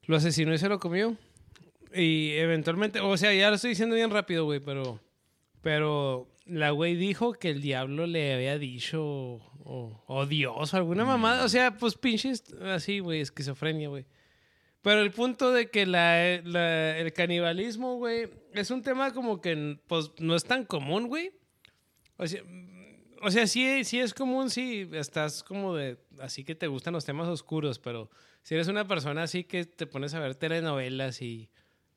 lo 0.06 0.16
asesinó 0.16 0.52
y 0.54 0.58
se 0.58 0.68
lo 0.68 0.78
comió. 0.78 1.16
Y 1.94 2.32
eventualmente, 2.32 3.00
o 3.00 3.16
sea, 3.16 3.32
ya 3.34 3.48
lo 3.50 3.56
estoy 3.56 3.70
diciendo 3.70 3.94
bien 3.94 4.10
rápido, 4.10 4.44
güey, 4.44 4.60
pero. 4.60 5.00
Pero 5.62 6.28
la 6.46 6.70
güey 6.70 6.94
dijo 6.94 7.32
que 7.34 7.50
el 7.50 7.60
diablo 7.62 8.06
le 8.06 8.34
había 8.34 8.58
dicho. 8.58 9.02
O, 9.66 10.02
o 10.06 10.26
Dios, 10.26 10.72
o 10.72 10.76
alguna 10.76 11.04
mamada. 11.04 11.44
O 11.44 11.48
sea, 11.48 11.76
pues 11.76 11.94
pinches 11.96 12.44
así, 12.62 12.98
güey, 12.98 13.20
esquizofrenia, 13.20 13.88
güey. 13.88 14.04
Pero 14.82 15.00
el 15.00 15.10
punto 15.10 15.52
de 15.52 15.70
que 15.70 15.86
la, 15.86 16.40
la- 16.44 16.98
el 16.98 17.12
canibalismo, 17.14 17.96
güey, 17.96 18.28
es 18.52 18.70
un 18.70 18.82
tema 18.82 19.12
como 19.14 19.40
que, 19.40 19.78
pues, 19.86 20.12
no 20.18 20.34
es 20.34 20.44
tan 20.44 20.64
común, 20.66 21.08
güey. 21.08 21.32
O 22.16 22.26
sea, 22.26 22.42
mm, 22.44 23.16
o 23.22 23.30
sea 23.30 23.46
sí, 23.46 23.84
sí 23.84 23.98
es 24.00 24.12
común 24.14 24.50
si 24.50 24.88
estás 24.92 25.42
como 25.42 25.74
de, 25.74 25.98
así 26.20 26.44
que 26.44 26.54
te 26.54 26.66
gustan 26.66 26.92
los 26.94 27.04
temas 27.04 27.28
oscuros, 27.28 27.78
pero 27.78 28.10
si 28.42 28.54
eres 28.54 28.68
una 28.68 28.86
persona 28.86 29.22
así 29.22 29.44
que 29.44 29.64
te 29.64 29.86
pones 29.86 30.14
a 30.14 30.20
ver 30.20 30.34
telenovelas 30.34 31.22
y 31.22 31.48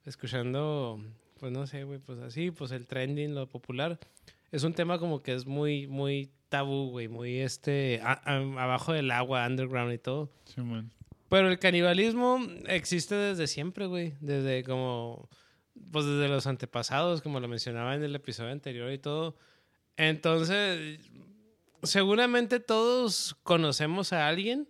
escuchando, 0.05 0.99
pues 1.39 1.51
no 1.51 1.67
sé, 1.67 1.83
güey, 1.83 1.99
pues 1.99 2.19
así, 2.19 2.51
pues 2.51 2.71
el 2.71 2.87
trending, 2.87 3.35
lo 3.35 3.47
popular, 3.47 3.99
es 4.51 4.63
un 4.63 4.73
tema 4.73 4.97
como 4.99 5.21
que 5.21 5.33
es 5.33 5.45
muy, 5.45 5.85
muy 5.87 6.31
tabú, 6.49 6.89
güey, 6.89 7.07
muy 7.09 7.37
este, 7.39 7.99
a- 8.01 8.13
a- 8.23 8.63
abajo 8.63 8.93
del 8.93 9.11
agua, 9.11 9.45
underground 9.45 9.93
y 9.93 9.97
todo. 9.97 10.31
Simón. 10.45 10.91
Pero 11.29 11.49
el 11.49 11.59
canibalismo 11.59 12.39
existe 12.67 13.13
desde 13.15 13.47
siempre, 13.47 13.85
güey. 13.85 14.13
Desde 14.21 14.63
como. 14.63 15.27
Pues 15.91 16.05
desde 16.05 16.29
los 16.29 16.47
antepasados, 16.47 17.21
como 17.21 17.41
lo 17.41 17.49
mencionaba 17.49 17.93
en 17.95 18.03
el 18.03 18.15
episodio 18.15 18.51
anterior 18.53 18.89
y 18.93 18.97
todo. 18.97 19.35
Entonces, 19.97 20.99
seguramente 21.83 22.59
todos 22.59 23.35
conocemos 23.43 24.13
a 24.13 24.27
alguien 24.27 24.67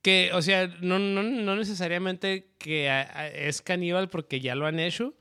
que, 0.00 0.30
o 0.32 0.42
sea, 0.42 0.66
no, 0.80 0.98
no, 0.98 1.22
no 1.22 1.56
necesariamente 1.56 2.48
que 2.58 2.88
a- 2.90 3.02
a- 3.20 3.28
es 3.28 3.62
caníbal 3.62 4.08
porque 4.08 4.40
ya 4.40 4.54
lo 4.54 4.66
han 4.66 4.80
hecho, 4.80 5.14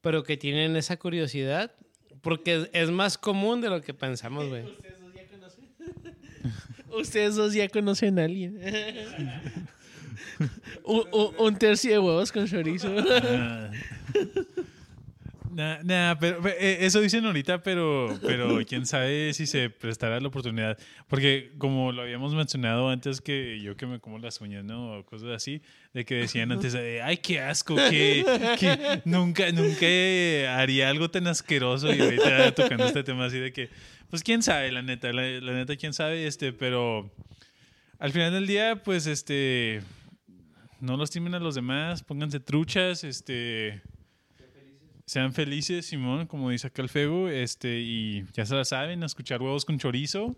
pero 0.00 0.22
que 0.22 0.36
tienen 0.36 0.76
esa 0.76 0.98
curiosidad. 0.98 1.72
Porque 2.20 2.56
es- 2.62 2.70
es 2.72 2.90
más 2.90 3.16
común 3.16 3.60
de 3.60 3.70
lo 3.70 3.80
que 3.80 3.94
pensamos, 3.94 4.48
güey. 4.48 4.64
Ustedes 4.64 4.98
dos 5.00 5.14
ya 5.14 5.26
conocen. 5.28 5.64
Ustedes 6.90 7.34
dos 7.36 7.54
ya 7.54 7.68
conocen 7.68 8.18
a 8.18 8.24
alguien. 8.24 8.60
Un, 10.84 11.04
un- 11.12 11.34
un 11.38 11.56
tercio 11.58 11.90
de 11.90 11.98
huevos 11.98 12.30
con 12.32 12.46
chorizo. 12.46 12.88
Ah. 15.58 15.80
Nah, 15.82 16.14
pero 16.20 16.46
eh, 16.46 16.78
eso 16.82 17.00
dicen 17.00 17.26
ahorita, 17.26 17.62
pero, 17.62 18.16
pero 18.22 18.60
quién 18.64 18.86
sabe 18.86 19.34
si 19.34 19.46
se 19.46 19.70
prestará 19.70 20.20
la 20.20 20.28
oportunidad. 20.28 20.78
Porque 21.08 21.50
como 21.58 21.90
lo 21.90 22.02
habíamos 22.02 22.32
mencionado 22.34 22.88
antes 22.88 23.20
que 23.20 23.60
yo 23.60 23.76
que 23.76 23.86
me 23.86 23.98
como 23.98 24.18
las 24.18 24.40
uñas, 24.40 24.64
¿no? 24.64 24.98
O 24.98 25.04
cosas 25.04 25.30
así, 25.30 25.60
de 25.92 26.04
que 26.04 26.14
decían 26.14 26.52
antes, 26.52 26.74
eh, 26.74 27.02
ay, 27.02 27.16
qué 27.16 27.40
asco, 27.40 27.74
que, 27.74 28.24
nunca, 29.04 29.50
nunca 29.50 30.58
haría 30.58 30.90
algo 30.90 31.10
tan 31.10 31.26
asqueroso. 31.26 31.92
Y 31.92 32.00
ahorita 32.00 32.54
tocando 32.54 32.84
este 32.84 33.02
tema 33.02 33.24
así 33.24 33.38
de 33.40 33.52
que, 33.52 33.68
pues 34.10 34.22
quién 34.22 34.42
sabe, 34.42 34.70
la 34.70 34.82
neta, 34.82 35.12
la, 35.12 35.22
la 35.22 35.52
neta, 35.52 35.76
quién 35.76 35.92
sabe, 35.92 36.28
este, 36.28 36.52
pero 36.52 37.10
al 37.98 38.12
final 38.12 38.32
del 38.32 38.46
día, 38.46 38.80
pues, 38.84 39.08
este, 39.08 39.82
no 40.80 40.96
lastimen 40.96 41.34
a 41.34 41.40
los 41.40 41.56
demás, 41.56 42.04
pónganse 42.04 42.38
truchas, 42.38 43.02
este... 43.02 43.82
Sean 45.08 45.32
felices, 45.32 45.86
Simón, 45.86 46.26
como 46.26 46.50
dice 46.50 46.66
acá 46.66 46.82
el 46.82 46.90
Fego, 46.90 47.28
este, 47.30 47.80
y 47.80 48.24
ya 48.34 48.44
se 48.44 48.54
la 48.54 48.64
saben, 48.66 49.02
a 49.02 49.06
escuchar 49.06 49.40
huevos 49.40 49.64
con 49.64 49.78
chorizo 49.78 50.36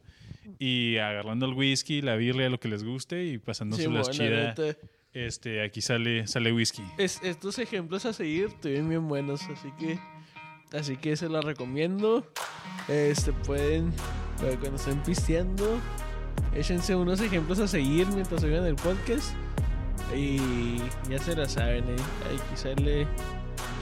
y 0.61 0.97
agarrando 0.99 1.47
el 1.47 1.55
whisky, 1.55 2.03
la 2.03 2.15
birria, 2.15 2.49
lo 2.49 2.61
que 2.61 2.69
les 2.69 2.85
guste 2.85 3.25
y 3.27 3.39
pasándose 3.39 3.83
Sí, 3.83 3.89
las 3.91 4.07
bueno, 4.09 4.13
chida. 4.25 4.55
neta. 4.55 4.79
Este, 5.13 5.63
aquí 5.65 5.81
sale, 5.81 6.29
sale 6.29 6.53
whisky. 6.53 6.85
Es- 6.99 7.21
estos 7.25 7.59
ejemplos 7.59 8.07
a 8.07 8.13
seguir 8.13 8.45
estuvieron 8.45 8.89
bien 8.89 9.09
buenos, 9.09 9.43
así 9.49 9.73
que 9.77 9.99
así 10.73 10.97
que 10.97 11.17
se 11.17 11.29
los 11.29 11.45
recomiendo. 11.45 12.31
Este 12.87 13.33
pueden 13.33 13.93
cuando 14.39 14.77
estén 14.77 15.03
pisteando, 15.03 15.81
échense 16.55 16.95
unos 16.95 17.21
ejemplos 17.21 17.59
a 17.59 17.67
seguir 17.67 18.07
mientras 18.07 18.45
oigan 18.45 18.65
el 18.65 18.77
podcast 18.77 19.35
y 20.17 20.37
ya 21.11 21.19
se 21.19 21.35
la 21.35 21.49
saben, 21.49 21.85
eh. 21.89 21.97
Ay, 22.31 22.39
quizá 22.51 22.71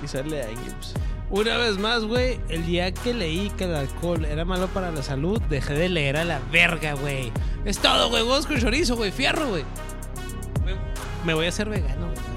le 0.00 0.06
quizá 0.06 0.22
le 0.22 0.38
dañe, 0.38 0.70
pues. 0.78 0.94
Una 1.30 1.58
vez 1.58 1.78
más, 1.78 2.04
güey, 2.04 2.40
el 2.48 2.64
día 2.64 2.92
que 2.92 3.12
leí 3.12 3.50
que 3.50 3.64
el 3.64 3.74
alcohol 3.74 4.24
era 4.24 4.46
malo 4.46 4.66
para 4.68 4.90
la 4.90 5.02
salud, 5.02 5.40
dejé 5.50 5.74
de 5.74 5.90
leer 5.90 6.16
a 6.16 6.24
la 6.24 6.40
verga, 6.50 6.94
güey. 6.94 7.32
Es 7.66 7.78
todo, 7.78 8.08
güey. 8.08 8.22
Huevos 8.22 8.46
con 8.46 8.58
chorizo, 8.58 8.96
güey. 8.96 9.12
Fierro, 9.12 9.46
güey. 9.48 9.64
Me 11.26 11.34
voy 11.34 11.46
a 11.46 11.48
hacer 11.50 11.68
vegano, 11.68 12.06
güey. 12.06 12.27